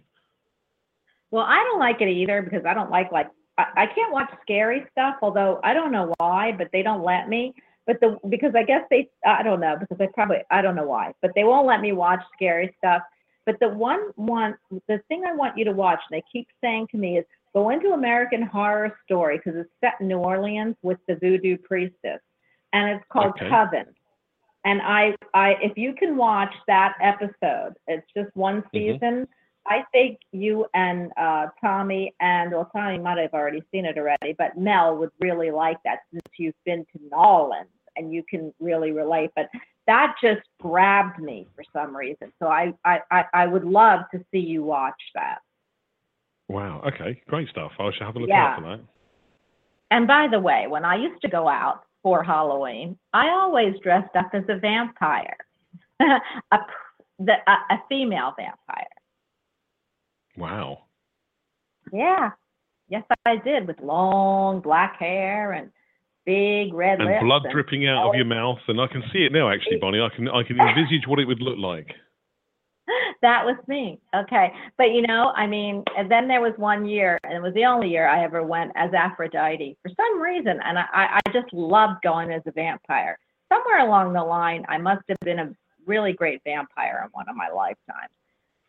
Well, 1.30 1.44
I 1.44 1.62
don't 1.64 1.78
like 1.78 2.00
it 2.00 2.08
either 2.08 2.40
because 2.42 2.64
I 2.64 2.72
don't 2.72 2.90
like 2.90 3.12
like 3.12 3.28
I, 3.59 3.66
I 3.76 3.86
can't 3.86 4.12
watch 4.12 4.30
scary 4.40 4.86
stuff. 4.92 5.16
Although 5.20 5.61
I 5.62 5.74
don't 5.74 5.92
know 5.92 6.14
why, 6.16 6.52
but 6.56 6.68
they 6.72 6.82
don't 6.82 7.02
let 7.02 7.28
me. 7.28 7.54
But 7.86 8.00
the 8.00 8.18
because 8.28 8.54
I 8.54 8.62
guess 8.62 8.82
they 8.90 9.09
I 9.26 9.42
don't 9.42 9.61
know 9.61 9.76
because 9.78 9.98
they 9.98 10.09
probably 10.09 10.38
I 10.50 10.62
don't 10.62 10.76
know 10.76 10.86
why, 10.86 11.12
but 11.20 11.32
they 11.34 11.44
won't 11.44 11.66
let 11.66 11.80
me 11.80 11.92
watch 11.92 12.20
scary 12.34 12.74
stuff. 12.78 13.02
But 13.44 13.59
the 13.61 13.68
one 13.68 14.11
one 14.16 14.56
the 14.88 15.00
thing 15.09 15.24
I 15.26 15.34
want 15.34 15.56
you 15.56 15.64
to 15.64 15.72
watch, 15.72 16.00
and 16.11 16.18
they 16.18 16.24
keep 16.30 16.48
saying 16.62 16.88
to 16.92 16.98
me 16.98 17.18
is 17.18 17.24
go 17.54 17.70
into 17.70 17.92
American 17.92 18.42
Horror 18.42 18.96
Story 19.04 19.38
because 19.38 19.59
it's 19.59 19.70
set 19.82 19.94
in 20.00 20.09
New 20.09 20.18
Orleans 20.18 20.76
with 20.82 20.98
the 21.09 21.16
voodoo 21.16 21.56
priestess, 21.56 22.20
and 22.72 22.90
it's 22.90 23.04
called 23.11 23.30
Okay. 23.30 23.48
Coven. 23.48 23.86
And 24.64 24.82
I 24.82 25.14
I 25.32 25.56
if 25.62 25.78
you 25.78 25.94
can 25.94 26.16
watch 26.16 26.52
that 26.66 26.94
episode, 27.00 27.74
it's 27.86 28.06
just 28.14 28.28
one 28.36 28.62
mm-hmm. 28.62 28.76
season. 28.76 29.28
I 29.68 29.84
think 29.92 30.18
you 30.32 30.66
and 30.74 31.12
uh, 31.16 31.46
Tommy 31.60 32.14
and 32.20 32.52
well, 32.52 32.70
Tommy 32.74 32.98
might 32.98 33.18
have 33.18 33.34
already 33.34 33.62
seen 33.72 33.84
it 33.84 33.98
already, 33.98 34.34
but 34.36 34.56
Mel 34.56 34.96
would 34.96 35.10
really 35.20 35.50
like 35.50 35.76
that 35.84 36.00
since 36.10 36.22
you've 36.38 36.54
been 36.64 36.84
to 36.92 37.03
New 37.03 37.16
Orleans 37.16 37.68
and 37.96 38.12
you 38.12 38.22
can 38.28 38.53
really 38.61 38.92
relate. 38.92 39.30
But 39.36 39.49
that 39.86 40.14
just 40.22 40.40
grabbed 40.61 41.20
me 41.20 41.46
for 41.54 41.64
some 41.72 41.96
reason. 41.96 42.32
So 42.40 42.49
I 42.49 42.72
I, 42.84 43.00
I, 43.11 43.24
I 43.34 43.46
would 43.46 43.64
love 43.64 44.00
to 44.12 44.24
see 44.32 44.40
you 44.40 44.62
watch 44.62 45.00
that. 45.14 45.38
Wow. 46.49 46.82
Okay. 46.86 47.20
Great 47.28 47.49
stuff. 47.50 47.72
I 47.78 47.90
shall 47.99 48.07
have 48.07 48.16
a 48.16 48.20
look 48.20 48.28
Yeah. 48.28 48.46
out 48.46 48.62
for 48.62 48.68
that. 48.68 48.80
And 49.90 50.07
by 50.07 50.28
the 50.30 50.40
way, 50.40 50.66
when 50.66 50.84
I 50.84 50.96
used 50.96 51.20
to 51.22 51.28
go 51.28 51.49
out 51.49 51.84
for 52.03 52.22
Halloween, 52.22 52.99
I 53.12 53.30
always 53.30 53.74
dressed 53.82 54.14
up 54.16 54.30
as 54.32 54.45
a 54.49 54.57
vampire, 54.58 55.36
a, 56.00 56.58
the, 57.18 57.34
a, 57.46 57.74
a 57.74 57.82
female 57.88 58.34
vampire. 58.36 58.86
Wow. 60.38 60.84
Yeah. 61.92 62.30
Yes, 62.88 63.04
I 63.26 63.36
did 63.36 63.66
with 63.66 63.80
long 63.80 64.60
black 64.60 64.96
hair 64.98 65.52
and 65.52 65.70
big 66.24 66.72
red 66.72 66.98
lips. 66.98 67.10
And 67.20 67.26
blood 67.26 67.44
and- 67.44 67.52
dripping 67.52 67.86
out 67.86 68.08
of 68.08 68.14
your 68.14 68.24
mouth, 68.24 68.58
and 68.68 68.80
I 68.80 68.86
can 68.86 69.02
see 69.12 69.24
it 69.24 69.32
now. 69.32 69.50
Actually, 69.50 69.76
Bonnie, 69.76 70.00
I 70.00 70.08
can 70.14 70.28
I 70.28 70.42
can 70.42 70.58
envisage 70.58 71.06
what 71.06 71.18
it 71.18 71.26
would 71.26 71.40
look 71.42 71.58
like. 71.58 71.88
that 73.22 73.44
was 73.44 73.56
me. 73.66 73.98
Okay. 74.14 74.52
But 74.78 74.92
you 74.92 75.02
know, 75.02 75.32
I 75.36 75.46
mean, 75.46 75.84
and 75.96 76.10
then 76.10 76.28
there 76.28 76.40
was 76.40 76.54
one 76.56 76.86
year, 76.86 77.18
and 77.24 77.34
it 77.34 77.42
was 77.42 77.54
the 77.54 77.64
only 77.64 77.88
year 77.88 78.08
I 78.08 78.24
ever 78.24 78.42
went 78.42 78.72
as 78.76 78.92
Aphrodite 78.94 79.76
for 79.82 79.90
some 79.96 80.20
reason. 80.20 80.58
And 80.64 80.78
I 80.78 81.18
I 81.26 81.32
just 81.32 81.52
loved 81.52 82.02
going 82.02 82.30
as 82.30 82.42
a 82.46 82.52
vampire. 82.52 83.18
Somewhere 83.52 83.86
along 83.86 84.12
the 84.12 84.22
line, 84.22 84.64
I 84.68 84.78
must 84.78 85.02
have 85.08 85.18
been 85.20 85.38
a 85.38 85.52
really 85.86 86.12
great 86.12 86.42
vampire 86.44 87.02
in 87.04 87.10
one 87.12 87.28
of 87.28 87.36
my 87.36 87.48
lifetimes. 87.48 88.12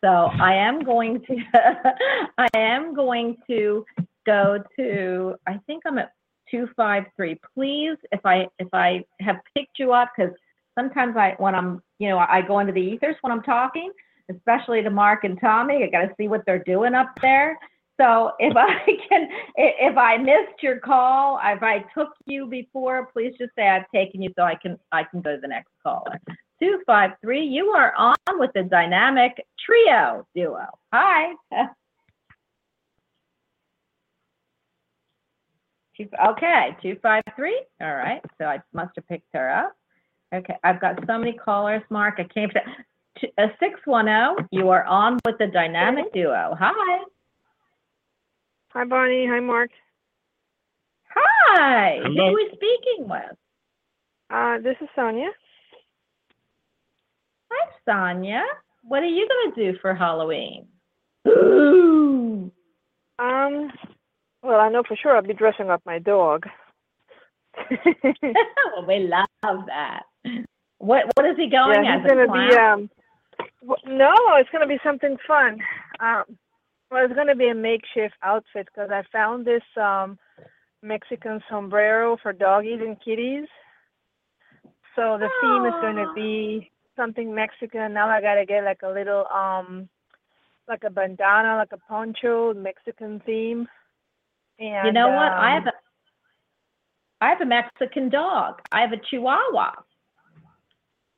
So 0.02 0.08
I 0.08 0.54
am 0.54 0.82
going 0.82 1.20
to, 1.26 1.36
I 2.38 2.48
am 2.54 2.94
going 2.94 3.36
to 3.48 3.84
go 4.26 4.62
to, 4.76 5.34
I 5.46 5.60
think 5.66 5.82
I'm 5.86 5.98
at 5.98 6.12
253. 6.50 7.38
Please, 7.54 7.96
if 8.12 8.20
I, 8.24 8.46
if 8.58 8.68
I 8.72 9.04
have 9.20 9.36
picked 9.56 9.78
you 9.78 9.92
up, 9.92 10.10
because 10.16 10.32
sometimes 10.78 11.16
I, 11.16 11.34
when 11.38 11.54
I'm, 11.54 11.82
you 11.98 12.08
know, 12.08 12.18
I 12.18 12.40
go 12.40 12.60
into 12.60 12.72
the 12.72 12.80
ethers 12.80 13.16
when 13.20 13.32
I'm 13.32 13.42
talking, 13.42 13.92
especially 14.30 14.82
to 14.82 14.90
Marc 14.90 15.24
and 15.24 15.38
Tommy. 15.40 15.84
I 15.84 15.90
got 15.90 16.06
to 16.06 16.14
see 16.16 16.28
what 16.28 16.42
they're 16.46 16.64
doing 16.64 16.94
up 16.94 17.12
there. 17.20 17.58
So 18.00 18.32
if 18.38 18.56
I 18.56 18.78
can, 19.08 19.28
if 19.56 19.98
I 19.98 20.16
missed 20.16 20.62
your 20.62 20.78
call, 20.78 21.38
if 21.44 21.62
I 21.62 21.84
took 21.94 22.08
you 22.26 22.46
before, 22.46 23.08
please 23.12 23.34
just 23.38 23.52
say 23.56 23.68
I've 23.68 23.90
taken 23.94 24.22
you 24.22 24.32
so 24.36 24.42
I 24.42 24.54
can, 24.54 24.78
I 24.92 25.04
can 25.04 25.20
go 25.20 25.34
to 25.36 25.40
the 25.40 25.48
next 25.48 25.70
caller. 25.82 26.18
Two 26.62 26.80
five 26.86 27.12
three, 27.22 27.44
you 27.44 27.70
are 27.70 27.94
on 27.96 28.16
with 28.38 28.50
the 28.54 28.64
dynamic 28.64 29.32
trio 29.64 30.26
duo. 30.34 30.66
Hi. 30.92 31.34
Okay, 36.28 36.76
two 36.82 36.96
five 37.02 37.22
three. 37.36 37.62
All 37.80 37.94
right, 37.94 38.22
so 38.38 38.46
I 38.46 38.60
must 38.72 38.92
have 38.96 39.06
picked 39.06 39.28
her 39.34 39.50
up. 39.50 39.74
Okay, 40.34 40.54
I've 40.64 40.80
got 40.80 40.98
so 41.06 41.18
many 41.18 41.32
callers, 41.32 41.82
Marc. 41.90 42.14
I 42.18 42.24
can't. 42.24 42.52
A 43.38 43.48
six 43.58 43.80
one 43.84 44.06
zero. 44.06 44.36
You 44.50 44.70
are 44.70 44.84
on 44.84 45.18
with 45.26 45.36
the 45.38 45.46
dynamic 45.46 46.12
duo. 46.14 46.56
Hi. 46.58 47.04
Hi, 48.72 48.84
Bonnie. 48.84 49.26
Hi, 49.26 49.40
Marc. 49.40 49.70
Hi. 51.14 52.00
Who 52.04 52.20
are 52.20 52.34
we 52.34 52.48
speaking 52.54 53.08
with? 53.08 53.36
Uh, 54.30 54.58
this 54.58 54.76
is 54.80 54.88
Sonia. 54.94 55.30
Hi, 57.50 57.70
Sonia. 57.84 58.42
What 58.82 59.02
are 59.02 59.06
you 59.06 59.28
gonna 59.28 59.54
do 59.54 59.78
for 59.80 59.94
Halloween? 59.94 60.66
Ooh. 61.28 62.50
Um, 63.18 63.70
well, 64.42 64.60
I 64.60 64.68
know 64.70 64.82
for 64.86 64.96
sure 64.96 65.14
I'll 65.14 65.22
be 65.22 65.34
dressing 65.34 65.70
up 65.70 65.82
my 65.84 65.98
dog. 65.98 66.46
well, 67.70 68.86
we 68.86 68.98
love 69.00 69.64
that. 69.66 70.02
What 70.78 71.04
What 71.14 71.26
is 71.26 71.36
he 71.36 71.50
going 71.50 71.84
yeah, 71.84 71.96
as? 71.96 72.02
he's 72.02 72.10
gonna 72.10 72.32
be 72.32 72.56
um. 72.56 72.90
No, 73.86 74.14
it's 74.38 74.48
gonna 74.50 74.66
be 74.66 74.78
something 74.82 75.16
fun. 75.26 75.58
Um, 76.00 76.24
well, 76.90 77.04
it's 77.04 77.14
gonna 77.14 77.36
be 77.36 77.48
a 77.48 77.54
makeshift 77.54 78.14
outfit 78.22 78.68
because 78.72 78.90
I 78.90 79.02
found 79.12 79.46
this 79.46 79.62
um 79.76 80.18
Mexican 80.82 81.42
sombrero 81.50 82.16
for 82.22 82.32
doggies 82.32 82.80
and 82.80 82.96
kitties. 83.04 83.46
So 84.96 85.18
the 85.18 85.28
theme 85.40 85.66
is 85.66 85.74
gonna 85.82 86.12
be 86.14 86.70
something 87.00 87.34
Mexican. 87.34 87.94
Now 87.94 88.08
I 88.08 88.20
gotta 88.20 88.44
get 88.44 88.64
like 88.64 88.82
a 88.82 88.88
little 88.88 89.26
um 89.28 89.88
like 90.68 90.84
a 90.84 90.90
bandana, 90.90 91.56
like 91.56 91.72
a 91.72 91.78
poncho, 91.78 92.52
Mexican 92.54 93.20
theme. 93.24 93.66
And 94.58 94.86
you 94.86 94.92
know 94.92 95.08
what? 95.08 95.32
I 95.32 95.56
um, 95.56 95.62
have 95.62 95.66
a 95.66 95.72
I 97.22 97.28
have 97.30 97.40
a 97.40 97.46
Mexican 97.46 98.08
dog. 98.08 98.60
I 98.70 98.82
have 98.82 98.92
a 98.92 99.00
Chihuahua. 99.10 99.72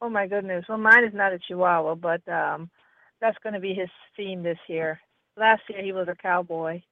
Oh 0.01 0.09
my 0.09 0.27
goodness. 0.27 0.65
Well, 0.69 0.79
mine 0.79 1.05
is 1.05 1.15
not 1.15 1.33
a 1.33 1.39
Chihuahua, 1.39 1.95
but 1.95 2.27
um, 2.29 2.71
that's 3.21 3.39
going 3.43 3.55
to 3.55 3.61
be 3.61 3.75
his 3.75 3.89
theme 4.17 4.43
this 4.43 4.59
year. 4.69 5.01
Last 5.37 5.63
year 5.69 5.83
he 5.83 5.93
was 5.93 6.09
a 6.09 6.15
cowboy, 6.15 6.83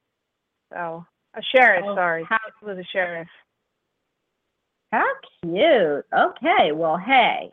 so 0.71 1.05
a 1.35 1.41
sheriff. 1.53 1.83
Oh, 1.85 1.95
sorry, 1.95 2.25
he 2.59 2.65
was 2.65 2.77
a 2.77 2.83
sheriff. 2.91 3.27
How 4.91 5.07
cute. 5.43 6.05
Okay, 6.13 6.71
well, 6.73 6.97
hey, 6.97 7.49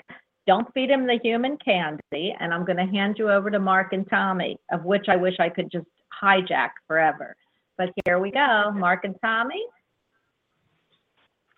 don't 0.48 0.72
feed 0.72 0.90
him 0.90 1.06
the 1.06 1.18
human 1.22 1.58
candy, 1.58 2.34
and 2.40 2.54
I'm 2.54 2.64
going 2.64 2.78
to 2.78 2.86
hand 2.86 3.16
you 3.18 3.30
over 3.30 3.50
to 3.50 3.58
Marc 3.60 3.92
and 3.92 4.08
Tommy, 4.08 4.58
of 4.72 4.82
which 4.82 5.04
I 5.06 5.14
wish 5.14 5.34
I 5.38 5.50
could 5.50 5.70
just 5.70 5.86
hijack 6.22 6.70
forever. 6.86 7.36
But 7.76 7.90
here 8.06 8.18
we 8.18 8.30
go, 8.30 8.72
Marc 8.74 9.04
and 9.04 9.14
Tommy. 9.22 9.62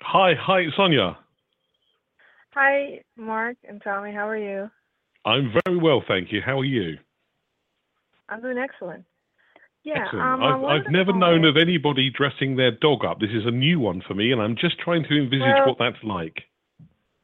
Hi, 0.03 0.33
hi, 0.35 0.65
Sonia. 0.77 1.17
Hi, 2.53 3.01
Marc 3.17 3.57
and 3.69 3.81
Tommy. 3.81 4.13
How 4.13 4.29
are 4.29 4.37
you? 4.37 4.69
I'm 5.25 5.53
very 5.65 5.79
well, 5.79 6.03
thank 6.09 6.33
you. 6.33 6.41
How 6.45 6.59
are 6.59 6.65
you? 6.65 6.99
I'm 8.29 8.43
doing 8.43 8.59
excellent. 8.59 9.05
Yeah. 9.85 10.03
Excellent. 10.05 10.25
Um, 10.25 10.43
I 10.43 10.49
I've, 10.49 10.87
I've 10.87 10.93
never 10.93 11.13
call- 11.13 11.21
known 11.21 11.45
of 11.45 11.57
anybody 11.57 12.11
dressing 12.11 12.57
their 12.57 12.73
dog 12.73 13.05
up. 13.05 13.21
This 13.21 13.31
is 13.31 13.47
a 13.47 13.51
new 13.53 13.79
one 13.79 14.03
for 14.07 14.15
me, 14.15 14.33
and 14.33 14.43
I'm 14.43 14.57
just 14.57 14.79
trying 14.81 15.05
to 15.05 15.17
envisage 15.17 15.41
Well- 15.41 15.69
what 15.69 15.79
that's 15.79 16.03
like. 16.03 16.43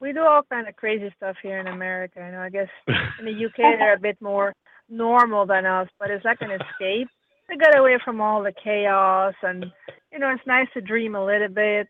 We 0.01 0.13
do 0.13 0.21
all 0.21 0.43
kind 0.51 0.69
of 0.69 0.77
crazy 0.77 1.13
stuff 1.17 1.37
here 1.43 1.59
in 1.59 1.67
America. 1.67 2.21
You 2.25 2.33
know, 2.33 2.41
I 2.41 2.51
guess 2.51 2.69
in 3.19 3.25
the 3.25 3.47
UK 3.47 3.57
they're 3.79 3.95
a 3.95 3.99
bit 3.99 4.21
more 4.21 4.53
normal 4.89 5.47
than 5.47 5.67
us, 5.67 5.89
but 5.99 6.11
it's 6.11 6.25
like 6.25 6.41
an 6.43 6.51
escape 6.51 7.09
to 7.51 7.57
get 7.57 7.77
away 7.77 7.99
from 8.05 8.21
all 8.21 8.43
the 8.43 8.53
chaos, 8.53 9.35
and 9.43 9.65
you 10.13 10.19
know, 10.19 10.31
it's 10.31 10.47
nice 10.47 10.69
to 10.75 10.81
dream 10.81 11.15
a 11.15 11.25
little 11.25 11.49
bit. 11.49 11.89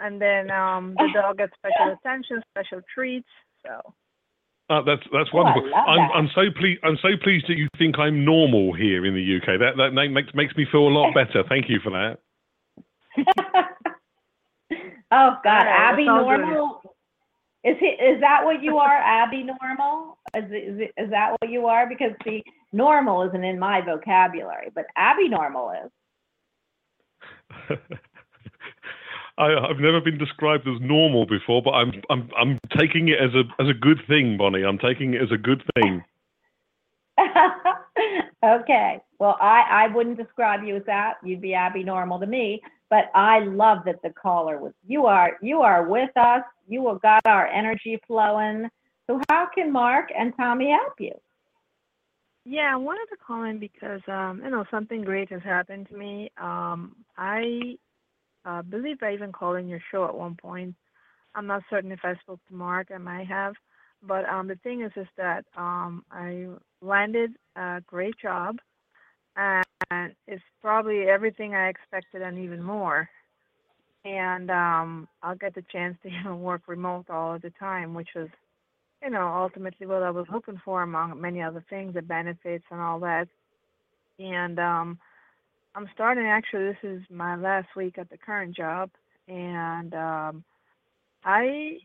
And 0.00 0.20
then 0.20 0.50
um 0.50 0.94
the 0.98 1.08
dog 1.14 1.38
gets 1.38 1.52
special 1.56 1.92
attention, 1.92 2.42
special 2.52 2.80
treats. 2.92 3.28
So 3.64 3.94
Uh, 4.68 4.82
that's 4.82 5.02
that's 5.12 5.30
Oh, 5.32 5.38
I 5.38 5.42
wonderful. 5.44 5.72
I'm. 5.74 6.10
I'm 6.12 6.30
so 6.34 6.50
pleased. 6.58 6.80
I'm 6.82 6.98
so 7.00 7.16
pleased 7.22 7.46
that 7.48 7.56
you 7.56 7.68
think 7.78 7.98
I'm 7.98 8.24
normal 8.24 8.74
here 8.74 9.06
in 9.06 9.14
the 9.14 9.36
UK. 9.36 9.58
That 9.60 9.76
that 9.76 9.92
ma- 9.92 10.08
makes 10.08 10.34
makes 10.34 10.56
me 10.56 10.66
feel 10.70 10.88
a 10.88 10.90
lot 10.90 11.14
better. 11.14 11.44
Thank 11.48 11.68
you 11.68 11.78
for 11.82 11.90
that. 11.90 12.18
Oh 15.12 15.38
God, 15.44 15.66
All 15.66 15.72
right, 15.72 15.92
Abby 15.92 16.04
normal. 16.04 16.80
good. 16.82 16.90
Is 17.66 17.76
he? 17.80 17.86
Is 17.86 18.20
that 18.20 18.44
what 18.44 18.62
you 18.62 18.78
are, 18.78 18.94
Abby 19.04 19.42
Normal? 19.42 20.18
Is, 20.36 20.44
is, 20.44 20.88
is 20.96 21.10
that 21.10 21.32
what 21.32 21.50
you 21.50 21.66
are? 21.66 21.88
Because 21.88 22.12
see, 22.24 22.44
normal 22.72 23.22
isn't 23.28 23.44
in 23.44 23.58
my 23.58 23.80
vocabulary, 23.80 24.70
but 24.72 24.86
Abby 24.96 25.28
Normal 25.28 25.72
is. 25.72 25.90
I, 29.38 29.54
I've 29.54 29.80
never 29.80 30.00
been 30.00 30.16
described 30.16 30.66
as 30.68 30.80
normal 30.80 31.26
before, 31.26 31.60
but 31.60 31.72
I'm 31.72 32.00
I'm 32.08 32.30
I'm 32.38 32.58
taking 32.78 33.08
it 33.08 33.18
as 33.20 33.34
a 33.34 33.42
as 33.60 33.68
a 33.68 33.74
good 33.74 33.98
thing, 34.06 34.36
Bonnie. 34.38 34.64
I'm 34.64 34.78
taking 34.78 35.14
it 35.14 35.22
as 35.22 35.32
a 35.32 35.36
good 35.36 35.62
thing. 35.74 36.04
okay. 38.44 39.00
Well, 39.18 39.36
I 39.40 39.64
I 39.70 39.88
wouldn't 39.92 40.18
describe 40.18 40.62
you 40.62 40.76
as 40.76 40.84
that. 40.86 41.14
You'd 41.24 41.40
be 41.40 41.52
Abby 41.52 41.82
Normal 41.82 42.20
to 42.20 42.26
me. 42.26 42.62
But 42.88 43.10
I 43.14 43.40
love 43.40 43.78
that 43.86 44.00
the 44.02 44.10
caller 44.10 44.58
was. 44.58 44.72
You 44.86 45.06
are 45.06 45.32
you 45.42 45.62
are 45.62 45.88
with 45.88 46.16
us. 46.16 46.42
You 46.66 46.86
have 46.88 47.02
got 47.02 47.22
our 47.26 47.46
energy 47.46 47.98
flowing. 48.06 48.68
So 49.06 49.20
how 49.28 49.48
can 49.54 49.72
Marc 49.72 50.10
and 50.16 50.32
Tommy 50.36 50.70
help 50.70 50.94
you? 50.98 51.12
yeah, 52.44 52.72
I 52.72 52.76
wanted 52.76 53.06
to 53.10 53.16
call 53.24 53.44
in 53.44 53.58
because 53.58 54.00
um, 54.08 54.40
you 54.44 54.50
know, 54.50 54.64
something 54.70 55.02
great 55.02 55.30
has 55.30 55.42
happened 55.42 55.88
to 55.90 55.96
me. 55.96 56.30
Um 56.40 56.96
I 57.16 57.76
uh 58.44 58.62
believe 58.62 58.98
I 59.02 59.14
even 59.14 59.32
called 59.32 59.58
in 59.58 59.68
your 59.68 59.80
show 59.90 60.04
at 60.06 60.16
one 60.16 60.36
point. 60.36 60.74
I'm 61.34 61.46
not 61.46 61.62
certain 61.70 61.92
if 61.92 62.00
I 62.04 62.14
spoke 62.16 62.40
to 62.48 62.54
Marc, 62.54 62.88
I 62.94 62.98
might 62.98 63.26
have. 63.28 63.54
But 64.02 64.28
um 64.28 64.48
the 64.48 64.56
thing 64.56 64.82
is 64.82 64.92
is 64.96 65.08
that 65.16 65.44
um 65.56 66.04
I 66.10 66.48
landed 66.82 67.32
a 67.56 67.82
great 67.86 68.14
job 68.22 68.58
and 69.36 70.14
it's 70.26 70.42
probably 70.62 71.02
everything 71.04 71.54
I 71.54 71.68
expected 71.68 72.22
and 72.22 72.38
even 72.38 72.62
more. 72.62 73.08
And 74.06 74.50
um 74.52 75.08
I'll 75.22 75.34
get 75.36 75.54
the 75.54 75.64
chance 75.72 75.96
to 76.04 76.34
work 76.36 76.62
remote 76.68 77.10
all 77.10 77.34
of 77.34 77.42
the 77.42 77.50
time, 77.58 77.92
which 77.92 78.10
was, 78.14 78.28
you 79.02 79.10
know, 79.10 79.26
ultimately 79.26 79.86
what 79.86 80.04
I 80.04 80.10
was 80.10 80.26
hoping 80.30 80.60
for 80.64 80.82
among 80.82 81.20
many 81.20 81.42
other 81.42 81.64
things, 81.68 81.94
the 81.94 82.02
benefits 82.02 82.64
and 82.70 82.80
all 82.80 83.00
that. 83.00 83.28
And 84.20 84.58
um 84.60 84.98
I'm 85.74 85.88
starting 85.94 86.26
actually 86.26 86.66
this 86.66 86.84
is 86.84 87.02
my 87.10 87.36
last 87.36 87.68
week 87.76 87.98
at 87.98 88.08
the 88.08 88.16
current 88.18 88.56
job 88.56 88.90
and 89.28 89.92
um 89.92 90.44
I 91.24 91.78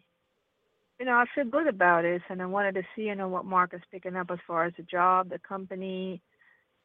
you 0.99 1.05
know, 1.07 1.13
I 1.13 1.25
feel 1.33 1.45
good 1.45 1.65
about 1.65 2.05
it 2.05 2.21
and 2.29 2.43
I 2.43 2.45
wanted 2.45 2.75
to 2.75 2.83
see, 2.95 3.03
you 3.03 3.15
know, 3.15 3.27
what 3.27 3.45
Marc 3.45 3.73
is 3.73 3.81
picking 3.91 4.15
up 4.15 4.29
as 4.29 4.37
far 4.45 4.65
as 4.65 4.73
the 4.77 4.83
job, 4.83 5.29
the 5.29 5.39
company, 5.39 6.21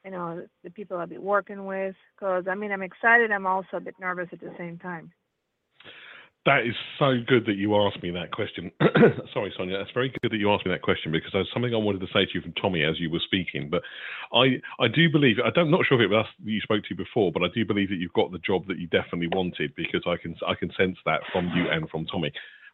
you 0.06 0.10
know, 0.10 0.46
the 0.64 0.70
people 0.70 0.96
I'll 0.96 1.06
be 1.06 1.18
working 1.18 1.66
with. 1.66 1.94
Because, 2.14 2.44
I 2.48 2.54
mean, 2.54 2.72
I'm 2.72 2.80
excited. 2.82 3.30
I'm 3.30 3.46
also 3.46 3.76
a 3.76 3.80
bit 3.80 3.94
nervous 4.00 4.28
at 4.32 4.40
the 4.40 4.54
same 4.56 4.78
time. 4.78 5.12
That 6.46 6.64
is 6.64 6.76
so 6.96 7.14
good 7.26 7.44
that 7.46 7.56
you 7.56 7.74
asked 7.74 8.00
me 8.04 8.12
that 8.12 8.30
question. 8.30 8.70
Sorry, 9.34 9.52
Sonia. 9.58 9.78
That's 9.78 9.90
very 9.90 10.14
good 10.22 10.30
that 10.30 10.38
you 10.38 10.52
asked 10.52 10.64
me 10.64 10.70
that 10.70 10.80
question 10.80 11.10
because 11.10 11.30
there's 11.32 11.50
something 11.52 11.74
I 11.74 11.76
wanted 11.76 12.00
to 12.02 12.06
say 12.14 12.24
to 12.24 12.30
you 12.34 12.40
from 12.40 12.52
Tommy 12.52 12.84
as 12.84 13.00
you 13.00 13.10
were 13.10 13.18
speaking. 13.18 13.68
But 13.68 13.82
I, 14.32 14.62
I 14.78 14.86
do 14.86 15.10
believe 15.10 15.38
I 15.44 15.50
don't 15.50 15.72
not 15.72 15.84
sure 15.86 16.00
if 16.00 16.04
it 16.04 16.14
was 16.14 16.24
us 16.24 16.32
that 16.44 16.48
you 16.48 16.60
spoke 16.60 16.84
to 16.84 16.94
before, 16.94 17.32
but 17.32 17.42
I 17.42 17.48
do 17.52 17.66
believe 17.66 17.88
that 17.88 17.96
you've 17.96 18.12
got 18.12 18.30
the 18.30 18.38
job 18.38 18.68
that 18.68 18.78
you 18.78 18.86
definitely 18.86 19.26
wanted 19.26 19.74
because 19.74 20.02
I 20.06 20.16
can 20.22 20.36
I 20.46 20.54
can 20.54 20.70
sense 20.78 20.96
that 21.04 21.22
from 21.32 21.50
you 21.52 21.68
and 21.68 21.90
from 21.90 22.06
Tommy. 22.06 22.30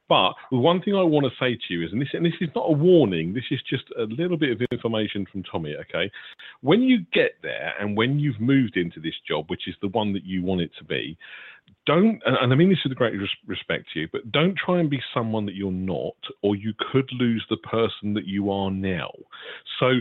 But 0.07 0.35
the 0.51 0.59
one 0.59 0.83
thing 0.83 0.95
I 0.95 1.03
want 1.03 1.25
to 1.25 1.33
say 1.41 1.55
to 1.57 1.73
you 1.73 1.87
is, 1.87 1.93
and 1.93 2.01
this, 2.01 2.09
and 2.13 2.27
this 2.27 2.35
is 2.41 2.51
not 2.55 2.69
a 2.69 2.73
warning, 2.73 3.33
this 3.33 3.45
is 3.51 3.61
just 3.63 3.85
a 3.99 4.03
little 4.03 4.37
bit 4.37 4.51
of 4.51 4.61
information 4.71 5.25
from 5.31 5.43
Tommy, 5.45 5.75
okay? 5.77 6.11
When 6.61 6.83
you 6.83 7.07
get 7.15 7.37
there 7.43 7.73
and 7.81 7.97
when 7.97 8.19
you've 8.19 8.41
moved 8.41 8.77
into 8.77 9.01
this 9.01 9.15
job, 9.27 9.49
which 9.49 9.67
is 9.69 9.75
the 9.81 9.89
one 9.89 10.13
that 10.13 10.25
you 10.25 10.43
want 10.43 10.61
it 10.61 10.71
to 10.79 10.85
be, 10.85 11.17
don't, 11.85 12.23
and 12.25 12.53
I 12.53 12.57
mean 12.57 12.69
this 12.69 12.79
with 12.85 12.93
the 12.93 12.97
greatest 12.97 13.35
respect 13.47 13.87
to 13.93 14.01
you, 14.01 14.09
but 14.13 14.31
don't 14.31 14.57
try 14.57 14.79
and 14.79 14.89
be 14.89 15.01
someone 15.13 15.47
that 15.47 15.57
you're 15.57 15.73
not, 15.73 16.15
or 16.41 16.55
you 16.55 16.73
could 16.93 17.11
lose 17.13 17.45
the 17.51 17.57
person 17.57 18.15
that 18.15 18.25
you 18.25 18.53
are 18.53 18.71
now. 18.71 19.11
So 19.81 19.95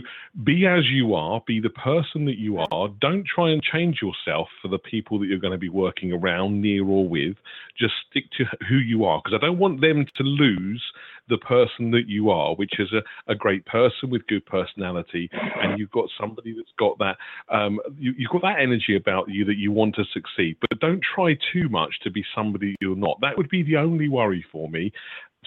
be 0.44 0.64
as 0.66 0.84
you 0.86 1.14
are, 1.14 1.42
be 1.44 1.58
the 1.60 1.70
person 1.70 2.24
that 2.26 2.38
you 2.38 2.58
are. 2.58 2.88
Don't 3.00 3.26
try 3.26 3.50
and 3.50 3.60
change 3.60 3.98
yourself 4.00 4.48
for 4.60 4.68
the 4.68 4.78
people 4.78 5.18
that 5.18 5.26
you're 5.26 5.38
going 5.38 5.52
to 5.52 5.58
be 5.58 5.68
working 5.68 6.12
around, 6.12 6.62
near, 6.62 6.84
or 6.84 7.08
with. 7.08 7.36
Just 7.76 7.94
stick 8.08 8.24
to 8.38 8.44
who 8.68 8.76
you 8.76 9.04
are, 9.04 9.20
because 9.22 9.36
I 9.36 9.44
don't 9.44 9.58
want 9.58 9.80
them 9.80 10.06
to 10.18 10.22
lose 10.22 10.82
the 11.28 11.38
person 11.38 11.90
that 11.92 12.08
you 12.08 12.30
are, 12.30 12.54
which 12.56 12.78
is 12.78 12.92
a, 12.92 13.30
a 13.30 13.34
great 13.34 13.64
person 13.64 14.10
with 14.10 14.26
good 14.26 14.44
personality, 14.44 15.30
and 15.32 15.78
you've 15.78 15.90
got 15.90 16.08
somebody 16.20 16.52
that's 16.52 16.72
got 16.78 16.98
that 16.98 17.16
um, 17.48 17.80
you, 17.98 18.12
you've 18.18 18.30
got 18.30 18.42
that 18.42 18.60
energy 18.60 18.96
about 18.96 19.28
you 19.28 19.44
that 19.44 19.56
you 19.56 19.72
want 19.72 19.94
to 19.94 20.04
succeed. 20.12 20.56
But 20.60 20.80
don't 20.80 21.00
try 21.14 21.36
too 21.52 21.68
much 21.68 21.94
to 22.02 22.10
be 22.10 22.24
somebody 22.34 22.74
you're 22.80 22.96
not. 22.96 23.20
That 23.20 23.36
would 23.36 23.48
be 23.48 23.62
the 23.62 23.76
only 23.76 24.08
worry 24.08 24.44
for 24.50 24.68
me. 24.68 24.92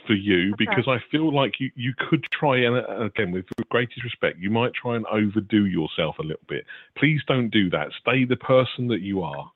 For 0.05 0.13
you, 0.13 0.53
because 0.57 0.89
I 0.89 0.97
feel 1.09 1.33
like 1.33 1.53
you, 1.57 1.71
you 1.75 1.93
could 1.97 2.27
try 2.29 2.57
and 2.57 2.75
uh, 2.75 3.05
again 3.05 3.31
with 3.31 3.45
the 3.57 3.63
greatest 3.69 4.03
respect, 4.03 4.37
you 4.37 4.49
might 4.49 4.73
try 4.73 4.97
and 4.97 5.05
overdo 5.05 5.67
yourself 5.67 6.17
a 6.19 6.21
little 6.21 6.45
bit. 6.49 6.65
Please 6.97 7.21
don't 7.29 7.49
do 7.49 7.69
that. 7.69 7.87
Stay 8.01 8.25
the 8.25 8.35
person 8.35 8.89
that 8.89 8.99
you 8.99 9.23
are. 9.23 9.49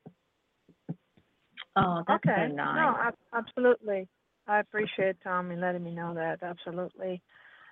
Oh, 1.76 2.04
that's 2.08 2.24
okay. 2.26 2.48
so 2.48 2.56
nice. 2.56 2.76
No, 2.76 2.98
ab- 3.02 3.16
absolutely. 3.34 4.08
I 4.48 4.60
appreciate 4.60 5.18
Tommy 5.24 5.58
letting 5.58 5.84
me 5.84 5.92
know 5.92 6.14
that. 6.14 6.42
Absolutely. 6.42 7.22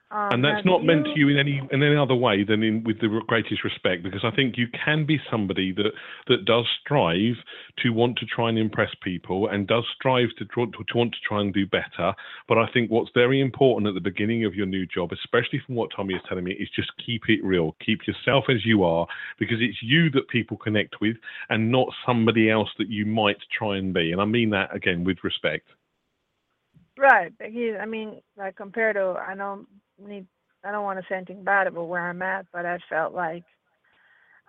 Um, 0.09 0.31
and 0.31 0.43
that's 0.43 0.65
not 0.65 0.81
do 0.81 0.87
meant 0.87 1.05
to 1.05 1.19
you 1.19 1.27
in 1.27 1.37
any 1.37 1.61
in 1.69 1.83
any 1.83 1.97
other 1.97 2.15
way 2.15 2.45
than 2.45 2.63
in 2.63 2.81
with 2.85 3.01
the 3.01 3.09
greatest 3.27 3.65
respect 3.65 4.03
because 4.03 4.23
I 4.23 4.33
think 4.33 4.57
you 4.57 4.67
can 4.69 5.05
be 5.05 5.19
somebody 5.29 5.73
that 5.73 5.91
that 6.27 6.45
does 6.45 6.65
strive 6.79 7.35
to 7.83 7.89
want 7.89 8.17
to 8.19 8.25
try 8.25 8.47
and 8.47 8.57
impress 8.57 8.91
people 9.03 9.49
and 9.49 9.67
does 9.67 9.83
strive 9.93 10.29
to, 10.37 10.45
tr- 10.45 10.71
to 10.71 10.97
want 10.97 11.11
to 11.11 11.17
try 11.27 11.41
and 11.41 11.53
do 11.53 11.67
better. 11.67 12.13
But 12.47 12.57
I 12.57 12.67
think 12.73 12.89
what's 12.89 13.11
very 13.13 13.41
important 13.41 13.87
at 13.87 13.95
the 13.95 14.09
beginning 14.09 14.45
of 14.45 14.55
your 14.55 14.65
new 14.65 14.85
job 14.85 15.11
especially 15.11 15.61
from 15.65 15.75
what 15.75 15.89
Tommy 15.93 16.13
is 16.13 16.21
telling 16.29 16.45
me 16.45 16.53
is 16.53 16.69
just 16.73 16.91
keep 17.05 17.23
it 17.27 17.43
real. 17.43 17.75
Keep 17.85 18.07
yourself 18.07 18.45
as 18.49 18.65
you 18.65 18.85
are 18.85 19.07
because 19.39 19.57
it's 19.59 19.81
you 19.81 20.09
that 20.11 20.29
people 20.29 20.55
connect 20.55 21.01
with 21.01 21.17
and 21.49 21.69
not 21.69 21.89
somebody 22.05 22.49
else 22.49 22.69
that 22.77 22.89
you 22.89 23.05
might 23.05 23.37
try 23.51 23.75
and 23.75 23.93
be. 23.93 24.13
And 24.13 24.21
I 24.21 24.25
mean 24.25 24.51
that 24.51 24.73
again 24.73 25.03
with 25.03 25.17
respect 25.25 25.67
Right. 26.97 27.31
but 27.37 27.49
He, 27.49 27.73
I 27.75 27.85
mean, 27.85 28.21
like 28.37 28.55
compared 28.55 28.95
to, 28.95 29.15
I 29.25 29.35
don't 29.35 29.67
need, 30.03 30.25
I 30.63 30.71
don't 30.71 30.83
want 30.83 30.99
to 30.99 31.05
say 31.07 31.15
anything 31.15 31.43
bad 31.43 31.67
about 31.67 31.87
where 31.87 32.07
I'm 32.09 32.21
at, 32.21 32.47
but 32.51 32.65
I 32.65 32.79
felt 32.89 33.13
like, 33.13 33.43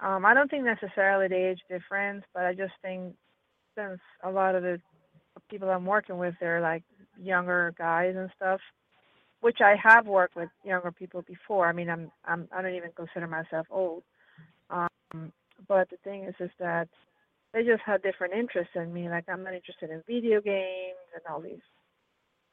um, 0.03 0.25
I 0.25 0.35
don't 0.35 0.51
think 0.51 0.65
necessarily 0.65 1.29
the 1.29 1.51
age 1.51 1.61
difference, 1.69 2.25
but 2.35 2.45
I 2.45 2.55
just 2.55 2.73
think 2.83 3.15
since 3.77 4.01
a 4.25 4.31
lot 4.31 4.55
of 4.55 4.63
the 4.63 4.81
people 5.51 5.71
I'm 5.71 5.87
working 5.87 6.19
with, 6.19 6.35
they're 6.41 6.61
like 6.61 6.83
younger 7.21 7.75
guys 7.79 8.15
and 8.17 8.31
stuff, 8.37 8.61
which 9.41 9.59
I 9.61 9.77
have 9.83 10.07
worked 10.07 10.37
with 10.37 10.49
younger 10.65 10.93
people 10.93 11.23
before. 11.23 11.69
I 11.69 11.73
mean, 11.73 11.91
I'm, 11.91 12.11
I'm, 12.25 12.49
I 12.53 12.63
don't 12.63 12.75
even 12.75 12.91
consider 12.97 13.27
myself 13.27 13.67
old. 13.71 14.03
Um, 14.71 15.33
but 15.69 15.91
the 15.91 15.97
thing 16.05 16.25
is, 16.25 16.35
is 16.41 16.51
that 16.61 16.89
they 17.53 17.63
just 17.65 17.83
had 17.85 18.03
different 18.03 18.35
interests 18.35 18.75
in 18.77 18.93
me. 18.93 19.09
Like 19.09 19.25
I'm 19.29 19.45
not 19.45 19.55
interested 19.55 19.91
in 19.91 20.03
video 20.07 20.41
games 20.41 20.97
and 21.15 21.23
all 21.31 21.41
these 21.41 21.61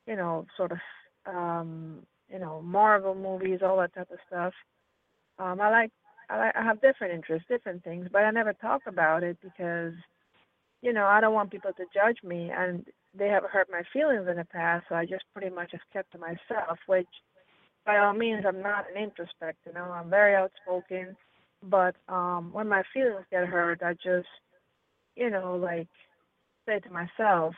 you 0.07 0.15
know, 0.15 0.45
sort 0.56 0.72
of, 0.72 0.77
um, 1.26 1.99
you 2.30 2.40
know, 2.40 2.61
Marvel 2.61 3.15
movies, 3.15 3.60
all 3.64 3.77
that 3.77 3.94
type 3.94 4.10
of 4.11 4.19
stuff. 4.27 4.53
Um, 5.40 5.60
I 5.60 5.69
like, 5.69 5.91
I 6.30 6.38
like, 6.38 6.56
I 6.56 6.64
have 6.64 6.82
different 6.82 7.14
interests, 7.14 7.48
different 7.49 7.84
things, 7.84 8.07
but 8.11 8.19
I 8.19 8.32
never 8.32 8.53
talk 8.53 8.82
about 8.88 9.23
it 9.23 9.38
because, 9.41 9.94
you 10.82 10.94
know, 10.94 11.06
I 11.06 11.19
don't 11.22 11.34
want 11.34 11.52
people 11.52 11.72
to 11.73 11.86
judge 11.94 12.18
me, 12.23 12.52
and 12.56 12.86
they 13.18 13.27
have 13.27 13.44
hurt 13.44 13.68
my 13.72 13.82
feelings 13.94 14.27
in 14.30 14.38
the 14.38 14.45
past, 14.45 14.86
so 14.90 14.95
I 14.95 15.06
just 15.06 15.23
pretty 15.34 15.53
much 15.53 15.72
just 15.72 15.84
kept 15.94 16.11
to 16.11 16.18
myself. 16.18 16.77
Which, 16.88 17.07
by 17.86 17.98
all 17.98 18.14
means, 18.14 18.44
I'm 18.48 18.61
not 18.61 18.86
an 18.90 19.02
introspect. 19.02 19.57
You 19.65 19.73
know, 19.73 19.84
I'm 19.84 20.10
very 20.10 20.36
outspoken, 20.36 21.15
but 21.64 21.95
um, 22.07 22.52
when 22.52 22.68
my 22.68 22.84
feelings 22.94 23.26
get 23.32 23.45
hurt, 23.45 23.82
I 23.84 23.94
just, 23.94 24.27
you 25.15 25.30
know, 25.30 25.56
like 25.56 25.88
say 26.65 26.80
to 26.80 26.90
myself, 26.90 27.56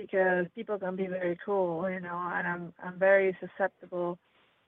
because 0.00 0.46
people 0.54 0.78
can 0.78 0.96
be 0.96 1.06
very 1.06 1.36
cruel, 1.36 1.88
you 1.90 2.00
know, 2.00 2.30
and 2.34 2.46
I'm 2.46 2.72
I'm 2.82 2.98
very 2.98 3.36
susceptible 3.40 4.18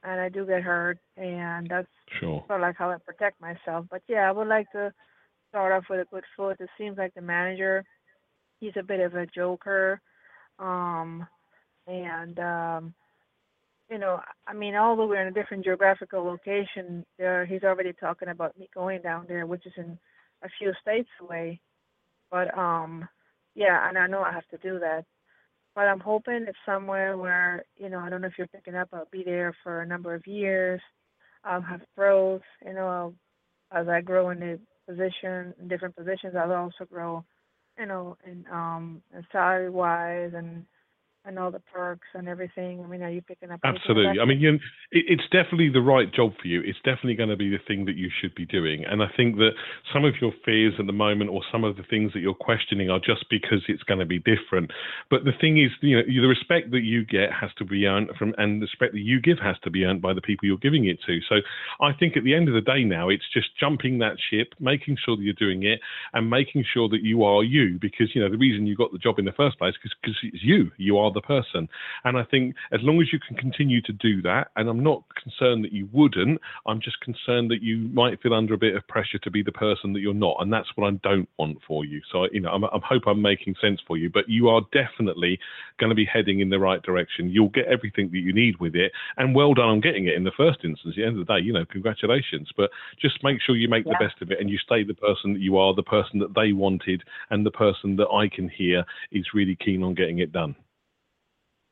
and 0.04 0.20
I 0.20 0.28
do 0.28 0.46
get 0.46 0.62
hurt 0.62 0.98
and 1.16 1.68
that's 1.68 1.88
Sure. 2.20 2.44
sort 2.46 2.60
of 2.60 2.62
like 2.62 2.76
how 2.76 2.90
I 2.90 2.96
protect 2.98 3.40
myself. 3.40 3.86
But 3.90 4.02
yeah, 4.08 4.28
I 4.28 4.32
would 4.32 4.48
like 4.48 4.70
to 4.72 4.92
start 5.48 5.72
off 5.72 5.84
with 5.88 6.00
a 6.00 6.10
good 6.10 6.24
foot. 6.36 6.60
It 6.60 6.68
seems 6.78 6.98
like 6.98 7.14
the 7.14 7.22
manager, 7.22 7.84
he's 8.60 8.76
a 8.78 8.82
bit 8.82 9.00
of 9.00 9.14
a 9.14 9.26
joker. 9.26 10.00
Um 10.58 11.26
and 11.86 12.38
um 12.38 12.94
you 13.90 13.98
know, 13.98 14.20
I 14.46 14.54
mean, 14.54 14.74
although 14.74 15.06
we're 15.06 15.20
in 15.20 15.28
a 15.28 15.32
different 15.32 15.64
geographical 15.64 16.24
location, 16.24 17.04
there 17.18 17.44
he's 17.44 17.62
already 17.62 17.92
talking 17.92 18.28
about 18.28 18.58
me 18.58 18.68
going 18.74 19.02
down 19.02 19.26
there, 19.28 19.46
which 19.46 19.66
is 19.66 19.72
in 19.76 19.98
a 20.42 20.48
few 20.58 20.72
states 20.80 21.10
away. 21.20 21.60
But 22.30 22.56
um, 22.56 23.06
yeah, 23.54 23.86
and 23.86 23.98
I 23.98 24.06
know 24.06 24.22
I 24.22 24.32
have 24.32 24.48
to 24.48 24.56
do 24.58 24.78
that. 24.78 25.04
But 25.74 25.82
I'm 25.82 26.00
hoping 26.00 26.44
it's 26.48 26.58
somewhere 26.66 27.16
where 27.16 27.64
you 27.76 27.88
know 27.88 27.98
I 27.98 28.10
don't 28.10 28.20
know 28.20 28.28
if 28.28 28.34
you're 28.38 28.46
picking 28.48 28.74
up. 28.74 28.88
I'll 28.92 29.08
be 29.10 29.24
there 29.24 29.54
for 29.62 29.80
a 29.82 29.86
number 29.86 30.14
of 30.14 30.26
years. 30.26 30.80
I'll 31.44 31.62
have 31.62 31.80
growth. 31.96 32.42
You 32.64 32.74
know, 32.74 33.14
as 33.72 33.88
I 33.88 34.00
grow 34.00 34.30
in 34.30 34.40
the 34.40 34.60
position, 34.88 35.54
in 35.60 35.68
different 35.68 35.96
positions, 35.96 36.34
I'll 36.36 36.52
also 36.52 36.84
grow. 36.90 37.24
You 37.78 37.86
know, 37.86 38.18
in 38.26 38.44
um, 38.52 39.02
salary 39.32 39.70
wise 39.70 40.32
and 40.34 40.66
and 41.24 41.38
all 41.38 41.50
the 41.50 41.62
perks 41.72 42.06
and 42.14 42.28
everything. 42.28 42.82
I 42.84 42.88
mean, 42.88 43.02
are 43.02 43.10
you 43.10 43.22
picking 43.22 43.50
up? 43.50 43.60
Absolutely. 43.64 44.20
I 44.20 44.24
mean, 44.24 44.40
you, 44.40 44.54
it, 44.90 45.04
it's 45.08 45.22
definitely 45.30 45.70
the 45.70 45.80
right 45.80 46.12
job 46.12 46.32
for 46.40 46.48
you. 46.48 46.62
It's 46.64 46.78
definitely 46.84 47.14
going 47.14 47.28
to 47.28 47.36
be 47.36 47.50
the 47.50 47.62
thing 47.66 47.84
that 47.86 47.96
you 47.96 48.10
should 48.20 48.34
be 48.34 48.46
doing. 48.46 48.84
And 48.84 49.02
I 49.02 49.06
think 49.16 49.36
that 49.36 49.50
some 49.92 50.04
of 50.04 50.14
your 50.20 50.32
fears 50.44 50.74
at 50.78 50.86
the 50.86 50.92
moment, 50.92 51.30
or 51.30 51.42
some 51.52 51.64
of 51.64 51.76
the 51.76 51.84
things 51.88 52.12
that 52.14 52.20
you're 52.20 52.34
questioning, 52.34 52.90
are 52.90 52.98
just 52.98 53.26
because 53.30 53.62
it's 53.68 53.82
going 53.84 54.00
to 54.00 54.06
be 54.06 54.18
different. 54.18 54.72
But 55.10 55.24
the 55.24 55.32
thing 55.40 55.62
is, 55.62 55.70
you 55.80 55.96
know, 55.96 56.02
the 56.02 56.28
respect 56.28 56.72
that 56.72 56.82
you 56.82 57.04
get 57.04 57.30
has 57.32 57.50
to 57.58 57.64
be 57.64 57.86
earned 57.86 58.10
from, 58.18 58.34
and 58.38 58.60
the 58.60 58.66
respect 58.66 58.92
that 58.92 59.00
you 59.00 59.20
give 59.20 59.38
has 59.38 59.56
to 59.62 59.70
be 59.70 59.84
earned 59.84 60.02
by 60.02 60.14
the 60.14 60.22
people 60.22 60.46
you're 60.46 60.58
giving 60.58 60.86
it 60.86 60.98
to. 61.06 61.20
So 61.28 61.36
I 61.80 61.92
think 61.92 62.16
at 62.16 62.24
the 62.24 62.34
end 62.34 62.48
of 62.48 62.54
the 62.54 62.60
day, 62.60 62.82
now 62.84 63.08
it's 63.08 63.24
just 63.32 63.48
jumping 63.58 63.98
that 63.98 64.16
ship, 64.30 64.54
making 64.58 64.96
sure 65.04 65.16
that 65.16 65.22
you're 65.22 65.34
doing 65.34 65.62
it, 65.62 65.80
and 66.12 66.28
making 66.28 66.64
sure 66.72 66.88
that 66.88 67.02
you 67.02 67.22
are 67.22 67.44
you. 67.44 67.78
Because 67.80 68.14
you 68.14 68.20
know 68.20 68.30
the 68.30 68.38
reason 68.38 68.66
you 68.66 68.76
got 68.76 68.90
the 68.90 68.98
job 68.98 69.18
in 69.18 69.24
the 69.24 69.32
first 69.32 69.58
place 69.58 69.74
is 69.84 69.92
because 70.02 70.16
it's 70.22 70.42
you. 70.42 70.70
You 70.76 70.98
are 70.98 71.11
the 71.12 71.20
person. 71.20 71.68
And 72.04 72.16
I 72.18 72.24
think 72.24 72.54
as 72.72 72.80
long 72.82 73.00
as 73.00 73.12
you 73.12 73.18
can 73.18 73.36
continue 73.36 73.80
to 73.82 73.92
do 73.92 74.22
that, 74.22 74.48
and 74.56 74.68
I'm 74.68 74.82
not 74.82 75.04
concerned 75.22 75.64
that 75.64 75.72
you 75.72 75.88
wouldn't, 75.92 76.40
I'm 76.66 76.80
just 76.80 77.00
concerned 77.00 77.50
that 77.50 77.62
you 77.62 77.88
might 77.92 78.20
feel 78.20 78.34
under 78.34 78.54
a 78.54 78.58
bit 78.58 78.74
of 78.74 78.86
pressure 78.88 79.18
to 79.18 79.30
be 79.30 79.42
the 79.42 79.52
person 79.52 79.92
that 79.92 80.00
you're 80.00 80.14
not, 80.14 80.36
and 80.40 80.52
that's 80.52 80.68
what 80.74 80.86
I 80.86 80.96
don't 81.02 81.28
want 81.38 81.58
for 81.66 81.84
you. 81.84 82.00
So 82.10 82.26
you 82.32 82.40
know, 82.40 82.50
I'm, 82.50 82.64
I 82.64 82.78
hope 82.84 83.02
I'm 83.06 83.22
making 83.22 83.54
sense 83.60 83.80
for 83.86 83.96
you, 83.96 84.10
but 84.10 84.28
you 84.28 84.48
are 84.48 84.62
definitely 84.72 85.38
going 85.78 85.90
to 85.90 85.96
be 85.96 86.04
heading 86.04 86.40
in 86.40 86.50
the 86.50 86.58
right 86.58 86.82
direction. 86.82 87.30
You'll 87.30 87.48
get 87.48 87.66
everything 87.66 88.10
that 88.12 88.18
you 88.18 88.32
need 88.32 88.58
with 88.60 88.74
it, 88.74 88.92
and 89.16 89.34
well 89.34 89.54
done 89.54 89.68
on 89.68 89.80
getting 89.80 90.06
it 90.06 90.14
in 90.14 90.24
the 90.24 90.32
first 90.36 90.60
instance. 90.64 90.94
At 90.94 90.96
the 90.96 91.04
end 91.04 91.18
of 91.18 91.26
the 91.26 91.34
day, 91.34 91.44
you 91.44 91.52
know, 91.52 91.64
congratulations. 91.64 92.50
But 92.56 92.70
just 93.00 93.22
make 93.22 93.40
sure 93.40 93.56
you 93.56 93.68
make 93.68 93.86
Yeah. 93.86 93.94
the 93.98 94.04
best 94.04 94.20
of 94.22 94.30
it, 94.30 94.40
and 94.40 94.50
you 94.50 94.58
stay 94.58 94.82
the 94.84 94.94
person 94.94 95.32
that 95.34 95.40
you 95.40 95.56
are, 95.56 95.74
the 95.74 95.82
person 95.82 96.18
that 96.20 96.34
they 96.34 96.52
wanted, 96.52 97.02
and 97.30 97.44
the 97.44 97.50
person 97.50 97.96
that 97.96 98.08
I 98.08 98.28
can 98.28 98.48
hear 98.48 98.84
is 99.10 99.34
really 99.34 99.56
keen 99.56 99.82
on 99.82 99.94
getting 99.94 100.18
it 100.18 100.32
done. 100.32 100.54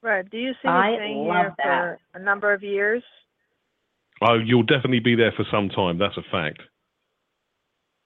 Right. 0.02 0.28
Do 0.31 0.39
you 0.39 0.52
see 0.62 0.68
I 0.68 0.93
me 0.93 0.97
staying 0.97 1.24
love 1.27 1.36
here 1.36 1.55
that. 1.59 1.98
for 2.12 2.18
a 2.18 2.22
number 2.22 2.52
of 2.52 2.62
years? 2.62 3.02
Oh, 4.22 4.35
you'll 4.35 4.62
definitely 4.62 5.01
be 5.01 5.14
there 5.14 5.32
for 5.36 5.44
some 5.51 5.68
time. 5.68 5.98
That's 5.98 6.16
a 6.16 6.22
fact. 6.31 6.60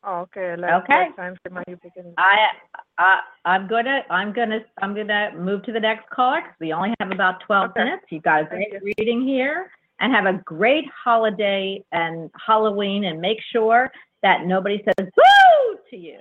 Oh, 0.06 0.20
okay. 0.20 0.54
Like, 0.56 0.84
Okay. 0.84 1.08
Time 1.16 1.36
frame 1.42 1.58
are 1.58 1.64
you? 1.66 1.78
I, 2.18 2.48
I, 2.98 3.20
I'm 3.44 3.66
gonna, 3.66 4.00
I'm 4.10 4.32
gonna, 4.32 4.58
I'm 4.82 4.94
gonna 4.94 5.30
move 5.36 5.62
to 5.64 5.72
the 5.72 5.80
next 5.80 6.08
caller 6.10 6.40
because 6.42 6.56
we 6.60 6.72
only 6.72 6.94
have 7.00 7.10
about 7.10 7.40
12 7.46 7.70
Okay. 7.70 7.84
minutes. 7.84 8.04
You've 8.10 8.22
got 8.22 8.42
a 8.42 8.44
great 8.44 8.72
reading 8.82 9.26
here, 9.26 9.70
and 10.00 10.12
have 10.12 10.26
a 10.26 10.38
great 10.44 10.84
holiday 11.04 11.82
and 11.92 12.30
Halloween, 12.46 13.04
and 13.04 13.20
make 13.20 13.38
sure 13.50 13.90
that 14.22 14.44
nobody 14.44 14.84
says 14.84 15.08
"woo" 15.16 15.78
to 15.90 15.96
you. 15.96 16.18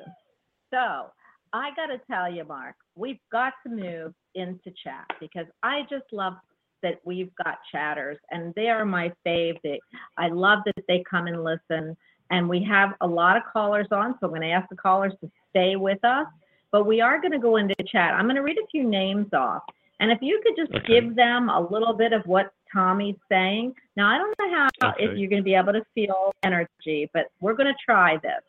So 0.72 1.12
I 1.54 1.70
gotta 1.76 2.02
tell 2.10 2.32
you, 2.32 2.44
Marc, 2.46 2.76
we've 2.96 3.20
got 3.32 3.54
to 3.64 3.70
move 3.70 4.14
into 4.36 4.72
chat 4.84 5.06
because 5.20 5.46
I 5.62 5.82
just 5.90 6.06
love 6.12 6.34
that 6.82 7.00
we've 7.06 7.32
got 7.44 7.60
chatters, 7.72 8.18
and 8.32 8.54
they 8.56 8.68
are 8.70 8.84
my 8.86 9.12
favorite. 9.24 9.80
I 10.18 10.28
love 10.28 10.60
that 10.66 10.84
they 10.88 11.04
come 11.10 11.28
and 11.28 11.44
listen. 11.44 11.96
And 12.32 12.50
we 12.50 12.64
have 12.64 12.94
a 13.02 13.08
lot 13.08 13.38
of 13.38 13.44
callers 13.52 13.88
on, 13.92 14.16
so 14.20 14.26
I'm 14.26 14.30
going 14.30 14.42
to 14.42 14.50
ask 14.50 14.68
the 14.70 14.76
callers 14.76 15.14
to 15.22 15.32
stay 15.52 15.76
with 15.76 16.04
us. 16.04 16.26
But 16.72 16.86
we 16.86 17.00
are 17.00 17.22
going 17.22 17.32
to 17.32 17.40
go 17.40 17.58
into 17.58 17.76
chat. 17.86 18.14
I'm 18.14 18.26
going 18.26 18.36
to 18.36 18.42
read 18.42 18.58
a 18.58 18.68
few 18.72 18.84
names 18.84 19.28
off. 19.34 19.62
And 20.00 20.12
if 20.12 20.18
you 20.22 20.42
could 20.44 20.56
just 20.58 20.74
Okay. 20.74 21.02
give 21.02 21.16
them 21.16 21.50
a 21.50 21.62
little 21.62 21.94
bit 21.94 22.12
of 22.12 22.26
what 22.26 22.52
Tommy's 22.74 23.16
saying. 23.30 23.76
Now, 23.96 24.10
I 24.10 24.18
don't 24.18 24.36
know 24.40 24.70
how, 24.82 24.94
if 24.98 25.16
you're 25.18 25.30
going 25.30 25.42
to 25.42 25.44
be 25.44 25.54
able 25.54 25.74
to 25.74 25.86
feel 25.94 26.34
energy, 26.44 27.10
but 27.14 27.28
we're 27.40 27.54
going 27.54 27.68
to 27.68 27.80
try 27.86 28.18
this. 28.18 28.42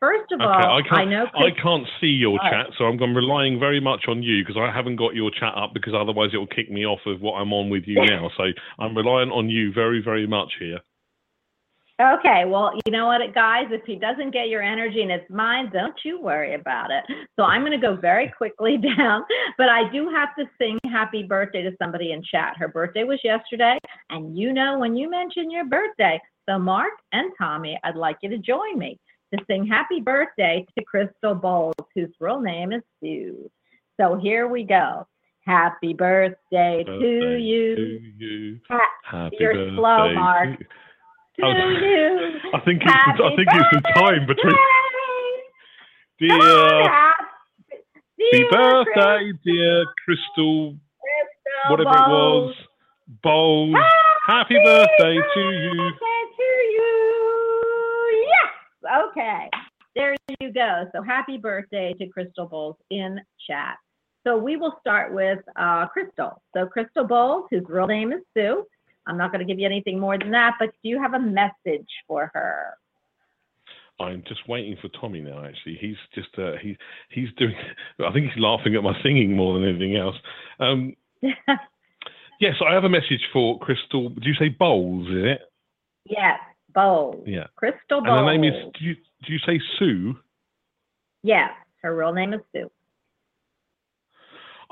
First 0.00 0.32
of 0.32 0.40
Okay, 0.40 0.48
all, 0.48 0.78
I 0.78 0.82
can't. 0.88 1.10
know 1.10 1.26
I 1.34 1.50
can't 1.62 1.86
see 2.00 2.06
your 2.06 2.38
Right. 2.38 2.50
chat, 2.50 2.72
so 2.78 2.86
I'm, 2.86 2.98
I'm 3.02 3.14
relying 3.14 3.60
very 3.60 3.80
much 3.80 4.06
on 4.08 4.22
you 4.22 4.42
because 4.42 4.56
I 4.56 4.74
haven't 4.74 4.96
got 4.96 5.14
your 5.14 5.30
chat 5.30 5.52
up 5.54 5.74
because 5.74 5.92
otherwise 5.94 6.30
it 6.32 6.38
will 6.38 6.46
kick 6.46 6.70
me 6.70 6.86
off 6.86 7.00
of 7.04 7.20
what 7.20 7.34
I'm 7.34 7.52
on 7.52 7.68
with 7.68 7.84
you 7.86 7.96
now. 8.08 8.30
So 8.38 8.44
I'm 8.78 8.96
relying 8.96 9.30
on 9.30 9.50
you 9.50 9.72
very, 9.74 10.02
very 10.02 10.26
much 10.26 10.54
here. 10.58 10.80
Okay, 12.00 12.46
well, 12.46 12.72
you 12.86 12.92
know 12.92 13.04
what, 13.04 13.20
guys? 13.34 13.66
If 13.70 13.82
he 13.84 13.96
doesn't 13.96 14.30
get 14.30 14.48
your 14.48 14.62
energy 14.62 15.02
and 15.02 15.10
it's 15.10 15.28
mine, 15.28 15.68
don't 15.70 15.94
you 16.02 16.18
worry 16.18 16.54
about 16.54 16.90
it. 16.90 17.04
So 17.36 17.42
I'm 17.42 17.60
going 17.60 17.78
to 17.78 17.86
go 17.86 17.94
very 17.94 18.32
quickly 18.38 18.78
down, 18.96 19.22
but 19.58 19.68
I 19.68 19.92
do 19.92 20.08
have 20.08 20.30
to 20.38 20.46
sing 20.56 20.78
happy 20.90 21.24
birthday 21.24 21.62
to 21.62 21.72
somebody 21.78 22.12
in 22.12 22.22
chat. 22.22 22.54
Her 22.56 22.68
birthday 22.68 23.04
was 23.04 23.20
yesterday, 23.22 23.76
and 24.08 24.34
you 24.34 24.54
know 24.54 24.78
when 24.78 24.96
you 24.96 25.10
mention 25.10 25.50
your 25.50 25.66
birthday. 25.66 26.18
So, 26.48 26.58
Marc 26.58 26.94
and 27.12 27.30
Tommy, 27.36 27.78
I'd 27.84 27.96
like 27.96 28.16
you 28.22 28.30
to 28.30 28.38
join 28.38 28.78
me 28.78 28.98
to 29.34 29.44
sing 29.46 29.66
happy 29.66 30.00
birthday 30.00 30.66
to 30.78 30.84
Crystal 30.84 31.34
Bowles, 31.34 31.74
whose 31.94 32.10
real 32.20 32.40
name 32.40 32.72
is 32.72 32.82
Sue. 33.02 33.50
So 34.00 34.16
here 34.16 34.48
we 34.48 34.64
go. 34.64 35.06
Happy 35.46 35.94
birthday, 35.94 36.84
to 36.84 37.36
you. 37.38 37.76
to 37.76 38.00
you. 38.18 38.60
Ha- 38.68 38.80
Happy 39.04 39.36
You're 39.40 39.54
birthday. 39.54 39.76
slow, 39.76 40.14
Marc. 40.14 40.58
to- 40.58 40.64
To 40.64 41.42
Oh, 41.42 41.68
you. 41.68 42.30
I 42.54 42.60
think 42.60 42.82
it's 42.82 42.92
Happy 42.92 43.22
I 43.22 43.36
think 43.36 43.48
it's 43.52 43.68
the 43.72 43.80
time 43.94 44.26
between. 44.26 44.54
Dear, 46.18 46.82
happy 46.90 48.44
birthday, 48.50 49.32
dear 49.42 49.84
Crystal, 50.04 50.74
whatever 51.70 51.88
it 51.88 52.08
was, 52.08 52.54
Bowles. 53.22 53.74
Happy 54.26 54.56
birthday 54.62 55.16
to 55.16 55.40
you. 55.40 55.72
birthday 55.74 55.98
to 56.00 56.04
you. 56.04 56.19
Okay. 58.90 59.48
There 59.94 60.14
you 60.40 60.52
go. 60.52 60.86
So 60.94 61.02
happy 61.02 61.36
birthday 61.36 61.94
to 61.98 62.06
Crystal 62.06 62.46
Bowles 62.46 62.76
in 62.90 63.20
chat. 63.48 63.76
So 64.26 64.36
we 64.36 64.56
will 64.56 64.74
start 64.80 65.14
with 65.14 65.38
uh, 65.56 65.86
Crystal. 65.88 66.40
So 66.54 66.66
Crystal 66.66 67.04
Bowles, 67.04 67.46
whose 67.50 67.64
real 67.68 67.86
name 67.86 68.12
is 68.12 68.20
Sue. 68.34 68.64
I'm 69.06 69.16
not 69.16 69.32
going 69.32 69.44
to 69.44 69.50
give 69.50 69.58
you 69.58 69.66
anything 69.66 69.98
more 69.98 70.18
than 70.18 70.30
that, 70.32 70.54
but 70.58 70.68
do 70.82 70.88
you 70.88 71.00
have 71.00 71.14
a 71.14 71.18
message 71.18 71.88
for 72.06 72.30
her? 72.34 72.74
I'm 73.98 74.22
just 74.26 74.48
waiting 74.48 74.76
for 74.80 74.88
Tommy 75.00 75.20
now. 75.20 75.44
Actually, 75.44 75.76
he's 75.80 75.96
just 76.14 76.28
uh, 76.38 76.52
he 76.62 76.76
he's 77.10 77.28
doing. 77.36 77.54
I 77.98 78.12
think 78.12 78.26
he's 78.26 78.42
laughing 78.42 78.74
at 78.74 78.82
my 78.82 78.94
singing 79.02 79.36
more 79.36 79.58
than 79.58 79.68
anything 79.68 79.96
else. 79.96 80.16
Um, 80.58 80.94
yes, 82.40 82.54
I 82.66 82.72
have 82.72 82.84
a 82.84 82.88
message 82.88 83.20
for 83.32 83.58
Crystal. 83.58 84.08
Do 84.08 84.28
you 84.28 84.34
say 84.38 84.48
Bowles? 84.48 85.06
Is 85.08 85.24
it? 85.24 85.40
yes, 86.06 86.38
Bowles. 86.74 87.24
Yeah. 87.26 87.46
Crystal 87.56 87.98
And 87.98 88.06
Bowles. 88.06 88.20
her 88.20 88.26
name 88.26 88.44
is. 88.44 88.54
Do 88.78 88.84
you 88.84 88.94
do 89.26 89.32
you 89.32 89.38
say 89.46 89.60
Sue? 89.78 90.14
Yes, 91.22 91.50
her 91.82 91.94
real 91.96 92.12
name 92.12 92.32
is 92.32 92.40
Sue. 92.52 92.70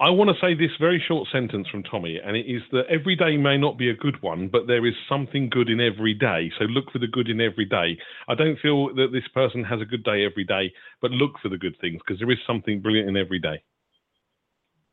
I 0.00 0.10
want 0.10 0.30
to 0.30 0.36
say 0.40 0.54
this 0.54 0.70
very 0.78 1.02
short 1.08 1.26
sentence 1.32 1.66
from 1.68 1.82
Tommy, 1.82 2.20
and 2.24 2.36
it 2.36 2.46
is 2.46 2.62
that 2.70 2.84
every 2.88 3.16
day 3.16 3.36
may 3.36 3.58
not 3.58 3.76
be 3.76 3.90
a 3.90 3.94
good 3.96 4.22
one, 4.22 4.46
but 4.46 4.68
there 4.68 4.86
is 4.86 4.94
something 5.08 5.50
good 5.50 5.68
in 5.68 5.80
every 5.80 6.14
day. 6.14 6.52
So 6.56 6.66
look 6.66 6.92
for 6.92 7.00
the 7.00 7.08
good 7.08 7.28
in 7.28 7.40
every 7.40 7.64
day. 7.64 7.98
I 8.28 8.36
don't 8.36 8.60
feel 8.60 8.94
that 8.94 9.08
this 9.12 9.26
person 9.34 9.64
has 9.64 9.80
a 9.80 9.84
good 9.84 10.04
day 10.04 10.24
every 10.24 10.44
day, 10.44 10.72
but 11.02 11.10
look 11.10 11.32
for 11.42 11.48
the 11.48 11.58
good 11.58 11.74
things 11.80 12.00
because 12.06 12.20
there 12.20 12.30
is 12.30 12.38
something 12.46 12.80
brilliant 12.80 13.08
in 13.08 13.16
every 13.16 13.40
day. 13.40 13.60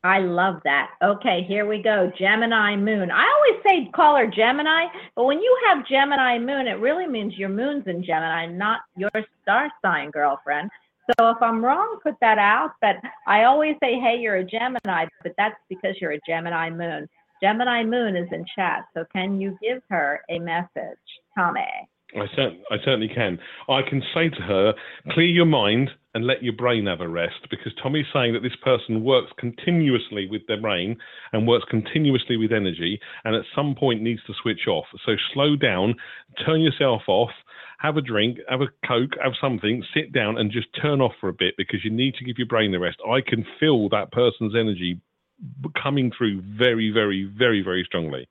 I 0.06 0.20
love 0.20 0.60
that. 0.62 0.90
Okay, 1.02 1.44
here 1.48 1.66
we 1.66 1.82
go. 1.82 2.12
Gemini 2.16 2.76
moon. 2.76 3.10
I 3.10 3.24
always 3.24 3.60
say 3.66 3.90
call 3.92 4.16
her 4.16 4.28
Gemini, 4.28 4.86
but 5.16 5.24
when 5.24 5.40
you 5.40 5.58
have 5.66 5.84
Gemini 5.84 6.38
moon, 6.38 6.68
it 6.68 6.78
really 6.78 7.08
means 7.08 7.36
your 7.36 7.48
moon's 7.48 7.88
in 7.88 8.04
Gemini, 8.04 8.46
not 8.46 8.82
your 8.96 9.10
star 9.42 9.68
sign, 9.82 10.12
girlfriend. 10.12 10.70
So 11.18 11.30
if 11.30 11.38
I'm 11.42 11.64
wrong, 11.64 11.98
put 12.04 12.14
that 12.20 12.38
out. 12.38 12.74
But 12.80 12.96
I 13.26 13.44
always 13.44 13.74
say, 13.82 13.98
hey, 13.98 14.16
you're 14.20 14.36
a 14.36 14.44
Gemini, 14.44 15.06
but 15.24 15.32
that's 15.36 15.56
because 15.68 15.96
you're 16.00 16.12
a 16.12 16.20
Gemini 16.24 16.70
moon. 16.70 17.08
Gemini 17.42 17.82
moon 17.82 18.14
is 18.14 18.28
in 18.30 18.44
chat. 18.54 18.84
So 18.94 19.04
can 19.12 19.40
you 19.40 19.58
give 19.60 19.82
her 19.90 20.20
a 20.30 20.38
message, 20.38 20.98
Tommy? 21.36 21.62
I, 22.16 22.26
cer- 22.34 22.56
I 22.70 22.76
certainly 22.84 23.08
can. 23.08 23.38
I 23.68 23.82
can 23.82 24.02
say 24.14 24.28
to 24.28 24.42
her, 24.42 24.74
clear 25.10 25.26
your 25.26 25.46
mind 25.46 25.90
and 26.14 26.26
let 26.26 26.42
your 26.42 26.54
brain 26.54 26.86
have 26.86 27.00
a 27.00 27.08
rest 27.08 27.46
because 27.50 27.72
Tommy's 27.82 28.06
saying 28.12 28.32
that 28.32 28.42
this 28.42 28.56
person 28.62 29.04
works 29.04 29.32
continuously 29.38 30.26
with 30.30 30.42
their 30.48 30.60
brain 30.60 30.96
and 31.32 31.46
works 31.46 31.66
continuously 31.68 32.36
with 32.36 32.52
energy 32.52 32.98
and 33.24 33.34
at 33.34 33.42
some 33.54 33.74
point 33.74 34.02
needs 34.02 34.22
to 34.26 34.32
switch 34.42 34.66
off. 34.66 34.86
So 35.04 35.12
slow 35.34 35.56
down, 35.56 35.94
turn 36.44 36.62
yourself 36.62 37.02
off, 37.06 37.30
have 37.78 37.96
a 37.96 38.00
drink, 38.00 38.38
have 38.48 38.62
a 38.62 38.68
Coke, 38.86 39.12
have 39.22 39.34
something, 39.40 39.84
sit 39.94 40.12
down 40.12 40.38
and 40.38 40.50
just 40.50 40.68
turn 40.80 41.00
off 41.00 41.12
for 41.20 41.28
a 41.28 41.34
bit 41.34 41.54
because 41.58 41.84
you 41.84 41.90
need 41.90 42.14
to 42.14 42.24
give 42.24 42.38
your 42.38 42.46
brain 42.46 42.72
the 42.72 42.78
rest. 42.78 42.96
I 43.06 43.20
can 43.20 43.44
feel 43.60 43.88
that 43.90 44.12
person's 44.12 44.54
energy 44.54 45.00
coming 45.80 46.10
through 46.16 46.42
very, 46.58 46.90
very, 46.90 47.30
very, 47.38 47.62
very 47.62 47.84
strongly. 47.84 48.26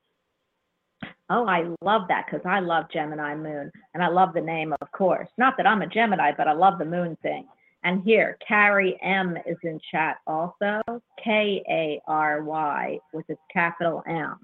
Oh, 1.30 1.48
I 1.48 1.74
love 1.82 2.04
that 2.10 2.26
because 2.26 2.46
I 2.46 2.60
love 2.60 2.86
Gemini 2.94 3.36
moon 3.36 3.72
and 3.94 4.04
I 4.04 4.10
love 4.10 4.34
the 4.34 4.42
name, 4.42 4.74
of 4.80 4.92
course. 4.92 5.28
Not 5.38 5.58
that 5.58 5.66
I'm 5.66 5.82
a 5.82 5.88
Gemini, 5.88 6.32
but 6.38 6.48
I 6.48 6.54
love 6.54 6.78
the 6.78 6.86
moon 6.86 7.18
thing. 7.24 7.48
And 7.84 8.04
here, 8.04 8.38
Kary 8.48 9.00
M 9.02 9.38
is 9.46 9.58
in 9.64 9.80
chat 9.92 10.18
also. 10.28 10.82
K 11.24 11.64
A 11.70 12.02
R 12.08 12.44
Y 12.44 13.00
with 13.14 13.30
its 13.30 13.42
capital 13.52 14.04
M. 14.08 14.38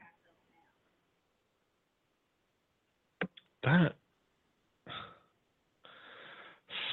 that 3.64 3.94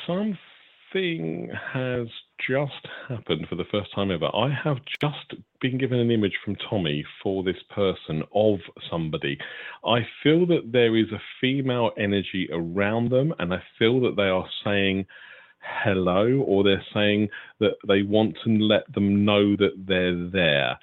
something 0.06 1.50
has 1.72 2.08
just 2.46 2.86
happened 3.08 3.46
for 3.48 3.54
the 3.56 3.64
first 3.70 3.94
time 3.94 4.10
ever. 4.10 4.28
I 4.34 4.48
have 4.64 4.78
just 5.00 5.40
been 5.60 5.78
given 5.78 5.98
an 5.98 6.10
image 6.10 6.38
from 6.44 6.56
Tommy 6.68 7.04
for 7.22 7.42
this 7.42 7.62
person 7.74 8.22
of 8.34 8.58
somebody. 8.90 9.38
I 9.84 10.06
feel 10.22 10.46
that 10.46 10.72
there 10.72 10.96
is 10.96 11.10
a 11.12 11.22
female 11.40 11.90
energy 11.98 12.48
around 12.52 13.10
them, 13.10 13.34
and 13.38 13.52
I 13.52 13.62
feel 13.78 14.00
that 14.02 14.16
they 14.16 14.28
are 14.28 14.48
saying 14.64 15.06
hello 15.60 16.42
or 16.46 16.62
they're 16.62 16.84
saying 16.94 17.28
that 17.60 17.74
they 17.86 18.02
want 18.02 18.36
to 18.44 18.50
let 18.50 18.90
them 18.94 19.24
know 19.24 19.56
that 19.56 19.84
they're 19.86 20.30
there 20.30 20.78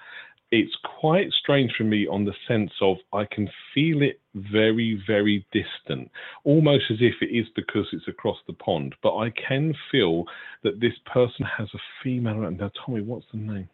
it's 0.51 0.75
quite 1.01 1.31
strange 1.31 1.73
for 1.77 1.83
me 1.83 2.07
on 2.07 2.23
the 2.23 2.33
sense 2.47 2.71
of 2.81 2.97
I 3.11 3.25
can 3.25 3.49
feel 3.73 4.01
it 4.01 4.21
very, 4.35 5.01
very 5.07 5.45
distant, 5.51 6.11
almost 6.43 6.85
as 6.91 6.97
if 6.99 7.15
it 7.21 7.33
is 7.33 7.47
because 7.55 7.87
it's 7.93 8.07
across 8.07 8.37
the 8.47 8.53
pond. 8.53 8.95
But 9.01 9.17
I 9.17 9.31
can 9.31 9.73
feel 9.91 10.25
that 10.63 10.79
this 10.79 10.93
person 11.11 11.45
has 11.57 11.67
a 11.73 11.79
female. 12.03 12.49
Now, 12.51 12.71
Tommy, 12.85 13.01
what's 13.01 13.25
the 13.31 13.39
name? 13.39 13.69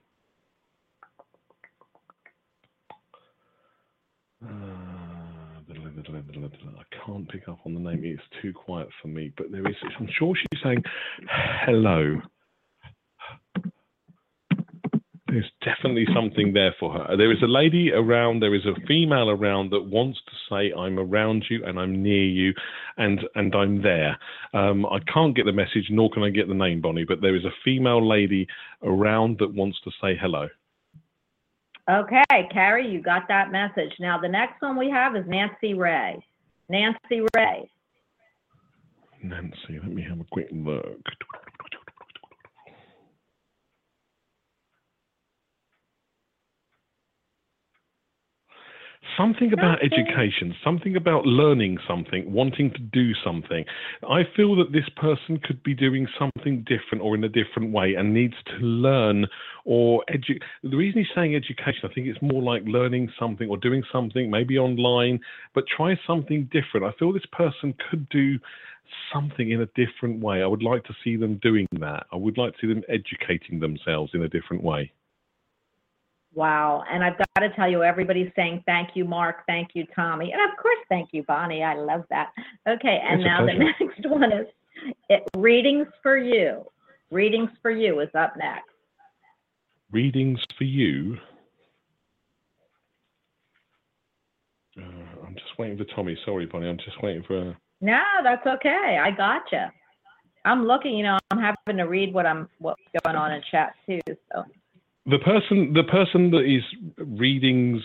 I 6.81 7.05
can't 7.05 7.29
pick 7.29 7.47
up 7.47 7.59
on 7.65 7.73
the 7.73 7.79
name. 7.79 8.01
It's 8.03 8.21
too 8.41 8.53
quiet 8.53 8.89
for 9.01 9.07
me. 9.07 9.31
But 9.37 9.51
there 9.51 9.67
is. 9.67 9.75
I'm 9.99 10.09
sure 10.17 10.35
she's 10.35 10.61
saying 10.63 10.83
hello. 11.65 12.21
There's 15.31 15.49
definitely 15.63 16.05
something 16.13 16.51
there 16.51 16.75
for 16.77 16.91
her. 16.91 17.15
There 17.15 17.31
is 17.31 17.41
a 17.41 17.47
lady 17.47 17.93
around, 17.93 18.41
there 18.41 18.53
is 18.53 18.65
a 18.65 18.75
female 18.85 19.29
around 19.29 19.71
that 19.71 19.85
wants 19.85 20.19
to 20.25 20.31
say, 20.49 20.73
I'm 20.77 20.99
around 20.99 21.45
you 21.49 21.63
and 21.65 21.79
I'm 21.79 22.03
near 22.03 22.25
you 22.25 22.53
and, 22.97 23.21
and 23.35 23.55
I'm 23.55 23.81
there. 23.81 24.19
Um, 24.53 24.85
I 24.85 24.99
can't 25.11 25.33
get 25.33 25.45
the 25.45 25.53
message, 25.53 25.87
nor 25.89 26.09
can 26.11 26.23
I 26.23 26.31
get 26.31 26.49
the 26.49 26.53
name, 26.53 26.81
Bonnie, 26.81 27.05
but 27.05 27.21
there 27.21 27.37
is 27.37 27.45
a 27.45 27.55
female 27.63 28.05
lady 28.05 28.45
around 28.83 29.37
that 29.39 29.53
wants 29.53 29.79
to 29.85 29.91
say 30.01 30.17
hello. 30.21 30.49
Okay, 31.89 32.49
Kary, 32.51 32.91
you 32.91 33.01
got 33.01 33.23
that 33.29 33.53
message. 33.53 33.93
Now, 34.01 34.19
the 34.19 34.27
next 34.27 34.61
one 34.61 34.77
we 34.77 34.89
have 34.89 35.15
is 35.15 35.23
Nancy 35.27 35.73
Ray. 35.75 36.21
Nancy 36.67 37.25
Ray. 37.33 37.69
Nancy, 39.23 39.79
let 39.81 39.93
me 39.93 40.03
have 40.07 40.19
a 40.19 40.25
quick 40.29 40.47
look. 40.51 41.01
Something 49.17 49.51
about 49.53 49.79
education, 49.83 50.55
something 50.63 50.95
about 50.95 51.25
learning 51.25 51.77
something, 51.87 52.31
wanting 52.31 52.71
to 52.71 52.79
do 52.79 53.11
something. 53.23 53.65
I 54.09 54.21
feel 54.35 54.55
that 54.55 54.71
this 54.71 54.87
person 54.95 55.39
could 55.43 55.61
be 55.63 55.73
doing 55.73 56.07
something 56.17 56.65
different 56.67 57.03
or 57.03 57.15
in 57.15 57.23
a 57.23 57.29
different 57.29 57.71
way 57.71 57.95
and 57.95 58.13
needs 58.13 58.35
to 58.47 58.53
learn 58.65 59.27
or 59.65 60.03
educate. 60.07 60.41
The 60.63 60.77
reason 60.77 60.99
he's 60.99 61.13
saying 61.13 61.35
education, 61.35 61.81
I 61.83 61.93
think 61.93 62.07
it's 62.07 62.21
more 62.21 62.41
like 62.41 62.63
learning 62.65 63.11
something 63.19 63.49
or 63.49 63.57
doing 63.57 63.83
something, 63.91 64.31
maybe 64.31 64.57
online, 64.57 65.19
but 65.53 65.65
try 65.67 65.99
something 66.07 66.49
different. 66.51 66.85
I 66.85 66.97
feel 66.97 67.11
this 67.11 67.23
person 67.31 67.75
could 67.89 68.07
do 68.09 68.39
something 69.13 69.51
in 69.51 69.61
a 69.61 69.67
different 69.67 70.21
way. 70.21 70.41
I 70.41 70.47
would 70.47 70.63
like 70.63 70.83
to 70.85 70.93
see 71.03 71.15
them 71.15 71.39
doing 71.41 71.67
that. 71.79 72.05
I 72.11 72.15
would 72.15 72.37
like 72.37 72.53
to 72.53 72.57
see 72.61 72.67
them 72.67 72.83
educating 72.89 73.59
themselves 73.59 74.11
in 74.13 74.23
a 74.23 74.29
different 74.29 74.63
way. 74.63 74.91
Wow. 76.33 76.83
And 76.89 77.03
I've 77.03 77.17
got 77.17 77.41
to 77.41 77.49
tell 77.55 77.69
you, 77.69 77.83
everybody's 77.83 78.31
saying 78.35 78.63
thank 78.65 78.91
you, 78.95 79.05
Marc. 79.05 79.45
Thank 79.47 79.69
you, 79.73 79.85
Tommy. 79.95 80.31
And 80.31 80.41
of 80.51 80.57
course, 80.57 80.77
thank 80.87 81.09
you, 81.11 81.23
Bonnie. 81.23 81.63
I 81.63 81.75
love 81.75 82.03
that. 82.09 82.29
Okay. 82.67 82.99
And 83.03 83.21
It's 83.21 83.27
now 83.27 83.45
the 83.45 83.53
next 83.79 84.09
one 84.09 84.31
is 84.31 84.47
It, 85.09 85.23
readings 85.35 85.87
for 86.01 86.17
you. 86.17 86.65
Readings 87.11 87.49
for 87.61 87.71
you 87.71 87.99
is 87.99 88.09
up 88.17 88.35
next. 88.37 88.69
Readings 89.91 90.39
for 90.57 90.63
you. 90.63 91.17
Uh, 94.77 95.25
I'm 95.27 95.33
just 95.33 95.59
waiting 95.59 95.77
for 95.77 95.83
Tommy. 95.95 96.17
Sorry, 96.25 96.45
Bonnie. 96.45 96.69
I'm 96.69 96.77
just 96.77 97.01
waiting 97.03 97.23
for. 97.27 97.49
A... 97.49 97.57
No, 97.81 98.01
that's 98.23 98.45
okay. 98.47 98.97
I 99.03 99.11
gotcha. 99.11 99.69
I'm 100.45 100.65
looking. 100.65 100.95
You 100.95 101.03
know, 101.03 101.19
I'm 101.29 101.39
having 101.39 101.77
to 101.77 101.83
read 101.83 102.13
what 102.13 102.25
I'm 102.25 102.47
what's 102.59 102.81
going 103.03 103.17
on 103.17 103.33
in 103.33 103.41
chat 103.51 103.73
too. 103.85 103.99
So 104.07 104.45
The 105.07 105.19
person, 105.19 105.73
the 105.73 105.83
person 105.83 106.29
that 106.31 106.45
is 106.45 106.63
readings 106.97 107.81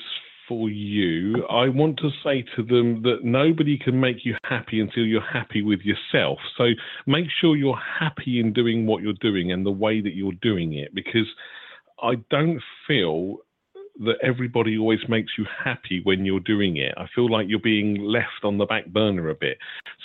for 0.47 0.69
you, 0.69 1.45
I 1.49 1.69
want 1.69 1.99
to 1.99 2.11
say 2.23 2.45
to 2.57 2.63
them 2.63 3.03
that 3.03 3.25
nobody 3.25 3.79
can 3.79 3.99
make 3.99 4.25
you 4.25 4.37
happy 4.45 4.81
until 4.81 5.05
you're 5.05 5.21
happy 5.21 5.63
with 5.63 5.81
yourself. 5.81 6.39
So 6.57 6.69
make 7.07 7.27
sure 7.41 7.57
you're 7.57 7.81
happy 7.99 8.39
in 8.39 8.53
doing 8.53 8.87
what 8.87 9.03
you're 9.03 9.15
doing 9.15 9.51
and 9.51 9.65
the 9.65 9.71
way 9.71 10.01
that 10.03 10.15
you're 10.15 10.39
doing 10.43 10.75
it, 10.75 10.95
because 10.95 11.27
I 12.03 12.17
don't 12.31 12.61
feel 12.87 13.39
that 14.01 14.19
everybody 14.23 14.77
always 14.77 15.01
makes 15.09 15.33
you 15.39 15.47
happy 15.65 16.03
when 16.05 16.27
you're 16.27 16.39
doing 16.41 16.77
it. 16.77 16.93
I 16.99 17.07
feel 17.15 17.31
like 17.31 17.47
you're 17.49 17.59
being 17.59 17.99
left 18.03 18.45
on 18.45 18.59
the 18.59 18.67
back 18.67 18.87
burner 18.89 19.31
a 19.31 19.35
bit. 19.35 19.57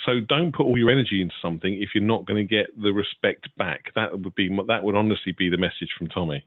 So 0.06 0.20
don't 0.20 0.54
put 0.54 0.64
all 0.64 0.78
your 0.78 0.90
energy 0.90 1.20
into 1.20 1.34
something 1.42 1.74
if 1.80 1.90
you're 1.94 2.02
not 2.02 2.24
going 2.24 2.38
to 2.38 2.54
get 2.56 2.68
the 2.82 2.92
respect 2.92 3.54
back. 3.58 3.92
That 3.94 4.12
would 4.12 4.34
be 4.34 4.48
that 4.66 4.82
would 4.82 4.96
honestly 4.96 5.32
be 5.36 5.50
the 5.50 5.58
message 5.58 5.90
from 5.98 6.08
Tommy. 6.08 6.42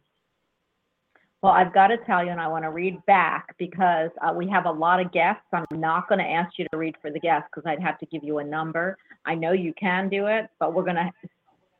Well, 1.45 1.53
I've 1.53 1.75
got 1.75 1.89
to 1.89 1.97
tell 2.07 2.25
you, 2.25 2.31
and 2.31 2.41
I 2.41 2.47
want 2.47 2.63
to 2.63 2.71
read 2.71 3.05
back 3.05 3.55
because 3.59 4.09
uh, 4.19 4.33
we 4.33 4.49
have 4.49 4.65
a 4.65 4.71
lot 4.71 4.99
of 4.99 5.11
guests. 5.11 5.43
I'm 5.53 5.67
not 5.73 6.09
going 6.09 6.17
to 6.17 6.25
ask 6.25 6.57
you 6.57 6.65
to 6.71 6.77
read 6.77 6.95
for 7.03 7.11
the 7.11 7.19
guests 7.19 7.47
because 7.53 7.69
I'd 7.69 7.83
have 7.83 7.99
to 7.99 8.07
give 8.07 8.23
you 8.23 8.39
a 8.39 8.43
number. 8.43 8.97
I 9.27 9.35
know 9.35 9.51
you 9.51 9.71
can 9.79 10.09
do 10.09 10.25
it, 10.25 10.47
but 10.59 10.73
we're 10.73 10.81
going 10.85 10.95
to 10.95 11.11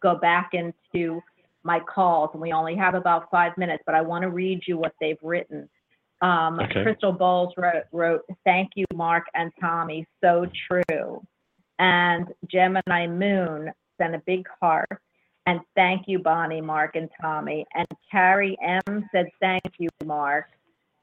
go 0.04 0.20
back 0.20 0.52
into 0.54 1.20
my 1.64 1.80
calls, 1.80 2.30
and 2.34 2.42
we 2.44 2.52
only 2.54 2.76
have 2.76 2.94
about 2.94 3.32
five 3.32 3.58
minutes. 3.58 3.82
But 3.88 3.96
I 3.96 4.02
want 4.02 4.22
to 4.22 4.30
read 4.30 4.62
you 4.68 4.78
what 4.78 4.94
they've 5.02 5.18
written. 5.24 5.68
Um, 6.22 6.60
Okay. 6.60 6.84
Crystal 6.84 7.12
Bowles 7.12 7.52
wrote, 7.58 7.86
wrote, 7.92 8.22
"Thank 8.44 8.74
you, 8.76 8.86
Marc 8.94 9.26
and 9.34 9.52
Tommy. 9.60 10.06
So 10.24 10.46
true." 10.68 11.26
And 11.80 12.32
Gemini 12.52 13.08
Moon 13.08 13.72
sent 13.98 14.14
a 14.14 14.20
big 14.28 14.46
heart. 14.62 15.02
And 15.46 15.60
thank 15.76 16.08
you, 16.08 16.20
Bonnie, 16.20 16.62
Marc, 16.62 16.96
and 16.96 17.10
Tommy. 17.22 17.66
And 17.76 17.88
Kary 18.12 18.58
M 18.64 19.08
said, 19.12 19.28
thank 19.40 19.64
you, 19.78 19.90
Marc. 20.04 20.48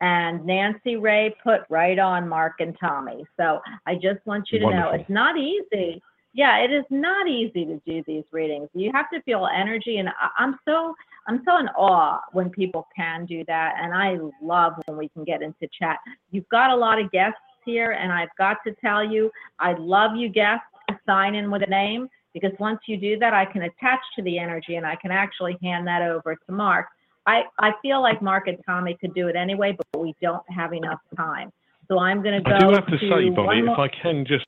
And 0.01 0.45
Nancy 0.45 0.97
Ray 0.97 1.35
put 1.45 1.61
right 1.71 1.99
on 1.99 2.29
Marc 2.29 2.55
and 2.59 2.77
Tommy. 2.79 3.25
So 3.39 3.61
I 3.87 3.95
just 3.95 4.19
want 4.25 4.49
you 4.51 4.59
to 4.59 4.65
know 4.65 4.71
Wonderful. 4.71 5.01
it's 5.01 5.11
not 5.11 5.39
easy. 5.39 6.03
Yeah, 6.35 6.59
it 6.59 6.73
is 6.73 6.85
not 6.91 7.29
easy 7.29 7.65
to 7.67 7.81
do 7.87 8.03
these 8.07 8.25
readings. 8.33 8.69
You 8.75 8.91
have 8.95 9.11
to 9.11 9.21
feel 9.23 9.47
energy, 9.55 9.99
and 9.99 10.09
I- 10.09 10.31
I'm 10.39 10.59
so 10.65 10.95
I'm 11.29 11.45
so 11.45 11.59
in 11.59 11.69
awe 11.77 12.21
when 12.33 12.51
people 12.51 12.89
can 12.97 13.27
do 13.27 13.45
that, 13.45 13.77
and 13.81 13.95
I 13.95 14.19
love 14.41 14.73
when 14.87 14.97
we 14.97 15.09
can 15.11 15.23
get 15.23 15.41
into 15.41 15.69
chat. 15.69 15.99
You've 16.33 16.49
got 16.49 16.71
a 16.71 16.75
lot 16.75 16.99
of 16.99 17.13
guests 17.13 17.39
here, 17.65 17.93
and 17.93 18.11
I've 18.11 18.35
got 18.39 18.57
to 18.67 18.75
tell 18.81 19.05
you, 19.05 19.31
I 19.61 19.75
love 19.75 20.17
you 20.17 20.29
guests 20.29 20.67
sign 21.07 21.35
in 21.35 21.51
with 21.51 21.63
a 21.63 21.67
name 21.71 22.09
because 22.35 22.53
once 22.59 22.81
you 22.87 22.97
do 22.97 23.19
that, 23.19 23.35
I 23.35 23.45
can 23.45 23.63
attach 23.63 24.01
to 24.17 24.23
the 24.23 24.39
energy 24.39 24.77
and 24.77 24.87
I 24.87 24.97
can 24.97 25.11
actually 25.11 25.57
hand 25.63 25.87
that 25.87 26.03
over 26.03 26.35
to 26.35 26.53
Marc. 26.53 26.87
I, 27.27 27.43
I 27.59 27.73
feel 27.83 28.03
like 28.03 28.21
Marc 28.21 28.49
and 28.49 28.59
Tommy 28.67 28.97
could 29.01 29.15
do 29.15 29.29
it 29.29 29.37
anyway, 29.37 29.77
but 29.77 30.01
we 30.01 30.15
don't 30.21 30.43
have 30.51 30.73
enough 30.73 31.01
time. 31.17 31.53
So 31.89 31.99
I'm 31.99 32.23
going 32.23 32.43
to 32.43 32.49
go 32.49 32.57
I 32.57 32.59
do 32.59 32.75
have 32.75 32.87
to 32.87 32.99
say, 32.99 33.31
Bonnie, 33.31 33.61
if 33.61 33.79
I 33.79 33.89
can 33.89 34.25
just, 34.27 34.47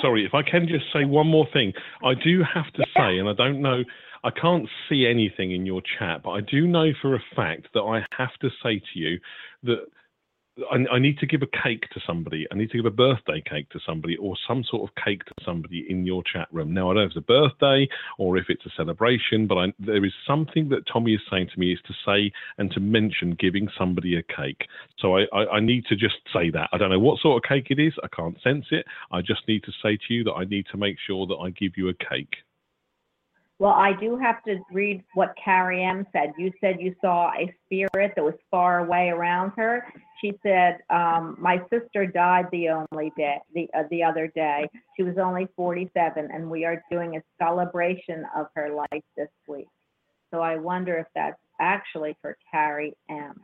sorry, 0.00 0.24
if 0.24 0.34
I 0.34 0.42
can 0.42 0.66
just 0.66 0.84
say 0.92 1.04
one 1.04 1.26
more 1.26 1.46
thing. 1.52 1.72
I 2.04 2.14
do 2.14 2.42
have 2.42 2.72
to 2.72 2.84
say, 2.96 3.18
and 3.18 3.28
I 3.28 3.32
don't 3.32 3.60
know, 3.60 3.82
I 4.24 4.30
can't 4.30 4.68
see 4.88 5.06
anything 5.06 5.52
in 5.52 5.66
your 5.66 5.82
chat, 5.98 6.22
but 6.24 6.30
I 6.30 6.40
do 6.40 6.66
know 6.66 6.92
for 7.00 7.14
a 7.14 7.22
fact 7.34 7.68
that 7.74 7.82
I 7.82 8.04
have 8.16 8.34
to 8.40 8.50
say 8.62 8.80
to 8.80 8.98
you 8.98 9.20
that 9.64 9.86
I, 10.70 10.76
I 10.94 10.98
need 10.98 11.18
to 11.18 11.26
give 11.26 11.42
a 11.42 11.62
cake 11.62 11.88
to 11.92 12.00
somebody. 12.06 12.46
I 12.50 12.54
need 12.54 12.70
to 12.70 12.78
give 12.78 12.86
a 12.86 12.90
birthday 12.90 13.42
cake 13.48 13.68
to 13.70 13.80
somebody 13.84 14.16
or 14.16 14.34
some 14.48 14.64
sort 14.64 14.88
of 14.88 15.04
cake 15.04 15.24
to 15.24 15.34
somebody 15.44 15.86
in 15.88 16.06
your 16.06 16.22
chat 16.22 16.48
room. 16.50 16.72
Now, 16.72 16.90
I 16.90 16.94
don't 16.94 17.02
know 17.02 17.02
if 17.02 17.08
it's 17.08 17.16
a 17.16 17.20
birthday 17.20 17.88
or 18.18 18.36
if 18.38 18.46
it's 18.48 18.64
a 18.64 18.70
celebration, 18.76 19.46
but 19.46 19.58
I, 19.58 19.72
there 19.78 20.04
is 20.04 20.12
something 20.26 20.68
that 20.70 20.86
Tommy 20.90 21.14
is 21.14 21.20
saying 21.30 21.50
to 21.52 21.60
me 21.60 21.72
is 21.72 21.80
to 21.86 21.94
say 22.06 22.32
and 22.58 22.70
to 22.72 22.80
mention 22.80 23.36
giving 23.38 23.68
somebody 23.78 24.16
a 24.16 24.22
cake. 24.22 24.66
So 24.98 25.18
I, 25.18 25.26
I, 25.32 25.46
I 25.56 25.60
need 25.60 25.84
to 25.86 25.96
just 25.96 26.16
say 26.32 26.50
that. 26.50 26.70
I 26.72 26.78
don't 26.78 26.90
know 26.90 26.98
what 26.98 27.20
sort 27.20 27.42
of 27.42 27.48
cake 27.48 27.66
it 27.70 27.78
is. 27.78 27.92
I 28.02 28.08
can't 28.08 28.40
sense 28.42 28.66
it. 28.70 28.86
I 29.12 29.20
just 29.20 29.46
need 29.46 29.62
to 29.64 29.72
say 29.82 29.98
to 30.08 30.14
you 30.14 30.24
that 30.24 30.34
I 30.34 30.44
need 30.44 30.66
to 30.72 30.78
make 30.78 30.96
sure 31.06 31.26
that 31.26 31.36
I 31.36 31.50
give 31.50 31.72
you 31.76 31.88
a 31.88 31.94
cake. 31.94 32.34
Well, 33.58 33.72
I 33.72 33.92
do 33.98 34.16
have 34.18 34.42
to 34.44 34.58
read 34.70 35.02
what 35.14 35.34
Kary 35.42 35.82
M 35.82 36.06
said. 36.12 36.34
You 36.36 36.52
said 36.60 36.76
you 36.78 36.94
saw 37.00 37.30
a 37.30 37.52
spirit 37.64 38.12
that 38.14 38.22
was 38.22 38.34
far 38.50 38.80
away 38.80 39.08
around 39.08 39.52
her. 39.56 39.86
She 40.20 40.38
said, 40.42 40.80
um, 40.90 41.36
"My 41.38 41.62
sister 41.70 42.06
died 42.06 42.46
the 42.52 42.68
only 42.68 43.12
day, 43.16 43.38
the 43.54 43.68
uh, 43.72 43.84
the 43.90 44.02
other 44.02 44.26
day. 44.28 44.68
She 44.96 45.02
was 45.04 45.16
only 45.16 45.48
47, 45.56 46.30
and 46.30 46.50
we 46.50 46.66
are 46.66 46.82
doing 46.90 47.16
a 47.16 47.22
celebration 47.38 48.26
of 48.36 48.48
her 48.54 48.70
life 48.70 49.04
this 49.16 49.30
week. 49.46 49.68
So 50.30 50.40
I 50.40 50.56
wonder 50.56 50.98
if 50.98 51.06
that's 51.14 51.40
actually 51.58 52.14
for 52.20 52.36
Kary 52.50 52.94
M. 53.08 53.40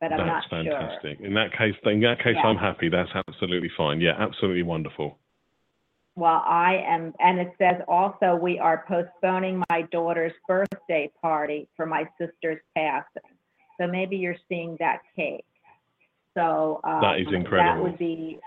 But 0.00 0.12
I'm 0.12 0.18
That's 0.18 0.50
not 0.50 0.64
sure. 0.64 0.72
fantastic. 0.72 1.20
In 1.20 1.34
that 1.34 1.52
case, 1.52 1.74
in 1.84 2.00
that 2.00 2.18
case, 2.20 2.34
Yeah. 2.34 2.46
I'm 2.46 2.56
happy. 2.56 2.88
That's 2.88 3.10
absolutely 3.14 3.68
fine. 3.70 4.00
Yeah, 4.00 4.16
absolutely 4.18 4.62
wonderful. 4.62 5.18
Well, 6.20 6.42
I 6.46 6.84
am, 6.86 7.14
and 7.18 7.38
it 7.38 7.54
says 7.56 7.76
also 7.88 8.34
we 8.34 8.58
are 8.58 8.84
postponing 8.86 9.64
my 9.70 9.82
daughter's 9.90 10.34
birthday 10.46 11.10
party 11.22 11.66
for 11.74 11.86
my 11.86 12.06
sister's 12.20 12.60
passing. 12.76 13.22
So 13.80 13.86
maybe 13.86 14.18
you're 14.18 14.36
seeing 14.46 14.76
that 14.80 14.98
cake. 15.16 15.46
So 16.36 16.82
um, 16.84 17.00
That 17.00 17.20
is 17.20 17.26
That 17.28 17.34
incredible. 17.36 17.84
would 17.84 17.96
be, 17.96 18.38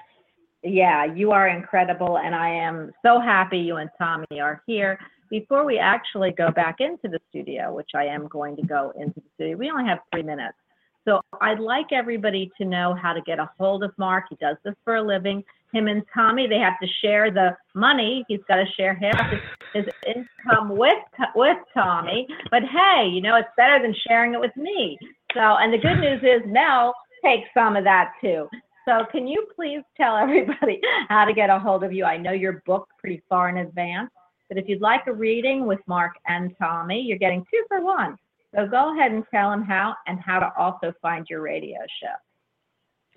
yeah, 0.61 1.03
you 1.05 1.31
are 1.31 1.47
incredible, 1.47 2.19
and 2.19 2.35
I 2.35 2.49
am 2.49 2.91
so 3.03 3.19
happy 3.19 3.57
you 3.57 3.77
and 3.77 3.89
Tommy 3.97 4.39
are 4.39 4.61
here. 4.67 4.99
Before 5.31 5.65
we 5.65 5.79
actually 5.79 6.31
go 6.31 6.51
back 6.51 6.75
into 6.79 7.07
the 7.07 7.19
studio, 7.31 7.73
which 7.73 7.89
I 7.95 8.05
am 8.05 8.27
going 8.27 8.55
to 8.57 8.61
go 8.61 8.93
into 8.95 9.15
the 9.15 9.29
studio, 9.33 9.57
we 9.57 9.71
only 9.71 9.85
have 9.85 9.97
three 10.11 10.21
minutes. 10.21 10.57
So 11.05 11.21
I'd 11.41 11.59
like 11.59 11.87
everybody 11.91 12.49
to 12.57 12.65
know 12.65 12.95
how 12.95 13.13
to 13.13 13.21
get 13.21 13.39
a 13.39 13.49
hold 13.59 13.83
of 13.83 13.91
Marc. 13.97 14.25
He 14.29 14.37
does 14.37 14.57
this 14.63 14.75
for 14.85 14.95
a 14.95 15.01
living. 15.01 15.43
Him 15.73 15.87
and 15.87 16.03
Tommy, 16.13 16.47
they 16.47 16.59
have 16.59 16.79
to 16.81 16.87
share 17.01 17.31
the 17.31 17.57
money. 17.75 18.23
He's 18.27 18.39
got 18.47 18.55
to 18.55 18.65
share 18.77 18.93
half 18.93 19.31
his, 19.31 19.39
his 19.73 19.85
income 20.07 20.69
with 20.69 20.93
with 21.35 21.57
Tommy. 21.73 22.27
But 22.51 22.63
hey, 22.63 23.09
you 23.09 23.21
know 23.21 23.35
it's 23.35 23.49
better 23.57 23.81
than 23.81 23.93
sharing 24.07 24.33
it 24.33 24.39
with 24.39 24.55
me. 24.55 24.97
So, 25.33 25.39
and 25.39 25.73
the 25.73 25.79
good 25.79 25.99
news 25.99 26.21
is 26.21 26.41
Mel 26.45 26.93
takes 27.23 27.49
some 27.53 27.75
of 27.75 27.83
that 27.83 28.13
too. 28.21 28.47
So, 28.87 29.05
can 29.11 29.27
you 29.27 29.47
please 29.55 29.81
tell 29.97 30.15
everybody 30.15 30.79
how 31.09 31.25
to 31.25 31.33
get 31.33 31.49
a 31.49 31.57
hold 31.57 31.83
of 31.83 31.91
you? 31.91 32.05
I 32.05 32.17
know 32.17 32.31
you're 32.31 32.61
booked 32.65 32.91
pretty 32.99 33.21
far 33.27 33.49
in 33.49 33.57
advance, 33.57 34.11
but 34.49 34.57
if 34.57 34.69
you'd 34.69 34.81
like 34.81 35.07
a 35.07 35.13
reading 35.13 35.65
with 35.65 35.79
Marc 35.87 36.13
and 36.27 36.53
Tommy, 36.59 37.01
you're 37.01 37.17
getting 37.17 37.43
two 37.49 37.63
for 37.67 37.83
one. 37.83 38.17
So 38.55 38.67
go 38.67 38.93
ahead 38.93 39.11
and 39.11 39.23
tell 39.31 39.49
them 39.49 39.63
how 39.63 39.95
and 40.07 40.19
how 40.19 40.39
to 40.39 40.51
also 40.57 40.93
find 41.01 41.25
your 41.29 41.41
radio 41.41 41.79
show. 42.01 42.13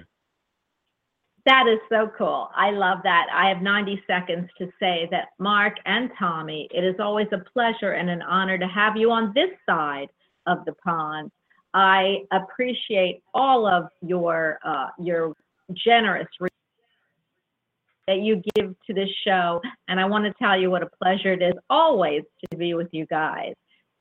That 1.47 1.69
is 1.69 1.79
so 1.89 2.11
cool. 2.19 2.51
I 2.57 2.73
love 2.73 2.99
that. 3.05 3.29
I 3.33 3.49
have 3.49 3.63
90 3.63 4.03
seconds 4.05 4.51
to 4.59 4.67
say 4.81 5.09
that 5.13 5.29
Marc 5.39 5.77
and 5.87 6.11
Tommy, 6.19 6.69
it 6.73 6.83
is 6.83 6.97
always 6.99 7.29
a 7.33 7.39
pleasure 7.39 7.93
and 7.93 8.11
an 8.11 8.21
honor 8.21 8.59
to 8.59 8.67
have 8.67 8.97
you 8.97 9.13
on 9.13 9.33
this 9.33 9.51
side 9.65 10.09
of 10.47 10.65
the 10.65 10.73
pond. 10.85 11.31
I 11.73 12.23
appreciate 12.33 13.23
all 13.33 13.65
of 13.65 13.85
your 14.03 14.59
uh, 14.65 14.89
your 14.99 15.35
generous 15.73 16.27
that 18.09 18.21
you 18.21 18.43
give 18.55 18.75
to 18.87 18.95
this 18.95 19.11
show, 19.25 19.61
and 19.87 20.01
I 20.01 20.05
want 20.05 20.25
to 20.25 20.33
tell 20.43 20.59
you 20.59 20.71
what 20.71 20.83
a 20.83 20.89
pleasure 21.01 21.33
it 21.33 21.43
is 21.43 21.55
always 21.71 22.23
to 22.51 22.57
be 22.57 22.75
with 22.75 22.89
you 22.91 23.07
guys. 23.07 23.55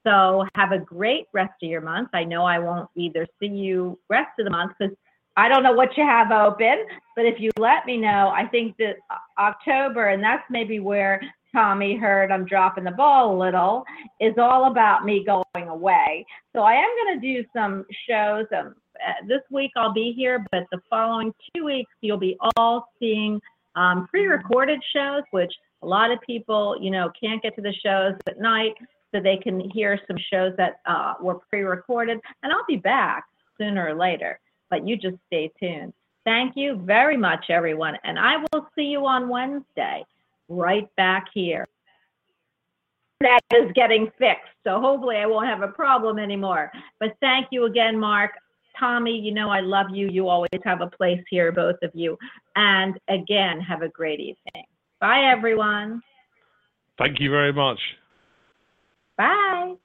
So 0.05 0.45
have 0.55 0.72
a 0.72 0.80
great 0.80 1.26
rest 1.34 1.53
of 1.61 1.69
your 1.69 1.81
month. 1.81 2.09
I 2.13 2.23
know 2.23 2.45
I 2.45 2.59
won't 2.59 2.89
either 2.95 3.27
see 3.39 3.47
you 3.47 3.99
rest 4.09 4.31
of 4.39 4.45
the 4.45 4.51
month 4.51 4.73
because 4.80 4.95
I 5.38 5.49
don't 5.49 5.64
know 5.64 5.74
what 5.74 5.98
you 5.98 6.03
have 6.03 6.32
open, 6.32 6.86
but 7.16 7.26
if 7.26 7.40
you 7.40 7.52
let 7.60 7.86
me 7.86 7.98
know, 7.98 8.32
I 8.34 8.48
think 8.48 8.78
that 8.78 8.95
October, 9.38 10.07
and 10.07 10.24
that's 10.24 10.44
maybe 10.49 10.80
where 10.80 11.22
Tommy 11.53 11.98
heard 11.98 12.32
I'm 12.32 12.45
dropping 12.45 12.86
the 12.86 12.91
ball 12.91 13.36
a 13.36 13.38
little, 13.38 13.84
is 14.22 14.36
all 14.38 14.72
about 14.72 15.03
me 15.03 15.26
going 15.26 15.68
away. 15.68 16.26
So 16.53 16.62
I 16.62 16.74
am 16.74 16.90
going 17.03 17.20
to 17.20 17.34
do 17.34 17.48
some 17.53 17.86
shows. 18.07 18.45
Um, 18.57 18.76
uh, 19.06 19.26
this 19.28 19.41
week 19.52 19.72
I'll 19.76 19.94
be 19.94 20.14
here, 20.16 20.45
but 20.52 20.64
the 20.72 20.80
following 20.90 21.34
two 21.53 21.66
weeks 21.66 21.91
you'll 21.99 22.18
be 22.18 22.38
all 22.56 22.88
seeing 22.98 23.41
um, 23.76 24.07
pre-recorded 24.07 24.82
shows, 24.95 25.24
which 25.32 25.52
a 25.82 25.86
lot 25.86 26.12
of 26.12 26.20
people, 26.22 26.78
you 26.82 26.91
know, 26.91 27.12
can't 27.22 27.41
get 27.41 27.56
to 27.57 27.62
the 27.62 27.74
shows 27.84 28.14
at 28.28 28.40
night, 28.40 28.72
so 29.14 29.20
they 29.22 29.38
can 29.38 29.70
hear 29.72 29.99
some 30.07 30.18
shows 30.32 30.53
that 30.57 30.80
uh, 30.86 31.16
were 31.22 31.40
pre-recorded, 31.49 32.20
and 32.44 32.53
I'll 32.53 32.66
be 32.68 32.78
back 32.78 33.26
sooner 33.57 33.90
or 33.90 33.95
later 33.95 34.40
but 34.69 34.87
you 34.87 34.95
just 34.97 35.17
stay 35.27 35.51
tuned. 35.59 35.93
Thank 36.25 36.53
you 36.55 36.81
very 36.83 37.17
much, 37.17 37.45
everyone. 37.49 37.97
And 38.03 38.17
I 38.17 38.37
will 38.37 38.67
see 38.75 38.85
you 38.85 39.05
on 39.05 39.29
Wednesday, 39.29 40.03
right 40.49 40.93
back 40.95 41.27
here. 41.33 41.67
That 43.21 43.41
is 43.53 43.71
getting 43.73 44.11
fixed. 44.17 44.51
So 44.63 44.81
hopefully 44.81 45.17
I 45.17 45.25
won't 45.25 45.47
have 45.47 45.61
a 45.61 45.67
problem 45.67 46.19
anymore. 46.19 46.71
But 46.99 47.15
thank 47.21 47.47
you 47.51 47.65
again, 47.65 47.97
Marc. 47.99 48.31
Tommy, 48.77 49.17
you 49.17 49.33
know 49.33 49.49
I 49.49 49.61
love 49.61 49.87
you. 49.93 50.09
You 50.09 50.27
always 50.27 50.49
have 50.63 50.81
a 50.81 50.87
place 50.87 51.23
here, 51.29 51.51
both 51.51 51.77
of 51.81 51.91
you. 51.93 52.17
And 52.55 52.99
again, 53.07 53.61
have 53.61 53.83
a 53.83 53.89
great 53.89 54.19
evening. 54.19 54.65
Bye, 54.99 55.31
everyone. 55.31 56.01
Thank 56.97 57.19
you 57.19 57.29
very 57.29 57.53
much. 57.53 57.79
Bye. 59.17 59.75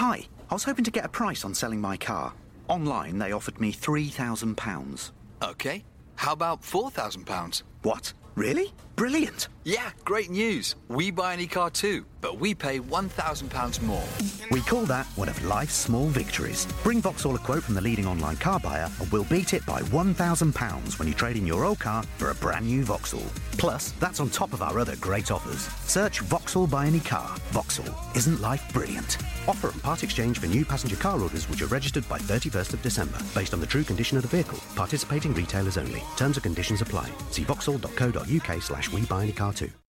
Hi, 0.00 0.26
I 0.48 0.54
was 0.54 0.64
hoping 0.64 0.86
to 0.86 0.90
get 0.90 1.04
a 1.04 1.10
price 1.10 1.44
on 1.44 1.52
selling 1.52 1.78
my 1.78 1.94
car. 1.94 2.32
Online, 2.68 3.18
they 3.18 3.32
offered 3.32 3.60
me 3.60 3.70
£3,000. 3.70 5.10
Okay. 5.42 5.84
How 6.16 6.32
about 6.32 6.62
£4,000? 6.62 7.62
What? 7.82 8.14
Really? 8.34 8.72
Brilliant. 9.00 9.48
Yeah, 9.64 9.90
great 10.04 10.30
news. 10.30 10.74
We 10.88 11.10
buy 11.10 11.34
any 11.34 11.46
car 11.46 11.70
too, 11.70 12.04
but 12.20 12.38
we 12.38 12.54
pay 12.54 12.80
£1,000 12.80 13.82
more. 13.82 14.02
We 14.50 14.60
call 14.60 14.82
that 14.86 15.06
one 15.16 15.28
of 15.28 15.42
life's 15.44 15.74
small 15.74 16.06
victories. 16.06 16.66
Bring 16.82 17.00
Vauxhall 17.02 17.34
a 17.34 17.38
quote 17.38 17.62
from 17.62 17.74
the 17.74 17.80
leading 17.80 18.06
online 18.06 18.36
car 18.36 18.58
buyer 18.58 18.90
and 19.00 19.12
we'll 19.12 19.24
beat 19.24 19.52
it 19.54 19.64
by 19.66 19.82
£1,000 19.82 20.98
when 20.98 21.08
you 21.08 21.14
trade 21.14 21.36
in 21.36 21.46
your 21.46 21.64
old 21.64 21.78
car 21.78 22.02
for 22.16 22.30
a 22.30 22.34
brand 22.34 22.66
new 22.66 22.82
Vauxhall. 22.82 23.24
Plus, 23.52 23.92
that's 23.92 24.20
on 24.20 24.30
top 24.30 24.54
of 24.54 24.62
our 24.62 24.78
other 24.78 24.96
great 24.96 25.30
offers. 25.30 25.68
Search 25.88 26.20
Vauxhall 26.20 26.66
Buy 26.66 26.86
Any 26.86 27.00
Car. 27.00 27.36
Vauxhall. 27.52 27.94
Isn't 28.16 28.40
life 28.40 28.70
brilliant? 28.72 29.18
Offer 29.46 29.70
and 29.70 29.82
part 29.82 30.02
exchange 30.02 30.38
for 30.38 30.46
new 30.46 30.64
passenger 30.64 30.96
car 30.96 31.20
orders 31.20 31.48
which 31.50 31.60
are 31.62 31.66
registered 31.66 32.08
by 32.08 32.18
31st 32.18 32.74
of 32.74 32.82
December, 32.82 33.18
based 33.34 33.52
on 33.52 33.60
the 33.60 33.66
true 33.66 33.84
condition 33.84 34.16
of 34.16 34.22
the 34.22 34.28
vehicle. 34.28 34.58
Participating 34.74 35.34
retailers 35.34 35.76
only. 35.76 36.02
Terms 36.16 36.36
and 36.36 36.44
conditions 36.44 36.80
apply. 36.80 37.10
See 37.30 37.44
vauxhall.co.uk 37.44 38.62
slash 38.62 38.89
we 38.92 39.02
buy 39.02 39.22
any 39.22 39.32
car 39.32 39.52
too. 39.52 39.70